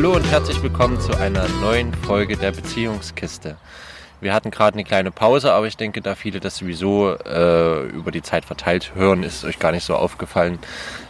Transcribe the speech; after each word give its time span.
Hallo 0.00 0.16
und 0.16 0.30
herzlich 0.30 0.62
willkommen 0.62 0.98
zu 0.98 1.14
einer 1.18 1.46
neuen 1.60 1.92
Folge 1.92 2.38
der 2.38 2.52
Beziehungskiste. 2.52 3.58
Wir 4.22 4.32
hatten 4.32 4.50
gerade 4.50 4.72
eine 4.72 4.84
kleine 4.84 5.10
Pause, 5.10 5.52
aber 5.52 5.66
ich 5.66 5.76
denke, 5.76 6.00
da 6.00 6.14
viele 6.14 6.40
das 6.40 6.56
sowieso 6.56 7.16
äh, 7.16 7.82
über 7.88 8.10
die 8.10 8.22
Zeit 8.22 8.46
verteilt 8.46 8.94
hören, 8.94 9.22
ist 9.22 9.44
euch 9.44 9.58
gar 9.58 9.72
nicht 9.72 9.84
so 9.84 9.94
aufgefallen. 9.94 10.58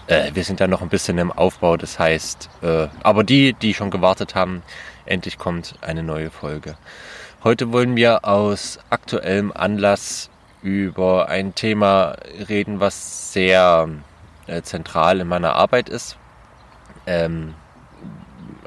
Äh, 0.09 0.33
wir 0.35 0.43
sind 0.43 0.59
ja 0.59 0.67
noch 0.67 0.83
ein 0.83 0.89
bisschen 0.89 1.19
im 1.19 1.31
Aufbau, 1.31 1.77
das 1.77 2.01
heißt, 2.01 2.51
äh, 2.63 2.89
aber 3.05 3.23
die, 3.23 3.53
die 3.53 3.75
schon 3.75 3.93
gewartet 3.93 4.35
haben, 4.35 4.61
endlich 5.07 5.39
kommt 5.39 5.77
eine 5.83 6.03
neue 6.03 6.31
Folge. 6.31 6.75
Heute 7.45 7.73
wollen 7.73 7.95
wir 7.95 8.25
aus 8.25 8.81
aktuellem 8.91 9.53
Anlass 9.53 10.31
über 10.63 11.29
ein 11.29 11.55
Thema 11.55 12.17
reden, 12.49 12.81
was 12.81 13.33
sehr 13.33 13.89
äh, 14.49 14.63
zentral 14.63 15.21
in 15.21 15.29
meiner 15.29 15.55
Arbeit 15.55 15.89
ist. 15.89 16.17
Ähm, 17.07 17.55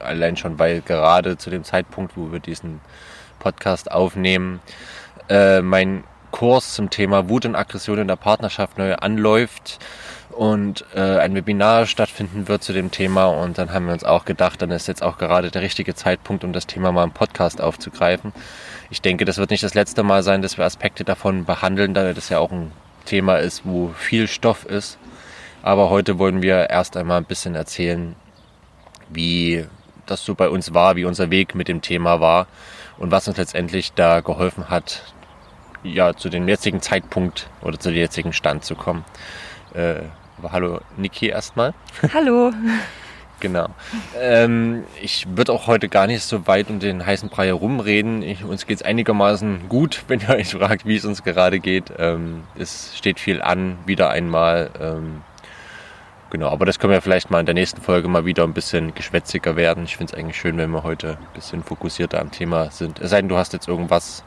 allein 0.06 0.38
schon, 0.38 0.60
weil 0.60 0.82
gerade 0.82 1.38
zu 1.38 1.50
dem 1.50 1.64
Zeitpunkt, 1.64 2.18
wo 2.18 2.32
wir 2.32 2.40
diesen 2.40 2.82
Podcast 3.40 3.92
aufnehmen, 3.92 4.62
äh, 5.30 5.62
mein 5.62 6.04
Kurs 6.32 6.74
zum 6.74 6.90
Thema 6.90 7.30
Wut 7.30 7.46
und 7.46 7.56
Aggression 7.56 8.00
in 8.00 8.08
der 8.08 8.16
Partnerschaft 8.16 8.78
neu 8.78 8.96
anläuft 8.96 9.80
und 10.32 10.84
äh, 10.96 11.20
ein 11.20 11.36
Webinar 11.36 11.86
stattfinden 11.86 12.48
wird 12.48 12.64
zu 12.64 12.74
dem 12.74 12.90
Thema. 12.92 13.26
Und 13.26 13.58
dann 13.58 13.72
haben 13.72 13.86
wir 13.86 13.94
uns 13.94 14.04
auch 14.04 14.26
gedacht, 14.26 14.62
dann 14.62 14.72
ist 14.72 14.88
jetzt 14.88 15.04
auch 15.04 15.18
gerade 15.18 15.52
der 15.52 15.62
richtige 15.62 15.94
Zeitpunkt, 15.96 16.44
um 16.44 16.52
das 16.52 16.68
Thema 16.68 16.92
mal 16.92 17.04
im 17.04 17.12
Podcast 17.12 17.62
aufzugreifen. 17.62 18.34
Ich 18.90 19.02
denke, 19.02 19.26
das 19.26 19.38
wird 19.38 19.52
nicht 19.52 19.64
das 19.64 19.76
letzte 19.76 20.04
Mal 20.04 20.24
sein, 20.24 20.42
dass 20.42 20.58
wir 20.58 20.66
Aspekte 20.66 21.04
davon 21.04 21.46
behandeln, 21.46 21.94
da 21.94 22.14
das 22.14 22.30
ja 22.30 22.40
auch 22.40 22.52
ein 22.52 22.72
Thema 23.06 23.38
ist, 23.38 23.62
wo 23.66 23.90
viel 23.90 24.28
Stoff 24.28 24.66
ist. 24.66 24.98
Aber 25.62 25.90
heute 25.90 26.20
wollen 26.20 26.42
wir 26.42 26.70
erst 26.70 26.98
einmal 26.98 27.18
ein 27.18 27.26
bisschen 27.26 27.56
erzählen, 27.56 28.16
wie 29.10 29.66
das 30.06 30.24
so 30.24 30.36
bei 30.36 30.50
uns 30.50 30.74
war, 30.74 30.96
wie 30.96 31.06
unser 31.06 31.32
Weg 31.32 31.56
mit 31.56 31.68
dem 31.68 31.82
Thema 31.82 32.20
war 32.20 32.48
und 32.98 33.12
was 33.12 33.28
uns 33.28 33.38
letztendlich 33.38 33.94
da 33.94 34.22
geholfen 34.22 34.70
hat, 34.70 35.14
ja, 35.84 36.14
zu 36.16 36.30
dem 36.30 36.48
jetzigen 36.48 36.82
Zeitpunkt 36.82 37.50
oder 37.62 37.80
zu 37.80 37.90
dem 37.90 37.98
jetzigen 37.98 38.34
Stand 38.34 38.64
zu 38.64 38.76
kommen. 38.76 39.04
Äh, 39.74 40.04
aber 40.38 40.52
hallo 40.52 40.80
Niki 40.98 41.28
erstmal. 41.28 41.74
Hallo. 42.14 42.52
genau. 43.40 43.68
Ähm, 44.20 44.84
ich 45.02 45.28
würde 45.36 45.52
auch 45.52 45.68
heute 45.68 45.90
gar 45.90 46.08
nicht 46.08 46.24
so 46.24 46.48
weit 46.48 46.70
um 46.70 46.80
den 46.80 47.06
heißen 47.06 47.30
Brei 47.30 47.48
herumreden. 47.48 48.22
Ich, 48.22 48.44
uns 48.44 48.66
geht 48.66 48.78
es 48.78 48.84
einigermaßen 48.84 49.70
gut, 49.70 50.04
wenn 50.08 50.22
ihr 50.22 50.30
euch 50.30 50.52
fragt, 50.52 50.86
wie 50.86 50.96
es 50.96 51.06
uns 51.06 51.24
gerade 51.24 51.60
geht. 51.60 51.92
Ähm, 51.98 52.44
es 52.58 52.98
steht 52.98 53.20
viel 53.20 53.42
an, 53.42 53.78
wieder 53.86 54.10
einmal. 54.10 54.70
Ähm, 54.80 55.22
Genau, 56.34 56.50
aber 56.50 56.66
das 56.66 56.80
können 56.80 56.92
wir 56.92 57.00
vielleicht 57.00 57.30
mal 57.30 57.42
in 57.42 57.46
der 57.46 57.54
nächsten 57.54 57.80
Folge 57.80 58.08
mal 58.08 58.26
wieder 58.26 58.44
ein 58.44 58.54
bisschen 58.54 58.96
geschwätziger 58.96 59.56
werden. 59.56 59.84
Ich 59.84 59.98
finde 59.98 60.12
es 60.12 60.20
eigentlich 60.20 60.36
schön, 60.36 60.58
wenn 60.58 60.72
wir 60.72 60.82
heute 60.82 61.20
ein 61.22 61.34
bisschen 61.36 61.64
fokussierter 61.64 62.20
am 62.20 62.32
Thema 62.32 62.72
sind. 62.72 63.00
Es 63.00 63.12
sei 63.12 63.22
denn, 63.22 63.30
du 63.30 63.38
hast 63.38 63.54
jetzt 63.54 63.68
irgendwas, 63.68 64.24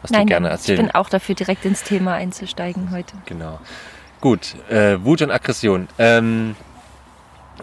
was 0.00 0.12
Nein, 0.12 0.20
du 0.20 0.26
gerne 0.26 0.50
erzählen 0.50 0.78
Ich 0.78 0.84
bin 0.86 0.94
auch 0.94 1.08
dafür, 1.08 1.34
direkt 1.34 1.64
ins 1.64 1.82
Thema 1.82 2.14
einzusteigen 2.14 2.92
heute. 2.92 3.16
Genau. 3.26 3.58
Gut, 4.20 4.54
äh, 4.70 5.02
Wut 5.02 5.20
und 5.20 5.32
Aggression. 5.32 5.88
Ähm, 5.98 6.54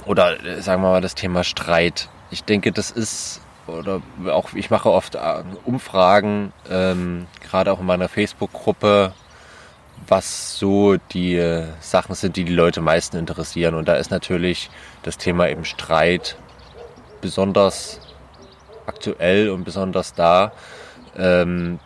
oder 0.03 0.43
äh, 0.43 0.61
sagen 0.61 0.81
wir 0.81 0.91
mal 0.91 0.99
das 0.99 1.15
Thema 1.15 1.45
Streit. 1.45 2.09
Ich 2.31 2.43
denke, 2.43 2.73
das 2.73 2.91
ist, 2.91 3.39
oder 3.65 4.01
auch 4.27 4.51
ich 4.55 4.69
mache 4.69 4.91
oft 4.91 5.15
äh, 5.15 5.43
Umfragen, 5.63 6.51
ähm, 6.69 7.27
gerade 7.49 7.71
auch 7.71 7.79
in 7.79 7.85
meiner 7.85 8.09
Facebook-Gruppe, 8.09 9.13
was 10.07 10.57
so 10.57 10.97
die 10.97 11.35
äh, 11.35 11.65
Sachen 11.79 12.15
sind, 12.15 12.35
die 12.35 12.43
die 12.43 12.53
Leute 12.53 12.81
meisten 12.81 13.17
interessieren. 13.17 13.75
Und 13.75 13.87
da 13.87 13.95
ist 13.95 14.11
natürlich 14.11 14.69
das 15.03 15.17
Thema 15.17 15.49
eben 15.49 15.65
Streit 15.65 16.37
besonders 17.21 17.99
aktuell 18.85 19.49
und 19.49 19.63
besonders 19.63 20.13
da. 20.13 20.51
Ähm, 21.17 21.79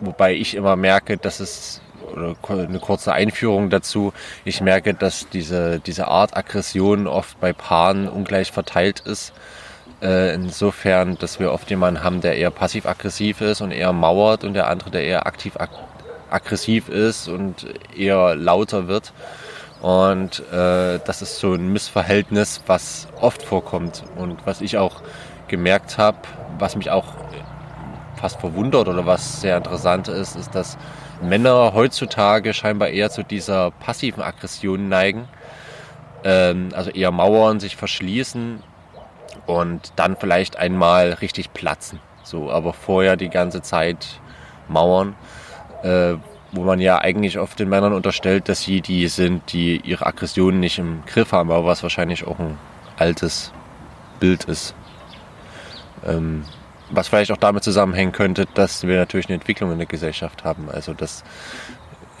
wobei 0.00 0.34
ich 0.34 0.54
immer 0.54 0.76
merke, 0.76 1.16
dass 1.16 1.40
es, 1.40 1.80
oder 2.12 2.36
eine 2.50 2.78
kurze 2.78 3.12
Einführung 3.12 3.70
dazu, 3.70 4.12
ich 4.44 4.60
merke, 4.60 4.94
dass 4.94 5.28
diese, 5.28 5.80
diese 5.80 6.08
Art 6.08 6.36
Aggression 6.36 7.06
oft 7.06 7.40
bei 7.40 7.52
Paaren 7.52 8.08
ungleich 8.08 8.52
verteilt 8.52 9.00
ist. 9.00 9.32
Äh, 10.00 10.34
insofern, 10.34 11.18
dass 11.18 11.40
wir 11.40 11.52
oft 11.52 11.68
jemanden 11.70 12.04
haben, 12.04 12.20
der 12.20 12.36
eher 12.36 12.52
passiv-aggressiv 12.52 13.40
ist 13.40 13.60
und 13.60 13.72
eher 13.72 13.92
mauert 13.92 14.44
und 14.44 14.54
der 14.54 14.68
andere, 14.68 14.90
der 14.90 15.02
eher 15.02 15.26
aktiv-aggressiv 15.26 15.97
aggressiv 16.30 16.88
ist 16.88 17.28
und 17.28 17.66
eher 17.96 18.36
lauter 18.36 18.88
wird. 18.88 19.12
Und 19.80 20.40
äh, 20.52 20.98
das 21.04 21.22
ist 21.22 21.38
so 21.38 21.54
ein 21.54 21.72
Missverhältnis, 21.72 22.62
was 22.66 23.08
oft 23.20 23.42
vorkommt 23.42 24.02
und 24.16 24.44
was 24.44 24.60
ich 24.60 24.76
auch 24.76 25.02
gemerkt 25.46 25.98
habe, 25.98 26.18
was 26.58 26.74
mich 26.76 26.90
auch 26.90 27.14
fast 28.16 28.40
verwundert 28.40 28.88
oder 28.88 29.06
was 29.06 29.40
sehr 29.40 29.56
interessant 29.56 30.08
ist, 30.08 30.34
ist, 30.34 30.54
dass 30.54 30.76
Männer 31.22 31.72
heutzutage 31.74 32.52
scheinbar 32.52 32.88
eher 32.88 33.10
zu 33.10 33.22
dieser 33.22 33.70
passiven 33.70 34.22
Aggression 34.22 34.88
neigen. 34.88 35.28
Ähm, 36.24 36.70
also 36.74 36.90
eher 36.90 37.12
mauern, 37.12 37.60
sich 37.60 37.76
verschließen 37.76 38.62
und 39.46 39.92
dann 39.96 40.16
vielleicht 40.16 40.56
einmal 40.56 41.12
richtig 41.12 41.52
platzen. 41.52 42.00
So, 42.24 42.50
aber 42.50 42.72
vorher 42.72 43.16
die 43.16 43.30
ganze 43.30 43.62
Zeit 43.62 44.20
mauern 44.68 45.14
äh, 45.82 46.14
wo 46.52 46.62
man 46.62 46.80
ja 46.80 46.98
eigentlich 46.98 47.38
oft 47.38 47.58
den 47.58 47.68
Männern 47.68 47.92
unterstellt, 47.92 48.48
dass 48.48 48.62
sie 48.62 48.80
die 48.80 49.08
sind, 49.08 49.52
die 49.52 49.80
ihre 49.84 50.06
Aggressionen 50.06 50.60
nicht 50.60 50.78
im 50.78 51.02
Griff 51.06 51.32
haben, 51.32 51.50
aber 51.50 51.66
was 51.66 51.82
wahrscheinlich 51.82 52.26
auch 52.26 52.38
ein 52.38 52.58
altes 52.96 53.52
Bild 54.18 54.44
ist. 54.44 54.74
Ähm, 56.06 56.44
was 56.90 57.08
vielleicht 57.08 57.32
auch 57.32 57.36
damit 57.36 57.64
zusammenhängen 57.64 58.12
könnte, 58.12 58.46
dass 58.54 58.86
wir 58.86 58.96
natürlich 58.96 59.26
eine 59.26 59.34
Entwicklung 59.34 59.72
in 59.72 59.78
der 59.78 59.86
Gesellschaft 59.86 60.44
haben. 60.44 60.70
Also 60.70 60.94
dass 60.94 61.22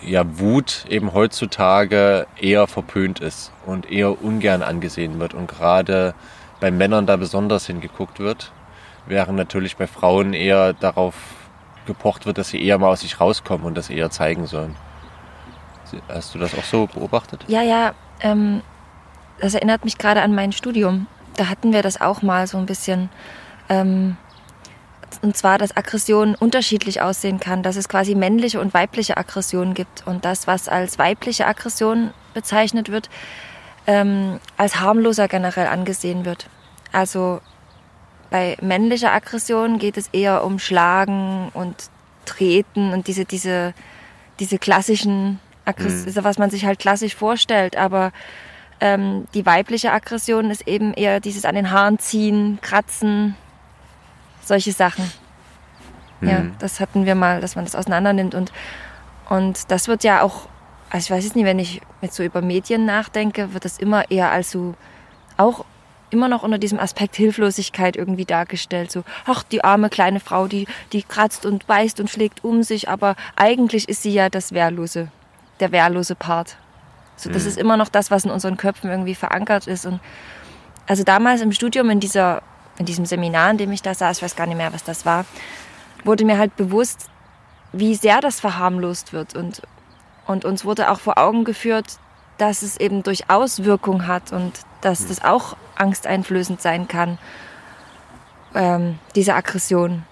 ja 0.02 0.38
Wut 0.38 0.84
eben 0.88 1.14
heutzutage 1.14 2.26
eher 2.38 2.66
verpönt 2.66 3.20
ist 3.20 3.50
und 3.66 3.90
eher 3.90 4.22
ungern 4.22 4.62
angesehen 4.62 5.18
wird 5.18 5.34
und 5.34 5.48
gerade 5.48 6.14
bei 6.60 6.70
Männern 6.70 7.06
da 7.06 7.16
besonders 7.16 7.66
hingeguckt 7.66 8.20
wird, 8.20 8.52
während 9.06 9.36
natürlich 9.36 9.76
bei 9.76 9.86
Frauen 9.86 10.34
eher 10.34 10.72
darauf 10.72 11.14
gepocht 11.88 12.26
wird, 12.26 12.38
dass 12.38 12.50
sie 12.50 12.62
eher 12.62 12.78
mal 12.78 12.88
aus 12.88 13.00
sich 13.00 13.20
rauskommen 13.20 13.66
und 13.66 13.74
das 13.74 13.90
eher 13.90 14.10
zeigen 14.10 14.46
sollen. 14.46 14.76
Hast 16.08 16.34
du 16.34 16.38
das 16.38 16.54
auch 16.54 16.64
so 16.64 16.86
beobachtet? 16.86 17.44
Ja, 17.48 17.62
ja. 17.62 17.94
Ähm, 18.20 18.62
das 19.40 19.54
erinnert 19.54 19.84
mich 19.84 19.98
gerade 19.98 20.22
an 20.22 20.34
mein 20.34 20.52
Studium. 20.52 21.06
Da 21.36 21.48
hatten 21.48 21.72
wir 21.72 21.82
das 21.82 22.00
auch 22.00 22.22
mal 22.22 22.46
so 22.46 22.58
ein 22.58 22.66
bisschen. 22.66 23.08
Ähm, 23.68 24.16
und 25.22 25.36
zwar, 25.36 25.58
dass 25.58 25.76
Aggression 25.76 26.34
unterschiedlich 26.34 27.00
aussehen 27.00 27.40
kann, 27.40 27.62
dass 27.62 27.76
es 27.76 27.88
quasi 27.88 28.14
männliche 28.14 28.60
und 28.60 28.74
weibliche 28.74 29.16
Aggression 29.16 29.74
gibt. 29.74 30.06
Und 30.06 30.24
das, 30.24 30.46
was 30.46 30.68
als 30.68 30.98
weibliche 30.98 31.46
Aggression 31.46 32.10
bezeichnet 32.34 32.90
wird, 32.90 33.08
ähm, 33.86 34.38
als 34.58 34.80
harmloser 34.80 35.26
generell 35.26 35.66
angesehen 35.66 36.24
wird. 36.24 36.48
Also 36.92 37.40
bei 38.30 38.56
männlicher 38.60 39.12
Aggression 39.12 39.78
geht 39.78 39.96
es 39.96 40.08
eher 40.08 40.44
um 40.44 40.58
Schlagen 40.58 41.50
und 41.54 41.90
Treten 42.24 42.92
und 42.92 43.06
diese, 43.06 43.24
diese, 43.24 43.72
diese 44.38 44.58
klassischen 44.58 45.40
Aggressionen, 45.64 46.14
mhm. 46.14 46.24
was 46.24 46.38
man 46.38 46.50
sich 46.50 46.64
halt 46.64 46.78
klassisch 46.78 47.14
vorstellt. 47.14 47.76
Aber 47.76 48.12
ähm, 48.80 49.26
die 49.34 49.46
weibliche 49.46 49.92
Aggression 49.92 50.50
ist 50.50 50.66
eben 50.68 50.94
eher 50.94 51.20
dieses 51.20 51.44
an 51.44 51.54
den 51.54 51.70
Haaren 51.70 51.98
ziehen, 51.98 52.58
kratzen, 52.60 53.34
solche 54.42 54.72
Sachen. 54.72 55.10
Mhm. 56.20 56.28
Ja, 56.28 56.42
das 56.58 56.80
hatten 56.80 57.06
wir 57.06 57.14
mal, 57.14 57.40
dass 57.40 57.56
man 57.56 57.64
das 57.64 57.74
auseinander 57.74 58.12
nimmt. 58.12 58.34
Und, 58.34 58.52
und 59.28 59.70
das 59.70 59.88
wird 59.88 60.04
ja 60.04 60.22
auch, 60.22 60.48
also 60.90 61.06
ich 61.06 61.10
weiß 61.10 61.24
jetzt 61.24 61.36
nicht, 61.36 61.44
wenn 61.44 61.58
ich 61.58 61.80
jetzt 62.02 62.16
so 62.16 62.22
über 62.22 62.42
Medien 62.42 62.84
nachdenke, 62.84 63.54
wird 63.54 63.64
das 63.64 63.78
immer 63.78 64.10
eher 64.10 64.30
als 64.30 64.50
so 64.50 64.74
auch 65.36 65.64
immer 66.10 66.28
noch 66.28 66.42
unter 66.42 66.58
diesem 66.58 66.78
Aspekt 66.78 67.16
Hilflosigkeit 67.16 67.96
irgendwie 67.96 68.24
dargestellt. 68.24 68.90
So, 68.90 69.04
ach, 69.26 69.42
die 69.42 69.64
arme 69.64 69.90
kleine 69.90 70.20
Frau, 70.20 70.46
die, 70.46 70.66
die 70.92 71.02
kratzt 71.02 71.46
und 71.46 71.66
beißt 71.66 72.00
und 72.00 72.10
schlägt 72.10 72.44
um 72.44 72.62
sich, 72.62 72.88
aber 72.88 73.16
eigentlich 73.36 73.88
ist 73.88 74.02
sie 74.02 74.12
ja 74.12 74.28
das 74.28 74.52
Wehrlose, 74.52 75.08
der 75.60 75.72
wehrlose 75.72 76.14
Part. 76.14 76.56
So, 77.16 77.30
das 77.30 77.42
mhm. 77.42 77.48
ist 77.48 77.58
immer 77.58 77.76
noch 77.76 77.88
das, 77.88 78.10
was 78.10 78.24
in 78.24 78.30
unseren 78.30 78.56
Köpfen 78.56 78.90
irgendwie 78.90 79.14
verankert 79.14 79.66
ist. 79.66 79.86
Und 79.86 80.00
also 80.86 81.04
damals 81.04 81.40
im 81.40 81.52
Studium, 81.52 81.90
in, 81.90 82.00
dieser, 82.00 82.42
in 82.78 82.86
diesem 82.86 83.06
Seminar, 83.06 83.50
in 83.50 83.58
dem 83.58 83.72
ich 83.72 83.82
da 83.82 83.94
saß, 83.94 84.18
ich 84.18 84.22
weiß 84.22 84.36
gar 84.36 84.46
nicht 84.46 84.56
mehr, 84.56 84.72
was 84.72 84.84
das 84.84 85.04
war, 85.04 85.24
wurde 86.04 86.24
mir 86.24 86.38
halt 86.38 86.56
bewusst, 86.56 87.10
wie 87.72 87.94
sehr 87.94 88.20
das 88.20 88.40
verharmlost 88.40 89.12
wird. 89.12 89.34
Und, 89.34 89.62
und 90.26 90.44
uns 90.44 90.64
wurde 90.64 90.90
auch 90.90 91.00
vor 91.00 91.18
Augen 91.18 91.44
geführt, 91.44 91.98
dass 92.38 92.62
es 92.62 92.78
eben 92.78 93.02
durchaus 93.02 93.64
Wirkung 93.64 94.06
hat 94.06 94.32
und 94.32 94.52
dass 94.80 95.06
das 95.06 95.22
auch 95.22 95.56
angsteinflößend 95.76 96.60
sein 96.60 96.88
kann, 96.88 97.18
ähm, 98.54 98.98
diese 99.14 99.34
Aggression. 99.34 100.04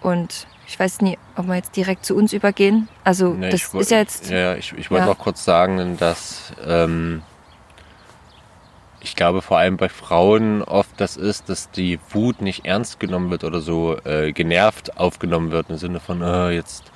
Und 0.00 0.46
ich 0.68 0.78
weiß 0.78 1.00
nie, 1.00 1.18
ob 1.36 1.46
wir 1.46 1.56
jetzt 1.56 1.76
direkt 1.76 2.04
zu 2.04 2.16
uns 2.16 2.32
übergehen. 2.32 2.88
Also 3.04 3.34
nee, 3.34 3.50
das 3.50 3.74
ist 3.74 3.90
ja 3.90 3.98
jetzt. 3.98 4.30
Ja, 4.30 4.54
ich, 4.54 4.72
ich 4.76 4.90
wollte 4.90 5.06
ja. 5.06 5.10
noch 5.10 5.18
kurz 5.18 5.44
sagen, 5.44 5.96
dass 5.98 6.52
ähm, 6.64 7.22
ich 9.00 9.14
glaube 9.14 9.42
vor 9.42 9.58
allem 9.58 9.76
bei 9.76 9.88
Frauen 9.88 10.62
oft 10.62 11.00
das 11.00 11.16
ist, 11.16 11.48
dass 11.48 11.70
die 11.70 11.98
Wut 12.10 12.40
nicht 12.40 12.64
ernst 12.64 12.98
genommen 12.98 13.30
wird 13.30 13.44
oder 13.44 13.60
so 13.60 13.96
äh, 14.04 14.32
genervt 14.32 14.96
aufgenommen 14.98 15.52
wird 15.52 15.70
im 15.70 15.76
Sinne 15.76 16.00
von, 16.00 16.22
äh, 16.22 16.50
jetzt 16.50 16.90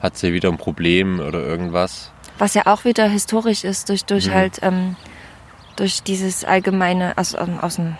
hat 0.00 0.16
sie 0.16 0.32
wieder 0.32 0.50
ein 0.50 0.58
Problem 0.58 1.20
oder 1.20 1.40
irgendwas. 1.40 2.12
Was 2.38 2.54
ja 2.54 2.66
auch 2.66 2.84
wieder 2.84 3.08
historisch 3.08 3.64
ist, 3.64 3.88
durch, 3.88 4.04
durch 4.04 4.28
mhm. 4.28 4.34
halt, 4.34 4.58
ähm, 4.62 4.96
durch 5.76 6.02
dieses 6.02 6.44
allgemeine, 6.44 7.16
also 7.16 7.38
ähm, 7.38 7.60
aus 7.60 7.76
dem 7.76 7.96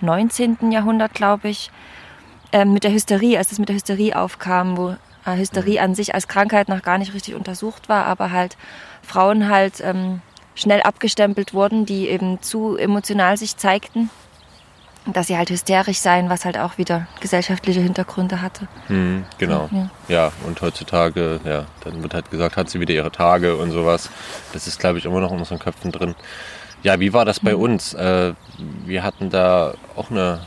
19. 0.00 0.72
Jahrhundert, 0.72 1.14
glaube 1.14 1.48
ich, 1.48 1.70
ähm, 2.52 2.72
mit 2.72 2.84
der 2.84 2.92
Hysterie, 2.92 3.38
als 3.38 3.48
das 3.48 3.58
mit 3.58 3.68
der 3.68 3.76
Hysterie 3.76 4.14
aufkam, 4.14 4.76
wo 4.76 4.96
äh, 5.24 5.36
Hysterie 5.36 5.78
mhm. 5.78 5.84
an 5.84 5.94
sich 5.94 6.14
als 6.14 6.28
Krankheit 6.28 6.68
noch 6.68 6.82
gar 6.82 6.98
nicht 6.98 7.14
richtig 7.14 7.34
untersucht 7.34 7.88
war, 7.88 8.06
aber 8.06 8.30
halt 8.30 8.56
Frauen 9.02 9.48
halt 9.48 9.80
ähm, 9.80 10.20
schnell 10.54 10.82
abgestempelt 10.82 11.54
wurden, 11.54 11.86
die 11.86 12.08
eben 12.08 12.42
zu 12.42 12.76
emotional 12.76 13.36
sich 13.36 13.56
zeigten. 13.56 14.10
Dass 15.06 15.28
sie 15.28 15.36
halt 15.36 15.50
hysterisch 15.50 15.98
seien, 15.98 16.28
was 16.28 16.44
halt 16.44 16.58
auch 16.58 16.78
wieder 16.78 17.06
gesellschaftliche 17.20 17.80
Hintergründe 17.80 18.42
hatte. 18.42 18.66
Mhm, 18.88 19.24
genau. 19.38 19.68
Ja. 19.70 19.90
ja, 20.08 20.32
und 20.44 20.60
heutzutage, 20.60 21.40
ja, 21.44 21.66
dann 21.84 22.02
wird 22.02 22.14
halt 22.14 22.30
gesagt, 22.30 22.56
hat 22.56 22.68
sie 22.68 22.80
wieder 22.80 22.92
ihre 22.92 23.12
Tage 23.12 23.56
und 23.56 23.70
sowas. 23.70 24.10
Das 24.52 24.66
ist, 24.66 24.80
glaube 24.80 24.98
ich, 24.98 25.04
immer 25.04 25.20
noch 25.20 25.32
in 25.32 25.38
unseren 25.38 25.58
Köpfen 25.58 25.92
drin. 25.92 26.14
Ja, 26.82 27.00
wie 27.00 27.12
war 27.12 27.24
das 27.24 27.40
bei 27.40 27.54
mhm. 27.54 27.60
uns? 27.60 27.94
Äh, 27.94 28.34
wir 28.84 29.02
hatten 29.02 29.30
da 29.30 29.74
auch 29.94 30.10
eine 30.10 30.40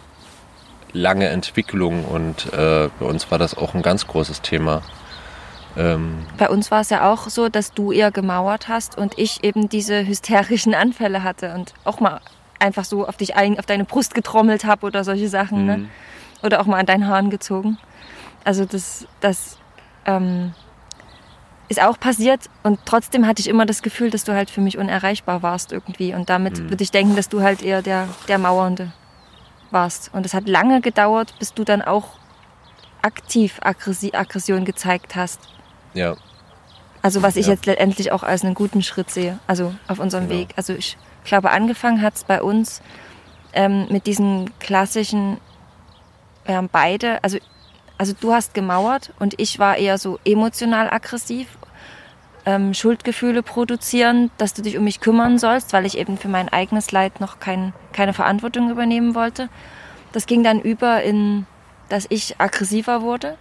lange 0.94 1.28
Entwicklung 1.28 2.06
und 2.06 2.52
äh, 2.54 2.90
bei 3.00 3.06
uns 3.06 3.30
war 3.32 3.38
das 3.38 3.56
auch 3.56 3.74
ein 3.74 3.82
ganz 3.82 4.08
großes 4.08 4.42
Thema. 4.42 4.82
Ähm 5.78 6.26
Bei 6.38 6.50
uns 6.50 6.72
war 6.72 6.82
es 6.82 6.90
ja 6.90 7.12
auch 7.12 7.30
so, 7.30 7.50
dass 7.50 7.74
du 7.74 7.92
eher 7.92 8.12
gemauert 8.12 8.68
hast 8.68 8.98
und 8.98 9.18
ich 9.18 9.44
eben 9.44 9.70
diese 9.70 10.06
hysterischen 10.06 10.74
Anfälle 10.74 11.24
hatte 11.24 11.54
und 11.54 11.74
auch 11.84 12.00
mal 12.00 12.22
einfach 12.60 12.86
so 12.86 13.08
auf 13.08 13.18
dich 13.18 13.36
ein, 13.36 13.58
auf 13.58 13.66
deine 13.66 13.86
Brust 13.86 14.14
getrommelt 14.14 14.66
habe 14.66 14.86
oder 14.86 15.04
solche 15.04 15.30
Sachen, 15.30 15.66
ne? 15.66 15.78
mhm. 15.78 15.84
ne? 15.84 15.90
Oder 16.42 16.62
auch 16.62 16.66
mal 16.66 16.80
an 16.80 16.86
deinen 16.86 17.08
Haaren 17.08 17.30
gezogen. 17.30 17.78
Also 18.46 18.64
das, 18.64 19.06
das 19.20 19.58
ähm, 20.06 20.54
ist 21.68 21.82
auch 21.82 22.00
passiert 22.00 22.50
und 22.64 22.80
trotzdem 22.86 23.28
hatte 23.28 23.42
ich 23.42 23.48
immer 23.48 23.66
das 23.66 23.82
Gefühl, 23.82 24.10
dass 24.10 24.24
du 24.24 24.34
halt 24.34 24.50
für 24.50 24.62
mich 24.62 24.78
unerreichbar 24.78 25.44
warst 25.44 25.72
irgendwie 25.72 26.14
und 26.14 26.30
damit 26.30 26.60
mhm. 26.60 26.70
würde 26.70 26.84
ich 26.84 26.92
denken, 26.92 27.16
dass 27.16 27.28
du 27.30 27.42
halt 27.42 27.62
eher 27.62 27.82
der, 27.82 28.08
der 28.28 28.38
Mauernde 28.38 28.94
warst. 29.72 30.12
Und 30.14 30.26
es 30.26 30.34
hat 30.34 30.48
lange 30.48 30.82
gedauert, 30.82 31.34
bis 31.40 31.54
du 31.54 31.64
dann 31.64 31.82
auch 31.82 32.20
aktiv 33.02 33.60
Aggression 33.62 34.66
gezeigt 34.66 35.16
hast. 35.16 35.42
Ja. 35.94 36.16
Also 37.02 37.22
was 37.22 37.36
ich 37.36 37.46
ja. 37.48 37.54
jetzt 37.54 37.66
letztendlich 37.66 38.12
auch 38.12 38.24
als 38.24 38.44
einen 38.44 38.56
guten 38.56 38.82
Schritt 38.82 39.10
sehe, 39.10 39.40
also 39.48 39.74
auf 39.88 40.00
unserem 40.00 40.28
genau. 40.28 40.42
Weg. 40.42 40.50
Also 40.58 40.74
ich 40.74 40.98
glaube, 41.30 41.52
angefangen 41.52 42.02
hat 42.02 42.16
es 42.16 42.24
bei 42.24 42.42
uns 42.42 42.82
ähm, 43.54 43.88
mit 43.90 44.06
diesen 44.06 44.52
klassischen, 44.60 45.38
wir 46.46 46.58
haben 46.58 46.70
beide, 46.72 47.24
also, 47.24 47.38
also 47.98 48.14
du 48.20 48.34
hast 48.34 48.54
gemauert 48.54 49.14
und 49.20 49.40
ich 49.40 49.60
war 49.60 49.78
eher 49.78 49.98
so 49.98 50.20
emotional 50.26 50.90
aggressiv, 50.90 51.48
ähm, 52.46 52.74
Schuldgefühle 52.74 53.44
produzieren, 53.44 54.32
dass 54.38 54.54
du 54.54 54.62
dich 54.62 54.78
um 54.78 54.84
mich 54.84 55.02
kümmern 55.02 55.38
sollst, 55.38 55.74
weil 55.74 55.86
ich 55.86 55.98
eben 55.98 56.18
für 56.18 56.30
mein 56.30 56.50
eigenes 56.50 56.92
Leid 56.92 57.20
noch 57.20 57.40
kein, 57.40 57.74
keine 57.94 58.14
Verantwortung 58.14 58.70
übernehmen 58.70 59.16
wollte. 59.16 59.50
Das 60.12 60.26
ging 60.26 60.44
dann 60.44 60.60
über 60.60 61.04
in, 61.04 61.46
dass 61.90 62.08
ich 62.10 62.40
aggressiver 62.40 63.02
wurde 63.02 63.38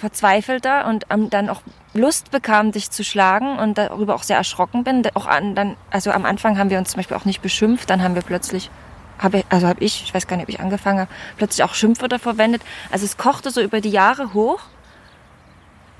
verzweifelter 0.00 0.86
und 0.86 1.06
dann 1.08 1.48
auch 1.48 1.62
Lust 1.92 2.30
bekam, 2.30 2.72
dich 2.72 2.90
zu 2.90 3.04
schlagen 3.04 3.58
und 3.58 3.78
darüber 3.78 4.14
auch 4.14 4.22
sehr 4.22 4.36
erschrocken 4.36 4.82
bin. 4.84 5.06
Auch 5.14 5.26
an, 5.26 5.54
dann, 5.54 5.76
also 5.90 6.10
am 6.10 6.24
Anfang 6.24 6.58
haben 6.58 6.70
wir 6.70 6.78
uns 6.78 6.90
zum 6.90 6.98
Beispiel 6.98 7.16
auch 7.16 7.24
nicht 7.24 7.42
beschimpft, 7.42 7.90
dann 7.90 8.02
haben 8.02 8.14
wir 8.14 8.22
plötzlich, 8.22 8.70
habe 9.18 9.44
also 9.50 9.68
habe 9.68 9.84
ich, 9.84 10.02
ich 10.04 10.14
weiß 10.14 10.26
gar 10.26 10.36
nicht, 10.36 10.44
ob 10.44 10.48
ich 10.48 10.60
angefangen 10.60 11.00
habe, 11.00 11.10
plötzlich 11.36 11.64
auch 11.64 11.74
Schimpfwörter 11.74 12.18
verwendet. 12.18 12.62
Also 12.90 13.04
es 13.04 13.16
kochte 13.16 13.50
so 13.50 13.60
über 13.60 13.80
die 13.80 13.90
Jahre 13.90 14.34
hoch. 14.34 14.60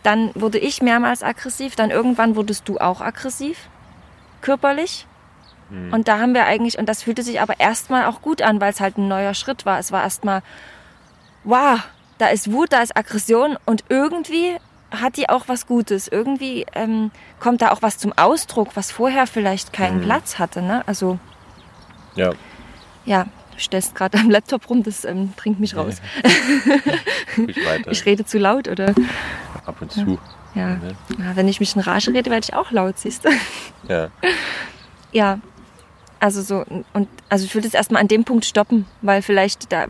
Dann 0.02 0.30
wurde 0.34 0.58
ich 0.58 0.80
mehrmals 0.80 1.22
aggressiv, 1.22 1.76
dann 1.76 1.90
irgendwann 1.90 2.34
wurdest 2.34 2.66
du 2.68 2.78
auch 2.78 3.02
aggressiv, 3.02 3.68
körperlich. 4.40 5.06
Mhm. 5.68 5.92
Und 5.92 6.08
da 6.08 6.18
haben 6.18 6.32
wir 6.32 6.46
eigentlich, 6.46 6.78
und 6.78 6.88
das 6.88 7.02
fühlte 7.02 7.22
sich 7.22 7.40
aber 7.42 7.60
erstmal 7.60 8.06
auch 8.06 8.22
gut 8.22 8.40
an, 8.40 8.60
weil 8.62 8.72
es 8.72 8.80
halt 8.80 8.96
ein 8.96 9.08
neuer 9.08 9.34
Schritt 9.34 9.66
war. 9.66 9.78
Es 9.78 9.92
war 9.92 10.02
erstmal, 10.02 10.42
wow, 11.44 11.80
da 12.20 12.28
ist 12.28 12.52
Wut, 12.52 12.72
da 12.72 12.82
ist 12.82 12.96
Aggression 12.96 13.56
und 13.64 13.84
irgendwie 13.88 14.56
hat 14.90 15.16
die 15.16 15.28
auch 15.28 15.44
was 15.46 15.66
Gutes. 15.66 16.08
Irgendwie 16.08 16.66
ähm, 16.74 17.10
kommt 17.38 17.62
da 17.62 17.70
auch 17.70 17.82
was 17.82 17.98
zum 17.98 18.12
Ausdruck, 18.16 18.70
was 18.74 18.90
vorher 18.90 19.26
vielleicht 19.26 19.72
keinen 19.72 19.98
mhm. 19.98 20.04
Platz 20.04 20.38
hatte. 20.38 20.62
Ne? 20.62 20.86
Also 20.86 21.18
ja, 22.16 22.32
ja, 23.04 23.24
du 23.52 23.58
stellst 23.58 23.94
gerade 23.94 24.18
am 24.18 24.30
Laptop 24.30 24.68
rum, 24.68 24.82
das 24.82 25.04
ähm, 25.04 25.32
bringt 25.36 25.60
mich 25.60 25.76
raus. 25.76 26.02
ich, 27.46 27.56
ich, 27.88 28.06
rede 28.06 28.24
zu 28.24 28.38
laut 28.38 28.68
oder? 28.68 28.94
Ab 29.64 29.76
und 29.80 29.92
zu. 29.92 30.18
Ja. 30.54 30.70
ja. 30.70 31.36
wenn 31.36 31.46
ich 31.46 31.60
mich 31.60 31.76
in 31.76 31.82
Rage 31.82 32.12
rede, 32.12 32.28
werde 32.28 32.44
ich 32.48 32.54
auch 32.54 32.72
laut, 32.72 32.98
siehst 32.98 33.24
du? 33.24 33.30
Ja. 33.88 34.08
Ja, 35.12 35.38
also 36.20 36.42
so, 36.42 36.64
und 36.92 37.08
also 37.30 37.46
ich 37.46 37.54
würde 37.54 37.66
es 37.66 37.74
erstmal 37.74 38.02
an 38.02 38.08
dem 38.08 38.24
Punkt 38.24 38.44
stoppen, 38.44 38.86
weil 39.00 39.22
vielleicht 39.22 39.72
da 39.72 39.86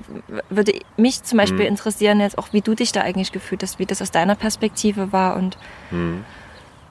würde 0.49 0.79
mich 0.97 1.25
zum 1.25 1.39
Beispiel 1.39 1.61
mhm. 1.61 1.73
interessieren, 1.73 2.21
jetzt 2.21 2.39
auch 2.39 2.53
wie 2.53 2.61
du 2.61 2.75
dich 2.75 2.93
da 2.93 3.01
eigentlich 3.01 3.33
gefühlt 3.33 3.63
hast, 3.63 3.81
wie 3.81 3.87
das 3.87 4.01
aus 4.01 4.13
deiner 4.13 4.37
Perspektive 4.37 5.13
war 5.13 5.37
und 5.37 5.59
mhm. 5.91 6.25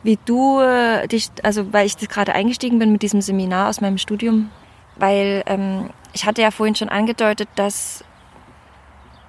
wie 0.03 0.19
du 0.25 0.59
äh, 0.59 1.07
dich, 1.07 1.29
also 1.41 1.71
weil 1.71 1.85
ich 1.87 1.97
gerade 1.97 2.33
eingestiegen 2.33 2.79
bin 2.79 2.91
mit 2.91 3.01
diesem 3.01 3.21
Seminar 3.21 3.69
aus 3.69 3.79
meinem 3.79 3.97
Studium, 3.97 4.51
weil 4.97 5.43
ähm, 5.45 5.89
ich 6.11 6.25
hatte 6.25 6.41
ja 6.41 6.51
vorhin 6.51 6.75
schon 6.75 6.89
angedeutet, 6.89 7.47
dass, 7.55 8.03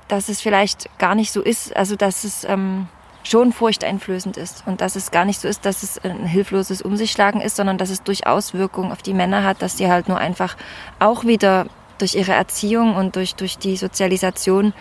dass 0.09 0.29
es 0.29 0.41
vielleicht 0.41 0.91
gar 0.99 1.15
nicht 1.15 1.31
so 1.31 1.41
ist, 1.41 1.77
also 1.77 1.95
dass 1.95 2.25
es 2.25 2.45
ähm, 2.45 2.89
schon 3.23 3.53
furchteinflößend 3.53 4.37
ist 4.37 4.65
und 4.67 4.81
dass 4.81 4.97
es 4.97 5.11
gar 5.11 5.25
nicht 5.25 5.41
so 5.41 5.49
ist, 5.49 5.65
dass 5.67 5.83
es 5.83 5.99
ein 5.99 6.27
hilfloses 6.27 6.83
Um 6.83 6.97
sich 6.97 7.13
schlagen 7.13 7.41
ist, 7.41 7.57
sondern 7.57 7.79
dass 7.79 7.91
es 7.91 8.03
durchaus 8.03 8.55
Wirkung 8.55 8.93
auf 8.93 9.03
die 9.03 9.15
Männer 9.15 9.45
hat, 9.45 9.63
dass 9.63 9.77
sie 9.77 9.89
halt 9.89 10.09
nur 10.09 10.19
einfach 10.19 10.57
auch 10.99 11.25
wieder 11.25 11.67
durch 11.99 12.15
ihre 12.15 12.33
Erziehung 12.33 12.97
und 12.97 13.17
durch, 13.17 13.35
durch 13.35 13.59
die 13.59 13.77
Sozialisation 13.77 14.73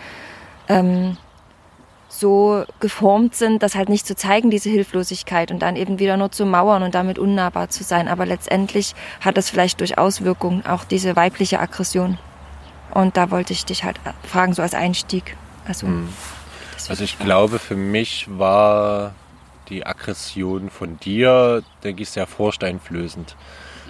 ähm, 0.68 1.18
so 2.08 2.64
geformt 2.80 3.34
sind, 3.34 3.62
das 3.62 3.74
halt 3.74 3.88
nicht 3.88 4.06
zu 4.06 4.16
zeigen, 4.16 4.50
diese 4.50 4.68
Hilflosigkeit 4.68 5.50
und 5.50 5.60
dann 5.60 5.76
eben 5.76 5.98
wieder 5.98 6.16
nur 6.16 6.32
zu 6.32 6.44
mauern 6.44 6.82
und 6.82 6.94
damit 6.94 7.18
unnahbar 7.18 7.68
zu 7.68 7.84
sein. 7.84 8.08
Aber 8.08 8.26
letztendlich 8.26 8.94
hat 9.20 9.38
es 9.38 9.50
vielleicht 9.50 9.80
durchaus 9.80 10.22
Wirkung, 10.22 10.64
auch 10.66 10.84
diese 10.84 11.14
weibliche 11.14 11.60
Aggression. 11.60 12.18
Und 12.92 13.16
da 13.16 13.30
wollte 13.30 13.52
ich 13.52 13.64
dich 13.64 13.84
halt 13.84 14.00
fragen, 14.24 14.54
so 14.54 14.62
als 14.62 14.74
Einstieg. 14.74 15.36
Also. 15.68 15.86
Mhm. 15.86 16.08
Also 16.88 17.04
ich 17.04 17.18
glaube, 17.18 17.58
für 17.58 17.76
mich 17.76 18.26
war 18.28 19.14
die 19.68 19.86
Aggression 19.86 20.70
von 20.70 20.98
dir, 20.98 21.62
denke 21.84 22.02
ich, 22.02 22.10
sehr 22.10 22.26
vorsteinflößend. 22.26 23.36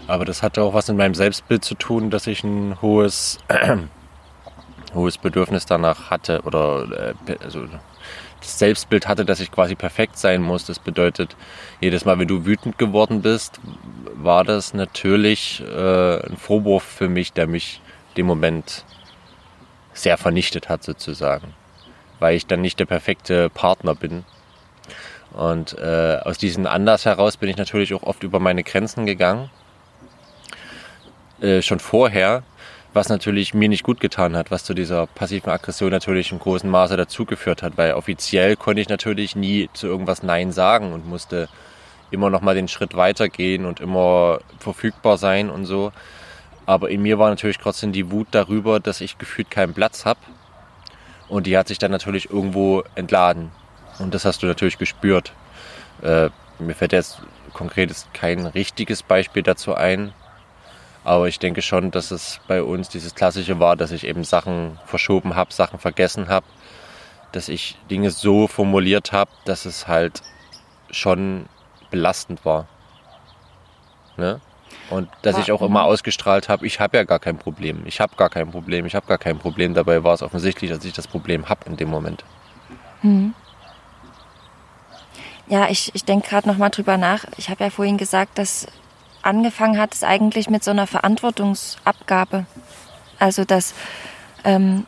Aber 0.07 0.25
das 0.25 0.43
hatte 0.43 0.63
auch 0.63 0.75
was 0.75 0.89
mit 0.89 0.97
meinem 0.97 1.15
Selbstbild 1.15 1.65
zu 1.65 1.75
tun, 1.75 2.11
dass 2.11 2.27
ich 2.27 2.43
ein 2.45 2.81
hohes, 2.83 3.39
äh, 3.49 3.77
hohes 4.95 5.19
Bedürfnis 5.19 5.67
danach 5.67 6.11
hatte 6.11 6.43
oder 6.43 7.15
äh, 7.27 7.37
also 7.43 7.67
das 8.41 8.59
Selbstbild 8.59 9.07
hatte, 9.07 9.25
dass 9.25 9.41
ich 9.41 9.51
quasi 9.51 9.75
perfekt 9.75 10.19
sein 10.19 10.43
muss. 10.43 10.65
Das 10.65 10.79
bedeutet, 10.79 11.37
jedes 11.81 12.05
Mal, 12.05 12.19
wenn 12.19 12.29
du 12.29 12.45
wütend 12.45 12.79
geworden 12.79 13.23
bist, 13.23 13.61
war 14.15 14.45
das 14.45 14.75
natürlich 14.75 15.63
äh, 15.63 16.27
ein 16.27 16.37
Vorwurf 16.37 16.83
für 16.83 17.09
mich, 17.09 17.33
der 17.33 17.47
mich 17.47 17.81
dem 18.17 18.27
Moment 18.27 18.85
sehr 19.93 20.17
vernichtet 20.19 20.69
hat 20.69 20.83
sozusagen 20.83 21.55
weil 22.21 22.37
ich 22.37 22.47
dann 22.47 22.61
nicht 22.61 22.79
der 22.79 22.87
perfekte 22.87 23.51
Partner 23.51 23.95
bin. 23.95 24.25
Und 25.33 25.77
äh, 25.79 26.19
aus 26.25 26.39
diesem 26.39 26.67
Anlass 26.67 27.05
heraus 27.05 27.37
bin 27.37 27.49
ich 27.49 27.57
natürlich 27.57 27.95
auch 27.95 28.03
oft 28.03 28.23
über 28.23 28.41
meine 28.41 28.63
Grenzen 28.63 29.07
gegangen. 29.07 29.51
Äh, 31.41 31.63
schon 31.63 31.81
vorher, 31.81 32.43
was 32.93 33.09
natürlich 33.09 33.55
mir 33.55 33.69
nicht 33.69 33.85
gut 33.85 34.01
getan 34.01 34.37
hat, 34.37 34.51
was 34.51 34.65
zu 34.65 34.75
dieser 34.75 35.07
passiven 35.07 35.51
Aggression 35.51 35.91
natürlich 35.91 36.33
im 36.33 36.39
großen 36.39 36.69
Maße 36.69 36.97
dazugeführt 36.97 37.63
hat, 37.63 37.79
weil 37.79 37.95
offiziell 37.95 38.57
konnte 38.57 38.83
ich 38.83 38.89
natürlich 38.89 39.37
nie 39.37 39.71
zu 39.73 39.87
irgendwas 39.87 40.23
Nein 40.23 40.53
sagen 40.53 40.93
und 40.93 41.09
musste 41.09 41.49
immer 42.11 42.29
noch 42.29 42.41
mal 42.41 42.57
den 42.57 42.67
Schritt 42.67 42.97
weitergehen 42.97 43.65
und 43.65 43.79
immer 43.79 44.41
verfügbar 44.59 45.17
sein 45.17 45.49
und 45.49 45.65
so. 45.65 45.93
Aber 46.67 46.91
in 46.91 47.03
mir 47.03 47.19
war 47.21 47.31
natürlich 47.31 47.59
trotzdem 47.59 47.93
die 47.93 48.11
Wut 48.11 48.29
darüber, 48.33 48.81
dass 48.81 49.01
ich 49.01 49.17
gefühlt 49.17 49.51
keinen 49.51 49.75
Platz 49.75 50.05
habe 50.05 50.19
und 51.31 51.47
die 51.47 51.57
hat 51.57 51.69
sich 51.69 51.79
dann 51.79 51.93
natürlich 51.93 52.29
irgendwo 52.31 52.83
entladen. 52.97 53.51
Und 53.99 54.15
das 54.15 54.25
hast 54.25 54.43
du 54.43 54.47
natürlich 54.47 54.79
gespürt. 54.79 55.33
Äh, 56.03 56.29
mir 56.59 56.75
fällt 56.75 56.93
jetzt 56.93 57.23
konkret 57.53 57.95
kein 58.13 58.47
richtiges 58.47 59.03
Beispiel 59.03 59.43
dazu 59.43 59.75
ein. 59.75 60.13
Aber 61.05 61.29
ich 61.29 61.39
denke 61.39 61.63
schon, 61.63 61.91
dass 61.91 62.11
es 62.11 62.41
bei 62.47 62.63
uns 62.63 62.89
dieses 62.89 63.15
Klassische 63.15 63.59
war, 63.59 63.77
dass 63.77 63.93
ich 63.93 64.07
eben 64.07 64.25
Sachen 64.25 64.79
verschoben 64.85 65.37
habe, 65.37 65.53
Sachen 65.53 65.79
vergessen 65.79 66.29
habe. 66.29 66.47
Dass 67.33 67.49
ich 67.49 67.79
Dinge 67.91 68.11
so 68.11 68.49
formuliert 68.49 69.13
habe, 69.13 69.31
dass 69.45 69.65
es 69.65 69.87
halt 69.87 70.23
schon 70.91 71.47
belastend 71.91 72.45
war. 72.45 72.67
Ne? 74.17 74.41
Und 74.91 75.09
dass 75.23 75.39
ich 75.39 75.53
auch 75.53 75.63
immer 75.63 75.85
ausgestrahlt 75.85 76.49
habe, 76.49 76.67
ich 76.67 76.81
habe 76.81 76.97
ja 76.97 77.05
gar 77.05 77.21
kein 77.21 77.39
Problem, 77.39 77.83
ich 77.87 78.01
habe 78.01 78.17
gar 78.17 78.29
kein 78.29 78.51
Problem, 78.51 78.87
ich 78.87 78.95
habe 78.97 79.07
gar 79.07 79.19
kein 79.19 79.39
Problem. 79.39 79.73
Dabei 79.73 80.03
war 80.03 80.15
es 80.15 80.23
offensichtlich, 80.23 80.71
dass 80.71 80.85
ich 80.85 80.93
das 80.93 81.07
Problem 81.07 81.49
habe 81.49 81.65
in 81.67 81.77
dem 81.77 81.89
Moment. 81.89 82.25
Mhm. 83.03 83.35
Ja, 85.47 85.69
ich, 85.69 85.91
ich 85.95 86.05
denke 86.05 86.29
gerade 86.29 86.49
nochmal 86.49 86.71
drüber 86.71 86.97
nach. 86.97 87.25
Ich 87.37 87.51
habe 87.51 87.65
ja 87.65 87.71
vorhin 87.71 87.99
gesagt, 87.99 88.39
dass 88.39 88.67
angefangen 89.23 89.79
hat 89.79 89.95
es 89.95 90.03
eigentlich 90.03 90.51
mit 90.51 90.65
so 90.65 90.71
einer 90.71 90.87
Verantwortungsabgabe. 90.87 92.47
Also 93.19 93.45
dass, 93.45 93.75
ähm, 94.45 94.87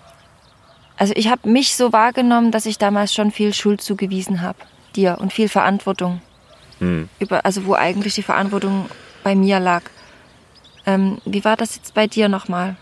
also 0.97 1.13
ich 1.17 1.29
habe 1.29 1.49
mich 1.49 1.77
so 1.77 1.93
wahrgenommen, 1.93 2.51
dass 2.51 2.67
ich 2.67 2.79
damals 2.79 3.15
schon 3.15 3.31
viel 3.31 3.55
Schuld 3.55 3.81
zugewiesen 3.81 4.43
habe 4.43 4.59
dir 4.97 5.19
und 5.21 5.33
viel 5.33 5.49
Verantwortung. 5.49 6.21
Hm. 6.79 7.09
Über, 7.19 7.45
also 7.45 7.67
wo 7.67 7.75
eigentlich 7.75 8.15
die 8.15 8.23
Verantwortung 8.23 8.89
bei 9.23 9.35
mir 9.35 9.61
lag. 9.61 9.83
Ähm, 10.87 11.19
wie 11.25 11.45
war 11.45 11.57
das 11.57 11.77
jetzt 11.77 11.95
bei 11.95 12.07
dir 12.07 12.29
nochmal? 12.29 12.77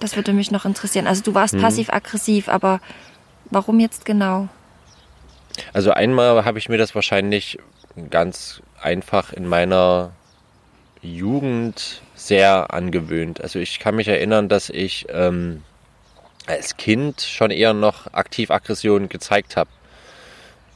Das 0.00 0.16
würde 0.16 0.32
mich 0.32 0.50
noch 0.50 0.64
interessieren. 0.64 1.06
Also 1.06 1.22
du 1.22 1.34
warst 1.34 1.54
hm. 1.54 1.60
passiv-aggressiv, 1.60 2.48
aber 2.48 2.80
warum 3.50 3.80
jetzt 3.80 4.04
genau? 4.04 4.48
Also 5.72 5.92
einmal 5.92 6.44
habe 6.44 6.58
ich 6.58 6.68
mir 6.68 6.78
das 6.78 6.94
wahrscheinlich 6.94 7.58
ganz 8.10 8.60
einfach 8.80 9.32
in 9.32 9.46
meiner 9.46 10.10
Jugend 11.00 12.02
sehr 12.14 12.72
angewöhnt. 12.72 13.40
Also 13.40 13.58
ich 13.58 13.78
kann 13.78 13.94
mich 13.94 14.08
erinnern, 14.08 14.48
dass 14.48 14.70
ich 14.70 15.06
ähm, 15.10 15.62
als 16.46 16.76
Kind 16.76 17.20
schon 17.22 17.50
eher 17.50 17.72
noch 17.72 18.12
aktiv 18.12 18.50
Aggression 18.50 19.08
gezeigt 19.08 19.56
habe. 19.56 19.70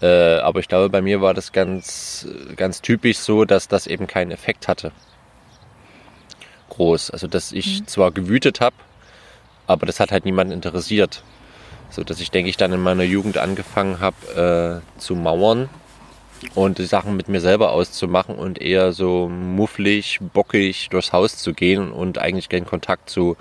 Äh, 0.00 0.38
aber 0.38 0.60
ich 0.60 0.68
glaube, 0.68 0.88
bei 0.88 1.02
mir 1.02 1.20
war 1.20 1.34
das 1.34 1.52
ganz, 1.52 2.26
ganz 2.56 2.82
typisch 2.82 3.18
so, 3.18 3.44
dass 3.44 3.68
das 3.68 3.86
eben 3.86 4.06
keinen 4.06 4.30
Effekt 4.30 4.68
hatte. 4.68 4.92
Groß. 6.70 7.10
Also, 7.10 7.26
dass 7.26 7.52
ich 7.52 7.80
mhm. 7.80 7.86
zwar 7.86 8.12
gewütet 8.12 8.60
habe, 8.60 8.76
aber 9.66 9.86
das 9.86 10.00
hat 10.00 10.12
halt 10.12 10.24
niemanden 10.24 10.52
interessiert. 10.52 11.22
So 11.90 12.04
dass 12.04 12.20
ich, 12.20 12.30
denke 12.30 12.50
ich, 12.50 12.56
dann 12.56 12.72
in 12.72 12.80
meiner 12.80 13.02
Jugend 13.02 13.38
angefangen 13.38 14.00
habe 14.00 14.82
äh, 14.96 15.00
zu 15.00 15.14
mauern 15.14 15.70
und 16.54 16.78
die 16.78 16.84
Sachen 16.84 17.16
mit 17.16 17.28
mir 17.28 17.40
selber 17.40 17.72
auszumachen 17.72 18.36
und 18.36 18.60
eher 18.60 18.92
so 18.92 19.28
mufflig, 19.28 20.20
bockig 20.34 20.88
durchs 20.90 21.12
Haus 21.12 21.38
zu 21.38 21.54
gehen 21.54 21.90
und 21.90 22.18
eigentlich 22.18 22.48
keinen 22.48 22.66
Kontakt 22.66 23.10
zu 23.10 23.36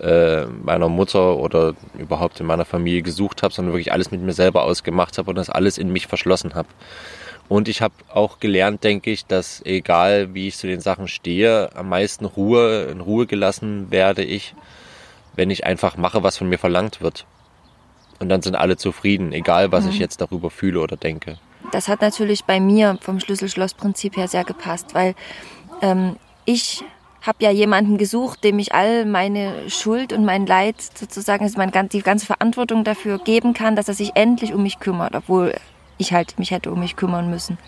äh, 0.00 0.46
meiner 0.46 0.88
Mutter 0.88 1.36
oder 1.36 1.74
überhaupt 1.98 2.40
in 2.40 2.46
meiner 2.46 2.64
Familie 2.64 3.02
gesucht 3.02 3.42
habe, 3.42 3.52
sondern 3.52 3.74
wirklich 3.74 3.92
alles 3.92 4.10
mit 4.10 4.20
mir 4.22 4.32
selber 4.32 4.64
ausgemacht 4.64 5.18
habe 5.18 5.30
und 5.30 5.36
das 5.36 5.50
alles 5.50 5.78
in 5.78 5.92
mich 5.92 6.06
verschlossen 6.06 6.54
habe. 6.54 6.68
Und 7.48 7.68
ich 7.68 7.80
habe 7.80 7.94
auch 8.12 8.40
gelernt, 8.40 8.84
denke 8.84 9.10
ich, 9.10 9.24
dass 9.24 9.64
egal 9.64 10.34
wie 10.34 10.48
ich 10.48 10.56
zu 10.58 10.66
den 10.66 10.80
Sachen 10.80 11.08
stehe, 11.08 11.74
am 11.74 11.88
meisten 11.88 12.26
Ruhe, 12.26 12.84
in 12.84 13.00
Ruhe 13.00 13.26
gelassen 13.26 13.90
werde 13.90 14.22
ich, 14.22 14.54
wenn 15.34 15.50
ich 15.50 15.64
einfach 15.64 15.96
mache, 15.96 16.22
was 16.22 16.36
von 16.36 16.48
mir 16.48 16.58
verlangt 16.58 17.00
wird. 17.00 17.24
Und 18.20 18.28
dann 18.28 18.42
sind 18.42 18.54
alle 18.54 18.76
zufrieden, 18.76 19.32
egal 19.32 19.72
was 19.72 19.84
mhm. 19.84 19.90
ich 19.90 19.98
jetzt 19.98 20.20
darüber 20.20 20.50
fühle 20.50 20.80
oder 20.80 20.96
denke. 20.96 21.38
Das 21.72 21.88
hat 21.88 22.02
natürlich 22.02 22.44
bei 22.44 22.60
mir 22.60 22.98
vom 23.00 23.20
Schlüssel-Schloss-Prinzip 23.20 24.16
her 24.16 24.28
sehr 24.28 24.44
gepasst, 24.44 24.94
weil 24.94 25.14
ähm, 25.80 26.16
ich 26.44 26.84
habe 27.28 27.44
ja 27.44 27.50
jemanden 27.50 27.98
gesucht, 27.98 28.42
dem 28.42 28.58
ich 28.58 28.74
all 28.74 29.04
meine 29.04 29.70
Schuld 29.70 30.12
und 30.12 30.24
mein 30.24 30.46
Leid 30.46 30.76
sozusagen, 30.80 31.44
also 31.44 31.58
mein, 31.58 31.88
die 31.90 32.02
ganze 32.02 32.26
Verantwortung 32.26 32.82
dafür 32.82 33.18
geben 33.18 33.54
kann, 33.54 33.76
dass 33.76 33.86
er 33.86 33.94
sich 33.94 34.12
endlich 34.14 34.54
um 34.54 34.62
mich 34.62 34.80
kümmert, 34.80 35.14
obwohl 35.14 35.54
ich 35.98 36.12
halt 36.12 36.38
mich 36.38 36.50
hätte 36.50 36.72
um 36.72 36.80
mich 36.80 36.96
kümmern 36.96 37.30
müssen. 37.30 37.58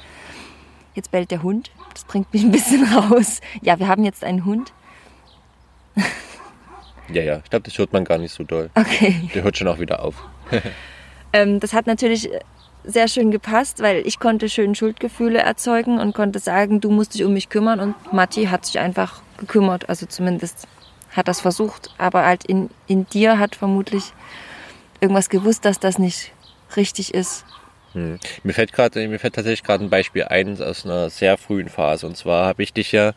Jetzt 0.94 1.12
bellt 1.12 1.30
der 1.30 1.42
Hund. 1.42 1.70
Das 1.92 2.04
bringt 2.04 2.32
mich 2.32 2.42
ein 2.42 2.50
bisschen 2.50 2.84
raus. 2.92 3.40
Ja, 3.62 3.78
wir 3.78 3.86
haben 3.86 4.04
jetzt 4.04 4.24
einen 4.24 4.44
Hund. 4.44 4.72
Ja, 7.12 7.22
ja, 7.22 7.38
ich 7.44 7.50
glaube, 7.50 7.64
das 7.64 7.76
hört 7.76 7.92
man 7.92 8.04
gar 8.04 8.18
nicht 8.18 8.32
so 8.32 8.44
doll. 8.44 8.70
Okay. 8.74 9.28
Der 9.34 9.42
hört 9.42 9.58
schon 9.58 9.68
auch 9.68 9.78
wieder 9.78 10.02
auf. 10.02 10.14
ähm, 11.32 11.60
das 11.60 11.72
hat 11.74 11.86
natürlich 11.86 12.30
sehr 12.84 13.08
schön 13.08 13.30
gepasst, 13.30 13.82
weil 13.82 14.06
ich 14.06 14.18
konnte 14.18 14.48
schön 14.48 14.74
Schuldgefühle 14.74 15.40
erzeugen 15.40 15.98
und 15.98 16.14
konnte 16.14 16.38
sagen, 16.38 16.80
du 16.80 16.90
musst 16.90 17.14
dich 17.14 17.24
um 17.24 17.34
mich 17.34 17.50
kümmern 17.50 17.78
und 17.80 18.12
Matti 18.12 18.46
hat 18.46 18.64
sich 18.64 18.78
einfach 18.78 19.20
gekümmert, 19.40 19.88
also 19.88 20.06
zumindest 20.06 20.68
hat 21.10 21.26
das 21.26 21.40
versucht, 21.40 21.90
aber 21.98 22.24
halt 22.24 22.44
in, 22.44 22.70
in 22.86 23.06
dir 23.08 23.38
hat 23.38 23.56
vermutlich 23.56 24.12
irgendwas 25.00 25.28
gewusst, 25.28 25.64
dass 25.64 25.80
das 25.80 25.98
nicht 25.98 26.32
richtig 26.76 27.14
ist. 27.14 27.44
Hm. 27.92 28.20
Mir 28.44 28.52
fällt 28.52 28.72
gerade, 28.72 29.08
mir 29.08 29.18
fällt 29.18 29.34
tatsächlich 29.34 29.64
gerade 29.64 29.84
ein 29.84 29.90
Beispiel 29.90 30.24
ein 30.24 30.62
aus 30.62 30.84
einer 30.84 31.10
sehr 31.10 31.36
frühen 31.36 31.68
Phase. 31.68 32.06
Und 32.06 32.16
zwar 32.16 32.46
habe 32.46 32.62
ich 32.62 32.72
dich 32.72 32.92
ja 32.92 33.14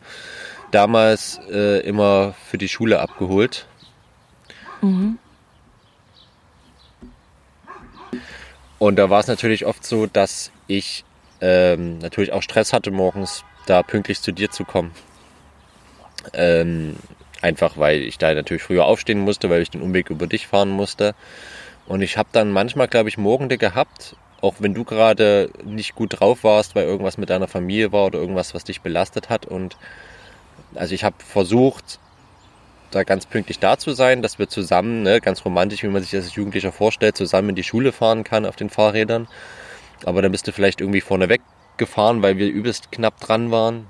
damals 0.72 1.40
äh, 1.50 1.80
immer 1.80 2.34
für 2.50 2.58
die 2.58 2.68
Schule 2.68 2.98
abgeholt. 3.00 3.66
Mhm. 4.82 5.18
Und 8.80 8.96
da 8.96 9.08
war 9.08 9.20
es 9.20 9.28
natürlich 9.28 9.64
oft 9.66 9.86
so, 9.86 10.06
dass 10.06 10.50
ich 10.66 11.04
ähm, 11.40 11.98
natürlich 11.98 12.32
auch 12.32 12.42
Stress 12.42 12.72
hatte, 12.72 12.90
morgens 12.90 13.44
da 13.66 13.82
pünktlich 13.82 14.20
zu 14.20 14.32
dir 14.32 14.50
zu 14.50 14.64
kommen. 14.64 14.90
Ähm, 16.32 16.96
einfach 17.42 17.76
weil 17.76 18.02
ich 18.02 18.18
da 18.18 18.32
natürlich 18.32 18.62
früher 18.62 18.86
aufstehen 18.86 19.20
musste, 19.20 19.50
weil 19.50 19.62
ich 19.62 19.70
den 19.70 19.82
Umweg 19.82 20.10
über 20.10 20.26
dich 20.26 20.46
fahren 20.46 20.70
musste. 20.70 21.14
Und 21.86 22.00
ich 22.00 22.16
habe 22.16 22.28
dann 22.32 22.50
manchmal, 22.50 22.88
glaube 22.88 23.10
ich, 23.10 23.18
Morgende 23.18 23.58
gehabt, 23.58 24.16
auch 24.40 24.54
wenn 24.58 24.74
du 24.74 24.84
gerade 24.84 25.50
nicht 25.64 25.94
gut 25.94 26.20
drauf 26.20 26.44
warst, 26.44 26.74
weil 26.74 26.84
irgendwas 26.84 27.18
mit 27.18 27.30
deiner 27.30 27.48
Familie 27.48 27.92
war 27.92 28.06
oder 28.06 28.18
irgendwas, 28.18 28.54
was 28.54 28.64
dich 28.64 28.80
belastet 28.80 29.28
hat. 29.28 29.44
Und 29.46 29.76
also 30.74 30.94
ich 30.94 31.04
habe 31.04 31.16
versucht, 31.18 31.98
da 32.90 33.02
ganz 33.02 33.26
pünktlich 33.26 33.58
da 33.58 33.76
zu 33.76 33.92
sein, 33.92 34.22
dass 34.22 34.38
wir 34.38 34.48
zusammen, 34.48 35.02
ne, 35.02 35.20
ganz 35.20 35.44
romantisch, 35.44 35.82
wie 35.82 35.88
man 35.88 36.02
sich 36.02 36.12
das 36.12 36.24
als 36.24 36.34
Jugendlicher 36.34 36.72
vorstellt, 36.72 37.16
zusammen 37.16 37.50
in 37.50 37.54
die 37.56 37.62
Schule 37.62 37.92
fahren 37.92 38.24
kann 38.24 38.46
auf 38.46 38.56
den 38.56 38.70
Fahrrädern. 38.70 39.28
Aber 40.04 40.22
dann 40.22 40.32
bist 40.32 40.46
du 40.46 40.52
vielleicht 40.52 40.80
irgendwie 40.80 41.00
vorne 41.00 41.28
weggefahren, 41.28 42.22
weil 42.22 42.38
wir 42.38 42.48
übelst 42.48 42.92
knapp 42.92 43.20
dran 43.20 43.50
waren. 43.50 43.86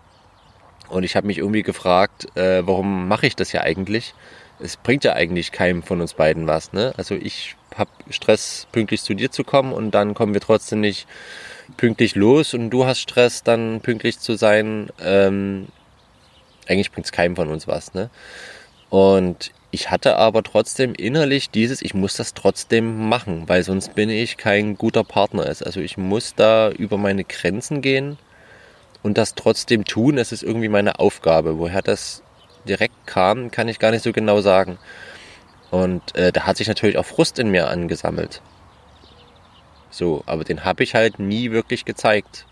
Und 0.89 1.03
ich 1.03 1.17
habe 1.17 1.27
mich 1.27 1.39
irgendwie 1.39 1.63
gefragt, 1.63 2.27
äh, 2.37 2.63
warum 2.67 3.09
mache 3.09 3.27
ich 3.27 3.37
das 3.37 3.53
ja 3.53 3.63
eigentlich? 3.63 4.15
Es 4.61 4.77
bringt 4.77 5.05
ja 5.05 5.15
eigentlich 5.15 5.53
keinem 5.53 5.83
von 5.83 6.01
uns 6.01 6.15
beiden 6.15 6.47
was. 6.47 6.73
Ne? 6.73 6.93
Also 6.97 7.15
ich 7.15 7.57
habe 7.75 7.91
Stress, 8.11 8.69
pünktlich 8.71 9.03
zu 9.03 9.15
dir 9.15 9.31
zu 9.31 9.45
kommen 9.45 9.73
und 9.73 9.91
dann 9.93 10.15
kommen 10.15 10.35
wir 10.35 10.41
trotzdem 10.41 10.81
nicht 10.81 11.07
pünktlich 11.77 12.15
los 12.15 12.55
und 12.55 12.71
du 12.71 12.87
hast 12.87 13.01
Stress, 13.01 13.43
dann 13.43 13.81
pünktlich 13.81 14.21
zu 14.21 14.37
sein. 14.37 14.91
Ähm, 15.03 15.69
eigentlich 16.69 16.93
bringt 16.93 17.07
es 17.07 17.13
keinem 17.13 17.37
von 17.37 17.49
uns 17.49 17.67
was. 17.67 17.95
Ne? 17.95 18.11
Und 18.91 19.51
ich 19.71 19.91
hatte 19.91 20.17
aber 20.17 20.45
trotzdem 20.45 20.95
innerlich 20.95 21.51
dieses, 21.51 21.83
ich 21.83 21.95
muss 21.95 22.15
das 22.15 22.35
trotzdem 22.35 23.09
machen, 23.09 23.49
weil 23.49 23.65
sonst 23.65 23.97
bin 23.97 24.09
ich 24.09 24.37
kein 24.37 24.77
guter 24.77 25.03
Partner. 25.03 25.43
Also 25.47 25.81
ich 25.81 25.97
muss 25.97 26.35
da 26.37 26.71
über 26.71 26.97
meine 26.97 27.25
Grenzen 27.25 27.81
gehen 27.81 28.17
und 29.05 29.19
das 29.19 29.35
trotzdem 29.37 29.85
tun. 29.85 30.19
Es 30.19 30.33
ist 30.33 30.43
irgendwie 30.43 30.69
meine 30.69 30.99
Aufgabe. 30.99 31.59
Woher 31.59 31.83
das 31.83 32.23
direkt 32.67 33.07
kam, 33.07 33.53
kann 33.53 33.69
ich 33.69 33.79
gar 33.79 33.93
nicht 33.93 34.03
so 34.03 34.13
genau 34.13 34.41
sagen. 34.41 34.79
Und 35.71 36.17
äh, 36.17 36.33
da 36.33 36.47
hat 36.47 36.57
sich 36.57 36.67
natürlich 36.67 36.97
auch 36.97 37.05
Frust 37.05 37.39
in 37.39 37.51
mir 37.51 37.69
angesammelt. 37.69 38.41
So, 39.91 40.25
aber 40.27 40.43
den 40.43 40.65
habe 40.65 40.83
ich 40.83 40.95
halt 40.95 41.19
nie 41.19 41.53
wirklich 41.53 41.85
gezeigt. 41.85 42.47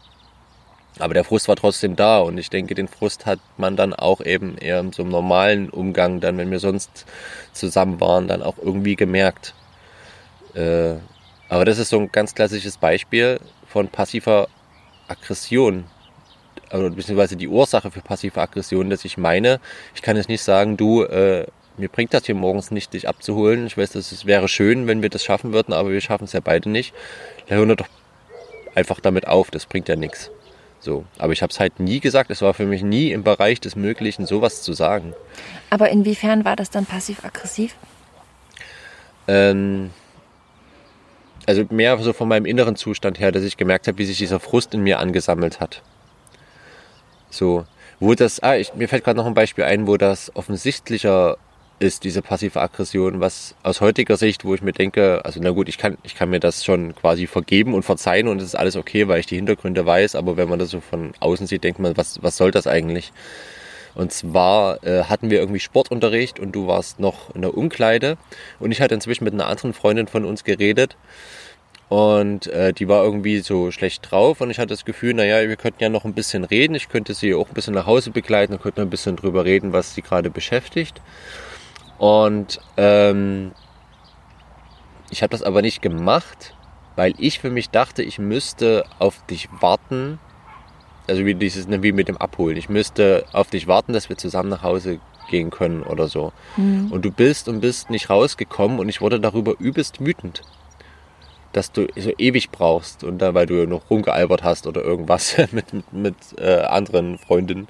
Aber 0.99 1.15
der 1.15 1.25
Frust 1.25 1.49
war 1.49 1.57
trotzdem 1.57 1.97
da 1.97 2.19
und 2.19 2.37
ich 2.37 2.51
denke, 2.51 2.75
den 2.75 2.87
Frust 2.87 3.25
hat 3.25 3.41
man 3.57 3.77
dann 3.77 3.95
auch 3.95 4.21
eben 4.21 4.59
eher 4.59 4.81
in 4.81 4.93
so 4.93 5.03
einem 5.03 5.11
normalen 5.11 5.71
Umgang, 5.71 6.21
dann 6.21 6.37
wenn 6.37 6.51
wir 6.51 6.59
sonst 6.59 7.07
zusammen 7.55 7.99
waren, 7.99 8.29
dann 8.29 8.43
auch 8.43 8.59
irgendwie 8.59 8.95
gemerkt. 8.95 9.55
Äh, 10.55 10.97
aber 11.49 11.65
das 11.65 11.79
ist 11.79 11.89
so 11.89 11.99
ein 11.99 12.13
ganz 12.13 12.35
klassisches 12.35 12.77
Beispiel 12.77 13.41
von 13.67 13.89
passiver 13.89 14.49
Aggression, 15.09 15.87
also 16.73 16.91
beziehungsweise 16.91 17.37
die 17.37 17.49
Ursache 17.49 17.91
für 17.91 18.01
passive 18.01 18.41
Aggression, 18.41 18.89
dass 18.89 19.05
ich 19.05 19.19
meine, 19.19 19.61
ich 19.95 20.03
kann 20.03 20.17
jetzt 20.17 20.29
nicht 20.29 20.43
sagen, 20.43 20.77
du, 20.77 21.03
äh, 21.03 21.47
mir 21.77 21.89
bringt 21.89 22.15
das 22.15 22.25
hier 22.27 22.35
morgens 22.35 22.71
nicht, 22.71 22.95
dich 22.95 23.09
abzuholen. 23.09 23.67
Ich 23.67 23.77
weiß, 23.77 23.95
es 23.95 24.27
wäre 24.27 24.49
schön, 24.49 24.87
wenn 24.87 25.03
wir 25.03 25.11
das 25.11 25.23
schaffen 25.23 25.53
würden, 25.53 25.75
aber 25.75 25.91
wir 25.91 26.01
schaffen 26.01 26.25
es 26.25 26.33
ja 26.33 26.41
beide 26.41 26.71
nicht. 26.71 26.95
Da 27.47 27.57
hören 27.57 27.69
wir 27.69 27.77
doch 27.77 27.89
einfach 28.75 29.01
damit 29.01 29.27
auf, 29.27 29.51
das 29.51 29.67
bringt 29.67 29.89
ja 29.89 29.97
nichts. 29.97 30.31
So, 30.81 31.05
aber 31.19 31.33
ich 31.33 31.43
habe 31.43 31.51
es 31.51 31.61
halt 31.61 31.79
nie 31.79 32.01
gesagt. 32.01 32.31
Es 32.31 32.43
war 32.43 32.55
für 32.55 32.67
mich 32.67 32.83
nie 32.83 33.13
im 33.13 33.23
Bereich 33.23 33.61
des 33.61 33.77
Möglichen, 33.77 34.27
sowas 34.27 34.63
zu 34.63 34.73
sagen. 34.73 35.15
Aber 35.71 35.91
inwiefern 35.91 36.45
war 36.45 36.57
das 36.57 36.71
dann 36.71 36.87
passiv-aggressiv? 36.87 37.77
Ähm, 39.29 39.91
also 41.47 41.65
mehr 41.71 41.97
so 41.99 42.13
von 42.13 42.29
meinem 42.29 42.47
inneren 42.47 42.77
Zustand 42.77 43.21
her, 43.21 43.31
dass 43.31 43.45
ich 43.45 43.57
gemerkt 43.57 43.87
habe, 43.87 43.99
wie 43.99 44.07
sich 44.07 44.19
dieser 44.19 44.41
Frust 44.41 44.75
in 44.75 44.83
mir 44.83 44.99
angesammelt 44.99 45.61
hat. 45.61 45.83
So, 47.33 47.65
wo 47.99 48.15
das, 48.15 48.43
ah, 48.43 48.57
ich, 48.57 48.75
mir 48.75 48.89
fällt 48.89 49.05
gerade 49.05 49.17
noch 49.17 49.27
ein 49.27 49.33
Beispiel 49.33 49.65
ein, 49.65 49.87
wo 49.87 49.97
das 49.97 50.31
offensichtlicher 50.37 51.39
ist, 51.79 52.05
diese 52.05 52.21
passive 52.21 52.61
Aggression, 52.61 53.21
was 53.21 53.55
aus 53.63 53.81
heutiger 53.81 54.19
Sicht, 54.19 54.45
wo 54.45 54.55
ich 54.55 54.61
mir 54.61 54.73
denke, 54.73 55.25
also 55.25 55.41
na 55.43 55.51
gut, 55.51 55.69
ich 55.69 55.79
kann, 55.79 55.97
ich 56.03 56.15
kann 56.15 56.29
mir 56.29 56.41
das 56.41 56.63
schon 56.63 56.95
quasi 56.95 57.27
vergeben 57.27 57.73
und 57.73 57.85
verzeihen 57.85 58.29
und 58.29 58.39
es 58.41 58.49
ist 58.49 58.55
alles 58.55 58.77
okay, 58.77 59.09
weil 59.09 59.21
ich 59.21 59.27
die 59.27 59.37
Hintergründe 59.37 59.85
weiß, 59.87 60.15
aber 60.15 60.37
wenn 60.37 60.49
man 60.49 60.59
das 60.59 60.71
so 60.71 60.81
von 60.81 61.15
außen 61.21 61.47
sieht, 61.47 61.65
denkt 61.65 61.81
man, 61.81 61.97
was, 61.97 62.23
was 62.23 62.37
soll 62.37 62.51
das 62.51 62.67
eigentlich? 62.67 63.13
Und 63.95 64.13
zwar 64.13 64.85
äh, 64.85 65.05
hatten 65.05 65.31
wir 65.31 65.41
irgendwie 65.41 65.61
Sportunterricht 65.61 66.39
und 66.39 66.53
du 66.53 66.67
warst 66.67 67.01
noch 67.01 67.35
in 67.35 67.41
der 67.41 67.57
Umkleide 67.57 68.19
und 68.61 68.73
ich 68.73 68.81
hatte 68.83 68.95
inzwischen 68.95 69.25
mit 69.25 69.33
einer 69.33 69.47
anderen 69.47 69.73
Freundin 69.73 70.07
von 70.07 70.25
uns 70.27 70.45
geredet 70.45 70.97
und 71.93 72.47
äh, 72.47 72.73
die 72.73 72.89
war 72.89 73.05
irgendwie 73.05 73.41
so 73.41 73.71
schlecht 73.71 74.11
drauf 74.11 74.41
und 74.41 74.49
ich 74.51 74.59
hatte 74.59 74.69
das 74.69 74.87
Gefühl, 74.87 75.13
naja, 75.13 75.47
wir 75.47 75.57
könnten 75.57 75.83
ja 75.83 75.91
noch 75.91 76.07
ein 76.07 76.15
bisschen 76.15 76.43
reden. 76.43 76.75
Ich 76.75 76.89
könnte 76.89 77.13
sie 77.13 77.35
auch 77.35 77.49
ein 77.49 77.53
bisschen 77.53 77.75
nach 77.75 77.85
Hause 77.85 78.13
begleiten 78.13 78.55
und 78.55 78.63
könnte 78.63 78.81
ein 78.81 78.89
bisschen 78.89 79.15
drüber 79.15 79.45
reden, 79.45 79.75
was 79.75 79.95
sie 79.95 80.01
gerade 80.01 80.31
beschäftigt. 80.31 81.03
Und 81.99 82.61
ähm, 82.79 83.53
ich 85.11 85.23
habe 85.23 85.33
das 85.33 85.43
aber 85.43 85.61
nicht 85.61 85.83
gemacht, 85.83 86.55
weil 86.97 87.13
ich 87.19 87.41
für 87.41 87.51
mich 87.51 87.69
dachte, 87.69 88.03
ich 88.03 88.19
müsste 88.19 88.87
auf 88.99 89.27
dich 89.27 89.51
warten. 89.61 90.19
Also 91.09 91.27
wie 91.27 91.35
dieses, 91.35 91.69
ne, 91.69 91.83
wie 91.83 91.93
mit 91.93 92.09
dem 92.09 92.17
Abholen. 92.17 92.57
Ich 92.57 92.71
müsste 92.71 93.27
auf 93.35 93.51
dich 93.51 93.67
warten, 93.67 93.93
dass 93.93 94.09
wir 94.09 94.17
zusammen 94.17 94.49
nach 94.49 94.63
Hause 94.63 94.99
gehen 95.29 95.51
können 95.51 95.83
oder 95.83 96.09
so. 96.09 96.33
Mhm. 96.57 96.91
Und 96.91 97.05
du 97.05 97.11
bist 97.11 97.51
und 97.51 97.61
bist 97.61 97.91
nicht 97.91 98.09
rausgekommen 98.09 98.79
und 98.79 98.89
ich 98.89 99.03
wurde 99.03 99.21
darüber 99.21 99.57
übelst 99.59 100.03
wütend 100.03 100.41
dass 101.53 101.73
du 101.73 101.87
so 101.97 102.11
ewig 102.19 102.51
brauchst 102.51 103.05
und 103.05 103.19
da, 103.19 103.35
weil 103.35 103.47
du 103.47 103.67
noch 103.67 103.91
rumgealbert 103.91 104.43
hast 104.43 104.67
oder 104.67 104.83
irgendwas 104.83 105.37
mit, 105.53 105.73
mit, 105.73 105.93
mit 105.93 106.15
äh, 106.39 106.61
anderen 106.63 107.19
Freundinnen. 107.19 107.69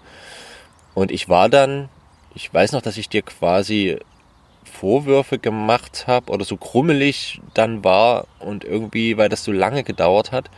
Und 0.94 1.10
ich 1.10 1.28
war 1.28 1.48
dann, 1.48 1.88
ich 2.34 2.52
weiß 2.52 2.72
noch, 2.72 2.82
dass 2.82 2.96
ich 2.96 3.08
dir 3.08 3.22
quasi 3.22 3.98
Vorwürfe 4.64 5.38
gemacht 5.38 6.06
habe 6.06 6.32
oder 6.32 6.44
so 6.44 6.56
krummelig 6.56 7.40
dann 7.54 7.84
war 7.84 8.26
und 8.38 8.64
irgendwie, 8.64 9.16
weil 9.16 9.28
das 9.28 9.44
so 9.44 9.52
lange 9.52 9.84
gedauert 9.84 10.32
hat, 10.32 10.50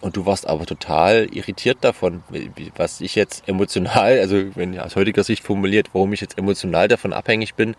und 0.00 0.16
du 0.16 0.26
warst 0.26 0.46
aber 0.46 0.64
total 0.64 1.28
irritiert 1.32 1.78
davon, 1.80 2.22
was 2.76 3.00
ich 3.00 3.14
jetzt 3.14 3.48
emotional, 3.48 4.20
also 4.20 4.54
wenn 4.54 4.78
aus 4.78 4.94
heutiger 4.94 5.24
Sicht 5.24 5.42
formuliert, 5.42 5.90
warum 5.92 6.12
ich 6.12 6.20
jetzt 6.20 6.38
emotional 6.38 6.86
davon 6.86 7.12
abhängig 7.12 7.54
bin, 7.54 7.74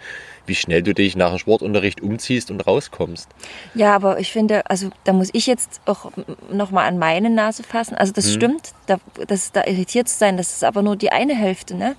wie 0.45 0.55
schnell 0.55 0.83
du 0.83 0.93
dich 0.93 1.15
nach 1.15 1.29
dem 1.29 1.39
Sportunterricht 1.39 2.01
umziehst 2.01 2.51
und 2.51 2.65
rauskommst. 2.67 3.29
Ja, 3.73 3.95
aber 3.95 4.19
ich 4.19 4.31
finde, 4.31 4.69
also 4.69 4.89
da 5.05 5.13
muss 5.13 5.29
ich 5.31 5.47
jetzt 5.47 5.79
auch 5.85 6.11
nochmal 6.51 6.87
an 6.87 6.97
meine 6.97 7.29
Nase 7.29 7.63
fassen. 7.63 7.95
Also 7.95 8.11
das 8.11 8.25
hm. 8.25 8.33
stimmt, 8.33 8.73
da, 8.87 8.97
das, 9.27 9.51
da 9.53 9.65
irritiert 9.65 10.09
zu 10.09 10.17
sein, 10.17 10.35
das 10.35 10.53
ist 10.53 10.63
aber 10.63 10.81
nur 10.81 10.97
die 10.97 11.11
eine 11.11 11.35
Hälfte. 11.35 11.75
Ne? 11.75 11.95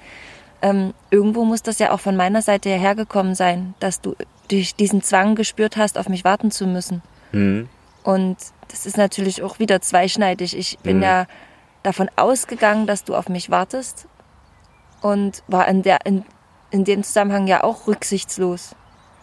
Ähm, 0.61 0.93
irgendwo 1.11 1.45
muss 1.45 1.63
das 1.63 1.79
ja 1.79 1.93
auch 1.93 2.01
von 2.01 2.17
meiner 2.17 2.43
Seite 2.43 2.69
hergekommen 2.69 3.35
sein, 3.35 3.75
dass 3.81 4.03
du 4.03 4.15
durch 4.49 4.75
diesen 4.75 5.03
Zwang 5.03 5.35
gespürt 5.35 5.79
hast, 5.79 5.97
auf 5.97 6.09
mich 6.09 6.25
warten 6.25 6.51
zu 6.51 6.67
müssen. 6.67 7.03
Hm. 7.31 7.69
Und 8.03 8.37
das 8.71 8.87
ist 8.87 8.97
natürlich 8.97 9.43
auch 9.43 9.59
wieder 9.59 9.81
zweischneidig. 9.81 10.57
Ich 10.57 10.79
bin 10.79 10.99
mhm. 10.99 11.03
ja 11.03 11.27
davon 11.83 12.11
ausgegangen, 12.17 12.87
dass 12.87 13.05
du 13.05 13.15
auf 13.15 13.29
mich 13.29 13.51
wartest 13.51 14.07
und 15.01 15.43
war 15.49 15.67
in, 15.69 15.83
der, 15.83 16.05
in, 16.05 16.25
in 16.71 16.85
dem 16.85 17.03
Zusammenhang 17.03 17.47
ja 17.47 17.65
auch 17.65 17.87
rücksichtslos. 17.87 18.75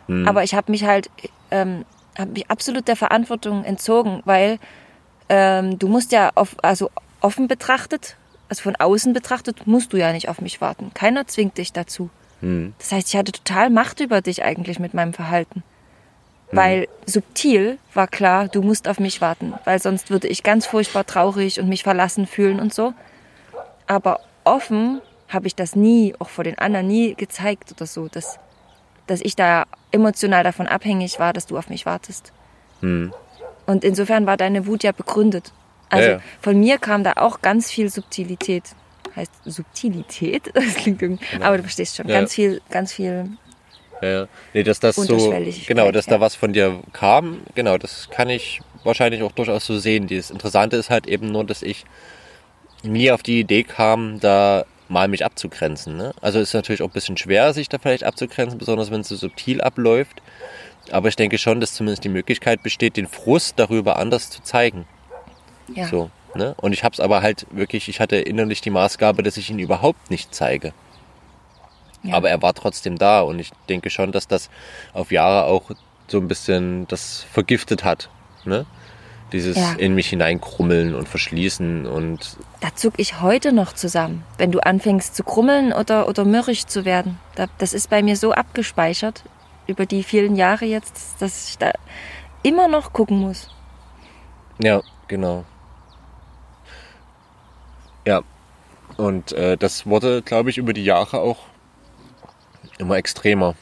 Mhm. 0.08 0.28
Aber 0.28 0.44
ich 0.44 0.56
habe 0.56 0.72
mich 0.72 0.86
halt, 0.86 1.10
ähm, 1.52 1.86
habe 2.18 2.32
mich 2.32 2.50
absolut 2.50 2.88
der 2.88 2.96
Verantwortung 2.96 3.64
entzogen, 3.64 4.22
weil 4.26 4.60
ähm, 5.30 5.78
du 5.78 5.88
musst 5.88 6.12
ja 6.12 6.32
auf, 6.36 6.56
also 6.64 6.90
offen 7.22 7.48
betrachtet, 7.48 8.18
also 8.50 8.64
von 8.64 8.76
außen 8.76 9.14
betrachtet, 9.14 9.68
musst 9.68 9.94
du 9.94 9.98
ja 9.98 10.12
nicht 10.14 10.30
auf 10.30 10.42
mich 10.42 10.62
warten. 10.62 10.92
Keiner 10.94 11.28
zwingt 11.28 11.58
dich 11.58 11.74
dazu. 11.74 12.10
Mhm. 12.42 12.74
Das 12.80 12.92
heißt, 12.92 13.10
ich 13.10 13.18
hatte 13.18 13.32
total 13.32 13.70
Macht 13.70 14.00
über 14.00 14.22
dich 14.22 14.44
eigentlich 14.44 14.80
mit 14.80 14.94
meinem 14.94 15.14
Verhalten. 15.14 15.64
Weil 16.52 16.82
mhm. 16.82 16.86
subtil 17.06 17.78
war 17.94 18.08
klar, 18.08 18.48
du 18.48 18.62
musst 18.62 18.88
auf 18.88 19.00
mich 19.00 19.22
warten, 19.22 19.54
weil 19.66 19.80
sonst 19.80 20.10
würde 20.10 20.28
ich 20.28 20.44
ganz 20.44 20.66
furchtbar 20.66 21.06
traurig 21.06 21.60
und 21.60 21.68
mich 21.68 21.84
verlassen 21.84 22.26
fühlen 22.26 22.60
und 22.60 22.74
so. 22.74 22.94
Aber 23.86 24.22
offen 24.44 25.02
habe 25.28 25.48
ich 25.48 25.56
das 25.56 25.76
nie, 25.76 26.16
auch 26.20 26.30
vor 26.30 26.44
den 26.44 26.58
anderen 26.58 26.88
nie 26.88 27.16
gezeigt 27.16 27.72
oder 27.76 27.86
so, 27.86 28.08
dass, 28.08 28.40
dass 29.08 29.20
ich 29.22 29.36
da 29.36 29.66
emotional 29.92 30.44
davon 30.44 30.68
abhängig 30.68 31.20
war, 31.20 31.34
dass 31.34 31.48
du 31.48 31.58
auf 31.58 31.70
mich 31.70 31.86
wartest. 31.86 32.32
Mhm. 32.82 33.14
Und 33.66 33.84
insofern 33.84 34.26
war 34.26 34.38
deine 34.38 34.68
Wut 34.68 34.84
ja 34.84 34.94
begründet. 34.94 35.52
Also 35.90 36.08
ja, 36.08 36.16
ja. 36.16 36.22
von 36.42 36.60
mir 36.60 36.78
kam 36.78 37.04
da 37.04 37.14
auch 37.18 37.42
ganz 37.42 37.70
viel 37.70 37.90
Subtilität. 37.90 38.64
Heißt 39.16 39.32
Subtilität? 39.46 40.52
Das 40.54 40.76
klingt 40.76 41.02
irgendwie. 41.02 41.26
Genau. 41.32 41.46
Aber 41.46 41.58
du 41.58 41.64
verstehst 41.64 41.98
schon, 41.98 42.08
ja. 42.08 42.20
ganz 42.20 42.34
viel, 42.34 42.62
ganz 42.70 42.94
viel 42.94 43.38
ja, 44.02 44.28
nee, 44.54 44.64
dass 44.64 44.80
das 44.80 44.96
so, 44.96 45.34
genau, 45.68 45.92
dass 45.92 46.06
da 46.06 46.20
was 46.20 46.36
von 46.36 46.54
dir 46.54 46.80
kam, 46.94 47.42
genau, 47.56 47.78
das 47.78 48.10
kann 48.10 48.30
ich 48.30 48.62
wahrscheinlich 48.84 49.24
auch 49.24 49.32
durchaus 49.32 49.66
so 49.66 49.78
sehen. 49.78 50.08
Das 50.08 50.32
Interessante 50.32 50.78
ist 50.78 50.90
halt 50.90 51.08
eben 51.08 51.32
nur, 51.32 51.44
dass 51.44 51.64
ich 51.64 51.86
nie 52.84 53.12
auf 53.12 53.24
die 53.24 53.40
Idee 53.40 53.64
kam, 53.64 54.20
da 54.20 54.66
mal 54.90 55.08
mich 55.08 55.26
abzugrenzen. 55.26 55.98
Ne? 55.98 56.14
Also 56.22 56.40
ist 56.40 56.54
natürlich 56.54 56.82
auch 56.82 56.88
ein 56.88 56.94
bisschen 56.94 57.18
schwer, 57.18 57.54
sich 57.54 57.70
da 57.70 57.78
vielleicht 57.78 58.04
abzugrenzen, 58.04 58.58
besonders 58.58 58.92
wenn 58.92 59.02
es 59.02 59.10
so 59.10 59.16
subtil 59.16 59.62
abläuft. 59.62 60.22
Aber 60.92 61.10
ich 61.10 61.16
denke 61.16 61.38
schon, 61.38 61.60
dass 61.60 61.74
zumindest 61.74 62.04
die 62.04 62.10
Möglichkeit 62.10 62.64
besteht, 62.64 62.96
den 62.96 63.08
Frust 63.08 63.60
darüber 63.60 63.98
anders 63.98 64.30
zu 64.30 64.42
zeigen. 64.42 64.86
Ja. 65.74 65.88
So, 65.88 66.10
ne? 66.34 66.56
Und 66.62 66.72
ich 66.72 66.84
habe 66.84 66.94
es 66.94 67.00
aber 67.00 67.22
halt 67.22 67.46
wirklich, 67.52 67.90
ich 67.90 68.00
hatte 68.00 68.16
innerlich 68.16 68.62
die 68.62 68.70
Maßgabe, 68.70 69.22
dass 69.24 69.36
ich 69.36 69.50
ihn 69.50 69.60
überhaupt 69.60 70.10
nicht 70.10 70.34
zeige. 70.34 70.74
Ja. 72.04 72.16
Aber 72.16 72.30
er 72.30 72.42
war 72.42 72.54
trotzdem 72.54 72.98
da 72.98 73.22
und 73.22 73.40
ich 73.40 73.52
denke 73.70 73.90
schon, 73.90 74.12
dass 74.12 74.28
das 74.28 74.50
auf 74.94 75.12
Jahre 75.12 75.46
auch 75.46 75.72
so 76.08 76.20
ein 76.20 76.28
bisschen 76.28 76.88
das 76.88 77.26
vergiftet 77.32 77.84
hat. 77.84 78.10
Ne? 78.46 78.66
Dieses 79.34 79.58
ja. 79.58 79.74
in 79.74 79.94
mich 79.94 80.08
hineinkrummeln 80.08 80.96
und 80.96 81.10
verschließen 81.10 81.86
und. 81.86 82.38
Da 82.62 82.74
zuck 82.76 82.94
ich 82.98 83.22
heute 83.22 83.52
noch 83.52 83.74
zusammen, 83.74 84.24
wenn 84.38 84.52
du 84.52 84.60
anfängst 84.60 85.16
zu 85.16 85.24
krummeln 85.24 85.74
oder, 85.74 86.08
oder 86.08 86.24
mürrisch 86.24 86.66
zu 86.66 86.86
werden. 86.86 87.20
Das 87.58 87.74
ist 87.74 87.90
bei 87.90 88.02
mir 88.02 88.16
so 88.16 88.32
abgespeichert 88.32 89.24
über 89.68 89.86
die 89.86 90.04
vielen 90.04 90.38
Jahre 90.38 90.66
jetzt, 90.66 91.16
dass 91.20 91.50
ich 91.50 91.58
da 91.58 91.74
immer 92.42 92.70
noch 92.70 92.94
gucken 92.94 93.20
muss. 93.20 93.50
Ja, 94.60 94.82
genau. 95.10 95.44
Ja. 98.06 98.22
Und 98.96 99.34
äh, 99.34 99.58
das 99.58 99.86
wurde, 99.86 100.22
glaube 100.22 100.50
ich, 100.50 100.58
über 100.58 100.74
die 100.74 100.86
Jahre 100.86 101.20
auch 101.20 101.38
immer 102.78 102.96
extremer. 102.96 103.56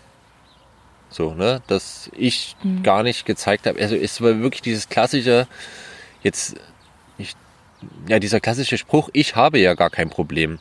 So, 1.10 1.34
ne? 1.34 1.62
Dass 1.67 2.10
ich 2.15 2.56
mhm. 2.63 2.84
gar 2.84 3.04
nicht 3.04 3.25
gezeigt 3.25 3.67
habe. 3.67 3.80
Also 3.80 3.95
es 3.95 4.21
war 4.21 4.39
wirklich 4.39 4.62
dieses 4.62 4.89
klassische, 4.89 5.47
jetzt, 6.23 6.56
ich, 7.17 7.36
ja, 8.08 8.19
dieser 8.19 8.39
klassische 8.39 8.78
Spruch, 8.78 9.10
ich 9.13 9.36
habe 9.36 9.60
ja 9.60 9.75
gar 9.75 9.89
kein 9.89 10.10
Problem. 10.10 10.60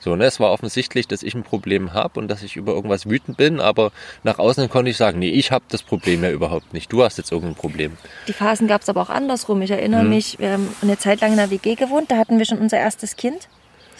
So, 0.00 0.16
ne? 0.16 0.24
Es 0.24 0.40
war 0.40 0.50
offensichtlich, 0.50 1.06
dass 1.06 1.22
ich 1.22 1.34
ein 1.34 1.42
Problem 1.42 1.92
habe 1.92 2.18
und 2.18 2.28
dass 2.28 2.42
ich 2.42 2.56
über 2.56 2.72
irgendwas 2.72 3.08
wütend 3.08 3.36
bin, 3.36 3.60
aber 3.60 3.92
nach 4.22 4.38
außen 4.38 4.68
konnte 4.70 4.90
ich 4.90 4.96
sagen, 4.96 5.18
nee, 5.18 5.28
ich 5.28 5.52
habe 5.52 5.64
das 5.68 5.82
Problem 5.82 6.24
ja 6.24 6.30
überhaupt 6.30 6.72
nicht. 6.72 6.90
Du 6.90 7.04
hast 7.04 7.18
jetzt 7.18 7.30
irgendein 7.30 7.54
Problem. 7.54 7.96
Die 8.26 8.32
Phasen 8.32 8.66
gab 8.66 8.80
es 8.80 8.88
aber 8.88 9.02
auch 9.02 9.10
andersrum. 9.10 9.60
Ich 9.60 9.70
erinnere 9.70 10.02
mhm. 10.02 10.08
mich, 10.08 10.38
wir 10.38 10.52
haben 10.52 10.74
eine 10.80 10.96
Zeit 10.98 11.20
lang 11.20 11.32
in 11.32 11.36
der 11.36 11.50
WG 11.50 11.74
gewohnt, 11.74 12.10
da 12.10 12.16
hatten 12.16 12.38
wir 12.38 12.46
schon 12.46 12.58
unser 12.58 12.78
erstes 12.78 13.16
Kind. 13.16 13.48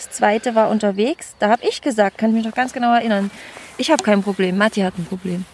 Das 0.01 0.17
zweite 0.17 0.55
war 0.55 0.71
unterwegs. 0.71 1.35
Da 1.39 1.51
habe 1.51 1.63
ich 1.69 1.83
gesagt, 1.83 2.17
kann 2.17 2.31
ich 2.31 2.37
mich 2.37 2.47
noch 2.47 2.55
ganz 2.55 2.73
genau 2.73 2.95
erinnern, 2.95 3.31
ich 3.77 3.91
habe 3.91 4.03
kein 4.03 4.23
Problem, 4.23 4.57
Matti 4.57 4.81
hat 4.81 4.99
ein 4.99 5.05
Problem. 5.05 5.45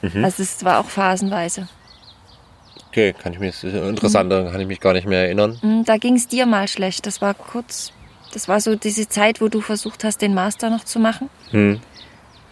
Mhm. 0.00 0.24
Also 0.24 0.42
es 0.42 0.64
war 0.64 0.80
auch 0.80 0.88
phasenweise. 0.88 1.68
Okay, 2.88 3.12
kann 3.12 3.34
ich 3.34 3.38
mich, 3.38 3.62
interessant, 3.62 4.32
mhm. 4.32 4.50
kann 4.50 4.60
ich 4.60 4.66
mich 4.66 4.80
gar 4.80 4.94
nicht 4.94 5.06
mehr 5.06 5.24
erinnern. 5.24 5.58
Mhm, 5.62 5.84
da 5.84 5.98
ging 5.98 6.16
es 6.16 6.26
dir 6.26 6.46
mal 6.46 6.68
schlecht. 6.68 7.06
Das 7.06 7.20
war 7.20 7.34
kurz, 7.34 7.92
das 8.32 8.48
war 8.48 8.60
so 8.60 8.76
diese 8.76 9.08
Zeit, 9.08 9.42
wo 9.42 9.48
du 9.48 9.60
versucht 9.60 10.04
hast, 10.04 10.22
den 10.22 10.32
Master 10.32 10.70
noch 10.70 10.84
zu 10.84 10.98
machen. 10.98 11.28
Mhm. 11.52 11.80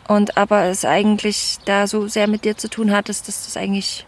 Und 0.06 0.36
aber 0.36 0.64
es 0.64 0.84
eigentlich 0.84 1.58
da 1.64 1.86
so 1.86 2.06
sehr 2.08 2.26
mit 2.26 2.44
dir 2.44 2.58
zu 2.58 2.68
tun 2.68 2.92
hattest, 2.92 3.28
dass 3.28 3.46
das 3.46 3.56
eigentlich, 3.56 4.06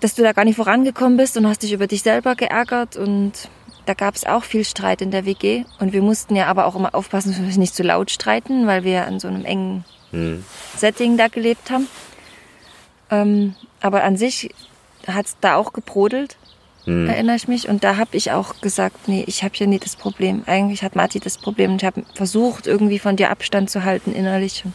dass 0.00 0.14
du 0.14 0.22
da 0.22 0.32
gar 0.32 0.44
nicht 0.44 0.56
vorangekommen 0.56 1.16
bist 1.16 1.38
und 1.38 1.46
hast 1.46 1.62
dich 1.62 1.72
über 1.72 1.86
dich 1.86 2.02
selber 2.02 2.34
geärgert 2.34 2.96
und 2.96 3.48
da 3.86 3.94
gab 3.94 4.14
es 4.14 4.24
auch 4.24 4.44
viel 4.44 4.64
Streit 4.64 5.02
in 5.02 5.10
der 5.10 5.26
WG 5.26 5.64
und 5.78 5.92
wir 5.92 6.02
mussten 6.02 6.36
ja 6.36 6.46
aber 6.46 6.66
auch 6.66 6.74
immer 6.74 6.94
aufpassen, 6.94 7.30
dass 7.30 7.40
wir 7.40 7.58
nicht 7.58 7.74
zu 7.74 7.82
laut 7.82 8.10
streiten, 8.10 8.66
weil 8.66 8.84
wir 8.84 9.06
in 9.06 9.20
so 9.20 9.28
einem 9.28 9.44
engen 9.44 9.84
mhm. 10.12 10.44
Setting 10.76 11.16
da 11.16 11.28
gelebt 11.28 11.70
haben. 11.70 11.86
Ähm, 13.10 13.54
aber 13.80 14.02
an 14.04 14.16
sich 14.16 14.54
hat 15.06 15.26
es 15.26 15.36
da 15.40 15.56
auch 15.56 15.72
gebrodelt, 15.72 16.36
mhm. 16.86 17.08
erinnere 17.08 17.36
ich 17.36 17.48
mich. 17.48 17.68
Und 17.68 17.84
da 17.84 17.96
habe 17.96 18.16
ich 18.16 18.32
auch 18.32 18.60
gesagt, 18.60 19.08
nee, 19.08 19.24
ich 19.26 19.44
habe 19.44 19.54
hier 19.54 19.66
nie 19.66 19.78
das 19.78 19.96
Problem. 19.96 20.42
Eigentlich 20.46 20.82
hat 20.82 20.96
Marti 20.96 21.20
das 21.20 21.38
Problem 21.38 21.72
und 21.72 21.82
ich 21.82 21.86
habe 21.86 22.04
versucht, 22.14 22.66
irgendwie 22.66 22.98
von 22.98 23.16
dir 23.16 23.30
Abstand 23.30 23.70
zu 23.70 23.84
halten 23.84 24.14
innerlich. 24.14 24.64
Und 24.64 24.74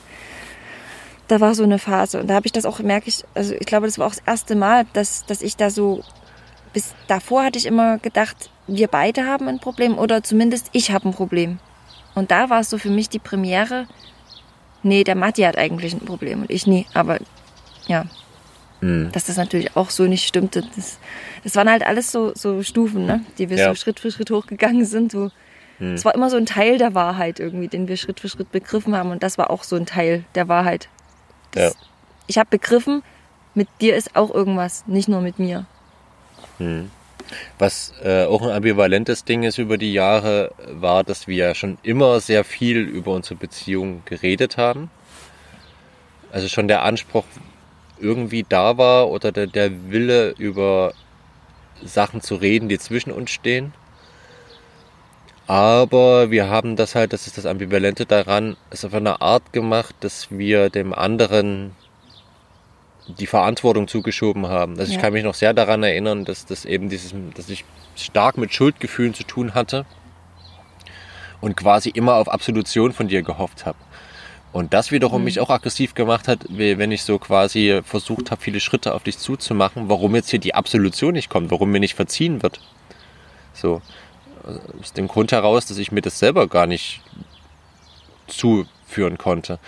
da 1.28 1.40
war 1.40 1.54
so 1.56 1.64
eine 1.64 1.80
Phase 1.80 2.20
und 2.20 2.28
da 2.28 2.36
habe 2.36 2.48
ich 2.48 2.52
das 2.52 2.66
auch, 2.66 2.80
merke 2.80 3.08
ich, 3.08 3.24
also 3.36 3.54
ich 3.54 3.66
glaube, 3.66 3.86
das 3.86 4.00
war 4.00 4.08
auch 4.08 4.16
das 4.16 4.24
erste 4.26 4.56
Mal, 4.56 4.86
dass, 4.94 5.26
dass 5.26 5.42
ich 5.42 5.56
da 5.56 5.70
so, 5.70 6.04
bis 6.74 6.94
davor 7.08 7.44
hatte 7.44 7.58
ich 7.58 7.66
immer 7.66 7.98
gedacht, 7.98 8.50
wir 8.68 8.88
beide 8.88 9.26
haben 9.26 9.48
ein 9.48 9.60
Problem 9.60 9.98
oder 9.98 10.24
zumindest 10.24 10.70
ich 10.74 10.92
habe 10.92 11.10
ein 11.10 11.14
Problem. 11.14 11.60
Und 12.16 12.32
da 12.32 12.50
war 12.50 12.62
es 12.62 12.70
so 12.70 12.78
für 12.78 12.90
mich 12.90 13.10
die 13.10 13.20
Premiere, 13.20 13.88
nee, 14.84 15.04
der 15.04 15.16
Matti 15.16 15.42
hat 15.44 15.58
eigentlich 15.58 15.94
ein 15.94 16.06
Problem 16.06 16.42
und 16.42 16.50
ich 16.50 16.68
nie. 16.68 16.86
Aber 16.94 17.20
ja, 17.88 18.06
mhm. 18.82 19.12
dass 19.12 19.26
das 19.26 19.38
natürlich 19.38 19.76
auch 19.76 19.90
so 19.90 20.04
nicht 20.04 20.28
stimmte. 20.28 20.64
Das, 20.76 21.00
das 21.44 21.56
waren 21.56 21.70
halt 21.70 21.86
alles 21.86 22.12
so, 22.12 22.34
so 22.36 22.64
Stufen, 22.64 23.06
ne? 23.06 23.24
die 23.38 23.50
wir 23.50 23.58
ja. 23.58 23.70
so 23.70 23.76
Schritt 23.76 24.00
für 24.00 24.12
Schritt 24.12 24.32
hochgegangen 24.32 24.86
sind, 24.86 25.14
wo 25.14 25.30
Hm. 25.80 25.96
Es 25.96 26.06
war 26.06 26.14
immer 26.14 26.30
so 26.30 26.38
ein 26.38 26.46
Teil 26.46 26.78
der 26.78 26.94
Wahrheit 26.94 27.40
irgendwie, 27.40 27.68
den 27.68 27.88
wir 27.88 27.98
Schritt 27.98 28.20
für 28.20 28.30
Schritt 28.30 28.52
begriffen 28.52 28.96
haben. 28.96 29.12
Und 29.12 29.24
das 29.24 29.38
war 29.38 29.50
auch 29.50 29.64
so 29.64 29.76
ein 29.76 29.86
Teil 29.86 30.24
der 30.36 30.48
Wahrheit. 30.48 30.90
Das, 31.52 31.74
ja. 31.74 31.80
Ich 32.28 32.38
habe 32.38 32.50
begriffen, 32.50 33.02
mit 33.56 33.68
dir 33.82 33.96
ist 33.96 34.16
auch 34.16 34.34
irgendwas, 34.34 34.84
nicht 34.88 35.08
nur 35.08 35.22
mit 35.22 35.40
mir. 35.40 35.66
Hm. 36.60 36.92
Was 37.58 37.94
äh, 38.04 38.26
auch 38.26 38.42
ein 38.42 38.52
ambivalentes 38.52 39.24
Ding 39.24 39.44
ist 39.44 39.58
über 39.58 39.78
die 39.78 39.94
Jahre, 39.94 40.52
war, 40.68 41.04
dass 41.04 41.28
wir 41.28 41.54
schon 41.56 41.78
immer 41.84 42.20
sehr 42.20 42.44
viel 42.44 42.80
über 42.80 43.12
unsere 43.12 43.36
Beziehung 43.36 44.04
geredet 44.06 44.58
haben. 44.58 44.90
Also 46.32 46.48
schon 46.48 46.68
der 46.68 46.84
Anspruch 46.84 47.26
irgendwie 48.00 48.46
da 48.48 48.78
war 48.78 49.10
oder 49.10 49.32
der, 49.32 49.48
der 49.48 49.92
Wille 49.92 50.34
über 50.38 50.94
Sachen 51.84 52.22
zu 52.22 52.36
reden, 52.36 52.70
die 52.70 52.80
zwischen 52.80 53.12
uns 53.12 53.32
stehen. 53.32 53.74
Aber 55.48 56.30
wir 56.30 56.48
haben 56.48 56.76
das 56.76 56.94
halt, 56.94 57.12
das 57.12 57.26
ist 57.26 57.38
das 57.38 57.48
Ambivalente 57.48 58.06
daran, 58.06 58.56
es 58.70 58.86
auf 58.86 58.94
eine 58.94 59.22
Art 59.22 59.52
gemacht, 59.52 59.96
dass 60.02 60.30
wir 60.30 60.70
dem 60.70 60.94
anderen 60.94 61.76
die 63.18 63.28
Verantwortung 63.28 63.88
zugeschoben 63.88 64.48
haben. 64.48 64.80
Also 64.80 64.92
ja. 64.92 64.98
ich 64.98 65.02
kann 65.02 65.14
mich 65.14 65.24
noch 65.24 65.34
sehr 65.34 65.54
daran 65.54 65.84
erinnern, 65.84 66.26
dass 66.26 66.46
das 66.46 66.66
eben 66.66 66.90
dieses, 66.90 67.14
dass 67.36 67.50
ich 67.50 67.66
stark 67.96 68.38
mit 68.38 68.54
Schuldgefühlen 68.54 69.14
zu 69.14 69.24
tun 69.24 69.54
hatte 69.54 69.86
und 71.42 71.56
quasi 71.56 71.90
immer 71.90 72.16
auf 72.16 72.30
Absolution 72.30 72.94
von 72.94 73.08
dir 73.08 73.22
gehofft 73.22 73.66
habe. 73.66 73.78
Und 74.52 74.74
das 74.74 74.92
wiederum 74.92 75.22
mhm. 75.22 75.26
mich 75.26 75.40
auch 75.40 75.50
aggressiv 75.50 75.94
gemacht 75.94 76.28
hat, 76.28 76.46
wenn 76.50 76.92
ich 76.92 77.04
so 77.04 77.20
quasi 77.20 77.82
versucht 77.84 78.32
habe, 78.32 78.42
viele 78.42 78.60
Schritte 78.60 78.94
auf 78.94 79.04
dich 79.04 79.18
zuzumachen, 79.18 79.90
warum 79.90 80.16
jetzt 80.16 80.30
hier 80.30 80.40
die 80.40 80.56
Absolution 80.56 81.14
nicht 81.14 81.30
kommt, 81.30 81.52
warum 81.52 81.72
mir 81.72 81.80
nicht 81.80 81.96
verziehen 81.96 82.42
wird. 82.42 82.60
So. 83.54 83.82
Aus 84.80 84.94
dem 84.94 85.08
Grund 85.08 85.32
heraus, 85.32 85.68
dass 85.68 85.78
ich 85.78 85.92
mir 85.92 86.02
das 86.02 86.18
selber 86.18 86.48
gar 86.48 86.66
nicht 86.66 87.02
zuführen 88.28 89.18
konnte. 89.18 89.60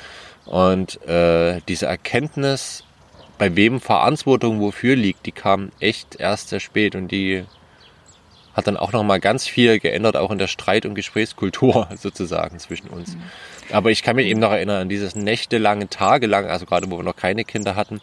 Und 0.46 1.02
äh, 1.08 1.62
diese 1.68 1.86
Erkenntnis, 1.86 2.84
bei 3.42 3.56
wem 3.56 3.82
Verantwortung 3.82 4.60
wofür 4.60 4.96
liegt, 4.96 5.26
die 5.26 5.32
kam 5.32 5.72
echt 5.80 6.16
erst 6.20 6.50
sehr 6.50 6.60
spät 6.60 6.94
und 6.94 7.08
die 7.08 7.44
hat 8.54 8.68
dann 8.68 8.78
auch 8.78 8.92
nochmal 8.92 9.20
ganz 9.20 9.48
viel 9.48 9.80
geändert, 9.80 10.16
auch 10.16 10.30
in 10.30 10.38
der 10.38 10.46
Streit- 10.46 10.86
und 10.86 10.94
Gesprächskultur 10.94 11.88
sozusagen 11.98 12.60
zwischen 12.60 12.90
uns. 12.90 13.16
Mhm. 13.16 13.24
Aber 13.72 13.90
ich 13.90 14.04
kann 14.04 14.16
mich 14.16 14.28
eben 14.28 14.40
noch 14.40 14.52
erinnern 14.52 14.84
an 14.84 14.90
dieses 14.90 15.16
nächtelange, 15.16 15.90
tagelang, 15.90 16.46
also 16.46 16.68
gerade 16.68 16.92
wo 16.92 16.98
wir 16.98 17.04
noch 17.04 17.16
keine 17.16 17.44
Kinder 17.44 17.76
hatten, 17.76 18.00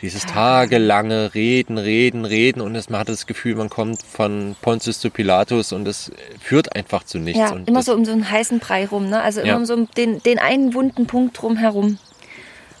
dieses 0.00 0.24
tagelange 0.24 1.34
Reden, 1.34 1.76
Reden, 1.76 2.24
Reden 2.24 2.62
und 2.62 2.74
es, 2.74 2.88
man 2.88 3.00
hatte 3.00 3.12
das 3.12 3.26
Gefühl, 3.26 3.56
man 3.56 3.68
kommt 3.68 4.02
von 4.02 4.56
Pontius 4.62 5.00
zu 5.00 5.10
Pilatus 5.10 5.72
und 5.72 5.86
es 5.86 6.10
führt 6.40 6.74
einfach 6.74 7.04
zu 7.04 7.18
nichts. 7.18 7.40
Ja, 7.40 7.54
immer 7.66 7.82
so 7.82 7.92
um 7.92 8.06
so 8.06 8.12
einen 8.12 8.30
heißen 8.30 8.58
Brei 8.58 8.86
rum, 8.86 9.10
ne? 9.10 9.20
also 9.20 9.40
immer 9.40 9.50
ja. 9.50 9.56
um 9.56 9.66
so 9.66 9.84
den, 9.98 10.22
den 10.22 10.38
einen 10.38 10.72
wunden 10.72 11.06
Punkt 11.06 11.42
drumherum. 11.42 11.98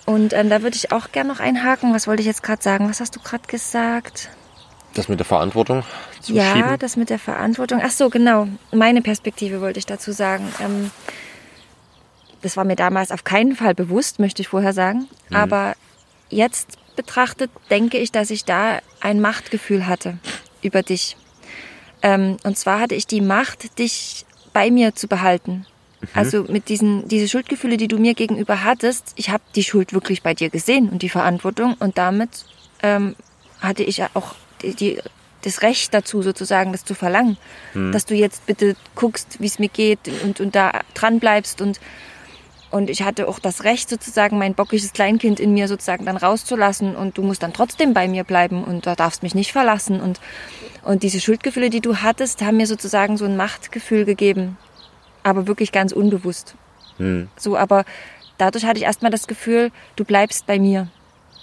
Und 0.08 0.32
ähm, 0.32 0.48
da 0.48 0.62
würde 0.62 0.74
ich 0.74 0.90
auch 0.90 1.12
gerne 1.12 1.28
noch 1.28 1.38
einhaken. 1.38 1.92
Was 1.92 2.06
wollte 2.06 2.22
ich 2.22 2.26
jetzt 2.26 2.42
gerade 2.42 2.62
sagen? 2.62 2.88
Was 2.88 2.98
hast 3.00 3.14
du 3.14 3.20
gerade 3.20 3.46
gesagt? 3.46 4.30
Das 4.94 5.06
mit 5.06 5.18
der 5.20 5.26
Verantwortung 5.26 5.84
zu 6.22 6.32
Ja, 6.32 6.50
schieben? 6.54 6.78
das 6.78 6.96
mit 6.96 7.10
der 7.10 7.18
Verantwortung. 7.18 7.82
Ach 7.84 7.90
so, 7.90 8.08
genau. 8.08 8.48
Meine 8.72 9.02
Perspektive 9.02 9.60
wollte 9.60 9.78
ich 9.78 9.84
dazu 9.84 10.12
sagen. 10.12 10.50
Ähm, 10.64 10.90
das 12.40 12.56
war 12.56 12.64
mir 12.64 12.74
damals 12.74 13.12
auf 13.12 13.24
keinen 13.24 13.54
Fall 13.54 13.74
bewusst, 13.74 14.18
möchte 14.18 14.40
ich 14.40 14.48
vorher 14.48 14.72
sagen. 14.72 15.08
Mhm. 15.28 15.36
Aber 15.36 15.74
jetzt 16.30 16.78
betrachtet 16.96 17.50
denke 17.68 17.98
ich, 17.98 18.10
dass 18.10 18.30
ich 18.30 18.46
da 18.46 18.78
ein 19.02 19.20
Machtgefühl 19.20 19.86
hatte 19.86 20.16
über 20.62 20.82
dich. 20.82 21.18
Ähm, 22.00 22.38
und 22.44 22.56
zwar 22.56 22.80
hatte 22.80 22.94
ich 22.94 23.06
die 23.06 23.20
Macht, 23.20 23.78
dich 23.78 24.24
bei 24.54 24.70
mir 24.70 24.94
zu 24.94 25.06
behalten. 25.06 25.66
Mhm. 26.00 26.08
Also 26.14 26.44
mit 26.44 26.68
diesen 26.68 27.08
diese 27.08 27.28
Schuldgefühle, 27.28 27.76
die 27.76 27.88
du 27.88 27.98
mir 27.98 28.14
gegenüber 28.14 28.64
hattest, 28.64 29.12
ich 29.16 29.30
habe 29.30 29.42
die 29.54 29.64
Schuld 29.64 29.92
wirklich 29.92 30.22
bei 30.22 30.34
dir 30.34 30.50
gesehen 30.50 30.88
und 30.88 31.02
die 31.02 31.08
Verantwortung 31.08 31.74
und 31.78 31.98
damit 31.98 32.44
ähm, 32.82 33.16
hatte 33.60 33.82
ich 33.82 34.02
auch 34.14 34.34
die, 34.62 34.74
die, 34.74 34.98
das 35.42 35.62
Recht 35.62 35.94
dazu 35.94 36.22
sozusagen, 36.22 36.72
das 36.72 36.84
zu 36.84 36.94
verlangen, 36.94 37.36
mhm. 37.74 37.92
dass 37.92 38.06
du 38.06 38.14
jetzt 38.14 38.46
bitte 38.46 38.76
guckst, 38.94 39.40
wie 39.40 39.46
es 39.46 39.58
mir 39.58 39.68
geht 39.68 40.00
und, 40.22 40.40
und 40.40 40.54
da 40.54 40.80
dran 40.94 41.20
bleibst 41.20 41.60
und 41.60 41.80
und 42.70 42.90
ich 42.90 43.02
hatte 43.02 43.28
auch 43.28 43.38
das 43.38 43.64
Recht, 43.64 43.88
sozusagen 43.88 44.36
mein 44.36 44.52
bockisches 44.52 44.92
Kleinkind 44.92 45.40
in 45.40 45.54
mir 45.54 45.68
sozusagen 45.68 46.04
dann 46.04 46.18
rauszulassen 46.18 46.96
und 46.96 47.16
du 47.16 47.22
musst 47.22 47.42
dann 47.42 47.54
trotzdem 47.54 47.94
bei 47.94 48.08
mir 48.08 48.24
bleiben 48.24 48.62
und 48.62 48.84
du 48.84 48.94
darfst 48.94 49.22
mich 49.22 49.34
nicht 49.34 49.52
verlassen. 49.52 50.02
Und, 50.02 50.20
und 50.82 51.02
diese 51.02 51.18
Schuldgefühle, 51.18 51.70
die 51.70 51.80
du 51.80 51.96
hattest, 51.96 52.42
haben 52.42 52.58
mir 52.58 52.66
sozusagen 52.66 53.16
so 53.16 53.24
ein 53.24 53.38
Machtgefühl 53.38 54.04
gegeben 54.04 54.58
aber 55.22 55.46
wirklich 55.46 55.72
ganz 55.72 55.92
unbewusst. 55.92 56.54
Hm. 56.98 57.28
So, 57.36 57.56
aber 57.56 57.84
dadurch 58.38 58.64
hatte 58.64 58.78
ich 58.78 58.84
erstmal 58.84 59.10
das 59.10 59.26
Gefühl, 59.26 59.70
du 59.96 60.04
bleibst 60.04 60.46
bei 60.46 60.58
mir. 60.58 60.88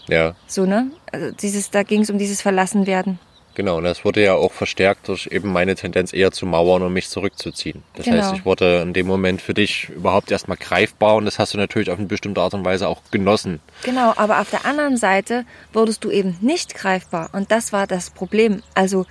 Ja. 0.07 0.35
So, 0.47 0.65
ne? 0.65 0.91
Also 1.11 1.31
dieses, 1.31 1.71
da 1.71 1.83
ging 1.83 2.01
es 2.01 2.09
um 2.09 2.17
dieses 2.17 2.41
Verlassenwerden. 2.41 3.19
Genau, 3.55 3.77
und 3.77 3.85
das 3.85 4.03
wurde 4.03 4.21
ja 4.21 4.33
auch 4.33 4.51
verstärkt 4.51 5.07
durch 5.07 5.27
eben 5.31 5.51
meine 5.51 5.75
Tendenz 5.75 6.11
eher 6.11 6.31
zu 6.31 6.45
mauern 6.45 6.81
und 6.81 6.91
mich 6.91 7.09
zurückzuziehen. 7.09 7.83
Das 7.95 8.05
genau. 8.05 8.17
heißt, 8.17 8.35
ich 8.35 8.45
wurde 8.45 8.81
in 8.81 8.91
dem 8.91 9.07
Moment 9.07 9.41
für 9.41 9.53
dich 9.53 9.89
überhaupt 9.89 10.29
erstmal 10.29 10.57
greifbar 10.57 11.15
und 11.15 11.23
das 11.23 11.39
hast 11.39 11.53
du 11.53 11.57
natürlich 11.57 11.89
auf 11.89 11.97
eine 11.97 12.07
bestimmte 12.07 12.41
Art 12.41 12.53
und 12.53 12.65
Weise 12.65 12.89
auch 12.89 13.01
genossen. 13.11 13.61
Genau, 13.83 14.13
aber 14.17 14.41
auf 14.41 14.49
der 14.49 14.65
anderen 14.65 14.97
Seite 14.97 15.45
wurdest 15.71 16.03
du 16.03 16.11
eben 16.11 16.37
nicht 16.41 16.75
greifbar 16.75 17.29
und 17.31 17.49
das 17.49 17.71
war 17.71 17.87
das 17.87 18.09
Problem. 18.09 18.61
Also 18.73 19.05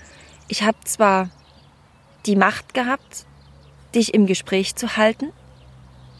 ich 0.48 0.62
habe 0.62 0.76
zwar 0.84 1.30
die 2.26 2.36
Macht 2.36 2.74
gehabt, 2.74 3.24
dich 3.94 4.14
im 4.14 4.26
Gespräch 4.26 4.76
zu 4.76 4.96
halten. 4.96 5.32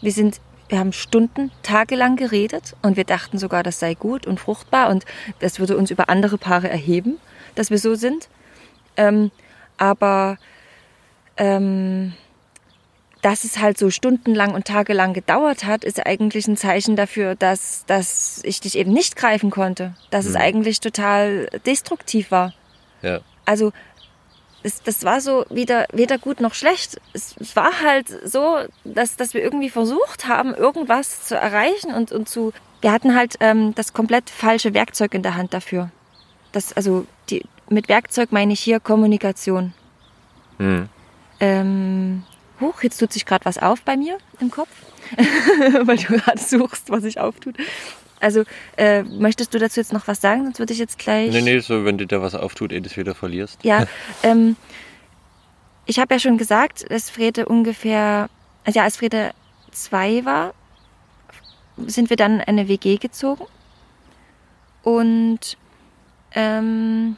Wir 0.01 0.11
sind 0.11 0.39
wir 0.67 0.79
haben 0.79 0.93
Stunden, 0.93 1.51
tagelang 1.61 2.15
geredet 2.15 2.75
und 2.81 2.97
wir 2.97 3.03
dachten 3.03 3.37
sogar, 3.37 3.61
das 3.61 3.79
sei 3.79 3.93
gut 3.93 4.25
und 4.25 4.39
fruchtbar 4.39 4.89
und 4.89 5.05
das 5.39 5.59
würde 5.59 5.77
uns 5.77 5.91
über 5.91 6.09
andere 6.09 6.37
Paare 6.37 6.69
erheben, 6.69 7.19
dass 7.53 7.69
wir 7.69 7.77
so 7.77 7.93
sind. 7.93 8.29
Ähm, 8.97 9.29
aber 9.77 10.37
ähm, 11.37 12.13
dass 13.21 13.43
es 13.43 13.59
halt 13.59 13.77
so 13.77 13.89
stundenlang 13.89 14.53
und 14.53 14.65
tagelang 14.65 15.13
gedauert 15.13 15.65
hat, 15.65 15.83
ist 15.83 16.05
eigentlich 16.05 16.47
ein 16.47 16.57
Zeichen 16.57 16.95
dafür, 16.95 17.35
dass, 17.35 17.83
dass 17.85 18.41
ich 18.43 18.59
dich 18.59 18.77
eben 18.77 18.93
nicht 18.93 19.15
greifen 19.15 19.49
konnte. 19.49 19.95
Dass 20.11 20.25
mhm. 20.25 20.31
es 20.31 20.35
eigentlich 20.35 20.79
total 20.79 21.47
destruktiv 21.65 22.31
war. 22.31 22.53
Ja. 23.01 23.21
Also 23.45 23.71
das, 24.65 24.81
das 24.81 25.03
war 25.03 25.21
so 25.21 25.45
weder, 25.51 25.85
weder 25.93 26.17
gut 26.17 26.39
noch 26.39 26.55
schlecht. 26.55 26.99
Es, 27.13 27.35
war 27.55 27.81
halt 27.83 28.07
so, 28.25 28.57
dass, 28.83 29.15
dass 29.15 29.35
wir 29.35 29.43
irgendwie 29.43 29.69
versucht 29.69 30.27
haben, 30.27 30.55
irgendwas 30.55 31.23
zu 31.23 31.35
erreichen 31.35 31.93
und, 31.93 32.11
und 32.11 32.27
zu. 32.27 32.51
Wir 32.81 32.91
hatten 32.91 33.15
halt 33.15 33.35
ähm, 33.41 33.75
das 33.75 33.93
komplett 33.93 34.31
falsche 34.31 34.73
Werkzeug 34.73 35.13
in 35.13 35.21
der 35.21 35.35
Hand 35.35 35.53
dafür. 35.53 35.91
Das, 36.51 36.73
also 36.73 37.05
die, 37.29 37.43
mit 37.69 37.89
Werkzeug 37.89 38.31
meine 38.31 38.53
ich 38.53 38.59
hier 38.59 38.79
Kommunikation. 38.79 39.75
Mhm. 40.57 40.89
Ähm, 41.39 42.23
huch, 42.59 42.81
jetzt 42.81 42.97
tut 42.97 43.13
sich 43.13 43.27
gerade 43.27 43.45
was 43.45 43.59
auf 43.59 43.83
bei 43.83 43.95
mir 43.95 44.17
im 44.39 44.49
Kopf, 44.49 44.71
weil 45.83 45.97
du 45.97 46.17
gerade 46.17 46.39
suchst, 46.39 46.89
was 46.89 47.03
sich 47.03 47.19
auftut. 47.19 47.55
Also, 48.25 48.43
äh, 48.75 49.03
möchtest 49.03 49.53
du 49.53 49.59
dazu 49.59 49.79
jetzt 49.79 49.93
noch 49.93 50.07
was 50.07 50.19
sagen? 50.19 50.45
Sonst 50.45 50.57
würde 50.57 50.73
ich 50.73 50.79
jetzt 50.79 50.97
gleich. 50.97 51.31
Nee, 51.31 51.41
nee, 51.41 51.59
so, 51.59 51.85
wenn 51.85 51.99
dir 51.99 52.07
da 52.07 52.23
was 52.23 52.33
auftut, 52.33 52.71
eh 52.71 52.79
das 52.79 52.97
wieder 52.97 53.13
verlierst. 53.13 53.63
Ja, 53.63 53.85
ähm, 54.23 54.55
ich 55.85 55.99
habe 55.99 56.15
ja 56.15 56.19
schon 56.19 56.39
gesagt, 56.39 56.89
dass 56.89 57.11
Frede 57.11 57.45
ungefähr, 57.45 58.27
also 58.63 58.79
ja, 58.79 58.83
als 58.83 58.97
Frede 58.97 59.29
zwei 59.69 60.25
war, 60.25 60.55
sind 61.85 62.09
wir 62.09 62.17
dann 62.17 62.39
in 62.39 62.47
eine 62.47 62.67
WG 62.67 62.97
gezogen. 62.97 63.45
Und 64.81 65.55
ähm, 66.33 67.17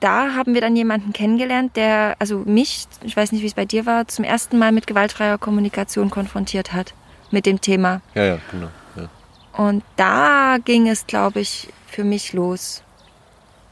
da 0.00 0.34
haben 0.34 0.54
wir 0.54 0.62
dann 0.62 0.76
jemanden 0.76 1.12
kennengelernt, 1.12 1.76
der, 1.76 2.16
also 2.18 2.38
mich, 2.38 2.86
ich 3.02 3.14
weiß 3.14 3.32
nicht, 3.32 3.42
wie 3.42 3.48
es 3.48 3.54
bei 3.54 3.66
dir 3.66 3.84
war, 3.84 4.08
zum 4.08 4.24
ersten 4.24 4.58
Mal 4.58 4.72
mit 4.72 4.86
gewaltfreier 4.86 5.36
Kommunikation 5.36 6.08
konfrontiert 6.08 6.72
hat. 6.72 6.94
Mit 7.30 7.44
dem 7.44 7.60
Thema. 7.60 8.00
Ja, 8.14 8.24
ja, 8.24 8.38
genau. 8.50 8.70
Und 9.60 9.84
da 9.96 10.56
ging 10.64 10.88
es, 10.88 11.06
glaube 11.06 11.40
ich, 11.40 11.68
für 11.86 12.02
mich 12.02 12.32
los. 12.32 12.82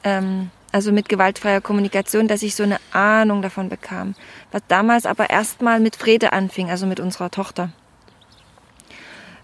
Ähm, 0.05 0.51
also 0.70 0.92
mit 0.92 1.09
gewaltfreier 1.09 1.62
Kommunikation, 1.62 2.29
dass 2.29 2.42
ich 2.42 2.55
so 2.55 2.62
eine 2.62 2.77
Ahnung 2.92 3.40
davon 3.40 3.70
bekam. 3.70 4.14
Was 4.53 4.61
damals 4.68 5.07
aber 5.07 5.31
erstmal 5.31 5.81
mit 5.81 5.96
Frede 5.96 6.35
anfing, 6.35 6.68
also 6.68 6.85
mit 6.85 7.01
unserer 7.01 7.31
Tochter. 7.31 7.70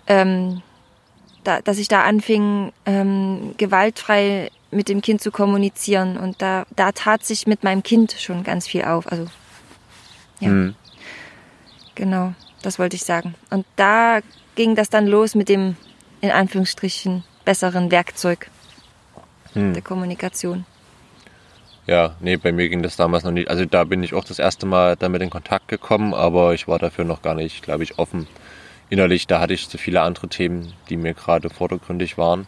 Ähm, 0.06 0.60
da, 1.44 1.62
dass 1.62 1.78
ich 1.78 1.88
da 1.88 2.02
anfing, 2.02 2.74
ähm, 2.84 3.54
gewaltfrei 3.56 4.50
mit 4.70 4.90
dem 4.90 5.00
Kind 5.00 5.22
zu 5.22 5.30
kommunizieren. 5.30 6.18
Und 6.18 6.42
da, 6.42 6.66
da 6.76 6.92
tat 6.92 7.24
sich 7.24 7.46
mit 7.46 7.64
meinem 7.64 7.82
Kind 7.82 8.16
schon 8.18 8.44
ganz 8.44 8.66
viel 8.66 8.84
auf. 8.84 9.10
Also, 9.10 9.28
ja. 10.40 10.50
Mhm. 10.50 10.74
Genau, 11.94 12.34
das 12.60 12.78
wollte 12.78 12.96
ich 12.96 13.04
sagen. 13.04 13.34
Und 13.48 13.64
da 13.76 14.20
ging 14.56 14.74
das 14.74 14.90
dann 14.90 15.06
los 15.06 15.34
mit 15.34 15.48
dem 15.48 15.78
in 16.24 16.30
Anführungsstrichen 16.30 17.22
besseren 17.44 17.90
Werkzeug 17.90 18.48
hm. 19.52 19.74
der 19.74 19.82
Kommunikation. 19.82 20.64
Ja, 21.86 22.16
nee, 22.20 22.38
bei 22.38 22.50
mir 22.50 22.70
ging 22.70 22.82
das 22.82 22.96
damals 22.96 23.24
noch 23.24 23.30
nicht. 23.30 23.50
Also 23.50 23.66
da 23.66 23.84
bin 23.84 24.02
ich 24.02 24.14
auch 24.14 24.24
das 24.24 24.38
erste 24.38 24.64
Mal 24.64 24.96
damit 24.96 25.20
in 25.20 25.28
Kontakt 25.28 25.68
gekommen, 25.68 26.14
aber 26.14 26.54
ich 26.54 26.66
war 26.66 26.78
dafür 26.78 27.04
noch 27.04 27.20
gar 27.20 27.34
nicht, 27.34 27.62
glaube 27.62 27.82
ich, 27.82 27.98
offen. 27.98 28.26
Innerlich, 28.88 29.26
da 29.26 29.38
hatte 29.38 29.52
ich 29.52 29.68
zu 29.68 29.76
viele 29.76 30.00
andere 30.00 30.28
Themen, 30.28 30.72
die 30.88 30.96
mir 30.96 31.12
gerade 31.12 31.50
vordergründig 31.50 32.16
waren. 32.16 32.46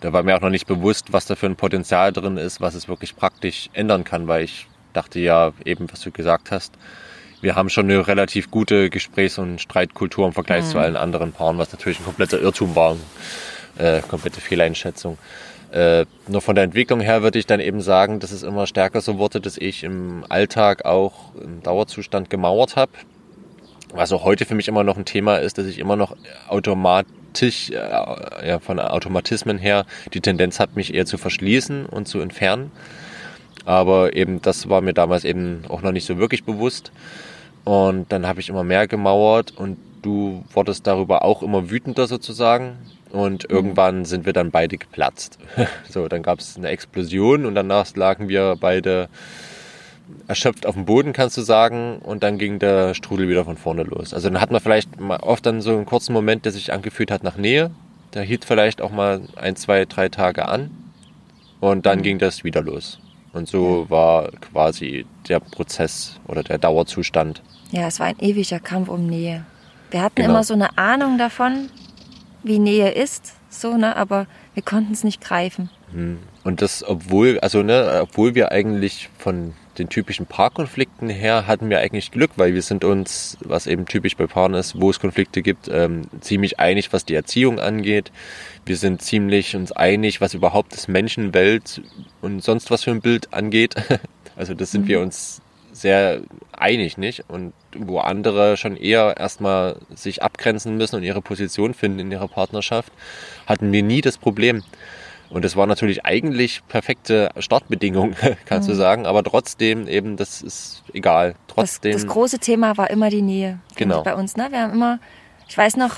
Da 0.00 0.12
war 0.12 0.22
mir 0.22 0.36
auch 0.36 0.40
noch 0.40 0.50
nicht 0.50 0.68
bewusst, 0.68 1.12
was 1.12 1.26
da 1.26 1.34
für 1.34 1.46
ein 1.46 1.56
Potenzial 1.56 2.12
drin 2.12 2.36
ist, 2.36 2.60
was 2.60 2.74
es 2.76 2.86
wirklich 2.86 3.16
praktisch 3.16 3.68
ändern 3.72 4.04
kann, 4.04 4.28
weil 4.28 4.44
ich 4.44 4.68
dachte 4.92 5.18
ja 5.18 5.52
eben, 5.64 5.90
was 5.90 6.02
du 6.02 6.12
gesagt 6.12 6.52
hast, 6.52 6.72
wir 7.40 7.54
haben 7.54 7.68
schon 7.68 7.90
eine 7.90 8.06
relativ 8.06 8.50
gute 8.50 8.90
Gesprächs- 8.90 9.38
und 9.38 9.60
Streitkultur 9.60 10.26
im 10.26 10.32
Vergleich 10.32 10.64
mhm. 10.64 10.68
zu 10.70 10.78
allen 10.78 10.96
anderen 10.96 11.32
Paaren, 11.32 11.58
was 11.58 11.72
natürlich 11.72 12.00
ein 12.00 12.04
kompletter 12.04 12.40
Irrtum 12.40 12.74
war, 12.74 12.96
äh, 13.78 14.00
komplette 14.02 14.40
Fehleinschätzung. 14.40 15.18
Äh, 15.70 16.06
nur 16.26 16.40
von 16.40 16.54
der 16.54 16.64
Entwicklung 16.64 17.00
her 17.00 17.22
würde 17.22 17.38
ich 17.38 17.46
dann 17.46 17.60
eben 17.60 17.80
sagen, 17.80 18.20
dass 18.20 18.32
es 18.32 18.42
immer 18.42 18.66
stärker 18.66 19.00
so 19.00 19.18
wurde, 19.18 19.40
dass 19.40 19.58
ich 19.58 19.84
im 19.84 20.24
Alltag 20.28 20.86
auch 20.86 21.34
im 21.34 21.62
Dauerzustand 21.62 22.30
gemauert 22.30 22.76
habe. 22.76 22.92
Was 23.92 24.12
auch 24.12 24.24
heute 24.24 24.44
für 24.44 24.54
mich 24.54 24.68
immer 24.68 24.84
noch 24.84 24.96
ein 24.96 25.04
Thema 25.04 25.36
ist, 25.36 25.58
dass 25.58 25.66
ich 25.66 25.78
immer 25.78 25.96
noch 25.96 26.16
automatisch, 26.48 27.70
äh, 27.70 28.48
ja, 28.48 28.58
von 28.60 28.80
Automatismen 28.80 29.58
her 29.58 29.84
die 30.14 30.20
Tendenz 30.20 30.58
habe, 30.58 30.72
mich 30.74 30.94
eher 30.94 31.06
zu 31.06 31.18
verschließen 31.18 31.86
und 31.86 32.08
zu 32.08 32.20
entfernen. 32.20 32.70
Aber 33.68 34.16
eben 34.16 34.40
das 34.40 34.70
war 34.70 34.80
mir 34.80 34.94
damals 34.94 35.24
eben 35.24 35.64
auch 35.68 35.82
noch 35.82 35.92
nicht 35.92 36.06
so 36.06 36.16
wirklich 36.16 36.44
bewusst. 36.44 36.90
Und 37.64 38.10
dann 38.10 38.26
habe 38.26 38.40
ich 38.40 38.48
immer 38.48 38.64
mehr 38.64 38.88
gemauert 38.88 39.52
und 39.54 39.76
du 40.00 40.42
wurdest 40.54 40.86
darüber 40.86 41.22
auch 41.22 41.42
immer 41.42 41.68
wütender 41.68 42.06
sozusagen. 42.06 42.78
Und 43.10 43.46
mhm. 43.46 43.54
irgendwann 43.54 44.04
sind 44.06 44.24
wir 44.24 44.32
dann 44.32 44.50
beide 44.50 44.78
geplatzt. 44.78 45.38
so, 45.90 46.08
dann 46.08 46.22
gab 46.22 46.38
es 46.38 46.56
eine 46.56 46.68
Explosion 46.68 47.44
und 47.44 47.54
danach 47.54 47.94
lagen 47.94 48.30
wir 48.30 48.56
beide 48.58 49.10
erschöpft 50.28 50.64
auf 50.64 50.74
dem 50.74 50.86
Boden, 50.86 51.12
kannst 51.12 51.36
du 51.36 51.42
sagen, 51.42 51.98
und 51.98 52.22
dann 52.22 52.38
ging 52.38 52.58
der 52.58 52.94
Strudel 52.94 53.28
wieder 53.28 53.44
von 53.44 53.58
vorne 53.58 53.82
los. 53.82 54.14
Also 54.14 54.30
dann 54.30 54.40
hat 54.40 54.50
man 54.50 54.62
vielleicht 54.62 54.88
oft 54.98 55.44
dann 55.44 55.60
so 55.60 55.72
einen 55.72 55.84
kurzen 55.84 56.14
Moment, 56.14 56.46
der 56.46 56.52
sich 56.52 56.72
angefühlt 56.72 57.10
hat 57.10 57.22
nach 57.22 57.36
Nähe. 57.36 57.70
Der 58.14 58.22
hielt 58.22 58.46
vielleicht 58.46 58.80
auch 58.80 58.92
mal 58.92 59.20
ein, 59.36 59.56
zwei, 59.56 59.84
drei 59.84 60.08
Tage 60.08 60.48
an 60.48 60.70
und 61.60 61.84
dann 61.84 61.98
mhm. 61.98 62.02
ging 62.02 62.18
das 62.18 62.44
wieder 62.44 62.62
los. 62.62 62.98
Und 63.32 63.48
so 63.48 63.86
war 63.88 64.30
quasi 64.32 65.06
der 65.28 65.40
Prozess 65.40 66.18
oder 66.26 66.42
der 66.42 66.58
Dauerzustand. 66.58 67.42
Ja, 67.70 67.86
es 67.86 68.00
war 68.00 68.06
ein 68.06 68.18
ewiger 68.20 68.60
Kampf 68.60 68.88
um 68.88 69.06
Nähe. 69.06 69.44
Wir 69.90 70.02
hatten 70.02 70.16
genau. 70.16 70.30
immer 70.30 70.44
so 70.44 70.54
eine 70.54 70.76
Ahnung 70.78 71.18
davon, 71.18 71.70
wie 72.42 72.58
Nähe 72.58 72.90
ist, 72.90 73.34
so, 73.48 73.76
ne, 73.76 73.96
aber 73.96 74.26
wir 74.54 74.62
konnten 74.62 74.92
es 74.92 75.04
nicht 75.04 75.20
greifen. 75.20 75.70
Hm. 75.92 76.18
Und 76.44 76.62
das, 76.62 76.84
obwohl, 76.86 77.38
also, 77.40 77.62
ne, 77.62 78.00
obwohl 78.02 78.34
wir 78.34 78.52
eigentlich 78.52 79.08
von 79.18 79.54
den 79.78 79.88
typischen 79.88 80.26
Paarkonflikten 80.26 81.08
her 81.08 81.46
hatten 81.46 81.70
wir 81.70 81.78
eigentlich 81.78 82.10
Glück, 82.10 82.32
weil 82.36 82.54
wir 82.54 82.62
sind 82.62 82.84
uns, 82.84 83.38
was 83.40 83.66
eben 83.66 83.86
typisch 83.86 84.16
bei 84.16 84.26
Paaren 84.26 84.54
ist, 84.54 84.80
wo 84.80 84.90
es 84.90 85.00
Konflikte 85.00 85.42
gibt, 85.42 85.68
ähm, 85.68 86.02
ziemlich 86.20 86.58
einig, 86.58 86.92
was 86.92 87.04
die 87.04 87.14
Erziehung 87.14 87.60
angeht. 87.60 88.10
Wir 88.66 88.76
sind 88.76 89.02
ziemlich 89.02 89.56
uns 89.56 89.72
einig, 89.72 90.20
was 90.20 90.34
überhaupt 90.34 90.72
das 90.72 90.88
Menschenwelt 90.88 91.80
und 92.20 92.42
sonst 92.42 92.70
was 92.70 92.84
für 92.84 92.90
ein 92.90 93.00
Bild 93.00 93.32
angeht. 93.32 93.74
Also 94.36 94.54
das 94.54 94.70
sind 94.70 94.82
mhm. 94.82 94.88
wir 94.88 95.00
uns 95.00 95.42
sehr 95.72 96.20
einig, 96.52 96.96
nicht? 96.96 97.24
Und 97.28 97.52
wo 97.74 97.98
andere 97.98 98.56
schon 98.56 98.76
eher 98.76 99.16
erstmal 99.18 99.76
sich 99.94 100.22
abgrenzen 100.22 100.76
müssen 100.76 100.96
und 100.96 101.02
ihre 101.02 101.22
Position 101.22 101.74
finden 101.74 101.98
in 101.98 102.12
ihrer 102.12 102.28
Partnerschaft, 102.28 102.92
hatten 103.46 103.72
wir 103.72 103.82
nie 103.82 104.00
das 104.00 104.16
Problem. 104.16 104.62
Und 105.30 105.44
das 105.44 105.56
war 105.56 105.66
natürlich 105.66 106.06
eigentlich 106.06 106.62
perfekte 106.68 107.30
Startbedingungen, 107.38 108.16
kannst 108.46 108.68
mhm. 108.68 108.72
du 108.72 108.76
sagen, 108.76 109.06
aber 109.06 109.22
trotzdem 109.22 109.86
eben, 109.86 110.16
das 110.16 110.42
ist 110.42 110.82
egal. 110.92 111.34
Trotzdem. 111.48 111.92
Das, 111.92 112.02
das 112.02 112.10
große 112.10 112.38
Thema 112.38 112.76
war 112.76 112.90
immer 112.90 113.10
die 113.10 113.22
Nähe 113.22 113.58
genau. 113.76 114.02
bei 114.02 114.14
uns. 114.14 114.36
Ne? 114.36 114.48
Wir 114.50 114.62
haben 114.62 114.72
immer, 114.72 114.98
ich 115.48 115.56
weiß 115.56 115.76
noch, 115.76 115.96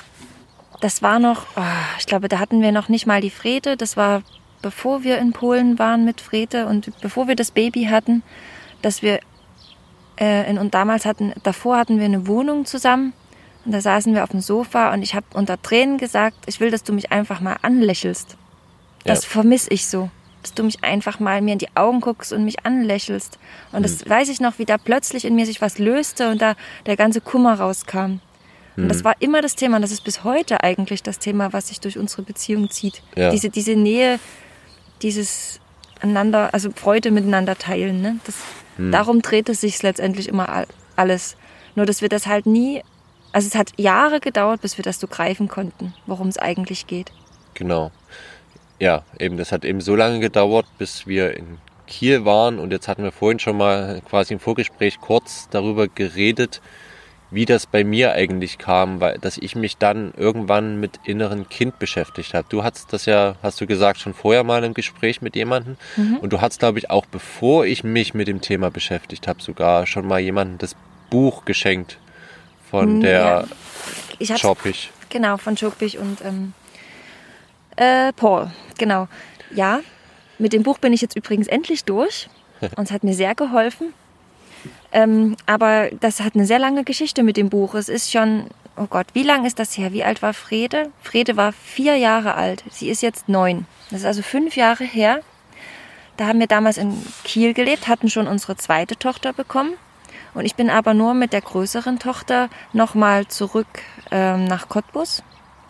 das 0.80 1.02
war 1.02 1.18
noch, 1.18 1.46
oh, 1.56 1.62
ich 1.98 2.06
glaube, 2.06 2.28
da 2.28 2.38
hatten 2.38 2.62
wir 2.62 2.72
noch 2.72 2.88
nicht 2.88 3.06
mal 3.06 3.20
die 3.20 3.30
Frede. 3.30 3.76
Das 3.76 3.96
war 3.96 4.22
bevor 4.62 5.04
wir 5.04 5.18
in 5.18 5.32
Polen 5.32 5.78
waren 5.78 6.04
mit 6.04 6.20
Frede 6.20 6.66
und 6.66 6.90
bevor 7.00 7.28
wir 7.28 7.36
das 7.36 7.50
Baby 7.50 7.84
hatten, 7.84 8.22
dass 8.82 9.02
wir 9.02 9.20
äh, 10.18 10.48
in, 10.50 10.58
und 10.58 10.74
damals 10.74 11.04
hatten, 11.06 11.32
davor 11.42 11.78
hatten 11.78 11.98
wir 11.98 12.04
eine 12.04 12.26
Wohnung 12.26 12.64
zusammen 12.64 13.12
und 13.64 13.72
da 13.72 13.80
saßen 13.80 14.14
wir 14.14 14.22
auf 14.22 14.30
dem 14.30 14.40
Sofa 14.40 14.92
und 14.92 15.02
ich 15.02 15.14
habe 15.14 15.26
unter 15.34 15.60
Tränen 15.60 15.98
gesagt, 15.98 16.36
ich 16.46 16.60
will, 16.60 16.70
dass 16.70 16.82
du 16.82 16.92
mich 16.92 17.12
einfach 17.12 17.40
mal 17.40 17.56
anlächelst. 17.62 18.36
Das 19.10 19.24
vermisse 19.24 19.70
ich 19.70 19.86
so. 19.86 20.10
Dass 20.42 20.54
du 20.54 20.62
mich 20.62 20.82
einfach 20.82 21.20
mal 21.20 21.42
mir 21.42 21.52
in 21.52 21.58
die 21.58 21.68
Augen 21.74 22.00
guckst 22.00 22.32
und 22.32 22.44
mich 22.44 22.64
anlächelst. 22.64 23.38
Und 23.72 23.82
das 23.82 24.04
mhm. 24.04 24.10
weiß 24.10 24.28
ich 24.30 24.40
noch, 24.40 24.58
wie 24.58 24.64
da 24.64 24.78
plötzlich 24.78 25.24
in 25.24 25.34
mir 25.34 25.44
sich 25.44 25.60
was 25.60 25.78
löste 25.78 26.30
und 26.30 26.40
da 26.40 26.54
der 26.86 26.96
ganze 26.96 27.20
Kummer 27.20 27.60
rauskam. 27.60 28.20
Und 28.76 28.88
das 28.88 29.00
mhm. 29.00 29.04
war 29.04 29.14
immer 29.18 29.42
das 29.42 29.56
Thema, 29.56 29.76
und 29.76 29.82
das 29.82 29.92
ist 29.92 30.04
bis 30.04 30.24
heute 30.24 30.62
eigentlich 30.62 31.02
das 31.02 31.18
Thema, 31.18 31.52
was 31.52 31.68
sich 31.68 31.80
durch 31.80 31.98
unsere 31.98 32.22
Beziehung 32.22 32.70
zieht. 32.70 33.02
Ja. 33.16 33.30
Diese, 33.30 33.50
diese 33.50 33.76
Nähe, 33.76 34.18
dieses 35.02 35.60
einander, 36.00 36.54
also 36.54 36.70
Freude 36.70 37.10
miteinander 37.10 37.56
teilen. 37.58 38.00
Ne? 38.00 38.16
Das, 38.24 38.36
hm. 38.76 38.92
Darum 38.92 39.20
dreht 39.20 39.50
es 39.50 39.60
sich 39.60 39.82
letztendlich 39.82 40.28
immer 40.28 40.64
alles. 40.96 41.36
Nur, 41.74 41.84
dass 41.84 42.00
wir 42.00 42.08
das 42.08 42.26
halt 42.26 42.46
nie, 42.46 42.82
also 43.32 43.46
es 43.46 43.54
hat 43.54 43.72
Jahre 43.76 44.20
gedauert, 44.20 44.62
bis 44.62 44.78
wir 44.78 44.84
das 44.84 44.98
so 44.98 45.06
greifen 45.06 45.48
konnten, 45.48 45.92
worum 46.06 46.28
es 46.28 46.38
eigentlich 46.38 46.86
geht. 46.86 47.12
Genau 47.52 47.90
ja, 48.80 49.02
eben, 49.18 49.36
das 49.36 49.52
hat 49.52 49.64
eben 49.64 49.80
so 49.80 49.94
lange 49.94 50.18
gedauert, 50.18 50.66
bis 50.78 51.06
wir 51.06 51.36
in 51.36 51.58
Kiel 51.86 52.24
waren 52.24 52.58
und 52.58 52.72
jetzt 52.72 52.88
hatten 52.88 53.02
wir 53.02 53.12
vorhin 53.12 53.38
schon 53.38 53.58
mal 53.58 54.00
quasi 54.08 54.32
im 54.32 54.40
Vorgespräch 54.40 55.00
kurz 55.00 55.48
darüber 55.50 55.86
geredet, 55.86 56.62
wie 57.30 57.44
das 57.44 57.66
bei 57.66 57.84
mir 57.84 58.12
eigentlich 58.12 58.58
kam, 58.58 59.00
weil 59.00 59.18
dass 59.18 59.36
ich 59.36 59.54
mich 59.54 59.76
dann 59.76 60.12
irgendwann 60.16 60.80
mit 60.80 60.98
inneren 61.04 61.48
Kind 61.48 61.78
beschäftigt 61.78 62.32
habe. 62.34 62.46
Du 62.48 62.64
hast 62.64 62.92
das 62.92 63.06
ja, 63.06 63.36
hast 63.42 63.60
du 63.60 63.66
gesagt, 63.66 64.00
schon 64.00 64.14
vorher 64.14 64.44
mal 64.44 64.64
im 64.64 64.74
Gespräch 64.74 65.20
mit 65.20 65.36
jemandem 65.36 65.76
mhm. 65.96 66.16
und 66.16 66.32
du 66.32 66.40
hast, 66.40 66.60
glaube 66.60 66.78
ich, 66.78 66.90
auch 66.90 67.06
bevor 67.06 67.66
ich 67.66 67.84
mich 67.84 68.14
mit 68.14 68.28
dem 68.28 68.40
Thema 68.40 68.70
beschäftigt 68.70 69.28
habe, 69.28 69.42
sogar 69.42 69.86
schon 69.86 70.06
mal 70.06 70.20
jemandem 70.20 70.58
das 70.58 70.74
Buch 71.10 71.44
geschenkt 71.44 71.98
von 72.70 72.96
mhm, 72.96 73.00
der 73.02 73.46
ja. 74.18 74.36
Chopich. 74.36 74.90
Genau, 75.10 75.36
von 75.36 75.56
Chopich 75.56 75.98
und 75.98 76.24
ähm, 76.24 76.54
äh, 77.76 78.12
Paul, 78.12 78.50
genau. 78.78 79.08
Ja, 79.52 79.80
mit 80.38 80.52
dem 80.52 80.62
Buch 80.62 80.78
bin 80.78 80.92
ich 80.92 81.00
jetzt 81.00 81.16
übrigens 81.16 81.46
endlich 81.46 81.84
durch 81.84 82.28
und 82.76 82.84
es 82.84 82.90
hat 82.90 83.04
mir 83.04 83.14
sehr 83.14 83.34
geholfen. 83.34 83.92
Ähm, 84.92 85.36
aber 85.46 85.90
das 86.00 86.20
hat 86.20 86.34
eine 86.34 86.46
sehr 86.46 86.58
lange 86.58 86.84
Geschichte 86.84 87.22
mit 87.22 87.36
dem 87.36 87.48
Buch. 87.48 87.74
Es 87.74 87.88
ist 87.88 88.10
schon, 88.10 88.46
oh 88.76 88.86
Gott, 88.86 89.06
wie 89.12 89.22
lange 89.22 89.46
ist 89.46 89.58
das 89.58 89.78
her? 89.78 89.92
Wie 89.92 90.04
alt 90.04 90.22
war 90.22 90.34
Frede? 90.34 90.90
Frede 91.02 91.36
war 91.36 91.52
vier 91.52 91.96
Jahre 91.96 92.34
alt. 92.34 92.64
Sie 92.70 92.88
ist 92.88 93.02
jetzt 93.02 93.28
neun. 93.28 93.66
Das 93.90 94.00
ist 94.00 94.06
also 94.06 94.22
fünf 94.22 94.56
Jahre 94.56 94.84
her. 94.84 95.20
Da 96.16 96.26
haben 96.26 96.40
wir 96.40 96.48
damals 96.48 96.76
in 96.76 97.02
Kiel 97.24 97.54
gelebt, 97.54 97.88
hatten 97.88 98.10
schon 98.10 98.26
unsere 98.26 98.56
zweite 98.56 98.96
Tochter 98.96 99.32
bekommen. 99.32 99.72
Und 100.34 100.44
ich 100.44 100.54
bin 100.54 100.70
aber 100.70 100.94
nur 100.94 101.14
mit 101.14 101.32
der 101.32 101.40
größeren 101.40 101.98
Tochter 101.98 102.50
nochmal 102.72 103.26
zurück 103.28 103.66
ähm, 104.10 104.44
nach 104.44 104.68
Cottbus 104.68 105.22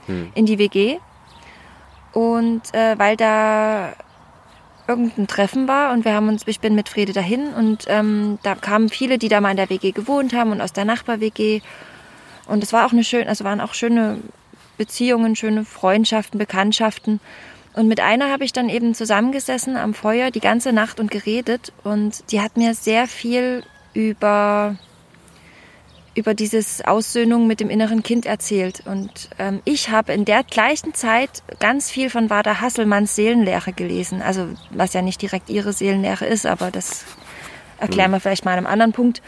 hm. 0.06 0.32
in 0.34 0.46
die 0.46 0.58
WG. 0.58 0.98
Und 2.12 2.74
äh, 2.74 2.98
weil 2.98 3.16
da 3.16 3.92
irgendein 4.88 5.28
Treffen 5.28 5.68
war 5.68 5.92
und 5.92 6.04
wir 6.04 6.14
haben 6.14 6.28
uns, 6.28 6.42
ich 6.46 6.58
bin 6.58 6.74
mit 6.74 6.88
Friede 6.88 7.12
dahin 7.12 7.52
und 7.54 7.84
ähm, 7.86 8.38
da 8.42 8.56
kamen 8.56 8.88
viele, 8.88 9.18
die 9.18 9.28
da 9.28 9.40
mal 9.40 9.52
in 9.52 9.56
der 9.56 9.70
WG 9.70 9.92
gewohnt 9.92 10.34
haben 10.34 10.50
und 10.50 10.60
aus 10.60 10.72
der 10.72 10.84
Nachbar-WG. 10.84 11.60
Und 12.48 12.64
es 12.64 12.72
war 12.72 12.86
auch 12.86 12.92
eine 12.92 13.04
schöne, 13.04 13.28
also 13.28 13.44
waren 13.44 13.60
auch 13.60 13.74
schöne 13.74 14.18
Beziehungen, 14.76 15.36
schöne 15.36 15.64
Freundschaften, 15.64 16.38
Bekanntschaften. 16.38 17.20
Und 17.74 17.86
mit 17.86 18.00
einer 18.00 18.32
habe 18.32 18.44
ich 18.44 18.52
dann 18.52 18.68
eben 18.68 18.94
zusammengesessen 18.94 19.76
am 19.76 19.94
Feuer 19.94 20.32
die 20.32 20.40
ganze 20.40 20.72
Nacht 20.72 20.98
und 20.98 21.10
geredet 21.10 21.72
und 21.84 22.32
die 22.32 22.40
hat 22.40 22.56
mir 22.56 22.74
sehr 22.74 23.06
viel 23.06 23.62
über 23.94 24.76
über 26.14 26.34
dieses 26.34 26.84
Aussöhnung 26.84 27.46
mit 27.46 27.60
dem 27.60 27.70
inneren 27.70 28.02
Kind 28.02 28.26
erzählt. 28.26 28.82
Und 28.84 29.30
ähm, 29.38 29.60
ich 29.64 29.90
habe 29.90 30.12
in 30.12 30.24
der 30.24 30.42
gleichen 30.42 30.92
Zeit 30.94 31.42
ganz 31.60 31.90
viel 31.90 32.10
von 32.10 32.30
Wada 32.30 32.60
Hasselmanns 32.60 33.14
Seelenlehre 33.14 33.72
gelesen. 33.72 34.20
Also 34.20 34.48
was 34.70 34.92
ja 34.92 35.02
nicht 35.02 35.22
direkt 35.22 35.50
ihre 35.50 35.72
Seelenlehre 35.72 36.26
ist, 36.26 36.46
aber 36.46 36.70
das 36.70 37.04
erklären 37.78 38.10
wir 38.10 38.18
mhm. 38.18 38.22
vielleicht 38.22 38.44
mal 38.44 38.52
an 38.52 38.58
einem 38.58 38.66
anderen 38.66 38.92
Punkt. 38.92 39.22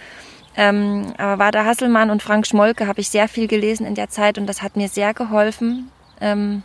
Ähm, 0.56 1.14
aber 1.16 1.38
Wada 1.38 1.64
Hasselmann 1.64 2.10
und 2.10 2.22
Frank 2.22 2.46
Schmolke 2.46 2.86
habe 2.86 3.00
ich 3.00 3.08
sehr 3.08 3.28
viel 3.28 3.46
gelesen 3.46 3.86
in 3.86 3.94
der 3.94 4.10
Zeit 4.10 4.36
und 4.36 4.46
das 4.46 4.60
hat 4.60 4.76
mir 4.76 4.88
sehr 4.88 5.14
geholfen, 5.14 5.90
ähm, 6.20 6.62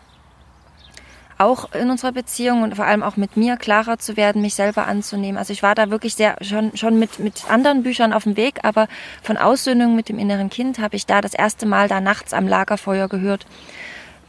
auch 1.37 1.73
in 1.73 1.89
unserer 1.89 2.11
Beziehung 2.11 2.63
und 2.63 2.75
vor 2.75 2.85
allem 2.85 3.03
auch 3.03 3.17
mit 3.17 3.37
mir 3.37 3.57
klarer 3.57 3.99
zu 3.99 4.17
werden, 4.17 4.41
mich 4.41 4.55
selber 4.55 4.87
anzunehmen. 4.87 5.37
Also 5.37 5.53
ich 5.53 5.63
war 5.63 5.75
da 5.75 5.89
wirklich 5.89 6.15
sehr 6.15 6.35
schon, 6.41 6.75
schon 6.75 6.97
mit, 6.97 7.19
mit 7.19 7.49
anderen 7.49 7.83
Büchern 7.83 8.13
auf 8.13 8.23
dem 8.23 8.37
Weg, 8.37 8.59
aber 8.63 8.87
von 9.21 9.37
Aussöhnung 9.37 9.95
mit 9.95 10.09
dem 10.09 10.19
inneren 10.19 10.49
Kind 10.49 10.79
habe 10.79 10.95
ich 10.95 11.05
da 11.05 11.21
das 11.21 11.33
erste 11.33 11.65
Mal 11.65 11.87
da 11.87 12.01
nachts 12.01 12.33
am 12.33 12.47
Lagerfeuer 12.47 13.07
gehört 13.07 13.45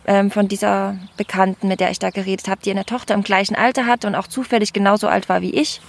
ähm, 0.07 0.31
von 0.31 0.49
dieser 0.49 0.97
Bekannten, 1.17 1.69
mit 1.69 1.81
der 1.81 1.91
ich 1.91 1.99
da 1.99 2.11
geredet 2.11 2.49
habe, 2.49 2.61
die 2.65 2.71
eine 2.71 2.85
Tochter 2.85 3.15
im 3.15 3.23
gleichen 3.23 3.55
Alter 3.55 3.87
hatte 3.87 4.07
und 4.07 4.15
auch 4.15 4.27
zufällig 4.27 4.73
genauso 4.73 5.09
alt 5.09 5.29
war 5.29 5.43
wie 5.43 5.55
ich. 5.55 5.81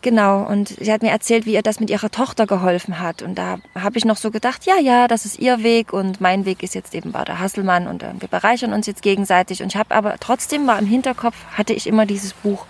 Genau, 0.00 0.42
und 0.44 0.68
sie 0.68 0.92
hat 0.92 1.02
mir 1.02 1.10
erzählt, 1.10 1.44
wie 1.44 1.54
ihr 1.54 1.62
das 1.62 1.80
mit 1.80 1.90
ihrer 1.90 2.10
Tochter 2.10 2.46
geholfen 2.46 3.00
hat. 3.00 3.20
Und 3.20 3.34
da 3.34 3.58
habe 3.74 3.98
ich 3.98 4.04
noch 4.04 4.16
so 4.16 4.30
gedacht, 4.30 4.64
ja, 4.64 4.78
ja, 4.78 5.08
das 5.08 5.24
ist 5.24 5.40
ihr 5.40 5.64
Weg 5.64 5.92
und 5.92 6.20
mein 6.20 6.44
Weg 6.44 6.62
ist 6.62 6.76
jetzt 6.76 6.94
eben 6.94 7.10
Bader 7.10 7.40
Hasselmann 7.40 7.88
und 7.88 8.04
äh, 8.04 8.12
wir 8.18 8.28
bereichern 8.28 8.72
uns 8.72 8.86
jetzt 8.86 9.02
gegenseitig. 9.02 9.60
Und 9.60 9.70
ich 9.70 9.76
habe 9.76 9.92
aber 9.94 10.14
trotzdem 10.20 10.64
mal 10.64 10.78
im 10.78 10.86
Hinterkopf, 10.86 11.36
hatte 11.52 11.72
ich 11.72 11.88
immer 11.88 12.06
dieses 12.06 12.32
Buch. 12.32 12.64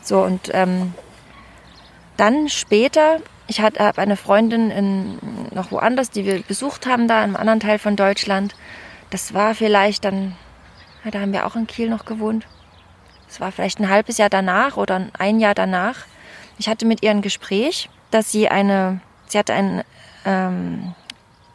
So, 0.00 0.22
und 0.22 0.50
ähm, 0.52 0.94
dann 2.16 2.48
später, 2.48 3.18
ich 3.48 3.60
habe 3.60 3.98
eine 3.98 4.16
Freundin 4.16 4.70
in, 4.70 5.18
noch 5.52 5.72
woanders, 5.72 6.10
die 6.10 6.24
wir 6.24 6.40
besucht 6.42 6.86
haben, 6.86 7.08
da 7.08 7.20
einem 7.20 7.34
anderen 7.34 7.58
Teil 7.58 7.80
von 7.80 7.96
Deutschland. 7.96 8.54
Das 9.10 9.34
war 9.34 9.56
vielleicht 9.56 10.04
dann, 10.04 10.36
ja, 11.04 11.10
da 11.10 11.20
haben 11.20 11.32
wir 11.32 11.46
auch 11.46 11.56
in 11.56 11.66
Kiel 11.66 11.90
noch 11.90 12.04
gewohnt. 12.04 12.46
Das 13.26 13.40
war 13.40 13.50
vielleicht 13.50 13.80
ein 13.80 13.88
halbes 13.88 14.18
Jahr 14.18 14.30
danach 14.30 14.76
oder 14.76 15.08
ein 15.18 15.40
Jahr 15.40 15.56
danach 15.56 16.04
ich 16.58 16.68
hatte 16.68 16.86
mit 16.86 17.02
ihr 17.02 17.10
ein 17.10 17.22
Gespräch, 17.22 17.88
dass 18.10 18.30
sie 18.30 18.48
eine, 18.48 19.00
sie 19.26 19.38
hatte 19.38 19.54
ein, 19.54 19.84
ähm, 20.24 20.94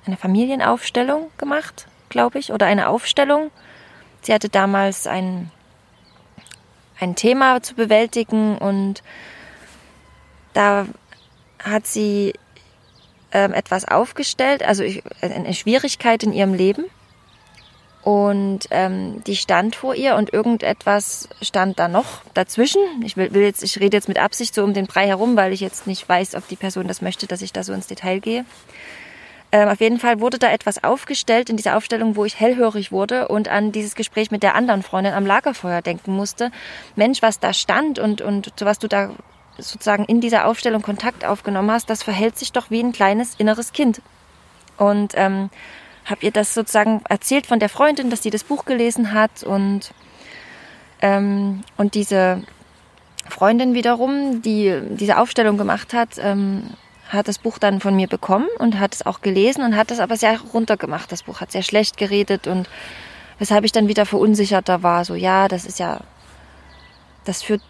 eine 0.06 0.18
Familienaufstellung 0.18 1.32
gemacht, 1.38 1.88
glaube 2.10 2.40
ich, 2.40 2.52
oder 2.52 2.66
eine 2.66 2.90
Aufstellung. 2.90 3.52
Sie 4.22 4.34
hatte 4.34 4.50
damals 4.50 5.08
ein, 5.08 5.52
ein 7.00 7.16
Thema 7.16 7.62
zu 7.62 7.76
bewältigen 7.76 8.58
und 8.58 9.04
da 10.54 10.86
hat 11.64 11.88
sie 11.88 12.34
ähm, 13.32 13.54
etwas 13.54 13.86
aufgestellt, 13.86 14.64
also 14.64 14.84
eine 15.22 15.54
Schwierigkeit 15.54 16.24
in 16.24 16.34
ihrem 16.34 16.54
Leben. 16.54 16.86
Und 18.02 18.68
ähm, 18.72 19.24
die 19.26 19.36
stand 19.36 19.76
vor 19.76 19.94
ihr 19.94 20.16
und 20.16 20.32
irgendetwas 20.32 21.28
stand 21.42 21.80
da 21.80 21.88
noch 21.90 22.22
dazwischen. 22.34 22.82
Ich 23.04 23.18
will, 23.18 23.34
will 23.34 23.44
jetzt, 23.44 23.62
ich 23.62 23.80
rede 23.80 23.98
jetzt 23.98 24.08
mit 24.08 24.20
Absicht 24.20 24.56
so 24.56 24.64
um 24.64 24.74
den 24.74 24.88
Brei 24.88 25.08
herum, 25.08 25.36
weil 25.36 25.52
ich 25.52 25.60
jetzt 25.60 25.86
nicht 25.86 26.08
weiß, 26.08 26.36
ob 26.36 26.48
die 26.48 26.56
Person 26.56 26.88
das 26.88 27.02
möchte, 27.02 27.28
dass 27.28 27.42
ich 27.42 27.52
da 27.52 27.64
so 27.64 27.74
ins 27.74 27.88
Detail 27.88 28.20
gehe. 28.20 28.46
Ähm, 29.52 29.68
auf 29.68 29.82
jeden 29.82 30.00
Fall 30.00 30.22
wurde 30.22 30.38
da 30.38 30.52
etwas 30.52 30.84
aufgestellt 30.84 31.50
in 31.50 31.58
dieser 31.58 31.76
Aufstellung, 31.76 32.16
wo 32.16 32.24
ich 32.24 32.40
hellhörig 32.40 32.92
wurde 32.92 33.28
und 33.28 33.50
an 33.50 33.72
dieses 33.72 33.96
Gespräch 33.96 34.32
mit 34.32 34.44
der 34.44 34.56
anderen 34.56 34.84
Freundin 34.84 35.14
am 35.14 35.26
Lagerfeuer 35.26 35.82
denken 35.82 36.14
musste. 36.14 36.52
Mensch, 36.96 37.22
was 37.22 37.40
da 37.40 37.52
stand 37.52 38.00
und, 38.00 38.22
und 38.22 38.54
so 38.58 38.66
was 38.66 38.80
du 38.80 38.88
da 38.88 39.12
sozusagen 39.58 40.06
in 40.06 40.22
dieser 40.22 40.46
Aufstellung 40.46 40.82
Kontakt 40.82 41.26
aufgenommen 41.26 41.72
hast, 41.72 41.90
das 41.90 42.04
verhält 42.04 42.38
sich 42.38 42.54
doch 42.54 42.70
wie 42.70 42.82
ein 42.82 42.94
kleines 42.94 43.36
inneres 43.36 43.74
Kind. 43.74 44.02
Und 44.78 45.14
ähm, 45.16 45.50
habe 46.10 46.26
ihr 46.26 46.32
das 46.32 46.54
sozusagen 46.54 47.02
erzählt 47.08 47.46
von 47.46 47.60
der 47.60 47.70
Freundin, 47.70 48.10
dass 48.10 48.24
sie 48.24 48.30
das 48.30 48.44
Buch 48.44 48.66
gelesen 48.66 49.14
hat 49.14 49.44
und, 49.44 49.92
ähm, 51.02 51.64
und 51.78 51.96
diese 51.96 52.44
Freundin 53.28 53.74
wiederum, 53.74 54.42
die 54.42 54.80
diese 54.92 55.18
Aufstellung 55.18 55.58
gemacht 55.58 55.94
hat, 55.94 56.18
ähm, 56.18 56.72
hat 57.10 57.28
das 57.28 57.40
Buch 57.40 57.58
dann 57.58 57.80
von 57.80 57.96
mir 57.96 58.08
bekommen 58.08 58.48
und 58.60 58.80
hat 58.80 58.94
es 58.94 59.06
auch 59.06 59.22
gelesen 59.22 59.64
und 59.64 59.76
hat 59.76 59.92
es 59.92 60.00
aber 60.00 60.16
sehr 60.16 60.40
runtergemacht. 60.54 61.12
Das 61.12 61.24
Buch 61.24 61.42
hat 61.42 61.52
sehr 61.52 61.64
schlecht 61.64 61.98
geredet 61.98 62.48
und 62.48 62.70
weshalb 63.40 63.66
ich 63.66 63.72
dann 63.72 63.88
wieder 63.88 64.06
verunsicherter 64.06 64.84
war. 64.84 65.06
So, 65.06 65.16
ja, 65.16 65.48
das 65.48 65.66
ist 65.66 65.80
ja, 65.80 66.02
das 67.26 67.42
führt 67.42 67.62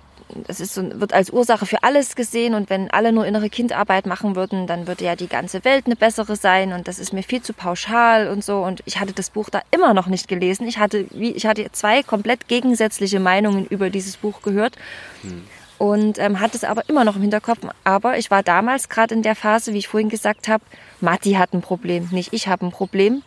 das 0.48 0.60
ist 0.60 0.74
so, 0.74 0.84
wird 1.00 1.14
als 1.14 1.32
Ursache 1.32 1.66
für 1.66 1.84
alles 1.84 2.16
gesehen 2.16 2.54
und 2.54 2.70
wenn 2.70 2.92
alle 2.92 3.12
nur 3.12 3.26
innere 3.26 3.50
Kindarbeit 3.50 4.06
machen 4.06 4.36
würden, 4.36 4.68
dann 4.68 4.88
würde 4.88 5.06
ja 5.06 5.16
die 5.16 5.28
ganze 5.28 5.64
Welt 5.66 5.86
eine 5.86 5.96
bessere 5.96 6.36
sein 6.36 6.74
und 6.74 6.88
das 6.88 7.00
ist 7.00 7.14
mir 7.14 7.24
viel 7.24 7.42
zu 7.42 7.54
pauschal 7.54 8.28
und 8.28 8.44
so 8.44 8.64
und 8.64 8.82
ich 8.86 9.00
hatte 9.00 9.14
das 9.14 9.30
Buch 9.30 9.50
da 9.50 9.62
immer 9.72 9.94
noch 9.94 10.08
nicht 10.08 10.28
gelesen. 10.28 10.68
Ich 10.68 10.78
hatte, 10.78 11.06
wie, 11.12 11.32
ich 11.32 11.46
hatte 11.46 11.72
zwei 11.72 12.04
komplett 12.04 12.48
gegensätzliche 12.48 13.20
Meinungen 13.20 13.66
über 13.66 13.90
dieses 13.90 14.18
Buch 14.18 14.42
gehört. 14.42 14.76
Hm. 15.22 15.44
Und 15.78 16.20
ähm, 16.20 16.42
hatte 16.42 16.58
es 16.58 16.66
aber 16.66 16.90
immer 16.90 17.06
noch 17.06 17.16
im 17.16 17.22
Hinterkopf. 17.22 17.60
Aber 17.86 18.18
ich 18.18 18.30
war 18.30 18.44
damals 18.44 18.90
gerade 18.90 19.16
in 19.16 19.24
der 19.24 19.36
Phase, 19.36 19.74
wie 19.74 19.78
ich 19.78 19.88
vorhin 19.88 20.10
gesagt 20.10 20.50
habe, 20.50 20.62
Matti 21.00 21.34
hat 21.34 21.54
ein 21.54 21.62
Problem, 21.62 22.10
nicht 22.12 22.34
ich 22.34 22.50
habe 22.50 22.66
ein 22.66 22.72
Problem. 22.72 23.24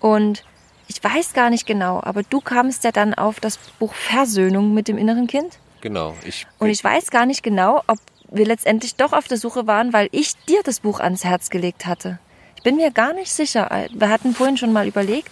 Und 0.00 0.44
ich 0.88 1.02
weiß 1.02 1.34
gar 1.34 1.50
nicht 1.50 1.66
genau, 1.66 2.00
aber 2.02 2.22
du 2.22 2.40
kamst 2.40 2.84
ja 2.84 2.92
dann 2.92 3.14
auf 3.14 3.38
das 3.38 3.58
Buch 3.78 3.94
Versöhnung 3.94 4.74
mit 4.74 4.88
dem 4.88 4.98
inneren 4.98 5.26
Kind. 5.26 5.58
Genau. 5.84 6.16
Ich 6.24 6.46
und 6.60 6.70
ich 6.70 6.82
weiß 6.82 7.10
gar 7.10 7.26
nicht 7.26 7.42
genau, 7.42 7.82
ob 7.88 7.98
wir 8.30 8.46
letztendlich 8.46 8.96
doch 8.96 9.12
auf 9.12 9.28
der 9.28 9.36
Suche 9.36 9.66
waren, 9.66 9.92
weil 9.92 10.08
ich 10.12 10.32
dir 10.48 10.62
das 10.64 10.80
Buch 10.80 10.98
ans 10.98 11.24
Herz 11.24 11.50
gelegt 11.50 11.84
hatte. 11.84 12.18
Ich 12.56 12.62
bin 12.62 12.76
mir 12.76 12.90
gar 12.90 13.12
nicht 13.12 13.30
sicher. 13.30 13.70
Wir 13.92 14.08
hatten 14.08 14.34
vorhin 14.34 14.56
schon 14.56 14.72
mal 14.72 14.88
überlegt. 14.88 15.28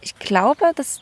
Ich 0.00 0.16
glaube, 0.20 0.70
dass, 0.76 1.00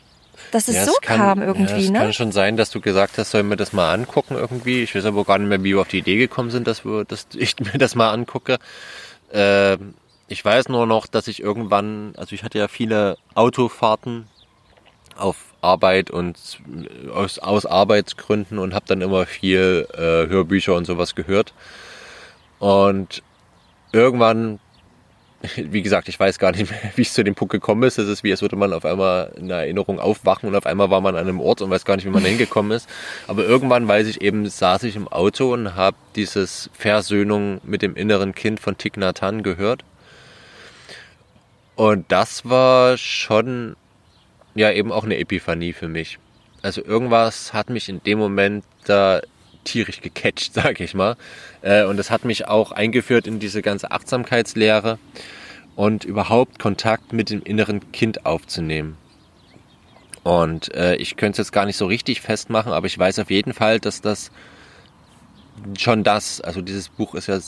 dass 0.49 0.69
es 0.69 0.77
ja, 0.77 0.85
so 0.85 0.93
kann, 1.03 1.17
kam 1.17 1.41
irgendwie. 1.43 1.73
Ja, 1.73 1.77
es 1.77 1.89
ne? 1.91 1.99
kann 1.99 2.13
schon 2.13 2.31
sein, 2.31 2.57
dass 2.57 2.71
du 2.71 2.81
gesagt 2.81 3.19
hast, 3.19 3.29
sollen 3.29 3.47
wir 3.47 3.57
das 3.57 3.73
mal 3.73 3.93
angucken 3.93 4.33
irgendwie. 4.33 4.81
Ich 4.81 4.95
weiß 4.95 5.05
aber 5.05 5.23
gar 5.23 5.37
nicht 5.37 5.47
mehr, 5.47 5.63
wie 5.63 5.75
wir 5.75 5.81
auf 5.81 5.87
die 5.87 5.99
Idee 5.99 6.17
gekommen 6.17 6.49
sind, 6.49 6.65
dass, 6.65 6.83
wir, 6.83 7.05
dass 7.05 7.27
ich 7.35 7.59
mir 7.59 7.77
das 7.77 7.93
mal 7.93 8.09
angucke. 8.09 8.57
Äh, 9.31 9.77
ich 10.27 10.43
weiß 10.43 10.67
nur 10.67 10.87
noch, 10.87 11.05
dass 11.05 11.27
ich 11.27 11.43
irgendwann, 11.43 12.15
also 12.17 12.33
ich 12.33 12.43
hatte 12.43 12.57
ja 12.57 12.67
viele 12.67 13.19
Autofahrten 13.35 14.27
auf 15.15 15.50
Arbeit 15.61 16.11
und 16.11 16.37
aus, 17.13 17.39
aus 17.39 17.65
Arbeitsgründen 17.65 18.59
und 18.59 18.73
habe 18.73 18.85
dann 18.87 19.01
immer 19.01 19.25
viel 19.25 19.87
äh, 19.93 20.27
Hörbücher 20.29 20.75
und 20.75 20.85
sowas 20.85 21.15
gehört. 21.15 21.53
Und 22.59 23.23
irgendwann, 23.91 24.59
wie 25.55 25.81
gesagt, 25.81 26.09
ich 26.09 26.19
weiß 26.19 26.39
gar 26.39 26.51
nicht 26.51 26.69
mehr, 26.69 26.79
wie 26.95 27.03
es 27.03 27.13
zu 27.13 27.23
dem 27.23 27.35
Punkt 27.35 27.51
gekommen 27.51 27.83
ist. 27.83 27.97
Es 27.97 28.07
ist 28.07 28.23
wie, 28.23 28.31
als 28.31 28.41
würde 28.41 28.55
man 28.55 28.73
auf 28.73 28.85
einmal 28.85 29.33
in 29.37 29.45
einer 29.45 29.61
Erinnerung 29.61 29.99
aufwachen 29.99 30.49
und 30.49 30.55
auf 30.55 30.65
einmal 30.65 30.89
war 30.89 31.01
man 31.01 31.15
an 31.15 31.27
einem 31.27 31.39
Ort 31.39 31.61
und 31.61 31.69
weiß 31.69 31.85
gar 31.85 31.95
nicht, 31.95 32.05
wie 32.05 32.11
man 32.11 32.23
da 32.23 32.29
hingekommen 32.29 32.71
ist. 32.71 32.89
Aber 33.27 33.43
irgendwann 33.43 33.87
weiß 33.87 34.07
ich 34.07 34.21
eben, 34.21 34.47
saß 34.47 34.83
ich 34.83 34.95
im 34.95 35.07
Auto 35.07 35.53
und 35.53 35.75
habe 35.75 35.97
dieses 36.15 36.69
Versöhnung 36.73 37.61
mit 37.63 37.81
dem 37.81 37.95
inneren 37.95 38.33
Kind 38.33 38.59
von 38.59 38.77
Thich 38.77 38.93
Nhat 38.95 39.21
Hanh 39.21 39.43
gehört. 39.43 39.83
Und 41.75 42.11
das 42.11 42.47
war 42.47 42.97
schon 42.97 43.75
ja 44.55 44.71
eben 44.71 44.91
auch 44.91 45.03
eine 45.03 45.17
Epiphanie 45.17 45.73
für 45.73 45.87
mich. 45.87 46.19
Also 46.61 46.83
irgendwas 46.83 47.53
hat 47.53 47.69
mich 47.69 47.89
in 47.89 48.03
dem 48.03 48.19
Moment 48.19 48.63
da 48.85 49.21
tierisch 49.63 50.01
gecatcht, 50.01 50.53
sag 50.53 50.79
ich 50.79 50.93
mal. 50.93 51.15
Äh, 51.61 51.85
und 51.85 51.97
das 51.97 52.11
hat 52.11 52.25
mich 52.25 52.47
auch 52.47 52.71
eingeführt 52.71 53.27
in 53.27 53.39
diese 53.39 53.61
ganze 53.61 53.91
Achtsamkeitslehre 53.91 54.99
und 55.75 56.03
überhaupt 56.03 56.59
Kontakt 56.59 57.13
mit 57.13 57.29
dem 57.29 57.41
inneren 57.41 57.91
Kind 57.91 58.25
aufzunehmen. 58.25 58.97
Und 60.23 60.73
äh, 60.75 60.95
ich 60.95 61.15
könnte 61.15 61.41
es 61.41 61.47
jetzt 61.47 61.51
gar 61.51 61.65
nicht 61.65 61.77
so 61.77 61.87
richtig 61.87 62.21
festmachen, 62.21 62.73
aber 62.73 62.85
ich 62.85 62.97
weiß 62.97 63.19
auf 63.19 63.31
jeden 63.31 63.53
Fall, 63.53 63.79
dass 63.79 64.01
das 64.01 64.31
schon 65.77 66.03
das, 66.03 66.41
also 66.41 66.61
dieses 66.61 66.89
Buch 66.89 67.15
ist 67.15 67.27
ja 67.27 67.39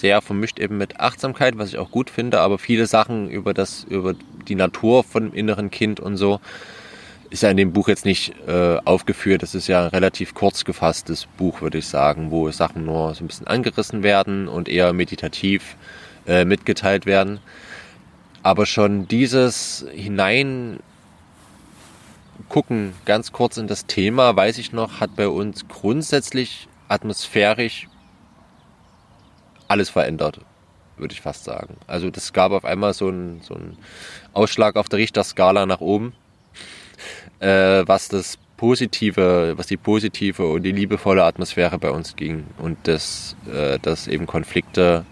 sehr 0.00 0.20
vermischt 0.22 0.58
eben 0.58 0.78
mit 0.78 0.98
Achtsamkeit, 0.98 1.58
was 1.58 1.68
ich 1.68 1.78
auch 1.78 1.90
gut 1.90 2.10
finde, 2.10 2.40
aber 2.40 2.58
viele 2.58 2.86
Sachen 2.86 3.30
über 3.30 3.54
das, 3.54 3.84
über 3.84 4.14
die 4.48 4.54
Natur 4.54 5.04
von 5.04 5.30
dem 5.30 5.34
inneren 5.34 5.70
Kind 5.70 6.00
und 6.00 6.16
so 6.16 6.40
ist 7.30 7.44
ja 7.44 7.50
in 7.50 7.56
dem 7.56 7.72
Buch 7.72 7.88
jetzt 7.88 8.04
nicht 8.04 8.34
äh, 8.48 8.78
aufgeführt. 8.84 9.42
Das 9.42 9.54
ist 9.54 9.68
ja 9.68 9.84
ein 9.84 9.90
relativ 9.90 10.34
kurz 10.34 10.64
gefasstes 10.64 11.26
Buch, 11.38 11.60
würde 11.60 11.78
ich 11.78 11.86
sagen, 11.86 12.32
wo 12.32 12.50
Sachen 12.50 12.84
nur 12.84 13.14
so 13.14 13.22
ein 13.22 13.28
bisschen 13.28 13.46
angerissen 13.46 14.02
werden 14.02 14.48
und 14.48 14.68
eher 14.68 14.92
meditativ 14.92 15.76
äh, 16.26 16.44
mitgeteilt 16.44 17.06
werden. 17.06 17.38
Aber 18.42 18.66
schon 18.66 19.06
dieses 19.06 19.86
hinein 19.92 20.80
gucken 22.48 22.94
ganz 23.04 23.30
kurz 23.30 23.58
in 23.58 23.68
das 23.68 23.86
Thema, 23.86 24.34
weiß 24.34 24.58
ich 24.58 24.72
noch, 24.72 24.98
hat 24.98 25.14
bei 25.14 25.28
uns 25.28 25.68
grundsätzlich 25.68 26.66
atmosphärisch 26.88 27.86
alles 29.70 29.88
verändert, 29.88 30.40
würde 30.96 31.14
ich 31.14 31.20
fast 31.20 31.44
sagen. 31.44 31.76
Also 31.86 32.10
das 32.10 32.32
gab 32.32 32.50
auf 32.52 32.64
einmal 32.64 32.92
so 32.92 33.08
einen, 33.08 33.40
so 33.42 33.54
einen 33.54 33.78
Ausschlag 34.32 34.76
auf 34.76 34.88
der 34.88 34.98
Richterskala 34.98 35.64
nach 35.64 35.80
oben, 35.80 36.12
äh, 37.38 37.84
was 37.86 38.08
das 38.08 38.36
positive, 38.56 39.54
was 39.56 39.68
die 39.68 39.76
positive 39.76 40.46
und 40.46 40.64
die 40.64 40.72
liebevolle 40.72 41.24
Atmosphäre 41.24 41.78
bei 41.78 41.90
uns 41.90 42.16
ging 42.16 42.44
und 42.58 42.76
das, 42.82 43.36
äh, 43.50 43.78
dass 43.78 44.08
eben 44.08 44.26
Konflikte 44.26 45.06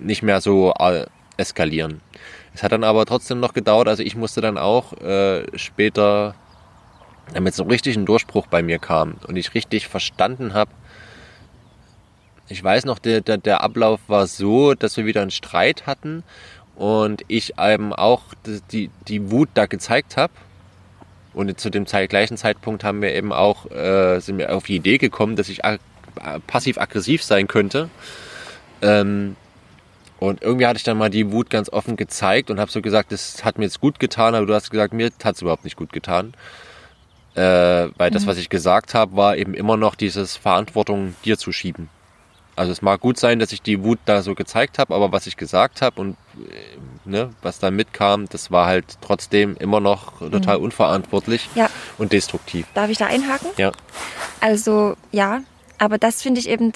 nicht 0.00 0.22
mehr 0.22 0.40
so 0.40 0.72
äh, 0.78 1.06
eskalieren. 1.36 2.00
Es 2.54 2.62
hat 2.62 2.72
dann 2.72 2.84
aber 2.84 3.04
trotzdem 3.06 3.40
noch 3.40 3.54
gedauert, 3.54 3.88
also 3.88 4.02
ich 4.02 4.16
musste 4.16 4.40
dann 4.40 4.56
auch 4.56 4.92
äh, 5.02 5.44
später, 5.58 6.36
damit 7.34 7.54
so 7.54 7.64
richtig 7.64 7.96
ein 7.96 8.06
Durchbruch 8.06 8.46
bei 8.46 8.62
mir 8.62 8.78
kam 8.78 9.16
und 9.26 9.36
ich 9.36 9.52
richtig 9.52 9.88
verstanden 9.88 10.54
habe, 10.54 10.70
ich 12.48 12.62
weiß 12.62 12.84
noch, 12.84 12.98
der, 12.98 13.20
der, 13.20 13.38
der 13.38 13.62
Ablauf 13.62 14.00
war 14.08 14.26
so, 14.26 14.74
dass 14.74 14.96
wir 14.96 15.06
wieder 15.06 15.22
einen 15.22 15.30
Streit 15.30 15.86
hatten 15.86 16.22
und 16.76 17.22
ich 17.28 17.54
eben 17.58 17.92
auch 17.92 18.22
die, 18.70 18.90
die 19.08 19.30
Wut 19.30 19.48
da 19.54 19.66
gezeigt 19.66 20.16
habe. 20.16 20.32
Und 21.34 21.60
zu 21.60 21.68
dem 21.70 21.84
gleichen 21.84 22.36
Zeitpunkt 22.36 22.82
haben 22.82 23.02
wir 23.02 23.14
eben 23.14 23.32
auch, 23.32 23.70
äh, 23.70 24.20
sind 24.20 24.38
wir 24.38 24.54
auf 24.54 24.64
die 24.64 24.76
Idee 24.76 24.96
gekommen, 24.96 25.36
dass 25.36 25.48
ich 25.48 25.60
passiv-aggressiv 26.46 27.22
sein 27.22 27.46
könnte. 27.46 27.90
Ähm, 28.80 29.36
und 30.18 30.42
irgendwie 30.42 30.66
hatte 30.66 30.78
ich 30.78 30.82
dann 30.82 30.96
mal 30.96 31.10
die 31.10 31.30
Wut 31.32 31.50
ganz 31.50 31.68
offen 31.68 31.96
gezeigt 31.96 32.50
und 32.50 32.58
habe 32.58 32.70
so 32.70 32.80
gesagt, 32.80 33.12
das 33.12 33.44
hat 33.44 33.58
mir 33.58 33.64
jetzt 33.64 33.80
gut 33.80 34.00
getan, 34.00 34.34
aber 34.34 34.46
du 34.46 34.54
hast 34.54 34.70
gesagt, 34.70 34.94
mir 34.94 35.10
hat 35.22 35.34
es 35.34 35.42
überhaupt 35.42 35.64
nicht 35.64 35.76
gut 35.76 35.92
getan. 35.92 36.32
Äh, 37.34 37.90
weil 37.98 38.10
das, 38.10 38.26
was 38.26 38.38
ich 38.38 38.48
gesagt 38.48 38.94
habe, 38.94 39.14
war 39.14 39.36
eben 39.36 39.52
immer 39.52 39.76
noch 39.76 39.94
dieses 39.94 40.36
Verantwortung 40.36 41.14
dir 41.22 41.36
zu 41.36 41.52
schieben. 41.52 41.90
Also 42.56 42.72
es 42.72 42.80
mag 42.80 43.00
gut 43.00 43.18
sein, 43.18 43.38
dass 43.38 43.52
ich 43.52 43.60
die 43.60 43.84
Wut 43.84 43.98
da 44.06 44.22
so 44.22 44.34
gezeigt 44.34 44.78
habe, 44.78 44.94
aber 44.94 45.12
was 45.12 45.26
ich 45.26 45.36
gesagt 45.36 45.82
habe 45.82 46.00
und 46.00 46.16
äh, 46.50 46.78
ne, 47.08 47.30
was 47.42 47.58
da 47.58 47.70
mitkam, 47.70 48.26
das 48.30 48.50
war 48.50 48.66
halt 48.66 48.96
trotzdem 49.02 49.56
immer 49.58 49.78
noch 49.80 50.18
total 50.20 50.56
unverantwortlich 50.56 51.48
Ja. 51.54 51.68
und 51.98 52.12
destruktiv. 52.12 52.66
Darf 52.74 52.88
ich 52.90 52.96
da 52.98 53.06
einhaken? 53.06 53.50
Ja. 53.58 53.72
Also 54.40 54.96
ja, 55.12 55.42
aber 55.78 55.98
das 55.98 56.22
finde 56.22 56.40
ich 56.40 56.48
eben, 56.48 56.72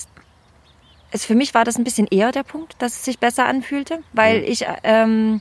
es, 1.13 1.25
für 1.25 1.35
mich 1.35 1.55
war 1.55 1.65
das 1.65 1.77
ein 1.77 1.85
bisschen 1.85 2.07
eher 2.11 2.31
der 2.31 2.43
Punkt, 2.43 2.75
dass 2.79 2.93
es 2.97 3.05
sich 3.07 3.19
besser 3.19 3.47
anfühlte, 3.47 4.01
weil 4.13 4.41
Mhm. 4.41 4.45
ich, 4.49 4.67
ähm, 4.85 5.41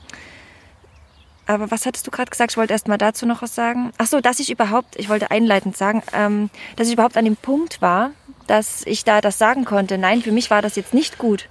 aber 1.48 1.70
was 1.72 1.86
hattest 1.86 2.06
du 2.08 2.12
gerade 2.12 2.30
gesagt? 2.30 2.52
Ich 2.52 2.58
wollte 2.58 2.74
erst 2.74 2.88
mal 2.88 2.98
dazu 2.98 3.26
noch 3.26 3.42
was 3.42 3.56
sagen. 3.56 3.92
Ach 3.98 4.06
so, 4.06 4.22
dass 4.22 4.40
ich 4.40 4.52
überhaupt, 4.52 4.96
ich 4.98 5.10
wollte 5.10 5.32
einleitend 5.32 5.76
sagen, 5.76 6.02
ähm, 6.14 6.50
dass 6.76 6.88
ich 6.88 6.94
überhaupt 6.94 7.18
an 7.18 7.26
dem 7.26 7.36
Punkt 7.36 7.82
war, 7.82 8.12
dass 8.50 8.86
ich 8.86 9.04
da 9.04 9.22
das 9.22 9.38
sagen 9.38 9.66
konnte. 9.66 9.98
Nein, 9.98 10.22
für 10.22 10.32
mich 10.32 10.50
war 10.50 10.62
das 10.62 10.76
jetzt 10.76 10.94
nicht 10.94 11.18
gut. 11.18 11.48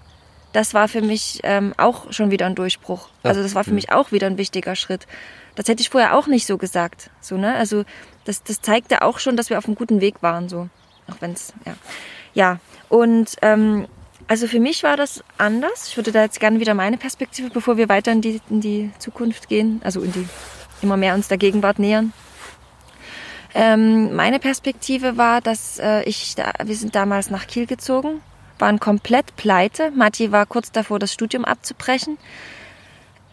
Das 0.52 0.74
war 0.74 0.88
für 0.88 1.02
mich 1.02 1.40
ähm, 1.42 1.74
auch 1.76 2.12
schon 2.12 2.30
wieder 2.30 2.46
ein 2.46 2.54
Durchbruch. 2.54 3.08
Ja. 3.22 3.30
Also 3.30 3.42
das 3.42 3.54
war 3.54 3.64
für 3.64 3.70
Mhm. 3.70 3.76
mich 3.76 3.92
auch 3.92 4.12
wieder 4.12 4.26
ein 4.26 4.38
wichtiger 4.38 4.74
Schritt. 4.74 5.06
Das 5.54 5.68
hätte 5.68 5.80
ich 5.82 5.90
vorher 5.90 6.16
auch 6.16 6.26
nicht 6.26 6.46
so 6.46 6.56
gesagt. 6.58 7.10
So, 7.20 7.36
ne? 7.36 7.54
Also 7.54 7.84
das, 8.24 8.42
das 8.42 8.60
zeigte 8.60 9.02
auch 9.02 9.18
schon, 9.18 9.36
dass 9.36 9.50
wir 9.50 9.58
auf 9.58 9.66
einem 9.66 9.74
guten 9.74 10.00
Weg 10.00 10.22
waren. 10.22 10.48
So. 10.48 10.68
Auch 11.10 11.16
wenn 11.20 11.32
es, 11.32 11.52
ja. 11.66 11.74
Ja, 12.34 12.58
und 12.88 13.36
ähm, 13.42 13.86
also 14.26 14.46
für 14.46 14.60
mich 14.60 14.82
war 14.82 14.96
das 14.96 15.22
anders. 15.38 15.88
Ich 15.88 15.96
würde 15.96 16.12
da 16.12 16.22
jetzt 16.22 16.40
gerne 16.40 16.60
wieder 16.60 16.74
meine 16.74 16.98
Perspektive, 16.98 17.50
bevor 17.50 17.76
wir 17.76 17.88
weiter 17.88 18.12
in 18.12 18.20
die, 18.20 18.40
in 18.50 18.60
die 18.60 18.90
Zukunft 18.98 19.48
gehen, 19.48 19.80
also 19.84 20.00
in 20.02 20.12
die 20.12 20.28
immer 20.82 20.96
mehr 20.96 21.14
uns 21.14 21.28
der 21.28 21.38
Gegenwart 21.38 21.78
nähern. 21.78 22.12
Ähm, 23.60 24.14
meine 24.14 24.38
Perspektive 24.38 25.16
war, 25.16 25.40
dass 25.40 25.80
äh, 25.80 26.04
ich, 26.04 26.36
da, 26.36 26.52
wir 26.62 26.76
sind 26.76 26.94
damals 26.94 27.28
nach 27.28 27.48
Kiel 27.48 27.66
gezogen, 27.66 28.20
waren 28.60 28.78
komplett 28.78 29.34
pleite. 29.34 29.90
Matti 29.90 30.30
war 30.30 30.46
kurz 30.46 30.70
davor, 30.70 31.00
das 31.00 31.12
Studium 31.12 31.44
abzubrechen. 31.44 32.18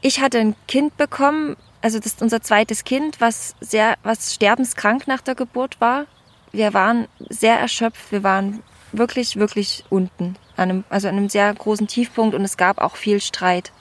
Ich 0.02 0.22
hatte 0.22 0.40
ein 0.40 0.56
Kind 0.68 0.98
bekommen, 0.98 1.56
also 1.84 2.00
das 2.00 2.08
ist 2.08 2.24
unser 2.24 2.42
zweites 2.42 2.84
Kind, 2.86 3.22
was 3.22 3.56
sehr, 3.60 3.98
was 4.02 4.34
sterbenskrank 4.34 5.08
nach 5.08 5.22
der 5.22 5.36
Geburt 5.36 5.80
war. 5.80 6.08
Wir 6.52 6.74
waren 6.74 7.08
sehr 7.30 7.60
erschöpft, 7.60 8.12
wir 8.12 8.24
waren 8.24 8.64
wirklich, 8.94 9.36
wirklich 9.36 9.84
unten, 9.92 10.38
an 10.58 10.70
einem, 10.72 10.84
also 10.90 11.08
an 11.08 11.18
einem 11.18 11.30
sehr 11.30 11.54
großen 11.54 11.86
Tiefpunkt 11.86 12.34
und 12.34 12.42
es 12.42 12.58
gab 12.58 12.80
auch 12.80 12.96
viel 12.96 13.22
Streit. 13.22 13.72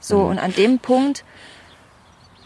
So, 0.00 0.22
und 0.22 0.40
an 0.40 0.52
dem 0.52 0.80
Punkt 0.80 1.24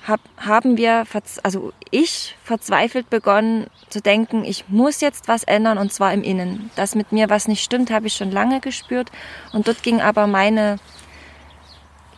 hab, 0.09 0.21
haben 0.39 0.77
wir, 0.77 1.05
also 1.43 1.73
ich 1.91 2.37
verzweifelt 2.43 3.11
begonnen 3.11 3.67
zu 3.91 4.01
denken, 4.01 4.45
ich 4.45 4.69
muss 4.69 5.01
jetzt 5.01 5.29
was 5.29 5.45
ändern 5.45 5.79
und 5.79 5.93
zwar 5.93 6.13
im 6.13 6.23
Innen. 6.23 6.71
Dass 6.77 6.95
mit 6.95 7.13
mir 7.13 7.31
was 7.31 7.49
nicht 7.49 7.63
stimmt, 7.63 7.91
habe 7.91 8.07
ich 8.07 8.15
schon 8.15 8.31
lange 8.31 8.61
gespürt 8.61 9.11
und 9.53 9.69
dort 9.69 9.83
ging 9.83 10.01
aber 10.01 10.27
meine 10.27 10.79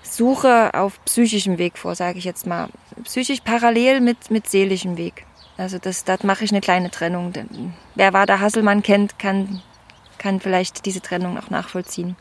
Suche 0.03 0.75
auf 0.75 1.05
psychischem 1.05 1.59
Weg 1.59 1.79
vor, 1.79 1.95
sage 1.95 2.19
ich 2.19 2.25
jetzt 2.25 2.47
mal. 2.47 2.69
Psychisch 3.05 3.41
parallel 3.41 4.01
mit, 4.01 4.31
mit 4.31 4.49
seelischem 4.49 4.97
Weg. 4.97 5.27
Also 5.57 5.79
das, 5.79 6.05
da 6.05 6.17
mache 6.23 6.45
ich 6.45 6.51
eine 6.51 6.61
kleine 6.61 6.91
Trennung. 6.91 7.33
Wer 7.95 8.13
Wader 8.13 8.41
Hasselmann 8.41 8.83
kennt, 8.83 9.19
kann, 9.19 9.63
kann 10.19 10.41
vielleicht 10.41 10.87
diese 10.87 11.01
Trennung 11.01 11.39
auch 11.39 11.51
nachvollziehen. 11.51 12.17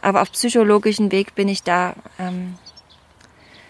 Aber 0.00 0.22
auf 0.22 0.30
psychologischen 0.32 1.10
Weg 1.10 1.34
bin 1.34 1.48
ich 1.48 1.62
da 1.62 1.94
ähm, 2.18 2.54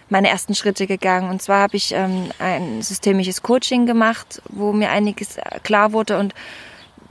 meine 0.08 0.28
ersten 0.28 0.54
Schritte 0.54 0.86
gegangen. 0.86 1.30
Und 1.30 1.42
zwar 1.42 1.62
habe 1.62 1.76
ich 1.76 1.92
ähm, 1.92 2.30
ein 2.38 2.82
systemisches 2.82 3.42
Coaching 3.42 3.86
gemacht, 3.86 4.42
wo 4.48 4.72
mir 4.72 4.90
einiges 4.90 5.36
äh, 5.36 5.60
klar 5.62 5.92
wurde. 5.92 6.18
Und 6.18 6.34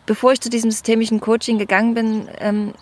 bevor 0.06 0.32
ich 0.34 0.42
zu 0.42 0.50
diesem 0.50 0.72
systemischen 0.72 1.20
Coaching 1.20 1.58
gegangen 1.58 1.94
bin, 1.94 2.28
ähm, 2.40 2.74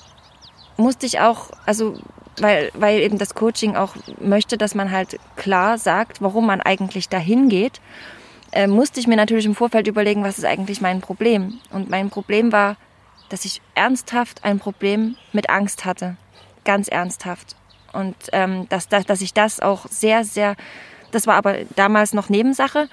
musste 0.77 1.05
ich 1.05 1.19
auch, 1.19 1.49
also 1.65 1.97
weil, 2.39 2.71
weil 2.73 2.99
eben 2.99 3.17
das 3.17 3.33
Coaching 3.33 3.75
auch 3.75 3.95
möchte, 4.19 4.57
dass 4.57 4.75
man 4.75 4.91
halt 4.91 5.19
klar 5.35 5.77
sagt, 5.77 6.21
warum 6.21 6.45
man 6.45 6.61
eigentlich 6.61 7.07
dahin 7.09 7.49
geht, 7.49 7.79
äh, 8.51 8.67
musste 8.67 8.99
ich 8.99 9.07
mir 9.07 9.15
natürlich 9.15 9.45
im 9.45 9.55
Vorfeld 9.55 9.87
überlegen, 9.87 10.23
was 10.23 10.37
ist 10.37 10.45
eigentlich 10.45 10.81
mein 10.81 11.01
Problem. 11.01 11.59
Und 11.71 11.89
mein 11.89 12.09
Problem 12.09 12.51
war, 12.51 12.77
dass 13.29 13.45
ich 13.45 13.61
ernsthaft 13.73 14.43
ein 14.43 14.59
Problem 14.59 15.15
mit 15.33 15.49
Angst 15.49 15.85
hatte. 15.85 16.17
Ganz 16.63 16.87
ernsthaft. 16.87 17.55
Und 17.95 18.15
ähm, 18.33 18.67
dass, 18.69 18.87
dass, 18.87 19.05
dass 19.05 19.21
ich 19.21 19.33
das 19.33 19.59
auch 19.59 19.87
sehr, 19.89 20.23
sehr, 20.23 20.55
das 21.11 21.27
war 21.27 21.35
aber 21.35 21.55
damals 21.75 22.13
noch 22.13 22.29
Nebensache, 22.29 22.89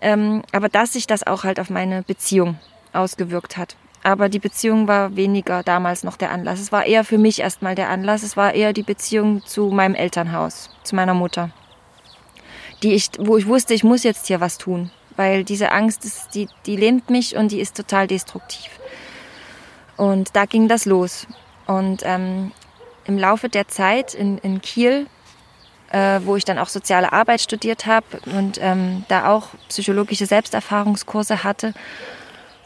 ähm, 0.00 0.42
aber 0.52 0.68
dass 0.68 0.94
sich 0.94 1.06
das 1.06 1.26
auch 1.26 1.44
halt 1.44 1.60
auf 1.60 1.70
meine 1.70 2.02
Beziehung 2.02 2.58
ausgewirkt 2.92 3.56
hat. 3.56 3.76
Aber 4.02 4.28
die 4.28 4.38
Beziehung 4.38 4.86
war 4.88 5.16
weniger 5.16 5.62
damals 5.62 6.04
noch 6.04 6.16
der 6.16 6.30
Anlass. 6.30 6.60
Es 6.60 6.72
war 6.72 6.86
eher 6.86 7.04
für 7.04 7.18
mich 7.18 7.40
erstmal 7.40 7.74
der 7.74 7.90
Anlass. 7.90 8.22
Es 8.22 8.36
war 8.36 8.54
eher 8.54 8.72
die 8.72 8.82
Beziehung 8.82 9.44
zu 9.44 9.70
meinem 9.70 9.94
Elternhaus, 9.94 10.70
zu 10.84 10.94
meiner 10.94 11.14
Mutter. 11.14 11.50
Die 12.82 12.94
ich, 12.94 13.10
wo 13.18 13.36
ich 13.36 13.46
wusste, 13.46 13.74
ich 13.74 13.82
muss 13.82 14.04
jetzt 14.04 14.28
hier 14.28 14.40
was 14.40 14.56
tun. 14.56 14.90
Weil 15.16 15.42
diese 15.42 15.72
Angst, 15.72 16.04
ist, 16.04 16.34
die, 16.34 16.48
die 16.64 16.76
lähmt 16.76 17.10
mich 17.10 17.36
und 17.36 17.50
die 17.50 17.60
ist 17.60 17.76
total 17.76 18.06
destruktiv. 18.06 18.70
Und 19.96 20.36
da 20.36 20.44
ging 20.44 20.68
das 20.68 20.84
los. 20.84 21.26
Und 21.66 22.02
ähm, 22.04 22.52
im 23.08 23.18
Laufe 23.18 23.48
der 23.48 23.66
Zeit 23.66 24.14
in, 24.14 24.38
in 24.38 24.60
Kiel, 24.60 25.06
äh, 25.90 26.20
wo 26.24 26.36
ich 26.36 26.44
dann 26.44 26.58
auch 26.58 26.68
soziale 26.68 27.12
Arbeit 27.12 27.40
studiert 27.40 27.86
habe 27.86 28.06
und 28.26 28.58
ähm, 28.60 29.04
da 29.08 29.28
auch 29.28 29.48
psychologische 29.68 30.26
Selbsterfahrungskurse 30.26 31.42
hatte, 31.42 31.74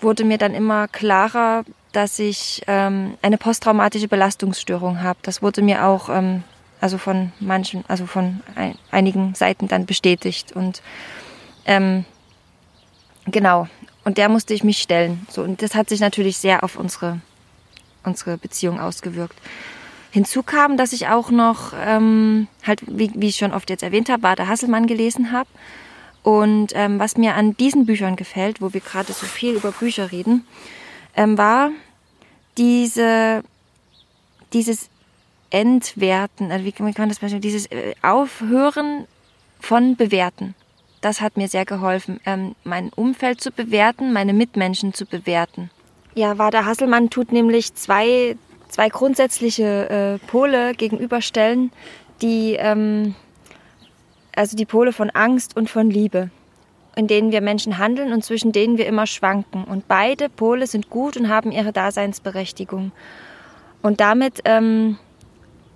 wurde 0.01 0.25
mir 0.25 0.39
dann 0.39 0.55
immer 0.55 0.89
klarer, 0.89 1.65
dass 1.93 2.19
ich 2.19 2.63
ähm, 2.67 3.17
eine 3.23 3.39
posttraumatische 3.39 4.09
Belastungsstörung 4.09 5.03
habe. 5.03 5.19
Das 5.23 5.43
wurde 5.43 5.63
mir 5.63 5.87
auch 5.87 6.09
ähm, 6.09 6.43
also 6.81 6.99
von 6.99 7.33
manchen, 7.39 7.85
also 7.87 8.07
von 8.07 8.41
ein, 8.57 8.77
einigen 8.91 9.35
Seiten 9.37 9.69
dann 9.69 9.87
bestätigt 9.87 10.53
und 10.53 10.83
ähm, 11.65 12.05
genau. 13.27 13.69
Und 14.05 14.19
der 14.19 14.29
musste 14.29 14.53
ich 14.53 14.65
mich 14.65 14.79
stellen. 14.79 15.25
So 15.31 15.43
und 15.43 15.63
das 15.63 15.77
hat 15.77 15.89
sich 15.89 16.01
natürlich 16.01 16.39
sehr 16.39 16.65
auf 16.65 16.77
unsere 16.77 17.21
unsere 18.05 18.37
Beziehung 18.37 18.81
ausgewirkt. 18.81 19.39
Hinzu 20.13 20.43
kam, 20.43 20.77
dass 20.77 20.93
ich 20.93 21.09
auch 21.09 21.31
noch 21.31 21.73
ähm, 21.85 22.47
halt 22.67 22.83
wie, 22.87 23.11
wie 23.15 23.29
ich 23.29 23.37
schon 23.37 23.53
oft 23.53 23.69
jetzt 23.71 23.83
erwähnt 23.83 24.09
habe, 24.11 24.23
war 24.23 24.37
der 24.37 24.47
Hasselmann 24.47 24.87
gelesen 24.87 25.33
habe. 25.33 25.49
Und 26.23 26.73
ähm, 26.75 27.01
was 27.01 27.17
mir 27.17 27.35
an 27.35 27.57
diesen 27.57 27.87
Büchern 27.87 28.15
gefällt, 28.15 28.61
wo 28.61 28.73
wir 28.73 28.81
gerade 28.81 29.13
so 29.13 29.27
viel 29.27 29.55
über 29.55 29.73
Bücher 29.73 30.13
reden, 30.13 30.47
ähm, 31.17 31.37
war 31.37 31.71
diese, 32.59 33.43
dieses 34.53 34.89
Entwerten, 35.51 36.53
also 36.53 36.65
wie, 36.65 36.73
kann- 36.73 36.87
wie 36.87 36.93
kann 36.93 37.03
man 37.05 37.09
das 37.09 37.19
beispielsweise, 37.19 37.41
dieses 37.41 37.67
äh, 37.67 37.95
Aufhören 38.03 39.07
von 39.61 39.97
Bewerten. 39.97 40.55
Das 41.01 41.21
hat 41.21 41.37
mir 41.37 41.49
sehr 41.49 41.65
geholfen, 41.65 42.21
ähm, 42.27 42.55
mein 42.65 42.91
Umfeld 42.91 43.41
zu 43.41 43.51
bewerten, 43.51 44.13
meine 44.13 44.33
Mitmenschen 44.33 44.95
zu 44.95 45.07
bewerten. 45.07 45.71
Ja, 46.15 46.39
Wader 46.39 46.65
Hasselmann 46.67 47.11
tut 47.11 47.33
nämlich 47.33 47.75
zwei, 47.75 48.37
zwei 48.73 48.89
grundsätzliche 48.89 50.19
äh, 50.23 50.27
Pole 50.27 50.75
gegenüberstellen, 50.75 51.71
die 52.23 52.57
ähm, 52.59 53.15
also 54.35 54.57
die 54.57 54.65
Pole 54.65 54.93
von 54.93 55.11
Angst 55.11 55.57
und 55.57 55.69
von 55.69 55.91
Liebe, 55.91 56.31
in 56.97 57.07
denen 57.07 57.33
wir 57.33 57.43
Menschen 57.43 57.77
handeln 57.77 58.15
und 58.15 58.25
zwischen 58.25 58.51
denen 58.51 58.79
wir 58.79 58.87
immer 58.87 59.07
schwanken. 59.07 59.65
Und 59.65 59.89
beide 59.89 60.31
Pole 60.31 60.67
sind 60.67 60.89
gut 60.89 61.19
und 61.19 61.29
haben 61.29 61.53
ihre 61.53 61.73
Daseinsberechtigung. 61.73 62.93
Und 63.83 64.01
damit 64.01 64.41
ähm, 64.47 64.97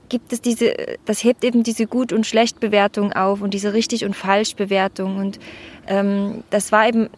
gibt 0.09 0.32
es 0.32 0.40
diese, 0.40 0.74
das 1.05 1.22
hebt 1.22 1.44
eben 1.44 1.62
diese 1.62 1.86
Gut- 1.86 2.14
und 2.14 2.26
Schlecht-Bewertung 2.26 3.12
auf 3.12 3.42
und 3.42 3.53
diese 3.53 3.74
Richtig- 3.74 4.07
und 4.07 4.16
Falsch-Bewertung. 4.16 5.18
Und 5.18 5.38
ähm, 5.86 6.44
das 6.49 6.72
war 6.72 6.88
eben 6.88 7.11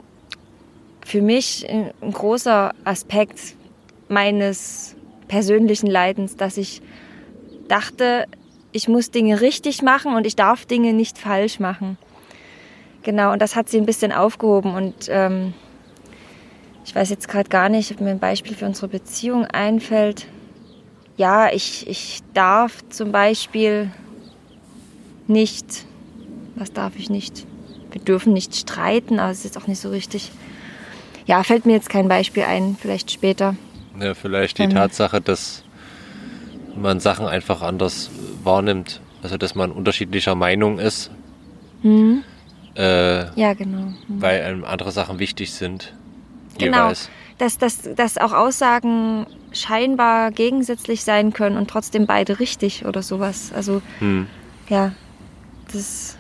für 1.07 1.23
mich 1.23 1.69
ein 1.71 1.93
ein 2.01 2.13
großer 2.13 2.75
Aspekt 2.85 3.55
meines 4.09 4.97
persönlichen 5.29 5.87
Leidens, 5.87 6.37
dass 6.37 6.57
ich 6.57 6.83
dachte, 7.69 8.27
ich 8.73 8.89
muss 8.89 9.11
Dinge 9.11 9.41
richtig 9.41 9.83
machen 9.83 10.15
und 10.15 10.27
ich 10.27 10.37
darf 10.37 10.67
Dinge 10.67 10.93
nicht 10.93 11.19
falsch 11.19 11.61
machen. 11.61 11.97
Genau, 13.03 13.33
und 13.33 13.41
das 13.41 13.57
hat 13.57 13.69
sie 13.69 13.79
ein 13.79 13.87
bisschen 13.87 14.13
aufgehoben 14.13 14.75
und 14.75 15.07
ähm, 15.09 15.55
ich 16.85 16.95
weiß 16.95 17.11
jetzt 17.11 17.29
gerade 17.29 17.49
gar 17.49 17.69
nicht, 17.69 17.91
ob 17.93 18.01
mir 18.01 18.11
ein 18.11 18.19
Beispiel 18.19 18.55
für 18.55 18.67
unsere 18.67 18.89
Beziehung 18.89 19.45
einfällt. 19.47 20.27
Ja, 21.17 21.53
ich, 21.53 21.87
ich 21.87 22.21
darf 22.33 22.83
zum 22.89 23.13
Beispiel 23.13 23.91
nicht, 25.27 25.85
was 26.55 26.73
darf 26.73 26.97
ich 26.97 27.11
nicht? 27.11 27.47
Wir 27.93 28.01
dürfen 28.01 28.33
nicht 28.33 28.55
streiten, 28.55 29.19
aber 29.19 29.31
es 29.31 29.45
ist 29.45 29.59
auch 29.59 29.67
nicht 29.67 29.81
so 29.81 29.91
richtig. 29.91 30.31
Ja, 31.27 31.43
fällt 31.43 31.67
mir 31.67 31.75
jetzt 31.75 31.91
kein 31.91 32.09
Beispiel 32.09 32.45
ein, 32.45 32.77
vielleicht 32.81 33.11
später. 33.11 33.55
Ja, 34.01 34.15
vielleicht 34.15 34.59
die 34.59 34.65
Ähm. 34.65 34.71
Tatsache, 34.71 35.21
dass 35.21 35.65
man 36.77 37.01
Sachen 37.01 37.27
einfach 37.27 37.63
anders 37.63 38.11
wahrnimmt. 38.45 39.01
Also, 39.23 39.37
dass 39.37 39.55
man 39.55 39.73
unterschiedlicher 39.73 40.35
Meinung 40.35 40.79
ist. 40.79 41.11
Hm? 41.83 42.23
äh, 42.77 43.25
Ja, 43.39 43.55
genau. 43.55 43.93
Mhm. 44.09 44.23
weil 44.23 44.43
einem 44.43 44.65
andere 44.65 44.93
Sachen 44.93 45.19
wichtig 45.19 45.53
sind. 45.53 45.93
Genau. 46.59 46.77
Jeweils. 46.85 47.11
Dass, 47.39 47.59
dass, 47.59 47.83
dass 47.95 48.19
auch 48.19 48.33
Aussagen 48.33 49.27
scheinbar 49.53 50.31
gegensätzlich 50.33 51.03
sein 51.05 51.33
können 51.33 51.57
und 51.57 51.69
trotzdem 51.71 52.07
beide 52.07 52.41
richtig 52.41 52.85
oder 52.85 53.03
sowas. 53.03 53.53
Also, 53.55 53.81
Hm. 54.01 54.27
ja, 54.69 54.93
das, 55.73 56.17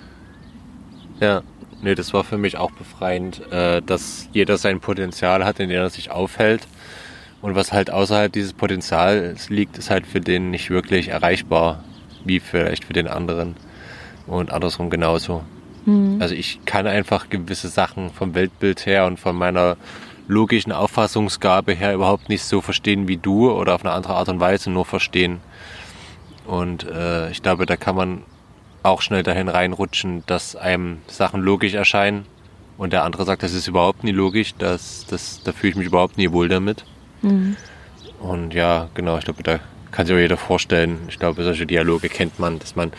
Ja, 1.20 1.42
nee, 1.82 1.94
das 1.94 2.12
war 2.14 2.22
für 2.24 2.38
mich 2.38 2.56
auch 2.56 2.70
befreiend, 2.72 3.42
äh, 3.52 3.82
dass 3.82 4.28
jeder 4.32 4.56
sein 4.58 4.80
Potenzial 4.80 5.44
hat, 5.44 5.58
in 5.60 5.68
dem 5.68 5.80
er 5.80 5.90
sich 5.90 6.10
aufhält. 6.10 6.66
Und 7.40 7.54
was 7.54 7.72
halt 7.72 7.90
außerhalb 7.90 8.32
dieses 8.32 8.52
Potenzials 8.52 9.48
liegt, 9.48 9.78
ist 9.78 9.90
halt 9.90 10.06
für 10.06 10.20
den 10.20 10.50
nicht 10.50 10.70
wirklich 10.70 11.08
erreichbar, 11.08 11.84
wie 12.24 12.40
vielleicht 12.40 12.84
für 12.84 12.92
den 12.92 13.06
anderen. 13.06 13.56
Und 14.26 14.52
andersrum 14.52 14.90
genauso. 14.90 15.42
Also 16.20 16.34
ich 16.34 16.60
kann 16.66 16.86
einfach 16.86 17.30
gewisse 17.30 17.68
Sachen 17.68 18.10
vom 18.10 18.34
Weltbild 18.34 18.84
her 18.84 19.06
und 19.06 19.18
von 19.18 19.36
meiner 19.36 19.76
logischen 20.26 20.72
Auffassungsgabe 20.72 21.72
her 21.72 21.94
überhaupt 21.94 22.28
nicht 22.28 22.44
so 22.44 22.60
verstehen 22.60 23.08
wie 23.08 23.16
du 23.16 23.50
oder 23.50 23.74
auf 23.74 23.84
eine 23.84 23.94
andere 23.94 24.14
Art 24.14 24.28
und 24.28 24.40
Weise 24.40 24.70
nur 24.70 24.84
verstehen. 24.84 25.40
Und 26.46 26.84
äh, 26.84 27.30
ich 27.30 27.42
glaube, 27.42 27.64
da 27.64 27.76
kann 27.76 27.96
man 27.96 28.22
auch 28.82 29.00
schnell 29.00 29.22
dahin 29.22 29.48
reinrutschen, 29.48 30.24
dass 30.26 30.56
einem 30.56 30.98
Sachen 31.06 31.40
logisch 31.40 31.74
erscheinen 31.74 32.26
und 32.76 32.92
der 32.92 33.04
andere 33.04 33.24
sagt, 33.24 33.42
das 33.42 33.54
ist 33.54 33.66
überhaupt 33.66 34.04
nie 34.04 34.12
logisch, 34.12 34.54
das, 34.58 35.06
das, 35.08 35.42
da 35.42 35.52
fühle 35.52 35.70
ich 35.70 35.76
mich 35.76 35.86
überhaupt 35.86 36.18
nie 36.18 36.30
wohl 36.30 36.48
damit. 36.48 36.84
Und 38.20 38.54
ja, 38.54 38.88
genau, 38.94 39.18
ich 39.18 39.24
glaube, 39.24 39.42
da 39.42 39.60
kann 39.90 40.06
sich 40.06 40.14
auch 40.14 40.20
jeder 40.20 40.36
vorstellen. 40.36 40.98
Ich 41.08 41.18
glaube, 41.18 41.42
solche 41.44 41.66
Dialoge 41.66 42.08
kennt 42.08 42.38
man, 42.38 42.58
dass 42.58 42.76
man 42.76 42.92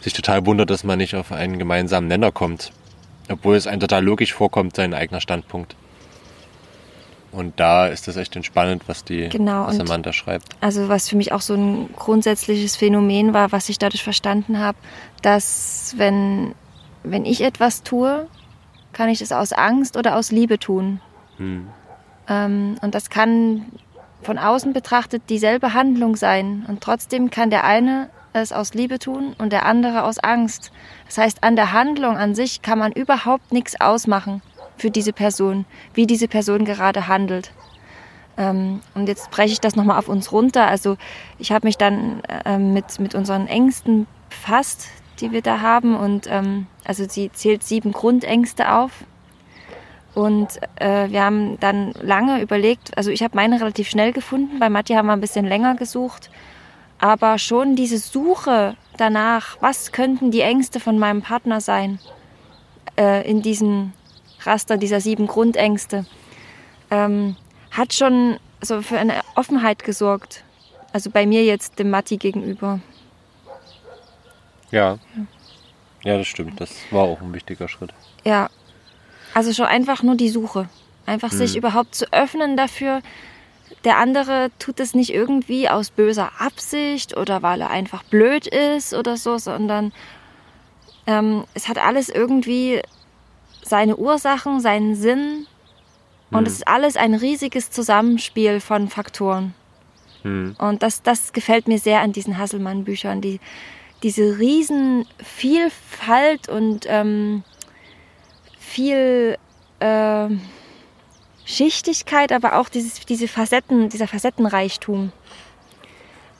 sich 0.00 0.12
total 0.12 0.44
wundert, 0.46 0.70
dass 0.70 0.84
man 0.84 0.98
nicht 0.98 1.14
auf 1.14 1.32
einen 1.32 1.58
gemeinsamen 1.58 2.08
Nenner 2.08 2.32
kommt. 2.32 2.72
Obwohl 3.30 3.56
es 3.56 3.66
einem 3.66 3.80
total 3.80 4.04
logisch 4.04 4.32
vorkommt, 4.32 4.76
sein 4.76 4.94
eigener 4.94 5.20
Standpunkt. 5.20 5.76
Und 7.30 7.58
da 7.58 7.86
ist 7.86 8.08
das 8.08 8.16
echt 8.16 8.36
entspannend, 8.36 8.82
was 8.88 9.04
die 9.04 9.30
Genau, 9.30 9.66
was 9.66 9.80
Amanda 9.80 10.12
schreibt. 10.12 10.54
also 10.60 10.88
was 10.90 11.08
für 11.08 11.16
mich 11.16 11.32
auch 11.32 11.40
so 11.40 11.54
ein 11.54 11.88
grundsätzliches 11.96 12.76
Phänomen 12.76 13.32
war, 13.32 13.52
was 13.52 13.70
ich 13.70 13.78
dadurch 13.78 14.02
verstanden 14.02 14.58
habe, 14.58 14.76
dass 15.22 15.94
wenn, 15.96 16.54
wenn 17.04 17.24
ich 17.24 17.40
etwas 17.40 17.82
tue, 17.82 18.28
kann 18.92 19.08
ich 19.08 19.22
es 19.22 19.32
aus 19.32 19.54
Angst 19.54 19.96
oder 19.96 20.16
aus 20.16 20.30
Liebe 20.30 20.58
tun. 20.58 21.00
Hm. 21.38 21.68
Ähm, 22.28 22.76
und 22.82 22.94
das 22.94 23.10
kann 23.10 23.66
von 24.22 24.38
außen 24.38 24.72
betrachtet 24.72 25.22
dieselbe 25.28 25.74
Handlung 25.74 26.16
sein. 26.16 26.64
Und 26.68 26.80
trotzdem 26.80 27.30
kann 27.30 27.50
der 27.50 27.64
eine 27.64 28.08
es 28.32 28.52
aus 28.52 28.72
Liebe 28.72 28.98
tun 28.98 29.34
und 29.38 29.52
der 29.52 29.66
andere 29.66 30.04
aus 30.04 30.18
Angst. 30.18 30.72
Das 31.06 31.18
heißt, 31.18 31.44
an 31.44 31.56
der 31.56 31.72
Handlung 31.72 32.16
an 32.16 32.34
sich 32.34 32.62
kann 32.62 32.78
man 32.78 32.92
überhaupt 32.92 33.52
nichts 33.52 33.80
ausmachen 33.80 34.42
für 34.76 34.90
diese 34.90 35.12
Person, 35.12 35.66
wie 35.94 36.06
diese 36.06 36.28
Person 36.28 36.64
gerade 36.64 37.08
handelt. 37.08 37.52
Ähm, 38.38 38.80
und 38.94 39.08
jetzt 39.08 39.30
breche 39.30 39.52
ich 39.52 39.60
das 39.60 39.76
nochmal 39.76 39.98
auf 39.98 40.08
uns 40.08 40.32
runter. 40.32 40.66
Also 40.66 40.96
ich 41.38 41.52
habe 41.52 41.66
mich 41.66 41.76
dann 41.76 42.22
ähm, 42.46 42.72
mit, 42.72 42.98
mit 43.00 43.14
unseren 43.14 43.46
Ängsten 43.46 44.06
befasst, 44.30 44.88
die 45.20 45.30
wir 45.32 45.42
da 45.42 45.60
haben. 45.60 45.94
Und 45.94 46.28
also 46.84 47.04
sie 47.08 47.30
zählt 47.32 47.62
sieben 47.62 47.92
Grundängste 47.92 48.72
auf. 48.72 49.04
Und 50.14 50.60
äh, 50.76 51.08
wir 51.10 51.24
haben 51.24 51.58
dann 51.60 51.92
lange 52.02 52.42
überlegt, 52.42 52.96
also 52.96 53.10
ich 53.10 53.22
habe 53.22 53.34
meine 53.34 53.60
relativ 53.60 53.88
schnell 53.88 54.12
gefunden, 54.12 54.58
bei 54.58 54.68
Matti 54.68 54.92
haben 54.94 55.06
wir 55.06 55.14
ein 55.14 55.20
bisschen 55.20 55.46
länger 55.46 55.74
gesucht. 55.74 56.30
Aber 56.98 57.38
schon 57.38 57.76
diese 57.76 57.98
Suche 57.98 58.76
danach, 58.96 59.56
was 59.60 59.90
könnten 59.90 60.30
die 60.30 60.42
Ängste 60.42 60.80
von 60.80 60.98
meinem 60.98 61.22
Partner 61.22 61.60
sein, 61.60 61.98
äh, 62.98 63.28
in 63.28 63.42
diesem 63.42 63.92
Raster 64.42 64.76
dieser 64.76 65.00
sieben 65.00 65.26
Grundängste, 65.26 66.04
ähm, 66.90 67.36
hat 67.70 67.94
schon 67.94 68.36
so 68.60 68.82
für 68.82 68.98
eine 68.98 69.22
Offenheit 69.34 69.82
gesorgt. 69.82 70.44
Also 70.92 71.10
bei 71.10 71.26
mir 71.26 71.42
jetzt 71.44 71.78
dem 71.78 71.90
Matti 71.90 72.18
gegenüber. 72.18 72.80
Ja. 74.70 74.98
Ja, 76.04 76.18
das 76.18 76.26
stimmt. 76.26 76.60
Das 76.60 76.70
war 76.90 77.04
auch 77.04 77.20
ein 77.20 77.32
wichtiger 77.32 77.68
Schritt. 77.68 77.94
Ja, 78.24 78.48
also 79.34 79.52
schon 79.52 79.66
einfach 79.66 80.02
nur 80.02 80.14
die 80.14 80.28
Suche. 80.28 80.68
Einfach 81.06 81.32
sich 81.32 81.56
überhaupt 81.56 81.94
zu 81.94 82.12
öffnen 82.12 82.56
dafür. 82.56 83.02
Der 83.84 83.98
andere 83.98 84.50
tut 84.58 84.78
es 84.78 84.94
nicht 84.94 85.12
irgendwie 85.12 85.68
aus 85.68 85.90
böser 85.90 86.30
Absicht 86.38 87.16
oder 87.16 87.42
weil 87.42 87.60
er 87.60 87.70
einfach 87.70 88.04
blöd 88.04 88.46
ist 88.46 88.94
oder 88.94 89.16
so, 89.16 89.38
sondern 89.38 89.92
ähm, 91.06 91.44
es 91.54 91.68
hat 91.68 91.78
alles 91.78 92.08
irgendwie 92.08 92.80
seine 93.62 93.96
Ursachen, 93.96 94.60
seinen 94.60 94.94
Sinn. 94.94 95.46
Und 96.30 96.46
es 96.46 96.54
ist 96.54 96.68
alles 96.68 96.96
ein 96.96 97.14
riesiges 97.14 97.70
Zusammenspiel 97.70 98.60
von 98.60 98.88
Faktoren. 98.88 99.54
Hm. 100.22 100.56
Und 100.58 100.82
das, 100.82 101.02
das 101.02 101.34
gefällt 101.34 101.68
mir 101.68 101.78
sehr 101.78 102.00
an 102.00 102.12
diesen 102.12 102.38
Hasselmann-Büchern. 102.38 103.20
Die, 103.20 103.38
diese 104.02 104.38
riesen 104.38 105.06
Vielfalt 105.22 106.48
und 106.48 106.86
ähm, 106.88 107.44
viel 108.72 109.36
ähm, 109.80 110.40
Schichtigkeit, 111.44 112.32
aber 112.32 112.58
auch 112.58 112.68
dieses, 112.68 113.00
diese 113.00 113.28
Facetten, 113.28 113.88
dieser 113.88 114.08
Facettenreichtum. 114.08 115.12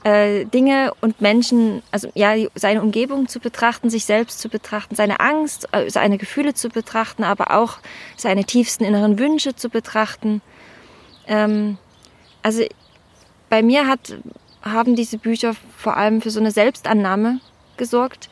Äh, 0.05 0.47
Dinge 0.47 0.93
und 1.01 1.21
Menschen, 1.21 1.83
also 1.93 2.11
ja, 2.15 2.35
seine 2.55 2.83
Umgebung 2.83 3.29
zu 3.29 3.39
betrachten, 3.39 3.91
sich 3.91 4.05
selbst 4.05 4.41
zu 4.41 4.49
betrachten, 4.49 4.97
seine 4.97 5.21
Angst, 5.21 5.69
äh, 5.73 5.91
seine 5.91 6.19
Gefühle 6.19 6.55
zu 6.55 6.71
betrachten, 6.71 7.23
aber 7.23 7.53
auch 7.53 7.79
seine 8.17 8.45
tiefsten 8.45 8.85
inneren 8.85 9.19
Wünsche 9.19 9.55
zu 9.55 9.69
betrachten. 9.69 10.41
Ähm, 11.29 11.79
also 12.43 12.65
bei 13.49 13.63
mir 13.63 13.87
hat, 13.87 14.17
haben 14.63 14.97
diese 14.97 15.19
Bücher 15.19 15.55
vor 15.77 15.97
allem 15.97 16.21
für 16.21 16.31
so 16.31 16.41
eine 16.41 16.51
Selbstannahme 16.51 17.41
gesorgt, 17.77 18.29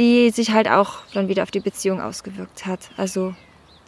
die 0.00 0.30
sich 0.30 0.52
halt 0.52 0.66
auch 0.66 0.94
dann 1.12 1.28
wieder 1.28 1.42
auf 1.42 1.50
die 1.50 1.60
Beziehung 1.60 2.00
ausgewirkt 2.00 2.64
hat. 2.64 2.90
Also 2.96 3.34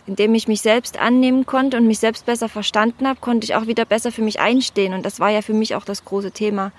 indem 0.06 0.34
ich 0.34 0.46
mich 0.46 0.60
selbst 0.60 1.00
annehmen 1.00 1.46
konnte 1.46 1.78
und 1.78 1.86
mich 1.86 2.00
selbst 2.00 2.26
besser 2.26 2.50
verstanden 2.50 3.08
habe, 3.08 3.18
konnte 3.20 3.46
ich 3.46 3.54
auch 3.54 3.66
wieder 3.66 3.86
besser 3.86 4.12
für 4.12 4.20
mich 4.20 4.38
einstehen. 4.38 4.92
Und 4.92 5.06
das 5.06 5.20
war 5.20 5.30
ja 5.30 5.40
für 5.40 5.54
mich 5.54 5.74
auch 5.74 5.86
das 5.86 6.04
große 6.04 6.32
Thema. 6.32 6.70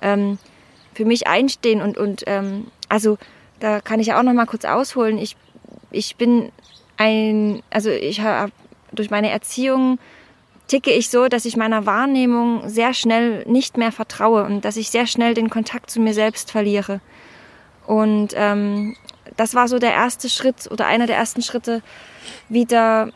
Ähm, 0.00 0.38
für 0.94 1.04
mich 1.04 1.26
einstehen 1.26 1.82
und, 1.82 1.98
und 1.98 2.22
ähm, 2.26 2.68
also 2.88 3.18
da 3.58 3.80
kann 3.80 3.98
ich 3.98 4.08
ja 4.08 4.18
auch 4.18 4.22
noch 4.22 4.32
mal 4.32 4.46
kurz 4.46 4.64
ausholen. 4.64 5.18
Ich, 5.18 5.36
ich 5.90 6.14
bin 6.14 6.52
ein, 6.96 7.62
also 7.70 7.90
ich 7.90 8.20
habe 8.20 8.52
durch 8.92 9.10
meine 9.10 9.30
Erziehung 9.30 9.98
ticke 10.68 10.92
ich 10.92 11.08
so, 11.08 11.26
dass 11.26 11.46
ich 11.46 11.56
meiner 11.56 11.84
Wahrnehmung 11.84 12.68
sehr 12.68 12.94
schnell 12.94 13.44
nicht 13.46 13.76
mehr 13.76 13.90
vertraue 13.90 14.44
und 14.44 14.64
dass 14.64 14.76
ich 14.76 14.90
sehr 14.90 15.06
schnell 15.06 15.34
den 15.34 15.50
Kontakt 15.50 15.90
zu 15.90 15.98
mir 16.00 16.14
selbst 16.14 16.50
verliere. 16.52 17.00
Und 17.88 18.34
ähm, 18.34 18.96
das 19.38 19.54
war 19.54 19.66
so 19.66 19.78
der 19.78 19.94
erste 19.94 20.28
Schritt 20.28 20.70
oder 20.70 20.86
einer 20.86 21.06
der 21.06 21.16
ersten 21.16 21.40
Schritte, 21.40 21.80
wieder, 22.50 23.10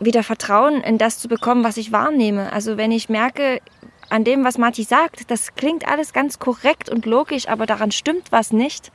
wieder 0.00 0.22
Vertrauen 0.22 0.82
in 0.82 0.98
das 0.98 1.18
zu 1.18 1.28
bekommen, 1.28 1.64
was 1.64 1.78
ich 1.78 1.92
wahrnehme. 1.92 2.52
Also 2.52 2.76
wenn 2.76 2.92
ich 2.92 3.08
merke, 3.08 3.62
an 4.10 4.24
dem, 4.24 4.44
was 4.44 4.58
Marti 4.58 4.82
sagt, 4.82 5.30
das 5.30 5.54
klingt 5.54 5.88
alles 5.88 6.12
ganz 6.12 6.38
korrekt 6.38 6.90
und 6.90 7.06
logisch, 7.06 7.48
aber 7.48 7.64
daran 7.64 7.90
stimmt 7.90 8.30
was 8.30 8.52
nicht. 8.52 8.92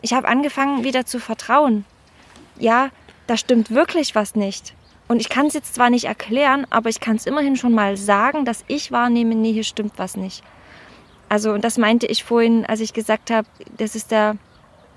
Ich 0.00 0.14
habe 0.14 0.28
angefangen, 0.28 0.82
wieder 0.82 1.04
zu 1.04 1.18
vertrauen. 1.18 1.84
Ja, 2.58 2.88
da 3.26 3.36
stimmt 3.36 3.70
wirklich 3.70 4.14
was 4.14 4.34
nicht. 4.34 4.72
Und 5.08 5.20
ich 5.20 5.28
kann 5.28 5.44
es 5.44 5.52
jetzt 5.52 5.74
zwar 5.74 5.90
nicht 5.90 6.04
erklären, 6.06 6.66
aber 6.70 6.88
ich 6.88 7.00
kann 7.00 7.16
es 7.16 7.26
immerhin 7.26 7.56
schon 7.56 7.74
mal 7.74 7.98
sagen, 7.98 8.46
dass 8.46 8.64
ich 8.66 8.92
wahrnehme, 8.92 9.34
nee, 9.34 9.52
hier 9.52 9.64
stimmt 9.64 9.98
was 9.98 10.16
nicht. 10.16 10.42
Also, 11.28 11.52
und 11.52 11.64
das 11.64 11.76
meinte 11.76 12.06
ich 12.06 12.24
vorhin, 12.24 12.64
als 12.64 12.80
ich 12.80 12.94
gesagt 12.94 13.30
habe, 13.30 13.46
das 13.76 13.94
ist 13.94 14.10
der, 14.10 14.38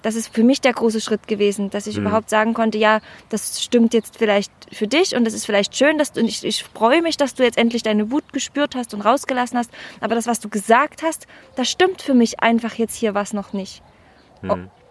das 0.04 0.16
ist 0.16 0.34
für 0.34 0.44
mich 0.44 0.62
der 0.62 0.74
große 0.74 1.02
Schritt 1.02 1.28
gewesen, 1.28 1.70
dass 1.72 1.88
ich 1.88 1.98
überhaupt 1.98 2.30
sagen 2.30 2.54
konnte, 2.54 2.78
ja, 2.78 3.00
das 3.30 3.64
stimmt 3.64 3.94
jetzt 3.94 4.18
vielleicht 4.18 4.52
für 4.72 4.88
dich 4.88 5.16
und 5.16 5.24
das 5.26 5.34
ist 5.34 5.46
vielleicht 5.46 5.76
schön, 5.76 5.98
dass 5.98 6.12
du, 6.12 6.20
und 6.20 6.28
ich, 6.28 6.44
ich 6.44 6.64
freue 6.64 7.02
mich, 7.02 7.18
dass 7.18 7.34
du 7.34 7.44
jetzt 7.44 7.58
endlich 7.58 7.82
deine 7.84 8.12
Wut 8.12 8.32
gespürt 8.34 8.76
hast 8.76 8.94
und 8.94 9.02
rausgelassen 9.02 9.58
hast, 9.58 9.72
aber 10.02 10.14
das, 10.14 10.28
was 10.28 10.40
du 10.40 10.50
gesagt 10.50 11.02
hast, 11.02 11.26
das 11.56 11.70
stimmt 11.72 12.02
für 12.02 12.14
mich 12.14 12.42
einfach 12.42 12.76
jetzt 12.76 12.96
hier 12.96 13.16
was 13.16 13.34
noch 13.34 13.54
nicht. 13.54 13.82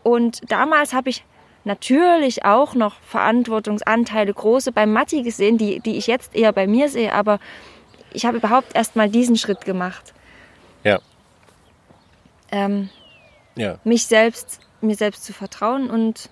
Und 0.03 0.41
damals 0.51 0.95
habe 0.95 1.11
ich 1.11 1.25
natürlich 1.65 2.45
auch 2.45 2.75
noch 2.75 2.97
Verantwortungsanteile 3.03 4.33
große 4.33 4.73
bei 4.73 4.87
Matti 4.87 5.23
gesehen, 5.23 5.59
die, 5.59 5.79
die 5.81 5.97
ich 5.97 6.07
jetzt 6.07 6.35
eher 6.35 6.53
bei 6.53 6.67
mir 6.67 6.89
sehe, 6.89 7.13
aber 7.13 7.39
ich 8.13 8.25
habe 8.27 8.39
überhaupt 8.39 8.75
erst 8.75 8.97
mal 8.97 9.09
diesen 9.09 9.37
Schritt 9.37 9.65
gemacht. 9.65 10.13
Ja. 10.85 11.01
Ähm, 12.51 12.89
Ja. 13.57 13.79
mich 13.85 14.07
selbst, 14.07 14.61
mir 14.83 14.97
selbst 14.97 15.25
zu 15.25 15.33
vertrauen 15.33 15.91
und 15.91 16.29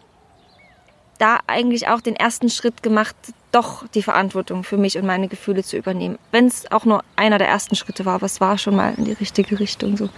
da 1.18 1.38
eigentlich 1.46 1.88
auch 1.88 2.00
den 2.00 2.16
ersten 2.16 2.48
Schritt 2.48 2.82
gemacht, 2.82 3.14
doch 3.52 3.86
die 3.88 4.02
Verantwortung 4.02 4.64
für 4.64 4.76
mich 4.76 4.96
und 4.96 5.06
meine 5.06 5.28
Gefühle 5.28 5.62
zu 5.62 5.76
übernehmen. 5.76 6.18
Wenn 6.30 6.46
es 6.46 6.70
auch 6.70 6.84
nur 6.84 7.04
einer 7.16 7.38
der 7.38 7.48
ersten 7.48 7.76
Schritte 7.76 8.06
war, 8.06 8.22
es 8.22 8.40
war 8.40 8.58
schon 8.58 8.76
mal 8.76 8.94
in 8.96 9.04
die 9.04 9.12
richtige 9.12 9.60
Richtung 9.60 9.96
so. 9.96 10.08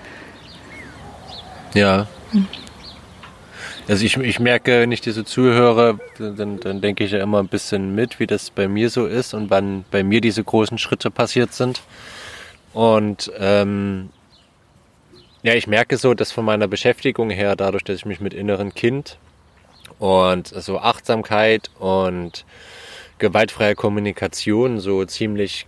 Ja. 1.74 2.06
Also 3.88 4.04
ich, 4.04 4.16
ich 4.16 4.38
merke, 4.38 4.80
wenn 4.80 4.92
ich 4.92 5.00
dir 5.00 5.12
so 5.12 5.22
zuhöre, 5.22 5.98
dann, 6.18 6.60
dann 6.60 6.80
denke 6.80 7.04
ich 7.04 7.10
ja 7.10 7.20
immer 7.20 7.40
ein 7.40 7.48
bisschen 7.48 7.94
mit, 7.94 8.20
wie 8.20 8.26
das 8.26 8.50
bei 8.50 8.68
mir 8.68 8.90
so 8.90 9.06
ist 9.06 9.34
und 9.34 9.50
wann 9.50 9.84
bei 9.90 10.04
mir 10.04 10.20
diese 10.20 10.44
großen 10.44 10.78
Schritte 10.78 11.10
passiert 11.10 11.52
sind. 11.52 11.82
Und 12.72 13.32
ähm, 13.38 14.10
ja, 15.42 15.54
ich 15.54 15.66
merke 15.66 15.96
so, 15.96 16.14
dass 16.14 16.32
von 16.32 16.44
meiner 16.44 16.68
Beschäftigung 16.68 17.30
her, 17.30 17.56
dadurch, 17.56 17.84
dass 17.84 17.96
ich 17.96 18.06
mich 18.06 18.20
mit 18.20 18.34
inneren 18.34 18.74
Kind 18.74 19.18
und 19.98 20.48
so 20.48 20.78
Achtsamkeit 20.78 21.70
und 21.78 22.44
gewaltfreie 23.18 23.74
Kommunikation 23.74 24.80
so 24.80 25.04
ziemlich 25.04 25.66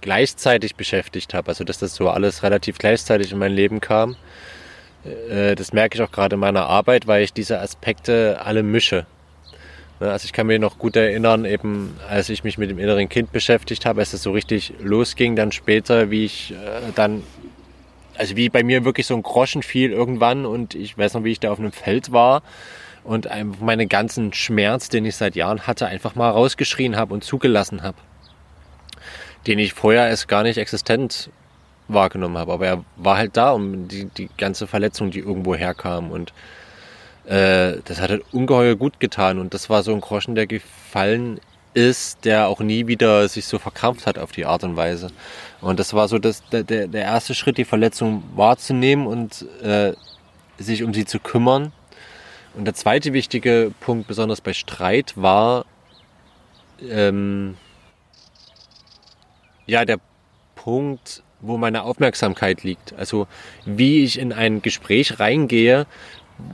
gleichzeitig 0.00 0.76
beschäftigt 0.76 1.34
habe, 1.34 1.48
also 1.48 1.64
dass 1.64 1.78
das 1.78 1.94
so 1.94 2.08
alles 2.08 2.42
relativ 2.42 2.78
gleichzeitig 2.78 3.32
in 3.32 3.38
mein 3.38 3.52
Leben 3.52 3.80
kam. 3.80 4.16
Äh, 5.04 5.54
das 5.54 5.72
merke 5.72 5.96
ich 5.96 6.02
auch 6.02 6.12
gerade 6.12 6.34
in 6.34 6.40
meiner 6.40 6.66
Arbeit, 6.66 7.06
weil 7.06 7.22
ich 7.22 7.32
diese 7.32 7.60
Aspekte 7.60 8.40
alle 8.44 8.62
mische. 8.62 9.06
Ne, 10.00 10.10
also 10.10 10.24
ich 10.24 10.32
kann 10.32 10.46
mich 10.46 10.60
noch 10.60 10.78
gut 10.78 10.96
erinnern, 10.96 11.44
eben 11.44 11.96
als 12.08 12.28
ich 12.28 12.44
mich 12.44 12.58
mit 12.58 12.70
dem 12.70 12.78
inneren 12.78 13.08
Kind 13.08 13.32
beschäftigt 13.32 13.86
habe, 13.86 14.00
als 14.00 14.12
es 14.12 14.22
so 14.22 14.32
richtig 14.32 14.72
losging, 14.80 15.36
dann 15.36 15.52
später, 15.52 16.10
wie 16.10 16.24
ich 16.24 16.52
äh, 16.52 16.92
dann, 16.94 17.22
also 18.16 18.36
wie 18.36 18.48
bei 18.48 18.62
mir 18.62 18.84
wirklich 18.84 19.06
so 19.06 19.14
ein 19.14 19.22
Groschen 19.22 19.62
fiel 19.62 19.90
irgendwann 19.92 20.46
und 20.46 20.74
ich 20.74 20.96
weiß 20.96 21.14
noch, 21.14 21.24
wie 21.24 21.32
ich 21.32 21.40
da 21.40 21.50
auf 21.50 21.58
einem 21.58 21.72
Feld 21.72 22.12
war 22.12 22.42
und 23.04 23.28
meinen 23.60 23.88
ganzen 23.88 24.32
Schmerz, 24.32 24.88
den 24.88 25.04
ich 25.04 25.16
seit 25.16 25.34
Jahren 25.34 25.66
hatte, 25.66 25.86
einfach 25.86 26.14
mal 26.14 26.30
rausgeschrien 26.30 26.96
habe 26.96 27.14
und 27.14 27.24
zugelassen 27.24 27.82
habe 27.82 27.96
den 29.46 29.58
ich 29.58 29.72
vorher 29.72 30.08
erst 30.08 30.28
gar 30.28 30.42
nicht 30.42 30.58
existent 30.58 31.30
wahrgenommen 31.88 32.38
habe. 32.38 32.52
Aber 32.52 32.66
er 32.66 32.84
war 32.96 33.16
halt 33.16 33.36
da, 33.36 33.52
um 33.52 33.88
die, 33.88 34.06
die 34.06 34.28
ganze 34.36 34.66
Verletzung, 34.66 35.10
die 35.10 35.18
irgendwo 35.18 35.54
herkam. 35.54 36.10
Und 36.10 36.32
äh, 37.26 37.78
das 37.84 38.00
hat 38.00 38.10
halt 38.10 38.24
ungeheuer 38.32 38.76
gut 38.76 39.00
getan. 39.00 39.38
Und 39.38 39.54
das 39.54 39.68
war 39.68 39.82
so 39.82 39.92
ein 39.92 40.00
Groschen, 40.00 40.34
der 40.34 40.46
gefallen 40.46 41.40
ist, 41.74 42.24
der 42.24 42.48
auch 42.48 42.60
nie 42.60 42.86
wieder 42.86 43.28
sich 43.28 43.46
so 43.46 43.58
verkrampft 43.58 44.06
hat 44.06 44.18
auf 44.18 44.32
die 44.32 44.44
Art 44.44 44.64
und 44.64 44.76
Weise. 44.76 45.08
Und 45.60 45.80
das 45.80 45.94
war 45.94 46.08
so 46.08 46.18
das, 46.18 46.42
der, 46.50 46.64
der 46.64 47.02
erste 47.02 47.34
Schritt, 47.34 47.58
die 47.58 47.64
Verletzung 47.64 48.22
wahrzunehmen 48.34 49.06
und 49.06 49.46
äh, 49.62 49.92
sich 50.58 50.82
um 50.82 50.92
sie 50.92 51.04
zu 51.04 51.18
kümmern. 51.18 51.72
Und 52.54 52.66
der 52.66 52.74
zweite 52.74 53.12
wichtige 53.12 53.72
Punkt, 53.80 54.06
besonders 54.06 54.40
bei 54.40 54.52
Streit, 54.52 55.14
war, 55.16 55.64
ähm, 56.82 57.56
ja 59.66 59.84
der 59.84 59.98
Punkt, 60.54 61.22
wo 61.40 61.56
meine 61.56 61.82
Aufmerksamkeit 61.82 62.62
liegt. 62.62 62.92
Also 62.94 63.26
wie 63.64 64.04
ich 64.04 64.18
in 64.18 64.32
ein 64.32 64.62
Gespräch 64.62 65.18
reingehe, 65.18 65.86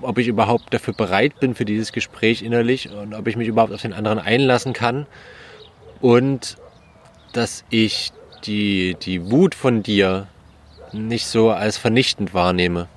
ob 0.03 0.19
ich 0.19 0.29
überhaupt 0.29 0.73
dafür 0.73 0.95
bereit 0.95 1.41
bin 1.41 1.55
für 1.55 1.65
dieses 1.65 1.93
Gespräch 1.93 2.43
innerlich 2.43 2.91
und 2.91 3.15
ob 3.15 3.27
ich 3.27 3.37
mich 3.37 3.49
überhaupt 3.49 3.73
auf 3.73 3.83
den 3.83 3.93
anderen 3.93 4.19
einlassen 4.19 4.73
kann 4.73 5.07
und 6.01 6.57
dass 7.33 7.65
ich 7.71 8.13
die, 8.45 8.97
die 9.03 9.31
Wut 9.31 9.55
von 9.55 9.83
dir 9.83 10.27
nicht 10.93 11.27
so 11.27 11.51
als 11.51 11.77
vernichtend 11.77 12.35
wahrnehme. 12.35 12.89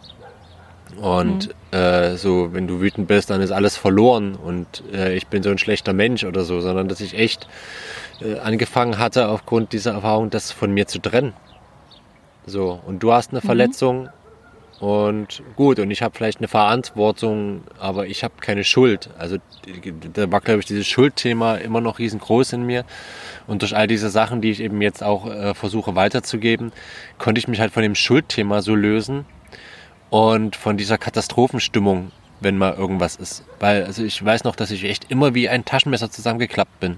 Und 0.97 1.49
mhm. 1.71 1.77
äh, 1.77 2.17
so, 2.17 2.53
wenn 2.53 2.67
du 2.67 2.81
wütend 2.81 3.07
bist, 3.07 3.29
dann 3.29 3.41
ist 3.41 3.51
alles 3.51 3.77
verloren 3.77 4.35
und 4.35 4.83
äh, 4.93 5.15
ich 5.15 5.27
bin 5.27 5.41
so 5.41 5.49
ein 5.49 5.57
schlechter 5.57 5.93
Mensch 5.93 6.23
oder 6.23 6.43
so, 6.43 6.59
sondern 6.59 6.87
dass 6.87 6.99
ich 6.99 7.17
echt 7.17 7.47
äh, 8.21 8.39
angefangen 8.39 8.97
hatte, 8.97 9.29
aufgrund 9.29 9.73
dieser 9.73 9.93
Erfahrung, 9.93 10.29
das 10.29 10.51
von 10.51 10.71
mir 10.71 10.87
zu 10.87 10.99
trennen. 10.99 11.33
So, 12.45 12.79
und 12.85 13.03
du 13.03 13.13
hast 13.13 13.31
eine 13.31 13.39
mhm. 13.39 13.45
Verletzung 13.45 14.09
und 14.82 15.43
gut, 15.55 15.77
und 15.77 15.91
ich 15.91 16.01
habe 16.01 16.15
vielleicht 16.17 16.39
eine 16.39 16.47
Verantwortung, 16.47 17.61
aber 17.79 18.07
ich 18.07 18.23
habe 18.23 18.34
keine 18.41 18.63
Schuld. 18.63 19.11
Also 19.17 19.38
da 20.13 20.32
war, 20.32 20.41
glaube 20.41 20.59
ich, 20.59 20.65
dieses 20.65 20.88
Schuldthema 20.88 21.55
immer 21.55 21.82
noch 21.82 21.99
riesengroß 21.99 22.53
in 22.53 22.63
mir. 22.63 22.84
Und 23.45 23.61
durch 23.61 23.75
all 23.75 23.86
diese 23.86 24.09
Sachen, 24.09 24.41
die 24.41 24.49
ich 24.49 24.59
eben 24.59 24.82
jetzt 24.82 25.03
auch 25.03 25.27
äh, 25.27 25.53
versuche 25.53 25.95
weiterzugeben, 25.95 26.71
konnte 27.19 27.38
ich 27.38 27.47
mich 27.47 27.59
halt 27.59 27.71
von 27.71 27.84
dem 27.84 27.93
Schuldthema 27.93 28.63
so 28.63 28.73
lösen 28.73 29.25
und 30.09 30.55
von 30.55 30.77
dieser 30.77 30.97
Katastrophenstimmung, 30.97 32.11
wenn 32.39 32.57
mal 32.57 32.73
irgendwas 32.73 33.15
ist. 33.17 33.43
Weil, 33.59 33.86
also 33.86 34.03
ich 34.03 34.25
weiß 34.25 34.43
noch, 34.45 34.55
dass 34.55 34.71
ich 34.71 34.84
echt 34.86 35.11
immer 35.11 35.36
wie 35.36 35.47
ein 35.47 35.63
Taschenmesser 35.63 36.09
zusammengeklappt 36.09 36.79
bin 36.79 36.97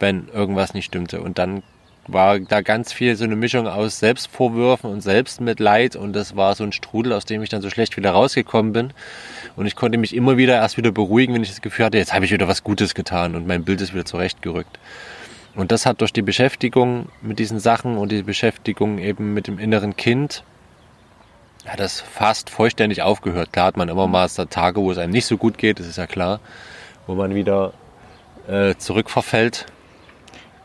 wenn 0.00 0.28
irgendwas 0.28 0.74
nicht 0.74 0.86
stimmte. 0.86 1.20
Und 1.20 1.38
dann 1.38 1.62
war 2.06 2.38
da 2.38 2.60
ganz 2.60 2.92
viel 2.92 3.16
so 3.16 3.24
eine 3.24 3.36
Mischung 3.36 3.66
aus 3.66 3.98
Selbstvorwürfen 3.98 4.90
und 4.90 5.00
Selbstmitleid 5.00 5.96
und 5.96 6.12
das 6.12 6.36
war 6.36 6.54
so 6.54 6.64
ein 6.64 6.72
Strudel, 6.72 7.12
aus 7.12 7.24
dem 7.24 7.42
ich 7.42 7.48
dann 7.48 7.62
so 7.62 7.70
schlecht 7.70 7.96
wieder 7.96 8.10
rausgekommen 8.10 8.72
bin. 8.72 8.92
Und 9.56 9.66
ich 9.66 9.76
konnte 9.76 9.98
mich 9.98 10.14
immer 10.14 10.36
wieder 10.36 10.54
erst 10.54 10.76
wieder 10.76 10.92
beruhigen, 10.92 11.34
wenn 11.34 11.42
ich 11.42 11.50
das 11.50 11.62
Gefühl 11.62 11.86
hatte, 11.86 11.98
jetzt 11.98 12.12
habe 12.12 12.24
ich 12.24 12.32
wieder 12.32 12.48
was 12.48 12.64
Gutes 12.64 12.94
getan 12.94 13.34
und 13.34 13.46
mein 13.46 13.64
Bild 13.64 13.80
ist 13.80 13.94
wieder 13.94 14.04
zurechtgerückt. 14.04 14.78
Und 15.54 15.70
das 15.70 15.86
hat 15.86 16.00
durch 16.00 16.12
die 16.12 16.22
Beschäftigung 16.22 17.08
mit 17.22 17.38
diesen 17.38 17.60
Sachen 17.60 17.96
und 17.96 18.10
die 18.10 18.22
Beschäftigung 18.22 18.98
eben 18.98 19.34
mit 19.34 19.46
dem 19.46 19.58
inneren 19.58 19.96
Kind, 19.96 20.42
hat 21.64 21.80
das 21.80 22.00
fast 22.00 22.50
vollständig 22.50 23.02
aufgehört. 23.02 23.52
Klar 23.52 23.66
hat 23.66 23.76
man 23.76 23.88
immer 23.88 24.06
mal 24.06 24.28
Tage, 24.28 24.80
wo 24.80 24.90
es 24.90 24.98
einem 24.98 25.12
nicht 25.12 25.26
so 25.26 25.38
gut 25.38 25.56
geht, 25.56 25.78
das 25.78 25.86
ist 25.86 25.96
ja 25.96 26.06
klar, 26.06 26.40
wo 27.06 27.14
man 27.14 27.34
wieder 27.34 27.72
äh, 28.48 28.74
zurückverfällt 28.74 29.66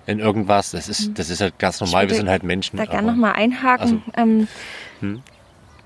in 0.05 0.19
irgendwas. 0.19 0.71
Das 0.71 0.89
ist, 0.89 1.17
das 1.17 1.29
ist 1.29 1.41
halt 1.41 1.59
ganz 1.59 1.79
normal. 1.79 2.09
Wir 2.09 2.15
sind 2.15 2.29
halt 2.29 2.43
Menschen. 2.43 2.77
Da 2.77 2.85
gerne 2.85 3.11
nochmal 3.11 3.33
einhaken. 3.33 4.03
Also, 4.13 4.29
ähm, 4.29 4.47
hm? 4.99 5.21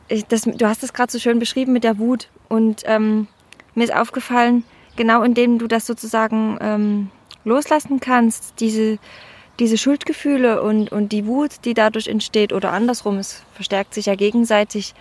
ich, 0.07 0.26
das, 0.26 0.43
du 0.43 0.68
hast 0.68 0.84
es 0.84 0.93
gerade 0.93 1.11
so 1.11 1.20
schön 1.20 1.39
beschrieben 1.39 1.74
mit 1.74 1.84
der 1.84 1.99
Wut. 1.99 2.30
Und 2.47 2.84
ähm, 2.86 3.28
mir 3.76 3.84
ist 3.84 3.93
aufgefallen, 3.93 4.64
genau 4.95 5.24
indem 5.24 5.59
du 5.59 5.68
das 5.68 5.86
sozusagen 5.86 6.57
ähm, 6.61 7.09
loslassen 7.43 7.99
kannst, 7.99 8.59
diese, 8.59 8.99
diese 9.59 9.78
Schuldgefühle 9.78 10.61
und, 10.61 10.91
und 10.91 11.11
die 11.11 11.26
Wut, 11.26 11.66
die 11.66 11.74
dadurch 11.74 12.07
entsteht, 12.07 12.53
oder 12.53 12.72
andersrum, 12.72 13.18
es 13.18 13.43
verstärkt 13.53 13.93
sich 13.93 14.05
ja 14.05 14.16
gegenseitig, 14.16 14.93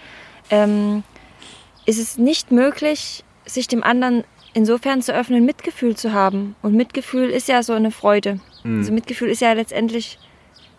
ähm, 0.50 1.04
ist 1.86 1.98
es 1.98 2.18
nicht 2.18 2.50
möglich, 2.50 3.24
sich 3.44 3.68
dem 3.68 3.82
anderen 3.82 4.24
insofern 4.54 5.02
zu 5.02 5.14
öffnen, 5.14 5.44
Mitgefühl 5.44 5.96
zu 5.96 6.12
haben. 6.12 6.56
Und 6.62 6.74
Mitgefühl 6.74 7.30
ist 7.30 7.48
ja 7.48 7.62
so 7.62 7.72
eine 7.72 7.90
Freude. 7.90 8.40
Mhm. 8.64 8.78
Also 8.78 8.92
Mitgefühl 8.92 9.28
ist 9.28 9.40
ja 9.40 9.52
letztendlich 9.52 10.18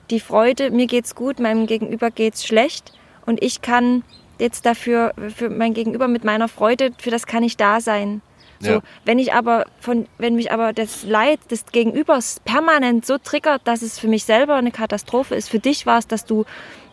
die 0.09 0.19
Freude, 0.19 0.71
mir 0.71 0.87
geht's 0.87 1.15
gut, 1.15 1.39
meinem 1.39 1.65
Gegenüber 1.65 2.11
geht's 2.11 2.45
schlecht 2.45 2.93
und 3.25 3.41
ich 3.41 3.61
kann 3.61 4.03
jetzt 4.39 4.65
dafür, 4.65 5.13
für 5.35 5.49
mein 5.49 5.73
Gegenüber 5.73 6.07
mit 6.07 6.23
meiner 6.23 6.47
Freude, 6.47 6.91
für 6.97 7.09
das 7.09 7.25
kann 7.25 7.43
ich 7.43 7.57
da 7.57 7.79
sein. 7.79 8.21
So, 8.59 8.71
ja. 8.71 8.81
wenn 9.03 9.19
ich 9.19 9.33
aber 9.33 9.65
von, 9.79 10.07
wenn 10.17 10.35
mich 10.35 10.51
aber 10.51 10.71
das 10.71 11.03
Leid 11.03 11.39
des 11.51 11.65
Gegenübers 11.65 12.39
permanent 12.45 13.05
so 13.05 13.17
triggert, 13.17 13.61
dass 13.65 13.81
es 13.81 13.99
für 13.99 14.07
mich 14.07 14.23
selber 14.23 14.55
eine 14.55 14.71
Katastrophe 14.71 15.35
ist. 15.35 15.49
Für 15.49 15.59
dich 15.59 15.85
war 15.85 15.97
es, 15.97 16.07
dass 16.07 16.25
du 16.25 16.45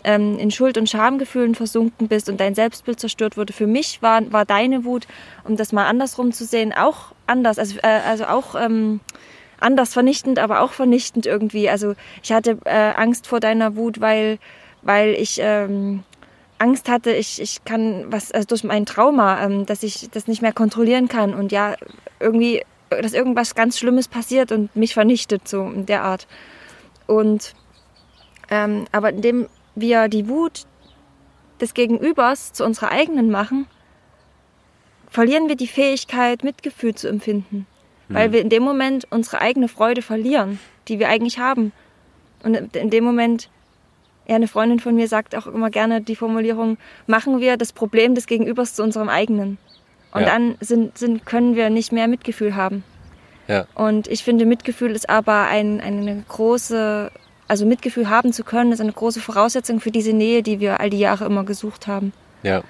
ähm, 0.04 0.38
in 0.38 0.50
Schuld- 0.50 0.78
und 0.78 0.88
Schamgefühlen 0.88 1.54
versunken 1.54 2.08
bist 2.08 2.28
und 2.28 2.40
dein 2.40 2.54
Selbstbild 2.54 3.00
zerstört 3.00 3.36
wurde. 3.36 3.52
Für 3.52 3.66
mich 3.66 4.02
war, 4.02 4.30
war 4.32 4.44
deine 4.44 4.84
Wut, 4.84 5.06
um 5.44 5.56
das 5.56 5.72
mal 5.72 5.86
andersrum 5.86 6.32
zu 6.32 6.44
sehen, 6.44 6.72
auch 6.72 7.12
anders. 7.26 7.58
Also, 7.58 7.78
äh, 7.82 8.00
also 8.06 8.24
auch 8.24 8.54
ähm, 8.54 9.00
anders 9.60 9.92
vernichtend, 9.92 10.38
aber 10.38 10.60
auch 10.60 10.72
vernichtend 10.72 11.26
irgendwie. 11.26 11.68
Also 11.68 11.94
ich 12.22 12.32
hatte 12.32 12.58
äh, 12.64 12.92
Angst 12.96 13.26
vor 13.26 13.40
deiner 13.40 13.76
Wut, 13.76 14.00
weil, 14.00 14.38
weil 14.82 15.10
ich 15.14 15.38
ähm, 15.42 16.02
Angst 16.58 16.88
hatte, 16.88 17.12
ich, 17.12 17.40
ich 17.40 17.64
kann 17.64 18.04
was, 18.08 18.32
also 18.32 18.46
durch 18.46 18.64
mein 18.64 18.86
Trauma, 18.86 19.42
ähm, 19.42 19.66
dass 19.66 19.82
ich 19.82 20.10
das 20.10 20.26
nicht 20.26 20.42
mehr 20.42 20.52
kontrollieren 20.52 21.08
kann 21.08 21.34
und 21.34 21.52
ja, 21.52 21.74
irgendwie, 22.18 22.62
dass 22.90 23.12
irgendwas 23.12 23.54
ganz 23.54 23.78
Schlimmes 23.78 24.08
passiert 24.08 24.52
und 24.52 24.74
mich 24.76 24.94
vernichtet, 24.94 25.48
so 25.48 25.62
in 25.62 25.86
der 25.86 26.02
Art. 26.02 26.26
Und 27.06 27.54
ähm, 28.50 28.86
aber 28.92 29.10
indem 29.10 29.48
wir 29.80 30.08
die 30.08 30.28
Wut 30.28 30.66
des 31.60 31.74
Gegenübers 31.74 32.52
zu 32.52 32.64
unserer 32.64 32.90
eigenen 32.90 33.30
machen, 33.30 33.66
verlieren 35.10 35.48
wir 35.48 35.56
die 35.56 35.66
Fähigkeit, 35.66 36.44
Mitgefühl 36.44 36.94
zu 36.94 37.08
empfinden. 37.08 37.66
Mhm. 38.08 38.14
Weil 38.14 38.32
wir 38.32 38.40
in 38.40 38.48
dem 38.48 38.62
Moment 38.62 39.06
unsere 39.10 39.40
eigene 39.40 39.68
Freude 39.68 40.02
verlieren, 40.02 40.58
die 40.88 40.98
wir 40.98 41.08
eigentlich 41.08 41.38
haben. 41.38 41.72
Und 42.42 42.76
in 42.76 42.90
dem 42.90 43.04
Moment, 43.04 43.50
ja, 44.26 44.36
eine 44.36 44.48
Freundin 44.48 44.80
von 44.80 44.94
mir 44.94 45.08
sagt 45.08 45.36
auch 45.36 45.46
immer 45.46 45.70
gerne 45.70 46.00
die 46.00 46.16
Formulierung, 46.16 46.78
machen 47.06 47.40
wir 47.40 47.56
das 47.56 47.72
Problem 47.72 48.14
des 48.14 48.26
Gegenübers 48.26 48.74
zu 48.74 48.82
unserem 48.82 49.08
eigenen. 49.08 49.58
Und 50.12 50.22
ja. 50.22 50.28
dann 50.28 50.56
sind, 50.60 50.98
sind, 50.98 51.26
können 51.26 51.54
wir 51.54 51.70
nicht 51.70 51.92
mehr 51.92 52.08
Mitgefühl 52.08 52.56
haben. 52.56 52.82
Ja. 53.46 53.66
Und 53.74 54.06
ich 54.08 54.22
finde, 54.22 54.46
Mitgefühl 54.46 54.92
ist 54.92 55.10
aber 55.10 55.46
ein, 55.46 55.80
eine 55.80 56.24
große 56.28 57.10
also 57.50 57.66
Mitgefühl 57.66 58.08
haben 58.08 58.32
zu 58.32 58.44
können, 58.44 58.72
ist 58.72 58.80
eine 58.80 58.92
große 58.92 59.20
Voraussetzung 59.20 59.80
für 59.80 59.90
diese 59.90 60.12
Nähe, 60.12 60.42
die 60.42 60.60
wir 60.60 60.80
all 60.80 60.88
die 60.88 60.98
Jahre 60.98 61.24
immer 61.24 61.44
gesucht 61.44 61.86
haben. 61.86 62.12
Ja. 62.42 62.62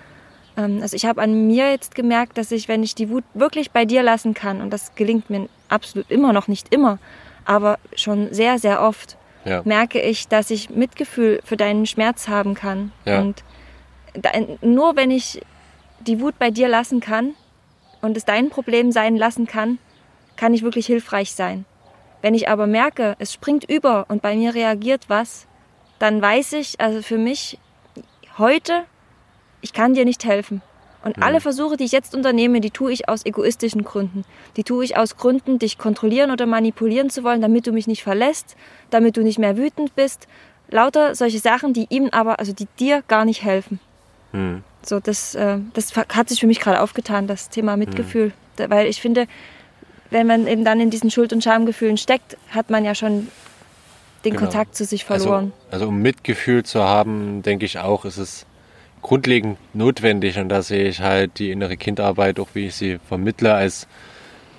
Ähm, 0.56 0.80
also 0.80 0.96
ich 0.96 1.04
habe 1.04 1.20
an 1.20 1.46
mir 1.46 1.70
jetzt 1.70 1.94
gemerkt, 1.94 2.38
dass 2.38 2.50
ich, 2.50 2.66
wenn 2.66 2.82
ich 2.82 2.94
die 2.94 3.10
Wut 3.10 3.24
wirklich 3.34 3.70
bei 3.70 3.84
dir 3.84 4.02
lassen 4.02 4.32
kann, 4.34 4.60
und 4.60 4.70
das 4.70 4.94
gelingt 4.94 5.28
mir 5.28 5.48
absolut 5.68 6.10
immer 6.10 6.32
noch 6.32 6.48
nicht 6.48 6.74
immer, 6.74 6.98
aber 7.44 7.78
schon 7.94 8.32
sehr, 8.32 8.58
sehr 8.58 8.82
oft, 8.82 9.16
ja. 9.44 9.62
merke 9.64 10.00
ich, 10.00 10.28
dass 10.28 10.50
ich 10.50 10.70
Mitgefühl 10.70 11.40
für 11.44 11.56
deinen 11.56 11.86
Schmerz 11.86 12.28
haben 12.28 12.54
kann. 12.54 12.92
Ja. 13.04 13.20
Und 13.20 13.44
nur 14.62 14.96
wenn 14.96 15.10
ich 15.10 15.42
die 16.00 16.20
Wut 16.20 16.38
bei 16.38 16.50
dir 16.50 16.68
lassen 16.68 17.00
kann, 17.00 17.34
und 18.02 18.16
es 18.16 18.24
dein 18.24 18.48
Problem 18.48 18.92
sein 18.92 19.16
lassen 19.16 19.46
kann, 19.46 19.78
kann 20.36 20.54
ich 20.54 20.62
wirklich 20.62 20.86
hilfreich 20.86 21.32
sein. 21.32 21.66
Wenn 22.22 22.34
ich 22.34 22.48
aber 22.48 22.66
merke, 22.66 23.16
es 23.18 23.32
springt 23.32 23.64
über 23.68 24.06
und 24.08 24.22
bei 24.22 24.36
mir 24.36 24.54
reagiert 24.54 25.04
was, 25.08 25.46
dann 25.98 26.20
weiß 26.20 26.54
ich, 26.54 26.80
also 26.80 27.02
für 27.02 27.18
mich 27.18 27.58
heute, 28.38 28.84
ich 29.60 29.72
kann 29.72 29.94
dir 29.94 30.04
nicht 30.04 30.24
helfen. 30.24 30.62
Und 31.02 31.16
mhm. 31.16 31.22
alle 31.22 31.40
Versuche, 31.40 31.76
die 31.76 31.84
ich 31.84 31.92
jetzt 31.92 32.14
unternehme, 32.14 32.60
die 32.60 32.70
tue 32.70 32.92
ich 32.92 33.08
aus 33.08 33.24
egoistischen 33.24 33.84
Gründen. 33.84 34.24
Die 34.56 34.64
tue 34.64 34.84
ich 34.84 34.96
aus 34.96 35.16
Gründen, 35.16 35.58
dich 35.58 35.78
kontrollieren 35.78 36.30
oder 36.30 36.46
manipulieren 36.46 37.08
zu 37.08 37.24
wollen, 37.24 37.40
damit 37.40 37.66
du 37.66 37.72
mich 37.72 37.86
nicht 37.86 38.02
verlässt, 38.02 38.56
damit 38.90 39.16
du 39.16 39.22
nicht 39.22 39.38
mehr 39.38 39.56
wütend 39.56 39.94
bist. 39.94 40.26
Lauter 40.68 41.14
solche 41.14 41.38
Sachen, 41.38 41.72
die 41.72 41.86
ihm 41.88 42.10
aber, 42.12 42.38
also 42.38 42.52
die 42.52 42.68
dir 42.78 43.02
gar 43.08 43.24
nicht 43.24 43.42
helfen. 43.42 43.80
Mhm. 44.32 44.62
So, 44.82 45.00
das, 45.00 45.34
äh, 45.34 45.58
das 45.74 45.94
hat 45.96 46.28
sich 46.28 46.40
für 46.40 46.46
mich 46.46 46.60
gerade 46.60 46.80
aufgetan, 46.80 47.26
das 47.26 47.48
Thema 47.48 47.76
Mitgefühl. 47.76 48.32
Mhm. 48.58 48.70
Weil 48.70 48.86
ich 48.86 49.00
finde, 49.00 49.26
wenn 50.10 50.26
man 50.26 50.46
eben 50.46 50.64
dann 50.64 50.80
in 50.80 50.90
diesen 50.90 51.10
Schuld- 51.10 51.32
und 51.32 51.42
Schamgefühlen 51.42 51.96
steckt, 51.96 52.36
hat 52.50 52.70
man 52.70 52.84
ja 52.84 52.94
schon 52.94 53.28
den 54.24 54.32
genau. 54.32 54.44
Kontakt 54.44 54.74
zu 54.74 54.84
sich 54.84 55.04
verloren. 55.04 55.52
Also, 55.66 55.84
also 55.84 55.88
um 55.88 56.02
Mitgefühl 56.02 56.64
zu 56.64 56.82
haben, 56.82 57.42
denke 57.42 57.64
ich 57.64 57.78
auch, 57.78 58.04
ist 58.04 58.18
es 58.18 58.46
grundlegend 59.02 59.58
notwendig 59.72 60.38
und 60.38 60.48
da 60.48 60.62
sehe 60.62 60.88
ich 60.88 61.00
halt 61.00 61.38
die 61.38 61.50
innere 61.50 61.76
Kindarbeit, 61.76 62.38
auch 62.38 62.48
wie 62.52 62.66
ich 62.66 62.74
sie 62.74 62.98
vermittle, 63.08 63.54
als 63.54 63.86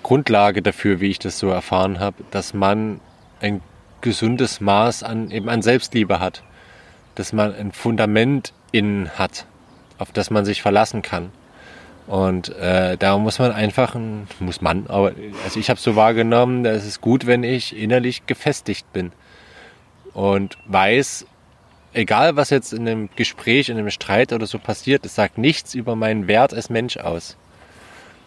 Grundlage 0.04 0.62
dafür, 0.62 1.00
wie 1.00 1.10
ich 1.12 1.20
das 1.20 1.38
so 1.38 1.50
erfahren 1.50 2.00
habe, 2.00 2.24
dass 2.32 2.54
man 2.54 3.00
ein 3.40 3.62
gesundes 4.02 4.60
Maß 4.60 5.04
an 5.04 5.30
eben 5.30 5.48
an 5.48 5.62
Selbstliebe 5.62 6.20
hat, 6.20 6.44
dass 7.16 7.34
man 7.34 7.54
ein 7.54 7.72
Fundament 7.72 8.54
innen 8.72 9.12
hat, 9.12 9.46
auf 10.00 10.12
das 10.12 10.32
man 10.32 10.44
sich 10.44 10.62
verlassen 10.64 11.04
kann. 11.04 11.32
Und 12.12 12.50
äh, 12.58 12.98
da 12.98 13.18
muss 13.18 13.40
man 13.40 13.54
einfach, 13.54 13.96
muss 14.42 14.60
man, 14.60 14.88
aber 14.88 15.14
also 15.46 15.58
ich 15.62 15.70
habe 15.70 15.80
so 15.80 15.96
wahrgenommen, 15.96 16.66
da 16.66 16.72
ist 16.72 16.86
es 16.86 17.00
gut, 17.00 17.26
wenn 17.26 17.42
ich 17.42 17.74
innerlich 17.74 18.26
gefestigt 18.26 18.92
bin 18.92 19.14
und 20.14 20.58
weiß, 20.66 21.26
egal 21.94 22.36
was 22.36 22.50
jetzt 22.50 22.74
in 22.74 22.86
einem 22.86 23.10
Gespräch, 23.16 23.70
in 23.70 23.78
einem 23.78 23.92
Streit 23.92 24.34
oder 24.34 24.46
so 24.46 24.60
passiert, 24.60 25.06
es 25.06 25.16
sagt 25.16 25.38
nichts 25.38 25.74
über 25.74 25.96
meinen 25.96 26.28
Wert 26.28 26.54
als 26.54 26.70
Mensch 26.70 26.98
aus. 26.98 27.38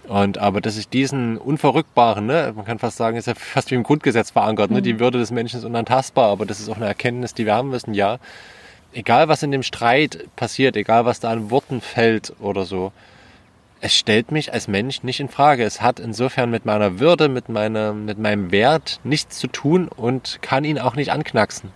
Und 0.09 0.39
aber 0.39 0.63
dass 0.63 0.79
ich 0.79 0.89
diesen 0.89 1.37
unverrückbaren, 1.37 2.25
ne, 2.25 2.55
man 2.57 2.65
kann 2.65 2.79
fast 2.79 2.97
sagen, 2.97 3.19
ist 3.19 3.27
ja 3.27 3.35
fast 3.35 3.71
wie 3.71 3.75
im 3.75 3.83
Grundgesetz 3.83 4.31
verankert, 4.31 4.71
ne, 4.71 4.81
die 4.81 4.95
mhm. 4.95 5.01
Würde 5.01 5.19
des 5.19 5.31
Menschen 5.31 5.59
ist 5.59 5.65
unantastbar, 5.67 6.31
aber 6.31 6.47
das 6.47 6.59
ist 6.59 6.71
auch 6.71 6.77
eine 6.77 6.87
Erkenntnis, 6.87 7.35
die 7.35 7.45
wir 7.45 7.55
haben 7.55 7.69
müssen, 7.69 7.93
ja. 7.93 8.19
Egal 8.95 9.29
was 9.29 9.43
in 9.43 9.51
dem 9.51 9.63
Streit 9.63 10.27
passiert, 10.37 10.75
egal 10.75 11.05
was 11.05 11.21
da 11.21 11.31
an 11.31 11.51
Worten 11.51 11.83
fällt 11.83 12.33
oder 12.41 12.65
so, 12.65 12.91
es 13.85 13.95
stellt 13.95 14.33
mich 14.33 14.51
als 14.51 14.67
Mensch 14.67 15.03
nicht 15.03 15.21
in 15.21 15.29
Frage. 15.29 15.63
Es 15.63 15.83
hat 15.83 16.01
insofern 16.01 16.51
mit 16.51 16.65
meiner 16.65 17.01
Würde, 17.01 17.29
mit, 17.29 17.51
meiner, 17.51 17.93
mit 17.93 18.19
meinem 18.19 18.51
Wert 18.51 18.99
nichts 19.05 19.39
zu 19.39 19.47
tun 19.47 19.89
und 19.89 20.39
kann 20.41 20.65
ihn 20.65 20.79
auch 20.79 20.97
nicht 20.97 21.13
anknacksen. 21.13 21.69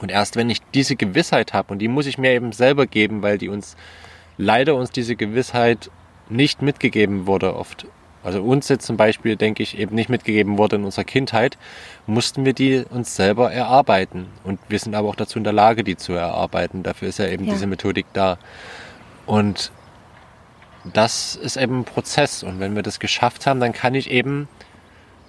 Und 0.00 0.10
erst 0.10 0.34
wenn 0.34 0.50
ich 0.50 0.60
diese 0.74 0.96
Gewissheit 0.96 1.52
habe, 1.52 1.72
und 1.72 1.78
die 1.78 1.86
muss 1.86 2.06
ich 2.06 2.18
mir 2.18 2.32
eben 2.32 2.50
selber 2.50 2.88
geben, 2.88 3.22
weil 3.22 3.38
die 3.38 3.48
uns 3.48 3.76
leider 4.38 4.74
uns 4.74 4.90
diese 4.90 5.14
Gewissheit 5.14 5.88
nicht 6.30 6.62
mitgegeben 6.62 7.28
wurde 7.28 7.54
oft. 7.54 7.86
Also 8.24 8.42
uns 8.42 8.68
jetzt 8.68 8.84
zum 8.84 8.96
Beispiel, 8.96 9.36
denke 9.36 9.62
ich, 9.62 9.78
eben 9.78 9.94
nicht 9.94 10.08
mitgegeben 10.08 10.58
wurde 10.58 10.76
in 10.76 10.84
unserer 10.84 11.04
Kindheit, 11.04 11.58
mussten 12.08 12.44
wir 12.44 12.54
die 12.54 12.86
uns 12.90 13.14
selber 13.14 13.52
erarbeiten. 13.52 14.26
Und 14.42 14.58
wir 14.68 14.80
sind 14.80 14.96
aber 14.96 15.10
auch 15.10 15.14
dazu 15.14 15.38
in 15.38 15.44
der 15.44 15.52
Lage, 15.52 15.84
die 15.84 15.96
zu 15.96 16.14
erarbeiten. 16.14 16.82
Dafür 16.82 17.06
ist 17.06 17.20
ja 17.20 17.28
eben 17.28 17.44
ja. 17.44 17.52
diese 17.52 17.68
Methodik 17.68 18.06
da. 18.14 18.36
Und 19.26 19.70
das 20.92 21.36
ist 21.36 21.56
eben 21.56 21.80
ein 21.80 21.84
Prozess. 21.84 22.42
Und 22.42 22.60
wenn 22.60 22.74
wir 22.74 22.82
das 22.82 22.98
geschafft 22.98 23.46
haben, 23.46 23.60
dann 23.60 23.72
kann 23.72 23.94
ich 23.94 24.10
eben 24.10 24.48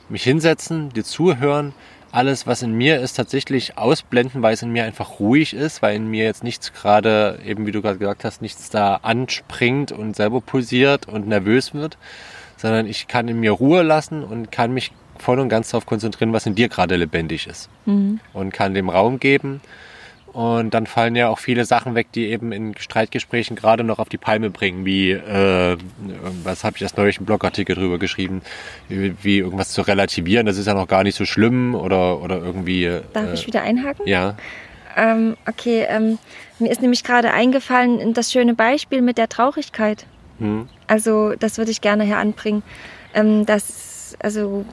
mich 0.09 0.23
hinsetzen, 0.23 0.89
dir 0.89 1.03
zuhören, 1.03 1.73
alles, 2.11 2.47
was 2.47 2.61
in 2.61 2.71
mir 2.73 3.01
ist, 3.01 3.13
tatsächlich 3.13 3.77
ausblenden, 3.77 4.41
weil 4.41 4.53
es 4.53 4.61
in 4.61 4.71
mir 4.71 4.85
einfach 4.85 5.19
ruhig 5.19 5.53
ist, 5.53 5.81
weil 5.81 5.95
in 5.97 6.07
mir 6.07 6.23
jetzt 6.23 6.45
nichts 6.45 6.71
gerade, 6.71 7.39
eben 7.45 7.65
wie 7.65 7.71
du 7.71 7.81
gerade 7.81 7.97
gesagt 7.97 8.23
hast, 8.23 8.41
nichts 8.41 8.69
da 8.69 8.95
anspringt 8.95 9.91
und 9.91 10.15
selber 10.15 10.39
pulsiert 10.39 11.09
und 11.09 11.27
nervös 11.27 11.73
wird, 11.73 11.97
sondern 12.55 12.87
ich 12.87 13.07
kann 13.07 13.27
in 13.27 13.41
mir 13.41 13.51
Ruhe 13.51 13.81
lassen 13.81 14.23
und 14.23 14.49
kann 14.49 14.73
mich 14.73 14.91
voll 15.17 15.39
und 15.39 15.49
ganz 15.49 15.71
darauf 15.71 15.85
konzentrieren, 15.85 16.31
was 16.31 16.45
in 16.45 16.55
dir 16.55 16.69
gerade 16.69 16.95
lebendig 16.95 17.47
ist. 17.47 17.69
Mhm. 17.85 18.21
Und 18.31 18.53
kann 18.53 18.73
dem 18.73 18.89
Raum 18.89 19.19
geben 19.19 19.59
und 20.35 20.73
dann 20.73 20.85
fallen 20.85 21.15
ja 21.15 21.29
auch 21.29 21.39
viele 21.39 21.63
Sachen 21.63 21.95
weg, 21.95 22.07
die 22.11 22.25
eben 22.25 22.51
in 22.51 22.75
Streitgesprächen 22.77 23.55
gerade 23.55 23.85
noch 23.85 23.99
auf 23.99 24.09
die 24.09 24.17
Palme 24.17 24.49
bringen, 24.49 24.83
wie, 24.83 25.11
äh, 25.11 25.77
was 26.43 26.65
habe 26.65 26.75
ich 26.75 26.81
erst 26.81 26.97
neulich 26.97 27.19
einen 27.19 27.25
Blogartikel 27.25 27.73
drüber 27.73 27.99
geschrieben, 27.99 28.41
wie, 28.89 29.37
irgendwas 29.37 29.71
zu 29.71 29.81
relativieren, 29.81 30.45
das 30.45 30.57
ist 30.57 30.65
ja 30.65 30.73
noch 30.73 30.89
gar 30.89 31.03
nicht 31.03 31.15
so 31.15 31.23
schlimm 31.23 31.73
oder, 31.73 32.21
oder 32.21 32.35
irgendwie. 32.35 32.99
Darf 33.13 33.29
äh, 33.29 33.33
ich 33.33 33.47
wieder 33.47 33.61
einhaken? 33.61 34.05
Ja. 34.05 34.35
Ähm, 34.97 35.37
okay, 35.47 35.85
ähm, 35.87 36.19
mir 36.59 36.69
ist 36.69 36.81
nämlich 36.81 37.05
gerade 37.05 37.31
eingefallen, 37.31 38.13
das 38.13 38.33
schöne 38.33 38.55
Beispiel 38.55 39.01
mit 39.01 39.17
der 39.17 39.29
Traurigkeit. 39.29 40.05
Hm. 40.39 40.67
Also, 40.87 41.35
das 41.35 41.57
würde 41.57 41.71
ich 41.71 41.79
gerne 41.79 42.03
hier 42.03 42.17
anbringen. 42.17 42.61
Ähm, 43.13 43.45
das, 43.45 44.17
also, 44.19 44.65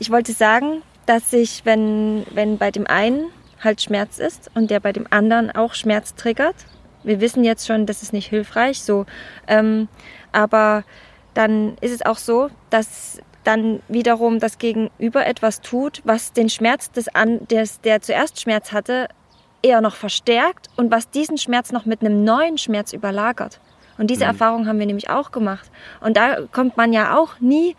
ich 0.00 0.10
wollte 0.10 0.32
sagen, 0.32 0.82
dass 1.06 1.30
sich, 1.30 1.60
wenn, 1.64 2.26
wenn 2.34 2.58
bei 2.58 2.72
dem 2.72 2.88
einen 2.88 3.26
halt 3.60 3.80
Schmerz 3.82 4.18
ist 4.18 4.50
und 4.54 4.70
der 4.70 4.80
bei 4.80 4.92
dem 4.92 5.06
anderen 5.10 5.50
auch 5.50 5.74
Schmerz 5.74 6.14
triggert. 6.14 6.56
Wir 7.02 7.20
wissen 7.20 7.44
jetzt 7.44 7.66
schon, 7.66 7.86
das 7.86 8.02
ist 8.02 8.12
nicht 8.12 8.28
hilfreich, 8.28 8.82
so. 8.82 9.06
Ähm, 9.46 9.88
aber 10.32 10.84
dann 11.34 11.76
ist 11.80 11.92
es 11.92 12.04
auch 12.04 12.18
so, 12.18 12.50
dass 12.68 13.20
dann 13.44 13.80
wiederum 13.88 14.38
das 14.38 14.58
Gegenüber 14.58 15.26
etwas 15.26 15.60
tut, 15.60 16.02
was 16.04 16.32
den 16.32 16.50
Schmerz 16.50 16.90
des, 16.90 17.08
an, 17.14 17.46
des 17.48 17.80
der 17.80 18.02
zuerst 18.02 18.40
Schmerz 18.40 18.72
hatte, 18.72 19.08
eher 19.62 19.80
noch 19.80 19.94
verstärkt 19.94 20.68
und 20.76 20.90
was 20.90 21.10
diesen 21.10 21.38
Schmerz 21.38 21.72
noch 21.72 21.86
mit 21.86 22.00
einem 22.00 22.24
neuen 22.24 22.58
Schmerz 22.58 22.92
überlagert. 22.92 23.60
Und 23.98 24.10
diese 24.10 24.24
mhm. 24.24 24.30
Erfahrung 24.30 24.66
haben 24.66 24.78
wir 24.78 24.86
nämlich 24.86 25.10
auch 25.10 25.30
gemacht. 25.30 25.70
Und 26.00 26.16
da 26.16 26.46
kommt 26.52 26.76
man 26.76 26.92
ja 26.92 27.18
auch 27.18 27.38
nie 27.40 27.76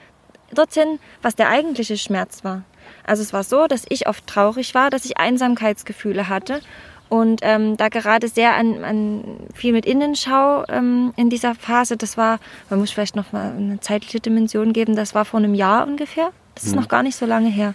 dorthin, 0.53 0.99
was 1.21 1.35
der 1.35 1.49
eigentliche 1.49 1.97
Schmerz 1.97 2.43
war. 2.43 2.63
Also 3.05 3.21
es 3.23 3.33
war 3.33 3.43
so, 3.43 3.67
dass 3.67 3.85
ich 3.89 4.07
oft 4.07 4.25
traurig 4.27 4.73
war, 4.75 4.89
dass 4.89 5.05
ich 5.05 5.17
Einsamkeitsgefühle 5.17 6.29
hatte 6.29 6.61
und 7.09 7.41
ähm, 7.43 7.75
da 7.75 7.89
gerade 7.89 8.29
sehr 8.29 8.55
an, 8.55 8.85
an 8.85 9.23
viel 9.53 9.73
mit 9.73 9.85
Innenschau 9.85 10.63
ähm, 10.69 11.13
in 11.17 11.29
dieser 11.29 11.55
Phase. 11.55 11.97
Das 11.97 12.15
war, 12.15 12.39
man 12.69 12.79
muss 12.79 12.91
vielleicht 12.91 13.17
noch 13.17 13.33
mal 13.33 13.51
eine 13.51 13.81
zeitliche 13.81 14.21
Dimension 14.21 14.71
geben. 14.71 14.95
Das 14.95 15.13
war 15.13 15.25
vor 15.25 15.39
einem 15.39 15.53
Jahr 15.53 15.85
ungefähr. 15.85 16.31
Das 16.55 16.63
ist 16.63 16.71
mhm. 16.71 16.79
noch 16.79 16.87
gar 16.87 17.03
nicht 17.03 17.17
so 17.17 17.25
lange 17.25 17.49
her. 17.49 17.73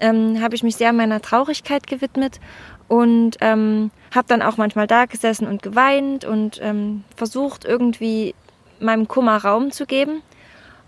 Ähm, 0.00 0.40
habe 0.40 0.54
ich 0.54 0.62
mich 0.62 0.76
sehr 0.76 0.94
meiner 0.94 1.20
Traurigkeit 1.20 1.86
gewidmet 1.86 2.40
und 2.88 3.36
ähm, 3.40 3.90
habe 4.14 4.28
dann 4.28 4.40
auch 4.40 4.56
manchmal 4.56 4.86
da 4.86 5.04
gesessen 5.04 5.46
und 5.46 5.62
geweint 5.62 6.24
und 6.24 6.58
ähm, 6.62 7.04
versucht 7.14 7.66
irgendwie 7.66 8.34
meinem 8.80 9.06
Kummer 9.06 9.36
Raum 9.36 9.70
zu 9.70 9.84
geben. 9.84 10.22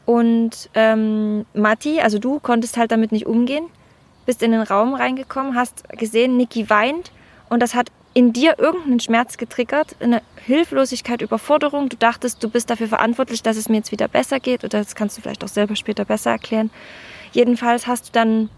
Und 0.08 0.70
ähm, 0.72 1.44
Matti, 1.52 2.00
also 2.00 2.18
du 2.18 2.40
konntest 2.40 2.78
halt 2.78 2.92
damit 2.92 3.12
nicht 3.12 3.26
umgehen, 3.26 3.66
bist 4.24 4.42
in 4.42 4.52
den 4.52 4.62
Raum 4.62 4.94
reingekommen, 4.94 5.54
hast 5.54 5.86
gesehen, 5.90 6.38
Niki 6.38 6.70
weint 6.70 7.12
und 7.50 7.60
das 7.60 7.74
hat 7.74 7.92
in 8.14 8.32
dir 8.32 8.58
irgendeinen 8.58 9.00
Schmerz 9.00 9.36
getriggert, 9.36 9.96
eine 10.00 10.22
Hilflosigkeit, 10.46 11.20
Überforderung. 11.20 11.90
Du 11.90 11.98
dachtest, 11.98 12.42
du 12.42 12.48
bist 12.48 12.70
dafür 12.70 12.88
verantwortlich, 12.88 13.42
dass 13.42 13.58
es 13.58 13.68
mir 13.68 13.76
jetzt 13.76 13.92
wieder 13.92 14.08
besser 14.08 14.40
geht 14.40 14.64
oder 14.64 14.78
das 14.78 14.94
kannst 14.94 15.18
du 15.18 15.20
vielleicht 15.20 15.44
auch 15.44 15.48
selber 15.48 15.76
später 15.76 16.06
besser 16.06 16.30
erklären. 16.30 16.70
Jedenfalls 17.32 17.86
hast 17.86 18.08
du 18.08 18.12
dann 18.12 18.48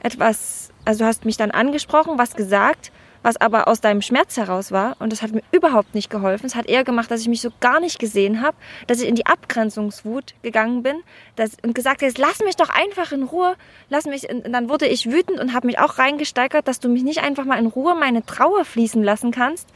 etwas, 0.00 0.70
also 0.84 1.00
du 1.00 1.06
hast 1.08 1.24
mich 1.24 1.36
dann 1.36 1.50
angesprochen, 1.50 2.18
was 2.18 2.36
gesagt 2.36 2.92
was 3.24 3.38
aber 3.38 3.68
aus 3.68 3.80
deinem 3.80 4.02
Schmerz 4.02 4.36
heraus 4.36 4.70
war. 4.70 4.96
Und 5.00 5.10
das 5.10 5.22
hat 5.22 5.32
mir 5.32 5.42
überhaupt 5.50 5.94
nicht 5.94 6.10
geholfen. 6.10 6.44
Es 6.44 6.54
hat 6.54 6.66
eher 6.66 6.84
gemacht, 6.84 7.10
dass 7.10 7.22
ich 7.22 7.28
mich 7.28 7.40
so 7.40 7.48
gar 7.58 7.80
nicht 7.80 7.98
gesehen 7.98 8.42
habe, 8.42 8.56
dass 8.86 9.00
ich 9.00 9.08
in 9.08 9.14
die 9.14 9.24
Abgrenzungswut 9.24 10.34
gegangen 10.42 10.82
bin 10.82 10.96
dass, 11.34 11.52
und 11.62 11.74
gesagt 11.74 12.02
habe, 12.02 12.12
lass 12.18 12.40
mich 12.40 12.56
doch 12.56 12.68
einfach 12.68 13.12
in 13.12 13.22
Ruhe, 13.22 13.56
lass 13.88 14.04
mich. 14.04 14.28
Und 14.28 14.52
dann 14.52 14.68
wurde 14.68 14.86
ich 14.86 15.10
wütend 15.10 15.40
und 15.40 15.54
habe 15.54 15.66
mich 15.66 15.78
auch 15.78 15.98
reingesteigert, 15.98 16.68
dass 16.68 16.80
du 16.80 16.90
mich 16.90 17.02
nicht 17.02 17.22
einfach 17.22 17.46
mal 17.46 17.58
in 17.58 17.66
Ruhe 17.66 17.94
meine 17.94 18.26
Trauer 18.26 18.66
fließen 18.66 19.02
lassen 19.02 19.30
kannst. 19.30 19.70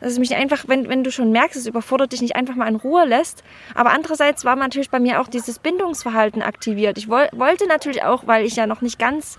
Dass 0.00 0.12
es 0.12 0.18
mich 0.18 0.34
einfach, 0.34 0.64
wenn, 0.66 0.88
wenn 0.88 1.04
du 1.04 1.12
schon 1.12 1.30
merkst, 1.30 1.56
es 1.56 1.66
überfordert 1.66 2.10
dich 2.10 2.22
nicht 2.22 2.34
einfach 2.34 2.56
mal 2.56 2.66
in 2.66 2.76
Ruhe 2.76 3.04
lässt. 3.04 3.44
Aber 3.74 3.90
andererseits 3.90 4.44
war 4.44 4.56
natürlich 4.56 4.90
bei 4.90 4.98
mir 4.98 5.20
auch 5.20 5.28
dieses 5.28 5.60
Bindungsverhalten 5.60 6.42
aktiviert. 6.42 6.98
Ich 6.98 7.08
woll, 7.08 7.28
wollte 7.32 7.68
natürlich 7.68 8.02
auch, 8.02 8.26
weil 8.26 8.44
ich 8.44 8.56
ja 8.56 8.66
noch 8.66 8.80
nicht 8.80 8.98
ganz 8.98 9.38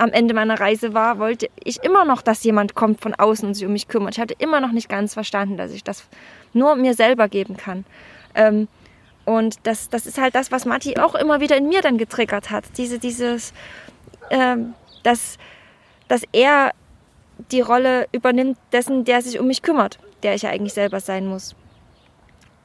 am 0.00 0.10
Ende 0.12 0.32
meiner 0.32 0.58
Reise 0.58 0.94
war, 0.94 1.18
wollte 1.18 1.48
ich 1.62 1.82
immer 1.84 2.06
noch, 2.06 2.22
dass 2.22 2.42
jemand 2.42 2.74
kommt 2.74 3.02
von 3.02 3.14
außen 3.14 3.46
und 3.46 3.54
sich 3.54 3.66
um 3.66 3.72
mich 3.72 3.86
kümmert. 3.86 4.14
Ich 4.14 4.20
hatte 4.20 4.34
immer 4.38 4.60
noch 4.60 4.72
nicht 4.72 4.88
ganz 4.88 5.12
verstanden, 5.12 5.58
dass 5.58 5.72
ich 5.72 5.84
das 5.84 6.08
nur 6.54 6.74
mir 6.74 6.94
selber 6.94 7.28
geben 7.28 7.58
kann. 7.58 7.84
Ähm, 8.34 8.66
und 9.26 9.58
das, 9.64 9.90
das 9.90 10.06
ist 10.06 10.18
halt 10.18 10.34
das, 10.34 10.50
was 10.50 10.64
Matti 10.64 10.98
auch 10.98 11.14
immer 11.14 11.40
wieder 11.40 11.58
in 11.58 11.68
mir 11.68 11.82
dann 11.82 11.98
getriggert 11.98 12.50
hat. 12.50 12.64
Diese, 12.78 12.98
dieses, 12.98 13.52
ähm, 14.30 14.72
dass, 15.02 15.36
dass 16.08 16.22
er 16.32 16.72
die 17.50 17.60
Rolle 17.60 18.08
übernimmt 18.10 18.56
dessen, 18.72 19.04
der 19.04 19.20
sich 19.20 19.38
um 19.38 19.46
mich 19.46 19.60
kümmert, 19.60 19.98
der 20.22 20.34
ich 20.34 20.42
ja 20.42 20.50
eigentlich 20.50 20.72
selber 20.72 21.00
sein 21.00 21.26
muss. 21.26 21.54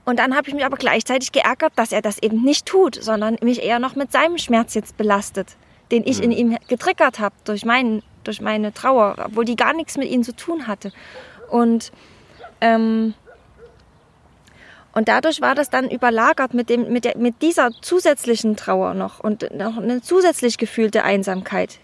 Und 0.06 0.20
dann 0.20 0.38
habe 0.38 0.48
ich 0.48 0.54
mich 0.54 0.64
aber 0.64 0.78
gleichzeitig 0.78 1.34
geärgert, 1.34 1.74
dass 1.76 1.92
er 1.92 2.02
das 2.02 2.18
eben 2.20 2.44
nicht 2.44 2.66
tut, 2.66 2.96
sondern 2.96 3.36
mich 3.42 3.62
eher 3.62 3.80
noch 3.80 3.96
mit 3.96 4.14
seinem 4.14 4.38
Schmerz 4.38 4.74
jetzt 4.74 4.96
belastet, 4.96 5.58
den 5.92 6.04
ich 6.06 6.22
in 6.22 6.32
ihm 6.32 6.58
getriggert 6.68 7.20
habe 7.20 7.36
durch, 7.46 7.66
meinen, 7.66 8.04
durch 8.24 8.42
meine 8.42 8.74
Trauer, 8.74 9.16
obwohl 9.26 9.46
die 9.46 9.56
gar 9.56 9.74
nichts 9.74 9.98
mit 9.98 10.10
ihm 10.10 10.24
zu 10.24 10.36
tun 10.36 10.68
hatte. 10.68 10.92
Und, 11.50 11.92
ähm, 12.62 13.14
und 14.94 15.08
dadurch 15.08 15.42
war 15.42 15.56
das 15.56 15.70
dann 15.70 15.90
überlagert 15.90 16.54
mit, 16.54 16.70
dem, 16.70 16.92
mit, 16.92 17.06
der, 17.06 17.18
mit 17.18 17.42
dieser 17.42 17.72
zusätzlichen 17.82 18.56
Trauer 18.56 18.94
noch 18.94 19.20
und 19.20 19.54
noch 19.56 19.78
eine 19.78 20.02
zusätzlich 20.02 20.58
gefühlte 20.58 21.04
Einsamkeit. 21.04 21.80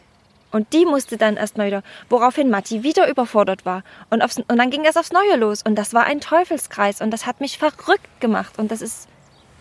Und 0.51 0.73
die 0.73 0.85
musste 0.85 1.17
dann 1.17 1.37
erstmal 1.37 1.67
wieder, 1.67 1.81
woraufhin 2.09 2.49
Matti 2.49 2.83
wieder 2.83 3.09
überfordert 3.09 3.65
war. 3.65 3.83
Und, 4.09 4.21
aufs, 4.21 4.37
und 4.37 4.57
dann 4.57 4.69
ging 4.69 4.83
das 4.83 4.97
aufs 4.97 5.11
Neue 5.11 5.37
los. 5.37 5.61
Und 5.63 5.75
das 5.75 5.93
war 5.93 6.03
ein 6.03 6.19
Teufelskreis. 6.19 7.01
Und 7.01 7.11
das 7.11 7.25
hat 7.25 7.39
mich 7.39 7.57
verrückt 7.57 8.19
gemacht. 8.19 8.59
Und 8.59 8.69
das 8.69 8.81
ist, 8.81 9.07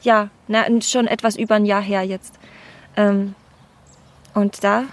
ja, 0.03 0.30
na, 0.49 0.64
schon 0.80 1.07
etwas 1.07 1.36
über 1.36 1.55
ein 1.55 1.64
Jahr 1.64 1.82
her 1.82 2.03
jetzt. 2.03 2.38
Ähm, 2.97 3.34
und 4.35 4.62
da 4.64 4.85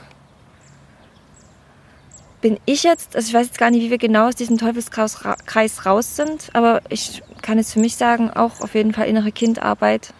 bin 2.41 2.59
ich 2.65 2.83
jetzt, 2.83 3.15
also 3.15 3.27
ich 3.27 3.33
weiß 3.33 3.47
jetzt 3.47 3.57
gar 3.57 3.71
nicht, 3.71 3.81
wie 3.81 3.89
wir 3.89 3.97
genau 3.97 4.27
aus 4.27 4.35
diesem 4.35 4.57
Teufelskreis 4.57 5.85
raus 5.85 6.15
sind, 6.15 6.49
aber 6.53 6.81
ich 6.89 7.23
kann 7.41 7.57
jetzt 7.57 7.73
für 7.73 7.79
mich 7.79 7.95
sagen, 7.95 8.29
auch 8.29 8.61
auf 8.61 8.75
jeden 8.75 8.93
Fall 8.93 9.07
innere 9.07 9.31
Kindarbeit 9.31 10.13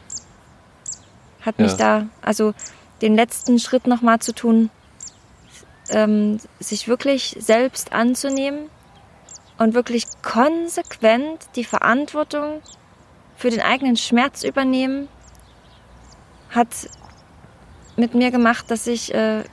hat 1.42 1.60
mich 1.60 1.74
ja. 1.74 1.78
da, 1.78 2.06
also 2.22 2.54
den 3.02 3.16
letzten 3.16 3.60
Schritt 3.60 3.88
nochmal 3.88 4.20
zu 4.20 4.34
tun, 4.34 4.70
ähm, 5.90 6.40
sich 6.60 6.88
wirklich 6.88 7.38
selbst 7.40 7.94
anzunehmen 7.94 8.70
und 9.58 9.74
wirklich 9.74 10.06
konsequent 10.22 11.48
die 11.56 11.64
Verantwortung 11.64 12.62
für 13.36 13.50
den 13.50 13.62
eigenen 13.62 13.96
Schmerz 13.96 14.44
übernehmen, 14.44 15.08
hat 16.50 16.68
mit 17.98 18.14
mir 18.14 18.32
gemacht, 18.32 18.72
dass 18.72 18.88
ich 18.88 19.14
äh, 19.14 19.44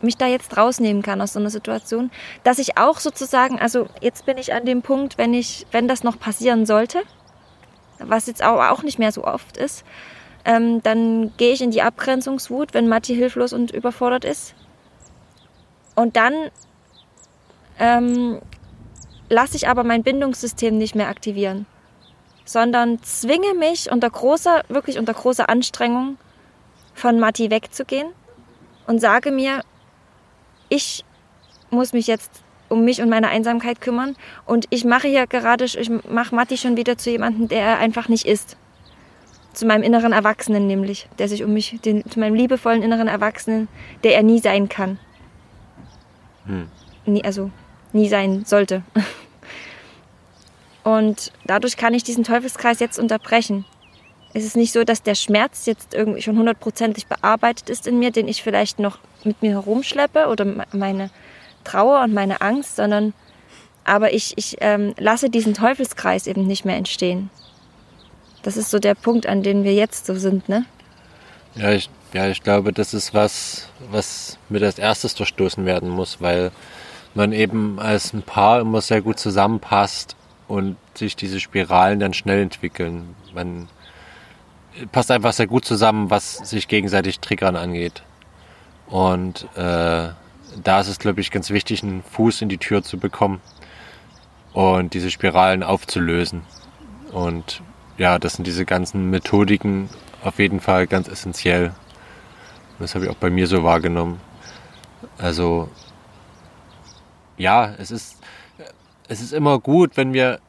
mich 0.00 0.16
da 0.16 0.26
jetzt 0.26 0.56
rausnehmen 0.56 1.02
kann 1.02 1.20
aus 1.20 1.34
so 1.34 1.38
einer 1.38 1.50
Situation, 1.50 2.10
dass 2.42 2.58
ich 2.58 2.76
auch 2.76 2.98
sozusagen, 2.98 3.58
also 3.60 3.86
jetzt 4.00 4.26
bin 4.26 4.38
ich 4.38 4.52
an 4.52 4.64
dem 4.64 4.82
Punkt, 4.82 5.18
wenn 5.18 5.32
ich, 5.34 5.66
wenn 5.70 5.86
das 5.86 6.02
noch 6.02 6.18
passieren 6.18 6.66
sollte, 6.66 7.02
was 7.98 8.26
jetzt 8.26 8.42
auch, 8.42 8.82
nicht 8.82 8.98
mehr 8.98 9.12
so 9.12 9.24
oft 9.24 9.56
ist, 9.56 9.84
ähm, 10.44 10.82
dann 10.82 11.32
gehe 11.36 11.52
ich 11.52 11.62
in 11.62 11.70
die 11.70 11.82
Abgrenzungswut, 11.82 12.74
wenn 12.74 12.88
Matti 12.88 13.14
hilflos 13.14 13.52
und 13.52 13.70
überfordert 13.70 14.24
ist. 14.24 14.54
Und 15.94 16.16
dann 16.16 16.34
ähm, 17.78 18.40
lasse 19.28 19.56
ich 19.56 19.68
aber 19.68 19.84
mein 19.84 20.02
Bindungssystem 20.02 20.76
nicht 20.76 20.96
mehr 20.96 21.08
aktivieren, 21.08 21.66
sondern 22.44 23.00
zwinge 23.02 23.54
mich 23.54 23.92
unter 23.92 24.10
großer, 24.10 24.62
wirklich 24.68 24.98
unter 24.98 25.14
großer 25.14 25.48
Anstrengung 25.48 26.16
von 26.94 27.18
Matti 27.18 27.50
wegzugehen 27.50 28.08
und 28.86 29.00
sage 29.00 29.30
mir, 29.30 29.62
ich 30.68 31.04
muss 31.70 31.92
mich 31.92 32.06
jetzt 32.06 32.42
um 32.68 32.84
mich 32.84 33.02
und 33.02 33.10
meine 33.10 33.28
Einsamkeit 33.28 33.80
kümmern 33.80 34.16
und 34.46 34.66
ich 34.70 34.84
mache 34.84 35.08
hier 35.08 35.26
gerade, 35.26 35.64
ich 35.64 35.90
mache 36.08 36.34
Matti 36.34 36.56
schon 36.56 36.76
wieder 36.76 36.96
zu 36.96 37.10
jemandem, 37.10 37.48
der 37.48 37.60
er 37.60 37.78
einfach 37.78 38.08
nicht 38.08 38.26
ist. 38.26 38.56
Zu 39.52 39.66
meinem 39.66 39.82
inneren 39.82 40.12
Erwachsenen 40.12 40.66
nämlich, 40.66 41.08
der 41.18 41.28
sich 41.28 41.44
um 41.44 41.52
mich, 41.52 41.78
den, 41.84 42.08
zu 42.08 42.18
meinem 42.18 42.34
liebevollen 42.34 42.82
inneren 42.82 43.08
Erwachsenen, 43.08 43.68
der 44.02 44.14
er 44.14 44.22
nie 44.22 44.38
sein 44.38 44.70
kann. 44.70 44.98
Hm. 46.46 46.68
Nie, 47.04 47.22
also 47.22 47.50
nie 47.92 48.08
sein 48.08 48.44
sollte. 48.46 48.82
Und 50.84 51.32
dadurch 51.44 51.76
kann 51.76 51.94
ich 51.94 52.02
diesen 52.02 52.24
Teufelskreis 52.24 52.80
jetzt 52.80 52.98
unterbrechen. 52.98 53.64
Es 54.34 54.44
ist 54.44 54.56
nicht 54.56 54.72
so, 54.72 54.84
dass 54.84 55.02
der 55.02 55.14
Schmerz 55.14 55.66
jetzt 55.66 55.94
irgendwie 55.94 56.22
schon 56.22 56.38
hundertprozentig 56.38 57.06
bearbeitet 57.06 57.68
ist 57.68 57.86
in 57.86 57.98
mir, 57.98 58.10
den 58.10 58.28
ich 58.28 58.42
vielleicht 58.42 58.78
noch 58.78 58.98
mit 59.24 59.42
mir 59.42 59.52
herumschleppe 59.52 60.26
oder 60.28 60.46
meine 60.72 61.10
Trauer 61.64 62.02
und 62.02 62.14
meine 62.14 62.40
Angst, 62.40 62.76
sondern 62.76 63.12
aber 63.84 64.12
ich, 64.12 64.34
ich 64.36 64.56
ähm, 64.60 64.94
lasse 64.96 65.28
diesen 65.28 65.54
Teufelskreis 65.54 66.26
eben 66.26 66.46
nicht 66.46 66.64
mehr 66.64 66.76
entstehen. 66.76 67.30
Das 68.42 68.56
ist 68.56 68.70
so 68.70 68.78
der 68.78 68.94
Punkt, 68.94 69.26
an 69.26 69.42
dem 69.42 69.64
wir 69.64 69.74
jetzt 69.74 70.06
so 70.06 70.14
sind, 70.14 70.48
ne? 70.48 70.64
Ja, 71.54 71.72
ich 71.72 71.90
ja, 72.12 72.28
ich 72.28 72.42
glaube, 72.42 72.72
das 72.72 72.92
ist 72.92 73.14
was, 73.14 73.68
was 73.90 74.38
mit 74.50 74.62
als 74.62 74.78
erstes 74.78 75.14
durchstoßen 75.14 75.64
werden 75.64 75.88
muss, 75.88 76.20
weil 76.20 76.50
man 77.14 77.32
eben 77.32 77.78
als 77.78 78.12
ein 78.12 78.22
Paar 78.22 78.60
immer 78.60 78.82
sehr 78.82 79.00
gut 79.00 79.18
zusammenpasst 79.18 80.14
und 80.46 80.76
sich 80.94 81.16
diese 81.16 81.40
Spiralen 81.40 82.00
dann 82.00 82.12
schnell 82.12 82.42
entwickeln. 82.42 83.14
Man 83.34 83.68
passt 84.90 85.10
einfach 85.10 85.32
sehr 85.32 85.46
gut 85.46 85.64
zusammen, 85.64 86.10
was 86.10 86.34
sich 86.36 86.68
gegenseitig 86.68 87.20
Triggern 87.20 87.56
angeht. 87.56 88.02
Und 88.86 89.44
äh, 89.56 90.10
da 90.62 90.80
ist 90.80 90.88
es, 90.88 90.98
glaube 90.98 91.20
ich, 91.20 91.30
ganz 91.30 91.50
wichtig, 91.50 91.82
einen 91.82 92.02
Fuß 92.02 92.42
in 92.42 92.48
die 92.48 92.58
Tür 92.58 92.82
zu 92.82 92.98
bekommen 92.98 93.40
und 94.52 94.94
diese 94.94 95.10
Spiralen 95.10 95.62
aufzulösen. 95.62 96.42
Und 97.10 97.62
ja, 97.98 98.18
das 98.18 98.34
sind 98.34 98.46
diese 98.46 98.64
ganzen 98.64 99.10
Methodiken 99.10 99.88
auf 100.22 100.38
jeden 100.38 100.60
Fall 100.60 100.86
ganz 100.86 101.08
essentiell. 101.08 101.72
Das 102.78 102.94
habe 102.94 103.04
ich 103.04 103.10
auch 103.10 103.16
bei 103.16 103.30
mir 103.30 103.46
so 103.46 103.64
wahrgenommen. 103.64 104.20
Also 105.18 105.68
ja, 107.36 107.74
es 107.78 107.90
ist, 107.90 108.18
es 109.08 109.20
ist 109.20 109.32
immer 109.32 109.58
gut, 109.58 109.96
wenn 109.96 110.12
wir 110.12 110.40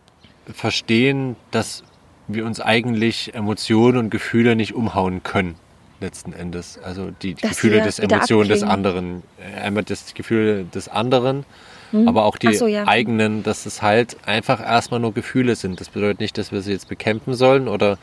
verstehen, 0.53 1.35
dass 1.51 1.83
wir 2.27 2.45
uns 2.45 2.59
eigentlich 2.59 3.33
Emotionen 3.33 3.97
und 3.97 4.09
Gefühle 4.09 4.55
nicht 4.55 4.73
umhauen 4.73 5.23
können, 5.23 5.55
letzten 5.99 6.33
Endes. 6.33 6.79
Also 6.83 7.11
die, 7.21 7.33
die 7.33 7.47
Gefühle 7.47 7.81
des 7.81 7.99
Emotionen 7.99 8.49
des 8.49 8.63
anderen. 8.63 9.23
Einmal 9.61 9.83
das 9.83 10.13
Gefühl 10.13 10.65
des 10.73 10.87
anderen, 10.87 11.45
hm. 11.91 12.07
aber 12.07 12.25
auch 12.25 12.37
die 12.37 12.53
so, 12.55 12.67
ja. 12.67 12.87
eigenen, 12.87 13.43
dass 13.43 13.65
es 13.65 13.81
halt 13.81 14.17
einfach 14.25 14.61
erstmal 14.61 14.99
nur 14.99 15.13
Gefühle 15.13 15.55
sind. 15.55 15.81
Das 15.81 15.89
bedeutet 15.89 16.19
nicht, 16.19 16.37
dass 16.37 16.51
wir 16.51 16.61
sie 16.61 16.71
jetzt 16.71 16.89
bekämpfen 16.89 17.33
sollen 17.33 17.67
oder 17.67 17.97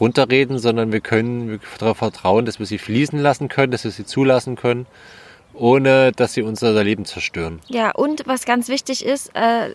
runterreden, 0.00 0.58
sondern 0.58 0.92
wir 0.92 1.00
können 1.00 1.60
darauf 1.78 1.98
vertrauen, 1.98 2.46
dass 2.46 2.58
wir 2.58 2.66
sie 2.66 2.78
fließen 2.78 3.18
lassen 3.18 3.48
können, 3.48 3.72
dass 3.72 3.84
wir 3.84 3.92
sie 3.92 4.04
zulassen 4.04 4.56
können, 4.56 4.86
ohne 5.52 6.12
dass 6.12 6.34
sie 6.34 6.42
unser 6.42 6.82
Leben 6.82 7.04
zerstören. 7.04 7.60
Ja, 7.68 7.92
und 7.92 8.26
was 8.26 8.44
ganz 8.44 8.68
wichtig 8.68 9.04
ist, 9.04 9.30
äh, 9.34 9.70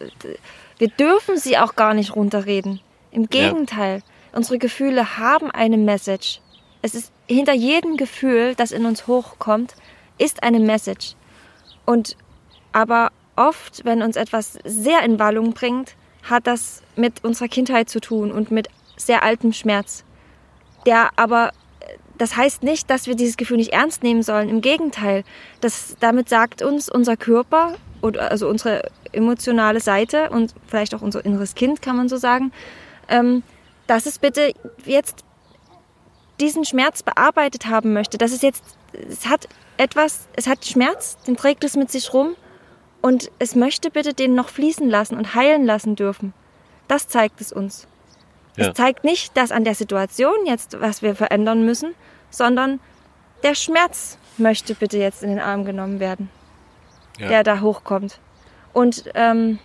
wir 0.77 0.89
dürfen 0.89 1.37
sie 1.37 1.57
auch 1.57 1.75
gar 1.75 1.93
nicht 1.93 2.15
runterreden. 2.15 2.81
Im 3.12 3.28
Gegenteil, 3.28 3.97
ja. 3.97 4.38
unsere 4.38 4.60
Gefühle 4.60 5.18
haben 5.18 5.51
eine 5.51 5.78
Message. 5.78 6.41
Es 6.82 6.95
ist 6.95 7.12
hinter 7.28 7.53
jedem 7.53 7.97
Gefühl, 7.97 8.55
das 8.55 8.72
in 8.72 8.86
uns 8.86 9.07
hochkommt, 9.07 9.76
ist 10.18 10.43
eine 10.43 10.60
Message. 10.60 11.16
Und 11.86 12.16
aber 12.72 13.12
oft, 13.36 13.84
wenn 13.86 14.01
uns 14.01 14.16
etwas 14.16 14.60
sehr 14.64 15.01
in 15.03 15.20
Wallung 15.20 15.53
bringt, 15.53 15.95
hat 16.24 16.47
das 16.47 16.84
mit 16.95 17.24
unserer 17.24 17.47
Kindheit 17.47 17.89
zu 17.89 17.99
tun 17.99 18.32
und 18.32 18.51
mit 18.51 18.68
sehr 18.97 19.24
altem 19.24 19.53
Schmerz 19.53 20.03
der 20.86 21.12
aber 21.18 21.51
das 22.18 22.36
heißt 22.36 22.64
nicht, 22.64 22.89
dass 22.89 23.07
wir 23.07 23.16
dieses 23.16 23.38
Gefühl 23.38 23.57
nicht 23.57 23.72
ernst 23.72 24.03
nehmen 24.03 24.24
sollen. 24.24 24.49
Im 24.49 24.60
Gegenteil, 24.60 25.24
das, 25.62 25.95
damit 26.01 26.28
sagt 26.28 26.62
uns 26.62 26.89
unser 26.89 27.16
Körper, 27.16 27.76
oder 28.01 28.30
also 28.32 28.49
unsere 28.49 28.89
emotionale 29.12 29.80
Seite 29.80 30.30
und 30.30 30.53
vielleicht 30.68 30.93
auch 30.95 31.01
unser 31.01 31.24
inneres 31.24 31.55
Kind, 31.55 31.82
kann 31.82 31.95
man 31.95 32.10
so 32.10 32.18
sagen, 32.18 32.51
ähm, 33.10 33.43
dass 33.88 34.05
es 34.05 34.20
bitte 34.20 34.53
jetzt 34.86 35.24
diesen 36.39 36.66
Schmerz 36.66 37.03
bearbeitet 37.03 37.66
haben 37.66 37.93
möchte. 37.93 38.18
Dass 38.18 38.32
es 38.32 38.41
jetzt, 38.41 38.64
es 38.93 39.28
hat 39.28 39.47
etwas, 39.78 40.28
es 40.36 40.47
hat 40.47 40.66
Schmerz, 40.66 41.18
den 41.28 41.38
trägt 41.38 41.64
es 41.64 41.76
mit 41.76 41.91
sich 41.91 42.14
rum 42.14 42.36
und 43.01 43.32
es 43.39 43.55
möchte 43.55 43.89
bitte 43.91 44.14
den 44.14 44.36
noch 44.36 44.49
fließen 44.49 44.89
lassen 44.89 45.18
und 45.18 45.36
heilen 45.36 45.66
lassen 45.66 45.95
dürfen. 45.95 46.34
Das 46.88 47.07
zeigt 47.07 47.41
es 47.41 47.51
uns. 47.51 47.88
Ja. 48.55 48.68
Es 48.68 48.74
zeigt 48.74 49.03
nicht, 49.03 49.38
dass 49.38 49.51
an 49.51 49.64
der 49.64 49.76
Situation 49.76 50.45
jetzt, 50.45 50.80
was 50.82 51.01
wir 51.01 51.16
verändern 51.16 51.66
müssen, 51.66 51.95
sondern 52.30 52.80
der 53.43 53.55
Schmerz 53.55 54.18
möchte 54.38 54.76
bitte 54.76 54.97
jetzt 54.97 55.24
in 55.24 55.30
den 55.30 55.39
Arm 55.39 55.66
genommen 55.66 55.99
werden, 55.99 56.30
ja. 57.18 57.30
der 57.30 57.43
da 57.43 57.62
hochkommt. 57.62 58.20
Und 58.74 59.05
ähm, 59.16 59.60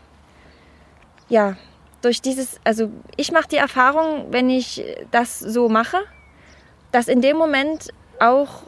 ja, 1.28 1.56
durch 2.04 2.20
dieses, 2.20 2.60
also 2.64 2.90
ich 3.16 3.32
mache 3.32 3.48
die 3.48 3.56
Erfahrung, 3.56 4.26
wenn 4.30 4.50
ich 4.50 4.84
das 5.10 5.38
so 5.38 5.68
mache, 5.68 5.98
dass 6.92 7.08
in 7.08 7.22
dem 7.22 7.36
Moment 7.36 7.88
auch 8.20 8.64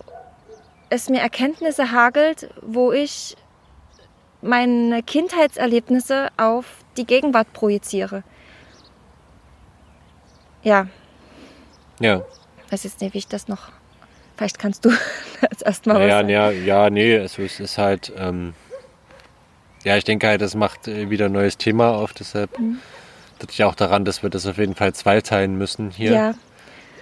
es 0.89 1.09
mir 1.09 1.20
Erkenntnisse 1.20 1.93
hagelt, 1.93 2.49
wo 2.62 2.93
ich 2.93 3.37
meine 4.41 5.03
Kindheitserlebnisse 5.03 6.28
auf 6.37 6.66
die 6.97 7.05
Gegenwart 7.07 7.53
projiziere. 7.53 8.22
Ja. 10.62 10.87
Ja. 12.01 12.22
Ich 12.64 12.72
weiß 12.72 12.84
jetzt 12.84 13.01
nicht, 13.01 13.14
wie 13.14 13.18
ich 13.18 13.28
das 13.28 13.49
noch. 13.49 13.70
Vielleicht 14.37 14.59
kannst 14.59 14.84
du 14.84 14.91
das 15.51 15.62
erstmal 15.62 16.09
ja, 16.09 16.20
ja, 16.22 16.51
ja, 16.51 16.91
nee, 16.91 17.18
also 17.18 17.43
es 17.43 17.61
ist 17.61 17.78
halt. 17.78 18.12
Ähm, 18.16 18.55
ja, 19.84 19.97
ich 19.97 20.05
denke 20.05 20.26
halt, 20.26 20.41
das 20.41 20.55
macht 20.55 20.89
äh, 20.89 21.11
wieder 21.11 21.26
ein 21.26 21.32
neues 21.32 21.59
Thema 21.59 21.95
auf, 21.95 22.12
deshalb 22.12 22.59
mhm. 22.59 22.80
Natürlich 23.41 23.64
auch 23.64 23.74
daran, 23.74 24.05
dass 24.05 24.22
wir 24.22 24.30
das 24.30 24.47
auf 24.47 24.59
jeden 24.59 24.74
Fall 24.74 24.93
zweiteilen 24.95 25.57
müssen 25.57 25.91
hier. 25.91 26.34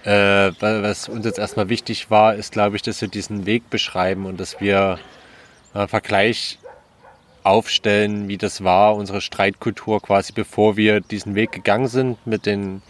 Ja. 0.05 0.47
Äh, 0.47 0.53
was 0.59 1.09
uns 1.09 1.25
jetzt 1.25 1.39
erstmal 1.39 1.69
wichtig 1.69 2.11
war, 2.11 2.35
ist, 2.35 2.51
glaube 2.51 2.75
ich, 2.75 2.81
dass 2.81 3.01
wir 3.01 3.07
diesen 3.07 3.45
Weg 3.45 3.69
beschreiben 3.69 4.25
und 4.25 4.39
dass 4.39 4.61
wir 4.61 4.99
einen 5.73 5.87
Vergleich 5.87 6.59
aufstellen, 7.43 8.27
wie 8.27 8.37
das 8.37 8.63
war, 8.63 8.95
unsere 8.95 9.21
Streitkultur 9.21 10.01
quasi, 10.01 10.33
bevor 10.33 10.77
wir 10.77 10.99
diesen 10.99 11.35
Weg 11.35 11.51
gegangen 11.51 11.87
sind 11.87 12.25
mit 12.25 12.45
den 12.45 12.81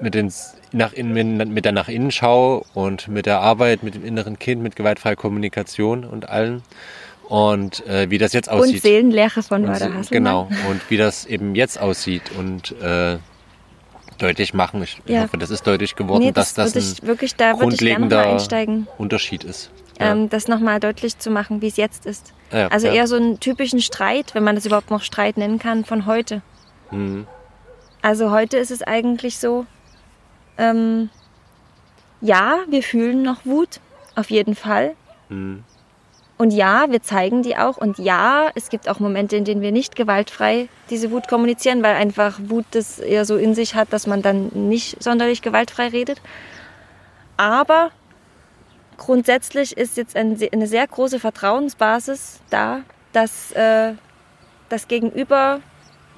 mit, 0.00 0.14
den 0.14 0.32
nach 0.72 0.92
innen, 0.92 1.36
mit 1.52 1.64
der 1.64 1.72
nach 1.72 1.88
Innenschau 1.88 2.66
und 2.74 3.08
mit 3.08 3.26
der 3.26 3.40
Arbeit 3.40 3.82
mit 3.82 3.94
dem 3.94 4.04
inneren 4.04 4.38
Kind, 4.38 4.62
mit 4.62 4.74
gewaltfreier 4.74 5.16
Kommunikation 5.16 6.04
und 6.04 6.28
allen 6.28 6.62
und 7.32 7.86
äh, 7.86 8.10
wie 8.10 8.18
das 8.18 8.34
jetzt 8.34 8.50
aussieht. 8.50 8.74
Und 8.74 8.82
Seelenlehre 8.82 9.42
von 9.42 9.62
Wader 9.62 9.94
Hasselmann. 9.94 10.04
Genau, 10.10 10.48
und 10.68 10.82
wie 10.90 10.98
das 10.98 11.24
eben 11.24 11.54
jetzt 11.54 11.80
aussieht 11.80 12.24
und 12.36 12.78
äh, 12.82 13.16
deutlich 14.18 14.52
machen. 14.52 14.82
Ich 14.82 15.00
ja. 15.06 15.22
hoffe, 15.22 15.38
das 15.38 15.48
ist 15.48 15.66
deutlich 15.66 15.96
geworden, 15.96 16.24
nee, 16.24 16.32
das 16.32 16.52
dass 16.52 16.74
das 16.74 17.00
ein 17.00 17.06
wirklich, 17.06 17.34
da 17.34 17.52
grundlegender 17.52 18.38
Unterschied 18.98 19.44
ist. 19.44 19.70
Ja. 19.98 20.12
Ähm, 20.12 20.28
das 20.28 20.46
nochmal 20.46 20.78
deutlich 20.78 21.16
zu 21.16 21.30
machen, 21.30 21.62
wie 21.62 21.68
es 21.68 21.78
jetzt 21.78 22.04
ist. 22.04 22.34
Ja, 22.52 22.68
also 22.68 22.88
eher 22.88 23.06
so 23.06 23.16
einen 23.16 23.40
typischen 23.40 23.80
Streit, 23.80 24.34
wenn 24.34 24.44
man 24.44 24.54
das 24.54 24.66
überhaupt 24.66 24.90
noch 24.90 25.00
Streit 25.00 25.38
nennen 25.38 25.58
kann, 25.58 25.86
von 25.86 26.04
heute. 26.04 26.42
Mhm. 26.90 27.26
Also 28.02 28.30
heute 28.30 28.58
ist 28.58 28.70
es 28.70 28.82
eigentlich 28.82 29.38
so, 29.38 29.64
ähm, 30.58 31.08
ja, 32.20 32.58
wir 32.68 32.82
fühlen 32.82 33.22
noch 33.22 33.46
Wut, 33.46 33.80
auf 34.16 34.28
jeden 34.30 34.54
Fall. 34.54 34.92
Mhm. 35.30 35.64
Und 36.42 36.50
ja, 36.50 36.90
wir 36.90 37.00
zeigen 37.00 37.44
die 37.44 37.56
auch. 37.56 37.76
Und 37.76 37.98
ja, 37.98 38.50
es 38.56 38.68
gibt 38.68 38.88
auch 38.88 38.98
Momente, 38.98 39.36
in 39.36 39.44
denen 39.44 39.62
wir 39.62 39.70
nicht 39.70 39.94
gewaltfrei 39.94 40.68
diese 40.90 41.12
Wut 41.12 41.28
kommunizieren, 41.28 41.84
weil 41.84 41.94
einfach 41.94 42.40
Wut 42.42 42.64
das 42.72 42.98
eher 42.98 43.24
so 43.24 43.36
in 43.36 43.54
sich 43.54 43.76
hat, 43.76 43.92
dass 43.92 44.08
man 44.08 44.22
dann 44.22 44.48
nicht 44.52 45.00
sonderlich 45.00 45.42
gewaltfrei 45.42 45.86
redet. 45.86 46.20
Aber 47.36 47.92
grundsätzlich 48.96 49.76
ist 49.76 49.96
jetzt 49.96 50.16
eine 50.16 50.66
sehr 50.66 50.84
große 50.84 51.20
Vertrauensbasis 51.20 52.40
da, 52.50 52.80
dass 53.12 53.52
äh, 53.52 53.92
das 54.68 54.88
Gegenüber 54.88 55.60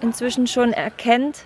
inzwischen 0.01 0.47
schon 0.47 0.73
erkennt, 0.73 1.45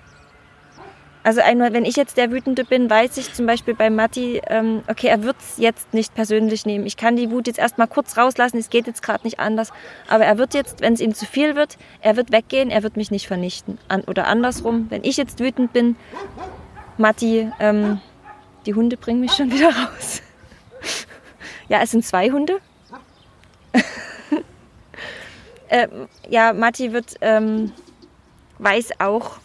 also 1.29 1.43
einmal, 1.43 1.75
wenn 1.75 1.85
ich 1.85 1.95
jetzt 1.95 2.17
der 2.17 2.31
Wütende 2.31 2.65
bin, 2.65 2.89
weiß 2.89 3.19
ich 3.19 3.35
zum 3.35 3.45
Beispiel 3.45 3.75
bei 3.75 3.91
Matti, 3.91 4.41
ähm, 4.47 4.83
okay, 4.89 5.09
er 5.09 5.23
wird 5.23 5.37
es 5.39 5.59
jetzt 5.59 5.93
nicht 5.93 6.15
persönlich 6.15 6.65
nehmen. 6.65 6.87
Ich 6.87 6.97
kann 6.97 7.17
die 7.17 7.31
Wut 7.31 7.47
jetzt 7.47 7.59
erstmal 7.59 7.87
kurz 7.87 8.17
rauslassen, 8.17 8.57
es 8.57 8.71
geht 8.71 8.87
jetzt 8.87 9.03
gerade 9.03 9.25
nicht 9.25 9.39
anders. 9.39 9.71
Aber 10.09 10.25
er 10.25 10.39
wird 10.39 10.55
jetzt, 10.55 10.81
wenn 10.81 10.95
es 10.95 11.01
ihm 11.01 11.13
zu 11.13 11.27
viel 11.27 11.55
wird, 11.55 11.77
er 12.01 12.17
wird 12.17 12.33
weggehen, 12.33 12.71
er 12.71 12.83
wird 12.83 12.97
mich 12.97 13.11
nicht 13.11 13.27
vernichten. 13.27 13.77
An, 13.89 14.05
oder 14.05 14.27
andersrum, 14.27 14.87
wenn 14.89 15.05
ich 15.05 15.19
jetzt 15.19 15.39
wütend 15.39 15.75
bin, 15.75 15.97
Matti, 16.97 17.53
ähm, 17.61 18.01
die 18.65 18.73
Hunde 18.73 18.97
bringen 18.97 19.21
mich 19.21 19.33
schon 19.33 19.53
wieder 19.53 19.69
raus. 19.69 20.23
ja, 21.69 21.83
es 21.83 21.91
sind 21.91 22.07
zwei 22.07 22.31
Hunde. 22.31 22.59
ähm, 25.69 26.09
ja, 26.31 26.55
Matti 26.55 26.95
wird, 26.95 27.17
ähm, 27.21 27.71
weiß 28.61 28.99
auch, 29.01 29.41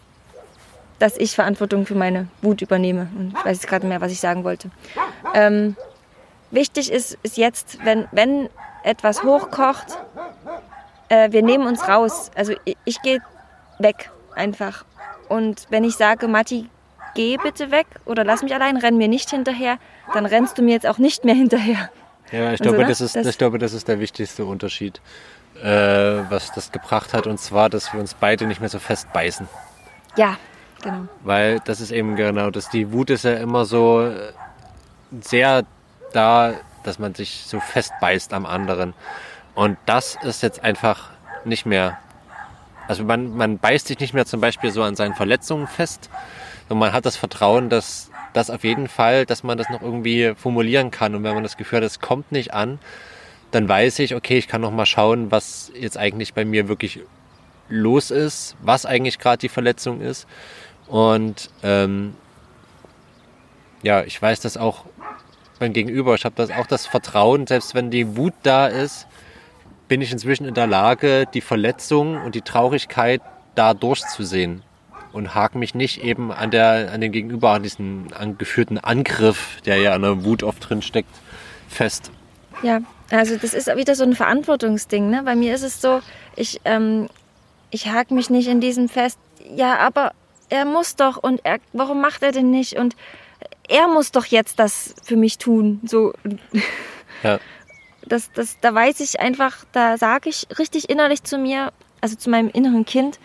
dass 1.04 1.18
ich 1.18 1.36
Verantwortung 1.36 1.86
für 1.86 1.96
meine 1.96 2.30
Wut 2.42 2.62
übernehme. 2.62 3.10
Und 3.20 3.34
ich 3.38 3.46
weiß 3.46 3.58
jetzt 3.58 3.68
gerade 3.68 3.86
mehr, 3.86 4.00
was 4.00 4.10
ich 4.14 4.22
sagen 4.22 4.46
wollte. 4.46 4.70
Ähm, 5.34 5.76
wichtig 6.50 6.90
ist, 6.94 7.18
ist 7.24 7.36
jetzt, 7.36 7.78
wenn, 7.84 8.08
wenn 8.14 8.48
etwas 8.84 9.22
hochkocht, 9.22 9.98
äh, 11.10 11.30
wir 11.34 11.44
nehmen 11.44 11.68
uns 11.68 11.90
raus. 11.90 12.32
Also 12.36 12.54
ich, 12.64 12.78
ich 12.86 13.02
gehe 13.02 13.20
weg 13.80 14.12
einfach. 14.34 14.86
Und 15.28 15.68
wenn 15.72 15.84
ich 15.84 15.98
sage, 15.98 16.30
Matti, 16.30 16.70
geh 17.16 17.36
bitte 17.36 17.70
weg 17.70 17.88
oder 18.06 18.24
lass 18.24 18.42
mich 18.42 18.54
allein, 18.54 18.78
renn 18.78 18.96
mir 18.96 19.10
nicht 19.10 19.30
hinterher, 19.30 19.80
dann 20.14 20.26
rennst 20.26 20.58
du 20.58 20.62
mir 20.62 20.72
jetzt 20.72 20.88
auch 20.88 21.00
nicht 21.00 21.26
mehr 21.26 21.36
hinterher. 21.36 21.90
Ja, 22.32 22.54
ich, 22.54 22.62
also, 22.62 22.64
glaube, 22.64 22.78
ne? 22.78 22.86
das 22.88 23.02
ist, 23.02 23.18
das 23.18 23.28
ich 23.28 23.38
glaube, 23.38 23.60
das 23.60 23.74
ist 23.74 23.90
der 23.90 24.00
wichtigste 24.00 24.46
Unterschied, 24.46 25.02
äh, 25.62 25.68
was 25.68 26.54
das 26.54 26.72
gebracht 26.72 27.14
hat. 27.14 27.28
Und 27.28 27.42
zwar, 27.42 27.70
dass 27.70 27.92
wir 27.92 28.00
uns 28.00 28.14
beide 28.14 28.48
nicht 28.48 28.62
mehr 28.62 28.70
so 28.70 28.80
fest 28.80 29.12
beißen. 29.12 29.50
Ja, 30.16 30.38
Genau. 30.84 31.08
Weil 31.24 31.60
das 31.62 31.82
ist 31.82 31.92
eben 31.92 32.16
genau 32.16 32.52
das. 32.52 32.70
Die 32.70 32.92
Wut 32.92 33.10
ist 33.10 33.24
ja 33.24 33.36
immer 33.36 33.66
so 33.66 34.06
äh, 34.06 34.34
sehr 35.22 35.64
da, 36.12 36.54
dass 36.84 37.00
man 37.00 37.16
sich 37.16 37.44
so 37.48 37.60
festbeißt 37.60 38.34
am 38.34 38.46
anderen. 38.46 38.94
Und 39.56 39.78
das 39.86 40.18
ist 40.24 40.44
jetzt 40.44 40.64
einfach 40.64 41.10
nicht 41.46 41.66
mehr. 41.66 41.98
Also 42.88 43.04
man, 43.04 43.36
man 43.36 43.58
beißt 43.60 43.88
sich 43.88 44.00
nicht 44.00 44.14
mehr 44.14 44.26
zum 44.26 44.42
Beispiel 44.42 44.72
so 44.72 44.84
an 44.84 44.96
seinen 44.96 45.16
Verletzungen 45.16 45.68
fest. 45.68 46.10
Und 46.70 46.80
man 46.80 46.92
hat 46.92 47.06
das 47.06 47.16
Vertrauen, 47.16 47.70
dass 47.70 48.10
das 48.34 48.50
auf 48.50 48.64
jeden 48.64 48.88
Fall, 48.88 49.26
dass 49.26 49.44
man 49.44 49.58
das 49.58 49.70
noch 49.70 49.82
irgendwie 49.82 50.34
formulieren 50.36 50.92
kann. 50.92 51.16
Und 51.16 51.24
wenn 51.24 51.34
man 51.34 51.44
das 51.44 51.56
Gefühl 51.56 51.78
hat, 51.78 51.84
es 51.84 52.00
kommt 52.00 52.32
nicht 52.32 52.54
an, 52.54 52.80
dann 53.52 53.70
weiß 53.70 54.00
ich, 54.00 54.16
okay, 54.16 54.38
ich 54.38 54.48
kann 54.48 54.62
noch 54.62 54.72
mal 54.72 54.86
schauen, 54.86 55.32
was 55.32 55.72
jetzt 55.76 55.98
eigentlich 55.98 56.34
bei 56.34 56.44
mir 56.44 56.68
wirklich 56.68 57.00
los 57.70 58.12
ist, 58.12 58.56
was 58.62 58.86
eigentlich 58.86 59.20
gerade 59.20 59.38
die 59.38 59.50
Verletzung 59.50 60.02
ist. 60.02 60.28
Und 60.88 61.50
ähm, 61.64 62.16
ja, 63.82 64.04
ich 64.04 64.22
weiß 64.22 64.40
das 64.42 64.58
auch 64.58 64.86
beim 65.60 65.74
Gegenüber. 65.74 66.16
Ich 66.16 66.26
habe 66.26 66.36
das 66.36 66.52
auch 66.52 66.68
das 66.68 66.86
Vertrauen, 66.86 67.48
selbst 67.48 67.76
wenn 67.76 67.92
die 67.92 68.18
Wut 68.18 68.34
da 68.44 68.68
ist, 68.68 69.08
bin 69.88 70.02
ich 70.02 70.12
inzwischen 70.12 70.46
in 70.46 70.54
der 70.54 70.68
Lage, 70.68 71.26
die 71.34 71.42
Verletzung 71.42 72.22
und 72.22 72.36
die 72.36 72.42
Traurigkeit 72.42 73.22
da 73.56 73.74
durchzusehen 73.74 74.64
und 75.12 75.36
hake 75.36 75.58
mich 75.58 75.76
nicht 75.76 76.04
eben 76.04 76.32
an 76.32 76.52
der 76.52 76.92
an 76.92 77.02
dem 77.02 77.12
Gegenüber 77.12 77.52
an 77.52 77.64
diesen 77.64 78.12
angeführten 78.14 78.78
Angriff, 78.80 79.62
der 79.66 79.78
ja 79.78 79.94
an 79.94 80.02
der 80.02 80.26
Wut 80.26 80.44
oft 80.44 80.68
drin 80.68 80.82
steckt, 80.82 81.14
fest. 81.68 82.12
Ja, 82.64 82.80
also 83.12 83.38
das 83.38 83.54
ist 83.54 83.68
wieder 83.76 83.96
so 83.96 84.04
ein 84.04 84.16
Verantwortungsding. 84.16 85.10
Ne? 85.10 85.22
Bei 85.24 85.36
mir 85.36 85.54
ist 85.54 85.64
es 85.64 85.82
so, 85.82 86.02
ich 86.36 86.60
ähm, 86.66 87.08
ich 87.70 87.92
hake 87.92 88.14
mich 88.14 88.30
nicht 88.30 88.48
in 88.48 88.60
diesem 88.60 88.90
fest. 88.90 89.20
Ja, 89.56 89.78
aber 89.78 90.14
er 90.54 90.66
muss 90.66 90.96
doch 90.96 91.18
und 91.18 91.44
er, 91.44 91.58
warum 91.74 92.00
macht 92.00 92.22
er 92.22 92.32
denn 92.32 92.52
nicht 92.52 92.78
und 92.78 92.96
er 93.68 93.88
muss 93.88 94.12
doch 94.12 94.26
jetzt 94.28 94.60
das 94.60 94.94
für 95.04 95.16
mich 95.16 95.40
tun. 95.40 95.82
So. 95.84 96.14
Ja. 97.24 97.40
Das, 98.06 98.34
das, 98.34 98.60
da 98.60 98.76
weiß 98.76 99.00
ich 99.00 99.22
einfach, 99.22 99.64
da 99.72 99.98
sage 99.98 100.28
ich 100.28 100.48
richtig 100.60 100.90
innerlich 100.90 101.24
zu 101.24 101.38
mir, 101.38 101.72
also 102.02 102.18
zu 102.18 102.30
meinem 102.30 102.50
inneren 102.50 102.84
Kind, 102.84 103.18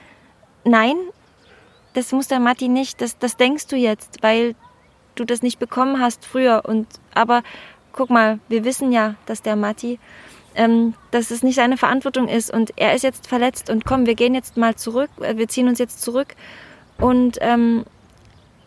nein, 0.63 0.95
das 1.95 2.13
muss 2.13 2.29
der 2.29 2.39
Matti 2.39 2.69
nicht, 2.69 3.01
das, 3.01 3.19
das 3.19 3.37
denkst 3.37 3.67
du 3.67 3.75
jetzt, 3.75 4.23
weil 4.23 4.55
du 5.17 5.25
das 5.25 5.43
nicht 5.43 5.59
bekommen 5.59 5.99
hast 5.99 6.25
früher. 6.25 6.63
Und 6.65 6.87
aber 7.13 7.43
guck 7.91 8.09
mal, 8.09 8.39
wir 8.49 8.63
wissen 8.63 8.93
ja, 8.93 9.17
dass 9.27 9.43
der 9.43 9.57
Matti, 9.57 9.99
ähm, 10.55 10.95
dass 11.11 11.33
es 11.33 11.43
nicht 11.43 11.57
seine 11.57 11.77
Verantwortung 11.77 12.29
ist 12.29 12.49
und 12.53 12.73
er 12.77 12.95
ist 12.95 13.03
jetzt 13.03 13.27
verletzt 13.27 13.71
und 13.71 13.85
komm, 13.85 14.07
wir 14.07 14.15
gehen 14.15 14.33
jetzt 14.33 14.57
mal 14.57 14.77
zurück, 14.77 15.11
äh, 15.21 15.37
wir 15.37 15.49
ziehen 15.49 15.67
uns 15.67 15.81
jetzt 15.81 16.03
zurück 16.03 16.37
und 17.01 17.39
ähm, 17.41 17.85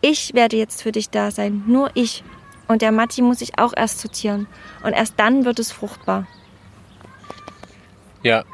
ich 0.00 0.34
werde 0.34 0.56
jetzt 0.56 0.82
für 0.82 0.92
dich 0.92 1.10
da 1.10 1.30
sein, 1.30 1.62
nur 1.66 1.90
ich. 1.94 2.24
Und 2.68 2.82
der 2.82 2.92
Matti 2.92 3.22
muss 3.22 3.40
sich 3.40 3.58
auch 3.58 3.72
erst 3.76 4.00
sortieren. 4.00 4.46
Und 4.82 4.92
erst 4.92 5.14
dann 5.18 5.44
wird 5.44 5.58
es 5.58 5.70
fruchtbar. 5.70 6.26
Ja. 8.22 8.44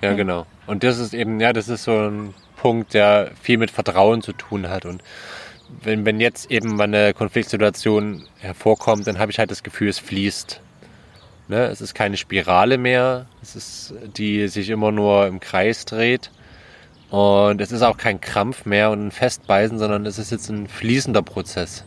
Ja, 0.00 0.10
ja. 0.10 0.14
genau. 0.14 0.46
Und 0.66 0.84
das 0.84 0.98
ist 0.98 1.14
eben, 1.14 1.40
ja, 1.40 1.52
das 1.52 1.68
ist 1.68 1.84
so 1.84 2.08
ein 2.08 2.34
Punkt, 2.56 2.94
der 2.94 3.32
viel 3.40 3.58
mit 3.58 3.70
Vertrauen 3.70 4.22
zu 4.22 4.32
tun 4.32 4.68
hat. 4.68 4.86
Und 4.86 5.02
wenn, 5.82 6.04
wenn 6.04 6.20
jetzt 6.20 6.50
eben 6.50 6.76
mal 6.76 6.84
eine 6.84 7.14
Konfliktsituation 7.14 8.24
hervorkommt, 8.38 9.06
dann 9.06 9.18
habe 9.18 9.32
ich 9.32 9.38
halt 9.38 9.50
das 9.50 9.62
Gefühl, 9.62 9.88
es 9.88 9.98
fließt. 9.98 10.60
Ne? 11.48 11.64
Es 11.66 11.80
ist 11.80 11.94
keine 11.94 12.16
Spirale 12.16 12.78
mehr, 12.78 13.26
es 13.42 13.56
ist, 13.56 13.94
die 14.16 14.48
sich 14.48 14.70
immer 14.70 14.92
nur 14.92 15.26
im 15.26 15.40
Kreis 15.40 15.84
dreht, 15.84 16.30
und 17.14 17.60
es 17.60 17.70
ist 17.70 17.82
auch 17.82 17.96
kein 17.96 18.20
Krampf 18.20 18.66
mehr 18.66 18.90
und 18.90 19.06
ein 19.06 19.10
Festbeißen, 19.12 19.78
sondern 19.78 20.04
es 20.04 20.18
ist 20.18 20.32
jetzt 20.32 20.50
ein 20.50 20.66
fließender 20.66 21.22
Prozess. 21.22 21.84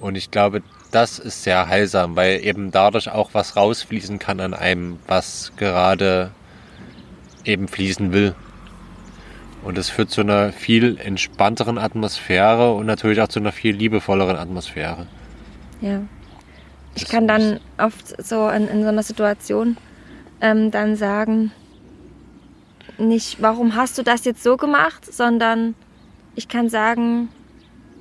Und 0.00 0.14
ich 0.14 0.30
glaube, 0.30 0.62
das 0.92 1.18
ist 1.18 1.42
sehr 1.42 1.68
heilsam, 1.68 2.16
weil 2.16 2.42
eben 2.42 2.70
dadurch 2.70 3.10
auch 3.10 3.34
was 3.34 3.54
rausfließen 3.54 4.18
kann 4.18 4.40
an 4.40 4.54
einem, 4.54 4.98
was 5.06 5.52
gerade 5.58 6.30
eben 7.44 7.68
fließen 7.68 8.14
will. 8.14 8.34
Und 9.62 9.76
das 9.76 9.90
führt 9.90 10.08
zu 10.08 10.22
einer 10.22 10.52
viel 10.52 10.96
entspannteren 10.96 11.76
Atmosphäre 11.76 12.72
und 12.72 12.86
natürlich 12.86 13.20
auch 13.20 13.28
zu 13.28 13.40
einer 13.40 13.52
viel 13.52 13.76
liebevolleren 13.76 14.36
Atmosphäre. 14.36 15.06
Ja. 15.82 16.00
Ich 16.94 17.02
das 17.02 17.10
kann 17.10 17.28
dann 17.28 17.60
oft 17.76 18.24
so 18.24 18.48
in, 18.48 18.68
in 18.68 18.80
so 18.80 18.88
einer 18.88 19.02
Situation 19.02 19.76
ähm, 20.40 20.70
dann 20.70 20.96
sagen, 20.96 21.52
nicht, 22.98 23.40
warum 23.40 23.74
hast 23.74 23.98
du 23.98 24.02
das 24.02 24.24
jetzt 24.24 24.42
so 24.42 24.56
gemacht, 24.56 25.12
sondern 25.12 25.74
ich 26.34 26.48
kann 26.48 26.68
sagen, 26.68 27.28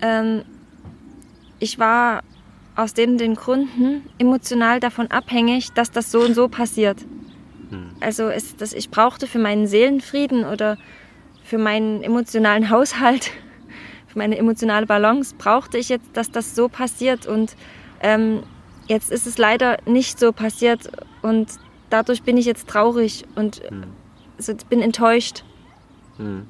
ähm, 0.01 0.43
ich 1.59 1.79
war 1.79 2.23
aus 2.75 2.93
den, 2.93 3.17
den 3.17 3.35
Gründen 3.35 4.03
emotional 4.19 4.79
davon 4.79 5.07
abhängig, 5.07 5.71
dass 5.73 5.91
das 5.91 6.11
so 6.11 6.19
und 6.21 6.35
so 6.35 6.47
passiert. 6.47 6.99
Hm. 7.69 7.89
Also 7.99 8.29
es, 8.29 8.55
dass 8.55 8.73
ich 8.73 8.89
brauchte 8.89 9.27
für 9.27 9.39
meinen 9.39 9.65
Seelenfrieden 9.65 10.45
oder 10.45 10.77
für 11.43 11.57
meinen 11.57 12.03
emotionalen 12.03 12.69
Haushalt, 12.69 13.31
für 14.07 14.19
meine 14.19 14.37
emotionale 14.37 14.85
Balance 14.85 15.33
brauchte 15.35 15.77
ich 15.77 15.89
jetzt, 15.89 16.09
dass 16.13 16.29
das 16.29 16.55
so 16.55 16.69
passiert 16.69 17.25
und 17.25 17.55
ähm, 18.01 18.43
jetzt 18.87 19.11
ist 19.11 19.25
es 19.25 19.37
leider 19.37 19.77
nicht 19.85 20.19
so 20.19 20.31
passiert 20.31 20.91
und 21.23 21.49
dadurch 21.89 22.21
bin 22.21 22.37
ich 22.37 22.45
jetzt 22.45 22.67
traurig 22.69 23.25
und 23.35 23.61
Hm. 23.67 23.96
Also 24.37 24.53
bin 24.69 24.81
enttäuscht. 24.81 25.43
Hm. 26.17 26.45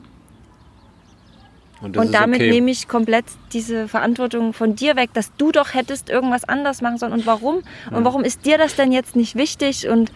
Und, 1.80 1.96
Und 1.96 2.14
damit 2.14 2.42
okay. 2.42 2.50
nehme 2.50 2.72
ich 2.72 2.88
komplett 2.88 3.26
diese 3.54 3.88
Verantwortung 3.88 4.54
von 4.54 4.76
dir 4.76 4.96
weg, 4.96 5.12
dass 5.14 5.36
du 5.36 5.52
doch 5.52 5.76
hättest 5.76 6.10
irgendwas 6.10 6.44
anders 6.44 6.82
machen 6.82 6.98
sollen. 6.98 7.14
Und 7.14 7.28
warum? 7.28 7.62
Und 7.92 8.04
warum 8.04 8.24
ist 8.24 8.46
dir 8.46 8.58
das 8.58 8.76
denn 8.76 8.92
jetzt 8.92 9.16
nicht 9.16 9.36
wichtig? 9.36 9.88
Und 9.88 10.12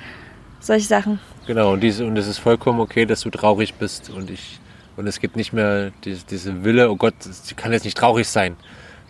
solche 0.60 0.88
Sachen. 0.88 1.20
Genau, 1.46 1.74
und, 1.74 1.82
diese, 1.82 2.06
und 2.06 2.18
es 2.18 2.28
ist 2.28 2.40
vollkommen 2.40 2.80
okay, 2.80 3.06
dass 3.06 3.22
du 3.22 3.30
traurig 3.30 3.76
bist 3.76 4.10
und 4.10 4.30
ich 4.30 4.60
und 4.98 5.08
es 5.08 5.20
gibt 5.20 5.36
nicht 5.36 5.54
mehr 5.54 5.92
diese, 6.04 6.26
diese 6.26 6.64
Wille, 6.64 6.92
oh 6.92 6.96
Gott, 6.96 7.16
sie 7.20 7.56
kann 7.56 7.72
jetzt 7.72 7.86
nicht 7.86 7.98
traurig 7.98 8.28
sein. 8.28 8.56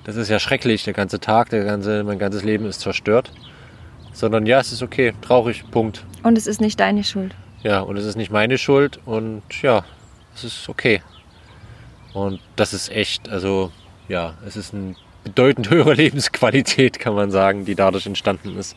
Das 0.03 0.15
ist 0.15 0.29
ja 0.29 0.39
schrecklich, 0.39 0.83
der 0.83 0.93
ganze 0.93 1.19
Tag, 1.19 1.49
der 1.49 1.63
ganze, 1.63 2.03
mein 2.03 2.19
ganzes 2.19 2.43
Leben 2.43 2.65
ist 2.65 2.81
zerstört. 2.81 3.31
Sondern 4.13 4.45
ja, 4.45 4.59
es 4.59 4.71
ist 4.71 4.83
okay, 4.83 5.13
traurig, 5.21 5.69
Punkt. 5.71 6.05
Und 6.23 6.37
es 6.37 6.47
ist 6.47 6.61
nicht 6.61 6.79
deine 6.79 7.03
Schuld. 7.03 7.33
Ja, 7.63 7.81
und 7.81 7.97
es 7.97 8.05
ist 8.05 8.15
nicht 8.15 8.31
meine 8.31 8.57
Schuld 8.57 8.99
und 9.05 9.43
ja, 9.61 9.85
es 10.33 10.43
ist 10.43 10.67
okay. 10.67 11.01
Und 12.13 12.39
das 12.55 12.73
ist 12.73 12.89
echt, 12.89 13.29
also 13.29 13.71
ja, 14.07 14.33
es 14.45 14.55
ist 14.55 14.73
eine 14.73 14.95
bedeutend 15.23 15.69
höhere 15.69 15.93
Lebensqualität, 15.95 16.99
kann 16.99 17.13
man 17.13 17.29
sagen, 17.31 17.65
die 17.65 17.75
dadurch 17.75 18.05
entstanden 18.05 18.57
ist, 18.57 18.75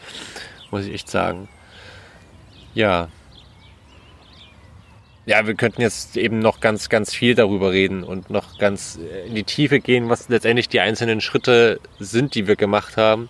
muss 0.70 0.84
ich 0.84 0.92
echt 0.92 1.10
sagen. 1.10 1.48
Ja. 2.74 3.08
Ja, 5.26 5.46
wir 5.46 5.54
könnten 5.54 5.80
jetzt 5.80 6.18
eben 6.18 6.38
noch 6.38 6.60
ganz, 6.60 6.90
ganz 6.90 7.14
viel 7.14 7.34
darüber 7.34 7.72
reden 7.72 8.04
und 8.04 8.28
noch 8.28 8.58
ganz 8.58 8.98
in 9.26 9.34
die 9.34 9.44
Tiefe 9.44 9.80
gehen, 9.80 10.10
was 10.10 10.28
letztendlich 10.28 10.68
die 10.68 10.80
einzelnen 10.80 11.22
Schritte 11.22 11.80
sind, 11.98 12.34
die 12.34 12.46
wir 12.46 12.56
gemacht 12.56 12.98
haben. 12.98 13.28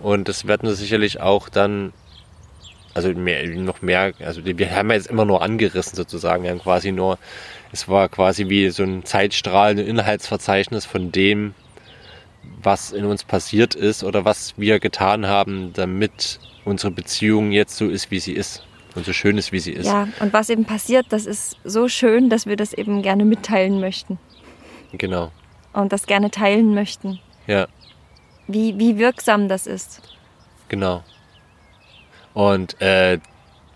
Und 0.00 0.28
das 0.28 0.46
werden 0.46 0.66
wir 0.66 0.74
sicherlich 0.74 1.20
auch 1.20 1.50
dann 1.50 1.92
also 2.96 3.10
mehr, 3.12 3.46
noch 3.46 3.82
mehr, 3.82 4.14
also 4.20 4.40
wir 4.44 4.70
haben 4.74 4.88
ja 4.88 4.96
jetzt 4.96 5.08
immer 5.08 5.26
nur 5.26 5.42
angerissen 5.42 5.96
sozusagen, 5.96 6.42
wir 6.44 6.50
haben 6.50 6.60
quasi 6.60 6.92
nur, 6.92 7.18
es 7.70 7.88
war 7.88 8.08
quasi 8.08 8.48
wie 8.48 8.70
so 8.70 8.84
ein 8.84 9.04
Zeitstrahl, 9.04 9.72
ein 9.72 9.78
Inhaltsverzeichnis 9.78 10.86
von 10.86 11.12
dem, 11.12 11.54
was 12.62 12.92
in 12.92 13.04
uns 13.04 13.22
passiert 13.22 13.74
ist 13.74 14.02
oder 14.02 14.24
was 14.24 14.54
wir 14.56 14.80
getan 14.80 15.26
haben, 15.26 15.72
damit 15.74 16.40
unsere 16.64 16.90
Beziehung 16.90 17.52
jetzt 17.52 17.76
so 17.76 17.86
ist, 17.86 18.10
wie 18.10 18.18
sie 18.18 18.32
ist 18.32 18.64
und 18.94 19.04
so 19.04 19.12
schön 19.12 19.36
ist, 19.36 19.52
wie 19.52 19.60
sie 19.60 19.72
ist. 19.72 19.86
Ja, 19.86 20.08
und 20.20 20.32
was 20.32 20.48
eben 20.48 20.64
passiert, 20.64 21.06
das 21.10 21.26
ist 21.26 21.58
so 21.64 21.88
schön, 21.88 22.30
dass 22.30 22.46
wir 22.46 22.56
das 22.56 22.72
eben 22.72 23.02
gerne 23.02 23.26
mitteilen 23.26 23.78
möchten. 23.78 24.18
Genau. 24.92 25.30
Und 25.74 25.92
das 25.92 26.06
gerne 26.06 26.30
teilen 26.30 26.72
möchten. 26.74 27.20
Ja, 27.46 27.66
Wie, 28.48 28.78
wie 28.78 28.96
wirksam 28.96 29.48
das 29.48 29.66
ist. 29.66 30.00
genau. 30.68 31.04
Und 32.36 32.78
äh, 32.82 33.18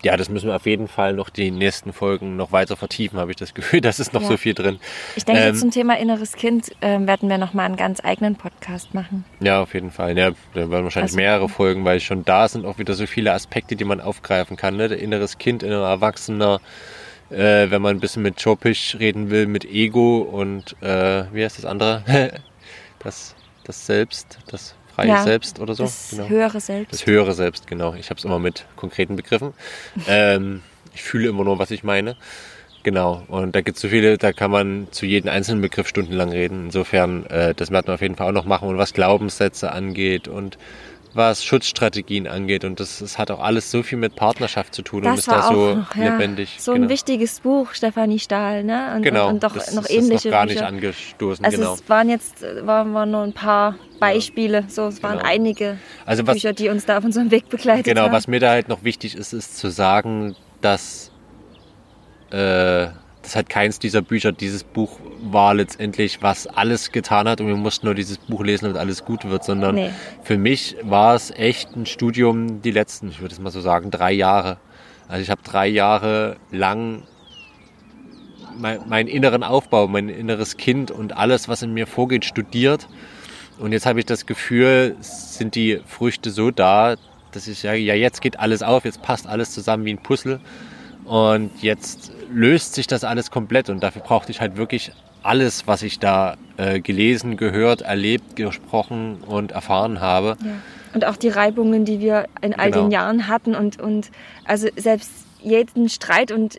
ja, 0.03 0.17
das 0.17 0.29
müssen 0.29 0.47
wir 0.49 0.55
auf 0.55 0.67
jeden 0.67 0.87
Fall 0.87 1.13
noch 1.13 1.31
die 1.31 1.49
nächsten 1.49 1.93
Folgen 1.93 2.35
noch 2.35 2.51
weiter 2.51 2.75
vertiefen, 2.77 3.17
habe 3.17 3.31
ich 3.31 3.37
das 3.37 3.55
Gefühl. 3.55 3.81
Da 3.81 3.89
ist 3.89 4.13
noch 4.13 4.21
Ja. 4.21 4.27
so 4.27 4.37
viel 4.37 4.53
drin. 4.53 4.79
Ich 5.15 5.25
denke, 5.25 5.41
Ähm, 5.41 5.55
zum 5.55 5.71
Thema 5.71 5.97
inneres 5.97 6.33
Kind 6.33 6.71
ähm, 6.83 7.07
werden 7.07 7.27
wir 7.27 7.39
nochmal 7.39 7.65
einen 7.65 7.75
ganz 7.75 8.03
eigenen 8.03 8.35
Podcast 8.35 8.93
machen. 8.93 9.25
Ja, 9.39 9.63
auf 9.63 9.73
jeden 9.73 9.89
Fall. 9.89 10.15
Ja, 10.15 10.29
da 10.53 10.69
werden 10.69 10.83
wahrscheinlich 10.83 11.09
Also- 11.13 11.17
mehrere 11.17 11.49
Folgen, 11.49 11.85
weil 11.85 11.99
schon 12.01 12.23
da 12.23 12.47
sind 12.47 12.65
auch 12.67 12.77
wieder 12.77 12.93
so 12.93 13.07
viele 13.07 13.33
Aspekte, 13.33 13.75
die 13.75 13.83
man 13.83 13.99
aufgreifen 13.99 14.57
kann. 14.57 14.77
Ne? 14.77 14.89
Der 14.89 14.99
inneres 14.99 15.39
Kind, 15.39 15.63
innerer 15.63 15.89
Erwachsener, 15.89 16.61
äh, 17.31 17.71
wenn 17.71 17.81
man 17.81 17.95
ein 17.95 17.99
bisschen 17.99 18.21
mit 18.21 18.43
Chopisch 18.43 18.95
reden 18.99 19.31
will, 19.31 19.47
mit 19.47 19.65
Ego 19.65 20.19
und 20.19 20.75
äh, 20.83 21.23
wie 21.33 21.43
heißt 21.43 21.57
das 21.57 21.65
andere? 21.65 22.03
das, 22.99 23.33
das 23.63 23.87
Selbst, 23.87 24.37
das 24.51 24.75
freie 25.01 25.09
Ja, 25.09 25.23
Selbst 25.23 25.59
oder 25.59 25.75
so. 25.75 25.83
Das 25.83 26.09
Genau. 26.11 26.29
höhere 26.29 26.59
Selbst. 26.59 26.93
Das 26.93 27.05
höhere 27.05 27.33
Selbst, 27.33 27.67
genau. 27.67 27.93
Ich 27.95 28.09
habe 28.09 28.17
es 28.17 28.25
immer 28.25 28.39
mit 28.39 28.65
konkreten 28.75 29.15
Begriffen. 29.15 29.53
ähm, 30.07 30.61
ich 30.93 31.03
fühle 31.03 31.29
immer 31.29 31.43
nur, 31.43 31.59
was 31.59 31.71
ich 31.71 31.83
meine. 31.83 32.15
Genau. 32.83 33.23
Und 33.27 33.55
da 33.55 33.61
gibt 33.61 33.77
es 33.77 33.81
so 33.81 33.89
viele, 33.89 34.17
da 34.17 34.33
kann 34.33 34.49
man 34.49 34.87
zu 34.91 35.05
jedem 35.05 35.29
einzelnen 35.29 35.61
Begriff 35.61 35.87
stundenlang 35.87 36.29
reden. 36.31 36.65
Insofern, 36.65 37.25
äh, 37.27 37.53
das 37.53 37.69
werden 37.69 37.87
wir 37.87 37.93
auf 37.93 38.01
jeden 38.01 38.15
Fall 38.15 38.27
auch 38.27 38.33
noch 38.33 38.45
machen. 38.45 38.67
Und 38.69 38.77
was 38.77 38.93
Glaubenssätze 38.93 39.71
angeht 39.71 40.27
und 40.27 40.57
was 41.13 41.43
Schutzstrategien 41.43 42.27
angeht. 42.27 42.63
Und 42.63 42.79
das, 42.79 42.99
das 42.99 43.17
hat 43.17 43.31
auch 43.31 43.39
alles 43.41 43.69
so 43.71 43.83
viel 43.83 43.97
mit 43.97 44.15
Partnerschaft 44.15 44.73
zu 44.73 44.81
tun 44.81 44.99
und 44.99 45.05
Das 45.11 45.19
ist 45.21 45.27
war 45.27 45.37
da 45.37 45.47
so 45.49 45.75
noch, 45.75 45.95
ja, 45.95 46.03
lebendig. 46.17 46.55
so 46.59 46.73
genau. 46.73 46.85
ein 46.85 46.89
wichtiges 46.89 47.39
Buch, 47.41 47.73
Stefanie 47.73 48.19
Stahl, 48.19 48.63
ne? 48.63 48.93
Und, 48.95 49.01
Genau. 49.03 49.27
und, 49.27 49.33
und 49.35 49.43
doch 49.43 49.53
das 49.53 49.73
noch 49.73 49.83
ist 49.83 49.89
ähnliche 49.91 50.29
noch 50.29 50.35
gar 50.37 50.45
nicht 50.45 50.55
Bücher. 50.55 50.67
angestoßen. 50.67 51.43
Also 51.45 51.57
genau. 51.57 51.73
es 51.73 51.89
waren 51.89 52.09
jetzt 52.09 52.43
waren, 52.65 52.93
waren 52.93 53.11
nur 53.11 53.23
ein 53.23 53.33
paar 53.33 53.75
Beispiele. 53.99 54.65
So, 54.69 54.87
es 54.87 55.03
waren 55.03 55.17
Genau. 55.17 55.29
einige 55.29 55.77
Also 56.05 56.25
was, 56.25 56.35
Bücher, 56.35 56.53
die 56.53 56.69
uns 56.69 56.85
da 56.85 56.97
auf 56.97 57.03
unserem 57.03 57.29
Weg 57.31 57.49
begleitet 57.49 57.85
Genau, 57.85 58.03
haben. 58.03 58.13
was 58.13 58.27
mir 58.27 58.39
da 58.39 58.51
halt 58.51 58.69
noch 58.69 58.83
wichtig 58.83 59.15
ist, 59.15 59.33
ist 59.33 59.57
zu 59.57 59.69
sagen, 59.69 60.35
dass 60.61 61.11
äh, 62.31 62.87
das 63.23 63.35
hat 63.35 63.49
keins 63.49 63.79
dieser 63.79 64.01
Bücher, 64.01 64.31
dieses 64.31 64.63
Buch 64.63 64.99
war 65.21 65.53
letztendlich, 65.53 66.21
was 66.21 66.47
alles 66.47 66.91
getan 66.91 67.27
hat 67.27 67.39
und 67.39 67.47
wir 67.47 67.55
mussten 67.55 67.85
nur 67.85 67.95
dieses 67.95 68.17
Buch 68.17 68.43
lesen 68.43 68.67
und 68.67 68.77
alles 68.77 69.05
gut 69.05 69.25
wird, 69.29 69.43
sondern 69.43 69.75
Nee. 69.75 69.91
für 70.23 70.37
mich 70.37 70.75
war 70.81 71.13
es 71.15 71.31
echt 71.31 71.75
ein 71.75 71.85
Studium 71.85 72.61
die 72.61 72.71
letzten, 72.71 73.09
ich 73.09 73.21
würde 73.21 73.33
es 73.33 73.39
mal 73.39 73.51
so 73.51 73.61
sagen, 73.61 73.91
drei 73.91 74.11
Jahre. 74.11 74.57
Also 75.07 75.21
ich 75.21 75.29
habe 75.29 75.41
drei 75.43 75.67
Jahre 75.67 76.37
lang 76.51 77.03
mein, 78.57 78.79
meinen 78.87 79.07
inneren 79.07 79.43
Aufbau, 79.43 79.87
mein 79.87 80.09
inneres 80.09 80.57
Kind 80.57 80.91
und 80.91 81.15
alles, 81.15 81.47
was 81.47 81.61
in 81.61 81.73
mir 81.73 81.87
vorgeht, 81.87 82.25
studiert. 82.25 82.87
Und 83.59 83.71
jetzt 83.71 83.85
habe 83.85 83.99
ich 83.99 84.05
das 84.05 84.25
Gefühl, 84.25 84.95
sind 85.01 85.55
die 85.55 85.81
Früchte 85.85 86.31
so 86.31 86.51
da, 86.51 86.95
dass 87.31 87.47
ich 87.47 87.59
sage, 87.59 87.77
ja, 87.77 87.93
jetzt 87.93 88.21
geht 88.21 88.39
alles 88.39 88.63
auf, 88.63 88.85
jetzt 88.85 89.01
passt 89.01 89.27
alles 89.27 89.51
zusammen 89.51 89.85
wie 89.85 89.93
ein 89.93 89.99
Puzzle. 90.01 90.39
Und 91.05 91.51
jetzt 91.61 92.11
löst 92.33 92.73
sich 92.75 92.87
das 92.87 93.03
alles 93.03 93.31
komplett. 93.31 93.69
Und 93.69 93.81
dafür 93.81 94.01
brauchte 94.01 94.31
ich 94.31 94.41
halt 94.41 94.57
wirklich 94.57 94.91
alles, 95.23 95.67
was 95.67 95.83
ich 95.83 95.99
da 95.99 96.35
äh, 96.57 96.79
gelesen, 96.79 97.37
gehört, 97.37 97.81
erlebt, 97.81 98.35
gesprochen 98.35 99.17
und 99.25 99.51
erfahren 99.51 99.99
habe. 100.01 100.37
Ja. 100.43 100.51
Und 100.93 101.05
auch 101.05 101.15
die 101.15 101.29
Reibungen, 101.29 101.85
die 101.85 101.99
wir 101.99 102.27
in 102.41 102.53
all 102.53 102.71
Genau. 102.71 102.83
den 102.85 102.91
Jahren 102.91 103.27
hatten 103.27 103.55
und, 103.55 103.79
und 103.79 104.09
also 104.45 104.67
selbst 104.75 105.11
jeden 105.41 105.87
Streit 105.89 106.31
und 106.31 106.57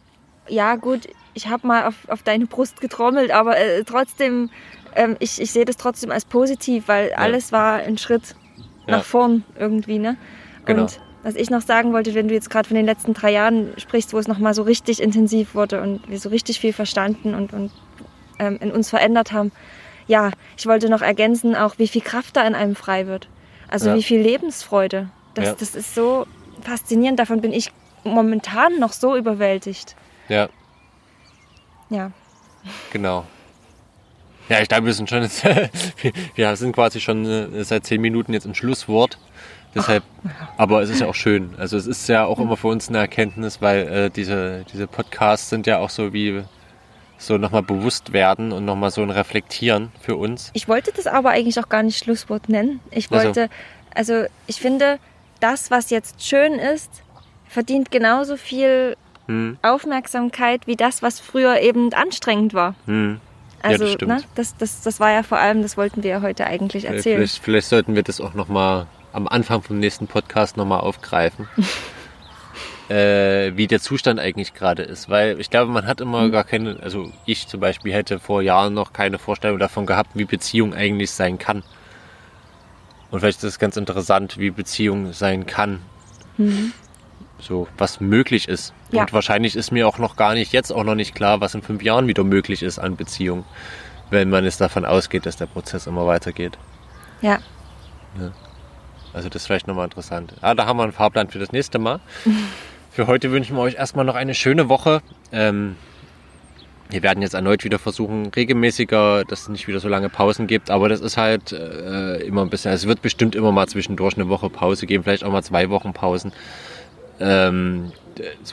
ja 0.49 0.77
gut, 0.77 1.07
ich 1.35 1.49
habe 1.49 1.67
mal 1.67 1.87
auf, 1.87 1.95
auf 2.09 2.23
deine 2.23 2.47
Brust 2.47 2.81
getrommelt, 2.81 3.31
aber 3.31 3.59
äh, 3.59 3.85
trotzdem, 3.85 4.51
ähm, 4.97 5.17
ich, 5.19 5.41
ich 5.41 5.51
sehe 5.53 5.65
das 5.65 5.77
trotzdem 5.77 6.11
als 6.11 6.25
positiv, 6.25 6.89
weil 6.89 7.13
alles 7.15 7.53
war 7.53 7.75
ein 7.77 7.99
Schritt 7.99 8.35
Ja. 8.87 8.97
nach 8.99 9.05
vorn 9.05 9.45
irgendwie. 9.59 9.99
Ne? 9.99 10.17
Genau. 10.65 10.83
Und 10.83 11.01
was 11.23 11.35
ich 11.37 11.51
noch 11.51 11.63
sagen 11.63 11.93
wollte, 11.93 12.15
wenn 12.15 12.29
du 12.29 12.35
jetzt 12.35 12.51
gerade 12.51 12.67
von 12.69 12.77
den 12.77 12.87
letzten 12.87 13.15
drei 13.15 13.31
Jahren 13.33 13.73
sprichst, 13.79 14.13
wo 14.13 14.19
es 14.19 14.27
nochmal 14.29 14.55
so 14.55 14.63
richtig 14.63 15.01
intensiv 15.01 15.55
wurde 15.55 15.81
und 15.81 16.09
wir 16.09 16.19
so 16.19 16.29
richtig 16.29 16.59
viel 16.61 16.73
verstanden 16.73 17.35
und, 17.35 17.53
und 17.53 17.71
ähm, 18.39 18.59
in 18.61 18.71
uns 18.73 18.91
verändert 18.91 19.33
haben. 19.33 19.53
Ja, 20.09 20.31
ich 20.57 20.67
wollte 20.67 20.89
noch 20.89 21.01
ergänzen, 21.03 21.55
auch 21.55 21.79
wie 21.79 21.87
viel 21.89 22.03
Kraft 22.03 22.37
da 22.37 22.47
in 22.47 22.55
einem 22.55 22.75
frei 22.75 23.07
wird. 23.07 23.29
Also 23.69 23.91
Ja. 23.91 23.95
wie 23.97 24.03
viel 24.03 24.21
Lebensfreude. 24.21 25.11
Das, 25.35 25.45
Ja. 25.47 25.55
das 25.59 25.75
ist 25.75 25.95
so 25.95 26.27
faszinierend. 26.61 27.19
Davon 27.19 27.41
bin 27.41 27.53
ich 27.53 27.71
momentan 28.05 28.79
noch 28.81 28.93
so 28.93 29.17
überwältigt. 29.17 29.95
Ja, 30.29 30.49
Ja, 31.89 32.11
genau. 32.93 33.25
Ja, 34.49 34.61
ich 34.61 34.69
glaube, 34.69 34.87
wir 34.87 34.93
sind 34.93 35.09
schon 35.09 35.23
jetzt, 35.23 35.45
wir- 36.35 36.57
sind 36.57 36.73
quasi 36.75 37.01
schon 37.01 37.25
äh, 37.25 37.65
seit 37.65 37.87
zehn 37.87 38.01
Minuten 38.01 38.33
jetzt 38.33 38.45
im 38.45 38.55
Schlusswort. 38.55 39.19
Deshalb, 39.75 40.03
aber 40.59 40.83
es 40.83 40.91
ist 40.91 41.01
ja 41.01 41.07
auch 41.07 41.15
schön. 41.15 41.55
Also 41.59 41.77
es 41.77 41.87
ist 41.87 42.09
ja 42.09 42.25
auch 42.27 42.39
immer 42.39 42.57
für 42.57 42.69
uns 42.69 42.89
eine 42.89 42.99
Erkenntnis, 42.99 43.63
weil 43.63 43.89
äh, 43.89 44.11
diese, 44.11 44.65
diese 44.73 44.87
Podcasts 44.87 45.49
sind 45.49 45.67
ja 45.67 45.79
auch 45.79 45.91
so 45.91 46.13
wie 46.13 46.43
so 47.19 47.39
nochmal 47.39 47.63
bewusst 47.63 48.13
werden 48.13 48.53
und 48.53 48.65
nochmal 48.65 48.91
so 48.91 49.01
ein 49.03 49.11
Reflektieren 49.11 49.93
für 50.01 50.17
uns. 50.17 50.51
ich 50.55 50.69
wollte 50.69 50.93
das 50.95 51.07
aber 51.07 51.31
eigentlich 51.31 51.59
auch 51.61 51.69
gar 51.69 51.83
nicht 51.83 51.99
Schlusswort 51.99 52.49
nennen. 52.49 52.81
Ich 52.91 53.11
Also. 53.11 53.27
wollte, 53.27 53.49
also 53.95 54.25
ich 54.47 54.61
finde, 54.61 54.99
das, 55.41 55.71
was 55.71 55.91
jetzt 55.91 56.23
schön 56.27 56.55
ist, 56.55 56.91
verdient 57.49 57.91
genauso 57.91 58.37
viel 58.37 58.97
Hm, 59.29 59.57
Aufmerksamkeit 59.63 60.67
wie 60.67 60.75
das, 60.75 61.01
was 61.03 61.21
früher 61.21 61.61
eben 61.61 61.93
anstrengend 61.95 62.55
war. 62.55 62.75
hm. 62.87 63.21
Ja, 63.63 63.69
Also, 63.71 63.85
das 63.85 63.93
stimmt. 63.93 64.09
ne, 64.11 64.23
das, 64.35 64.57
das, 64.57 64.83
das 64.83 64.99
war 64.99 65.13
ja 65.13 65.23
vor 65.23 65.39
allem, 65.39 65.63
das 65.63 65.77
wollten 65.77 66.03
wir 66.03 66.11
ja 66.11 66.23
heute 66.23 66.45
eigentlich 66.45 66.85
erzählen. 66.87 67.19
Vielleicht, 67.19 67.39
vielleicht 67.43 67.69
sollten 67.69 67.95
wir 67.95 68.03
das 68.03 68.21
auch 68.21 68.35
nochmal 68.35 68.89
am 69.13 69.29
Anfang 69.29 69.63
vom 69.63 69.79
nächsten 69.79 70.07
Podcast 70.07 70.57
nochmal 70.57 70.81
aufgreifen. 70.81 71.49
äh, 72.89 73.53
wie 73.57 73.67
der 73.67 73.81
Zustand 73.81 74.21
eigentlich 74.21 74.55
gerade 74.55 74.83
ist. 74.83 75.09
Weil 75.09 75.41
ich 75.41 75.51
glaube, 75.51 75.71
man 75.73 75.87
hat 75.87 76.01
immer 76.01 76.23
Mhm. 76.23 76.33
gar 76.33 76.45
keine, 76.45 76.79
also 76.83 77.11
ich 77.27 77.47
zum 77.49 77.61
Beispiel 77.61 77.93
hätte 77.93 78.19
vor 78.19 78.43
Jahren 78.43 78.75
noch 78.75 78.93
keine 78.93 79.19
Vorstellung 79.19 79.59
davon 79.59 79.87
gehabt, 79.87 80.11
wie 80.15 80.25
Beziehung 80.25 80.75
eigentlich 80.75 81.11
sein 81.11 81.39
kann. 81.39 81.63
Und 83.11 83.21
vielleicht 83.21 83.39
ist 83.39 83.45
es 83.45 83.59
ganz 83.59 83.77
interessant, 83.77 84.39
wie 84.39 84.51
Beziehung 84.51 85.13
sein 85.13 85.47
kann. 85.47 85.81
Mhm. 86.39 86.73
so 87.39 87.67
was 87.77 88.01
möglich 88.01 88.47
ist. 88.49 88.73
Ja. 88.93 89.03
Und 89.03 89.13
wahrscheinlich 89.13 89.57
ist 89.57 89.73
mir 89.73 89.87
auch 89.89 89.99
noch 89.99 90.15
gar 90.17 90.33
nicht, 90.33 90.53
jetzt 90.53 90.71
auch 90.71 90.85
noch 90.85 90.95
nicht 90.95 91.15
klar, 91.15 91.41
was 91.41 91.55
in 91.55 91.61
fünf 91.63 91.83
Jahren 91.83 92.07
wieder 92.07 92.23
möglich 92.25 92.63
ist 92.63 92.79
an 92.79 92.95
Beziehungen, 92.97 93.45
wenn 94.11 94.31
man 94.31 94.45
es 94.45 94.59
davon 94.59 94.85
ausgeht, 94.85 95.27
dass 95.27 95.37
der 95.37 95.47
Prozess 95.47 95.87
immer 95.89 96.07
weitergeht. 96.07 96.57
Ja. 97.21 97.41
Also 99.15 99.29
das 99.29 99.43
ist 99.43 99.47
vielleicht 99.47 99.67
nochmal 99.67 99.85
interessant. 99.85 100.35
Ah, 100.41 100.55
da 100.55 100.67
haben 100.67 100.79
wir 100.79 100.85
einen 100.85 100.93
Fahrplan 100.93 101.29
für 101.29 101.39
das 101.39 101.53
nächste 101.53 101.79
Mal. 101.79 102.01
für 102.91 103.07
heute 103.07 103.31
wünschen 103.31 103.57
wir 103.57 103.63
euch 103.63 103.75
erstmal 103.75 104.05
noch 104.05 104.15
eine 104.15 104.35
schöne 104.35 104.69
Woche. 104.69 105.03
Ähm, 105.33 105.77
wir 106.93 107.03
werden 107.03 107.23
jetzt 107.23 107.35
erneut 107.35 107.65
wieder 107.65 107.79
versuchen, 107.79 108.27
regelmäßiger, 108.27 109.25
dass 109.25 109.43
es 109.43 109.49
nicht 109.49 109.67
wieder 109.67 109.81
so 109.81 109.89
lange 109.89 110.11
Pausen 110.11 110.47
gibt. 110.47 110.71
Aber 110.71 110.89
das 110.89 111.01
ist 111.01 111.17
halt 111.17 111.53
äh, 111.53 112.17
immer 112.19 112.43
ein 112.43 112.51
bisschen, 112.51 112.73
es 112.73 112.87
wird 112.87 113.01
bestimmt 113.01 113.35
immer 113.35 113.51
mal 113.51 113.67
zwischendurch 113.67 114.17
eine 114.17 114.29
Woche 114.29 114.51
Pause 114.51 114.87
geben, 114.87 115.05
vielleicht 115.05 115.25
auch 115.25 115.33
mal 115.33 115.43
zwei 115.43 115.71
Wochen 115.71 115.95
Pausen, 115.95 116.33
ähm, 117.19 117.93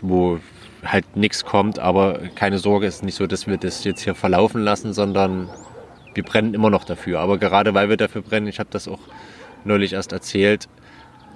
wo 0.01 0.39
halt 0.85 1.17
nichts 1.17 1.43
kommt. 1.43 1.79
Aber 1.79 2.19
keine 2.35 2.59
Sorge, 2.59 2.87
es 2.87 2.95
ist 2.95 3.03
nicht 3.03 3.15
so, 3.15 3.27
dass 3.27 3.47
wir 3.47 3.57
das 3.57 3.83
jetzt 3.83 4.01
hier 4.01 4.15
verlaufen 4.15 4.61
lassen, 4.61 4.93
sondern 4.93 5.49
wir 6.13 6.23
brennen 6.23 6.53
immer 6.53 6.69
noch 6.69 6.85
dafür. 6.85 7.19
Aber 7.19 7.37
gerade 7.37 7.73
weil 7.73 7.89
wir 7.89 7.97
dafür 7.97 8.21
brennen, 8.21 8.47
ich 8.47 8.59
habe 8.59 8.69
das 8.71 8.87
auch 8.87 8.99
neulich 9.63 9.93
erst 9.93 10.11
erzählt, 10.11 10.67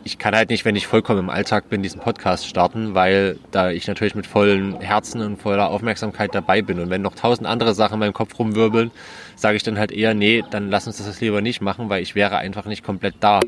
ich 0.06 0.18
kann 0.18 0.36
halt 0.36 0.50
nicht, 0.50 0.66
wenn 0.66 0.76
ich 0.76 0.88
vollkommen 0.88 1.20
im 1.20 1.30
Alltag 1.30 1.70
bin, 1.70 1.82
diesen 1.82 2.02
Podcast 2.02 2.48
starten, 2.48 2.94
weil 2.94 3.40
da 3.52 3.72
ich 3.72 3.88
natürlich 3.88 4.16
mit 4.16 4.28
vollen 4.28 4.80
Herzen 4.82 5.22
und 5.22 5.42
voller 5.42 5.70
Aufmerksamkeit 5.70 6.36
dabei 6.36 6.62
bin. 6.62 6.80
Und 6.80 6.90
wenn 6.90 7.02
noch 7.02 7.16
tausend 7.16 7.48
andere 7.48 7.74
Sachen 7.74 7.96
in 7.96 8.00
meinem 8.00 8.14
Kopf 8.14 8.38
rumwirbeln, 8.38 8.92
sage 9.36 9.56
ich 9.56 9.64
dann 9.64 9.80
halt 9.80 9.92
eher, 9.92 10.14
nee, 10.14 10.44
dann 10.50 10.70
lass 10.70 10.88
uns 10.88 10.98
das 10.98 11.22
lieber 11.22 11.42
nicht 11.42 11.62
machen, 11.62 11.90
weil 11.90 12.04
ich 12.04 12.16
wäre 12.16 12.38
einfach 12.38 12.66
nicht 12.66 12.84
komplett 12.84 13.16
da. 13.22 13.40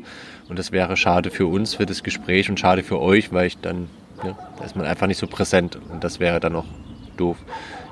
Und 0.48 0.58
das 0.58 0.72
wäre 0.72 0.96
schade 0.96 1.30
für 1.30 1.46
uns, 1.46 1.74
für 1.74 1.86
das 1.86 2.02
Gespräch 2.02 2.48
und 2.48 2.58
schade 2.58 2.82
für 2.82 3.00
euch, 3.00 3.32
weil 3.32 3.48
ich 3.48 3.58
dann, 3.58 3.88
ja, 4.24 4.36
da 4.58 4.64
ist 4.64 4.76
man 4.76 4.86
einfach 4.86 5.06
nicht 5.06 5.18
so 5.18 5.26
präsent. 5.26 5.78
Und 5.90 6.04
das 6.04 6.20
wäre 6.20 6.40
dann 6.40 6.56
auch 6.56 6.66
doof. 7.16 7.36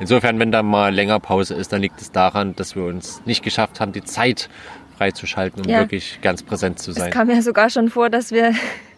Insofern, 0.01 0.39
wenn 0.39 0.53
da 0.53 0.63
mal 0.63 0.93
länger 0.95 1.21
Pause 1.21 1.55
ist, 1.55 1.73
dann 1.73 1.81
liegt 1.81 2.01
es 2.01 2.13
daran, 2.13 2.57
dass 2.57 2.77
wir 2.77 2.85
uns 2.85 3.23
nicht 3.27 3.43
geschafft 3.43 3.81
haben, 3.81 3.93
die 3.93 4.05
Zeit 4.05 4.49
freizuschalten, 4.97 5.65
um 5.65 5.71
Ja. 5.71 5.79
wirklich 5.81 6.19
ganz 6.23 6.43
präsent 6.43 6.79
zu 6.79 6.91
Es 6.93 6.97
sein. 6.99 7.11
kam 7.11 7.31
ja 7.31 7.43
sogar 7.43 7.71
schon 7.71 7.89
vor, 7.91 8.11
dass 8.11 8.31
wir 8.33 8.53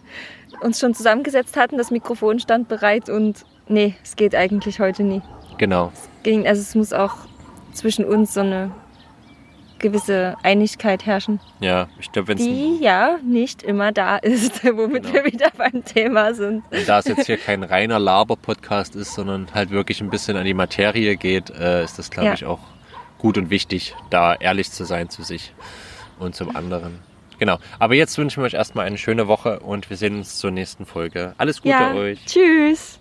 uns 0.62 0.78
schon 0.81 0.94
zusammengesetzt 0.94 1.56
hatten, 1.56 1.77
das 1.78 1.90
Mikrofon 1.90 2.39
stand 2.40 2.68
bereit 2.68 3.09
und 3.09 3.44
nee, 3.68 3.94
es 4.02 4.16
geht 4.16 4.35
eigentlich 4.35 4.81
heute 4.81 5.02
nie. 5.02 5.23
Genau. 5.59 5.93
Ging, 6.23 6.47
also 6.47 6.60
es 6.62 6.74
muss 6.74 6.93
auch 6.93 7.14
zwischen 7.73 8.05
uns 8.05 8.35
so 8.35 8.40
eine 8.40 8.70
gewisse 9.78 10.36
Einigkeit 10.43 11.05
herrschen, 11.05 11.39
Ja, 11.60 11.89
ich 12.01 12.10
glaube, 12.10 12.28
wenn 12.28 12.39
es 12.39 12.44
die 12.44 12.78
ja 12.81 13.18
nicht 13.23 13.62
immer 13.62 13.93
da 13.93 14.16
ist, 14.16 14.64
womit 14.64 15.02
Genau. 15.02 15.14
wir 15.14 15.24
wieder 15.27 15.51
beim 15.56 15.85
Thema 15.85 16.32
sind. 16.32 16.64
da 16.86 17.01
es 17.01 17.05
jetzt 17.05 17.27
hier 17.27 17.36
kein 17.36 17.62
reiner 17.62 17.98
Laber-Podcast 17.98 18.97
ist, 18.97 19.12
sondern 19.14 19.48
halt 19.52 19.70
wirklich 19.70 20.01
ein 20.01 20.09
bisschen 20.09 20.39
an 20.39 20.47
die 20.47 20.55
Materie 20.55 21.16
geht, 21.16 21.51
äh, 21.51 21.85
ist 21.85 21.98
das, 21.98 22.10
glaube 22.10 22.28
Ja. 22.28 22.35
ich, 22.35 22.47
auch 22.47 22.60
gut 23.18 23.36
und 23.36 23.51
wichtig, 23.51 23.94
da 24.09 24.35
ehrlich 24.35 24.70
zu 24.73 24.85
sein 24.85 25.10
zu 25.10 25.23
sich 25.23 25.52
und 26.18 26.34
zum 26.34 26.55
anderen. 26.56 26.98
Genau. 27.38 27.59
Aber 27.78 27.94
jetzt 27.94 28.16
wünschen 28.18 28.43
wir 28.43 28.47
euch 28.47 28.55
erstmal 28.55 28.86
eine 28.86 28.98
schöne 28.98 29.28
Woche 29.28 29.60
und 29.60 29.90
wir 29.90 29.97
sehen 29.97 30.16
uns 30.16 30.38
zur 30.38 30.51
nächsten 30.51 30.86
Folge. 30.86 31.34
Alles 31.38 31.60
Gute 31.60 31.70
ja, 31.70 31.94
euch. 31.94 32.24
tschüss. 32.24 32.98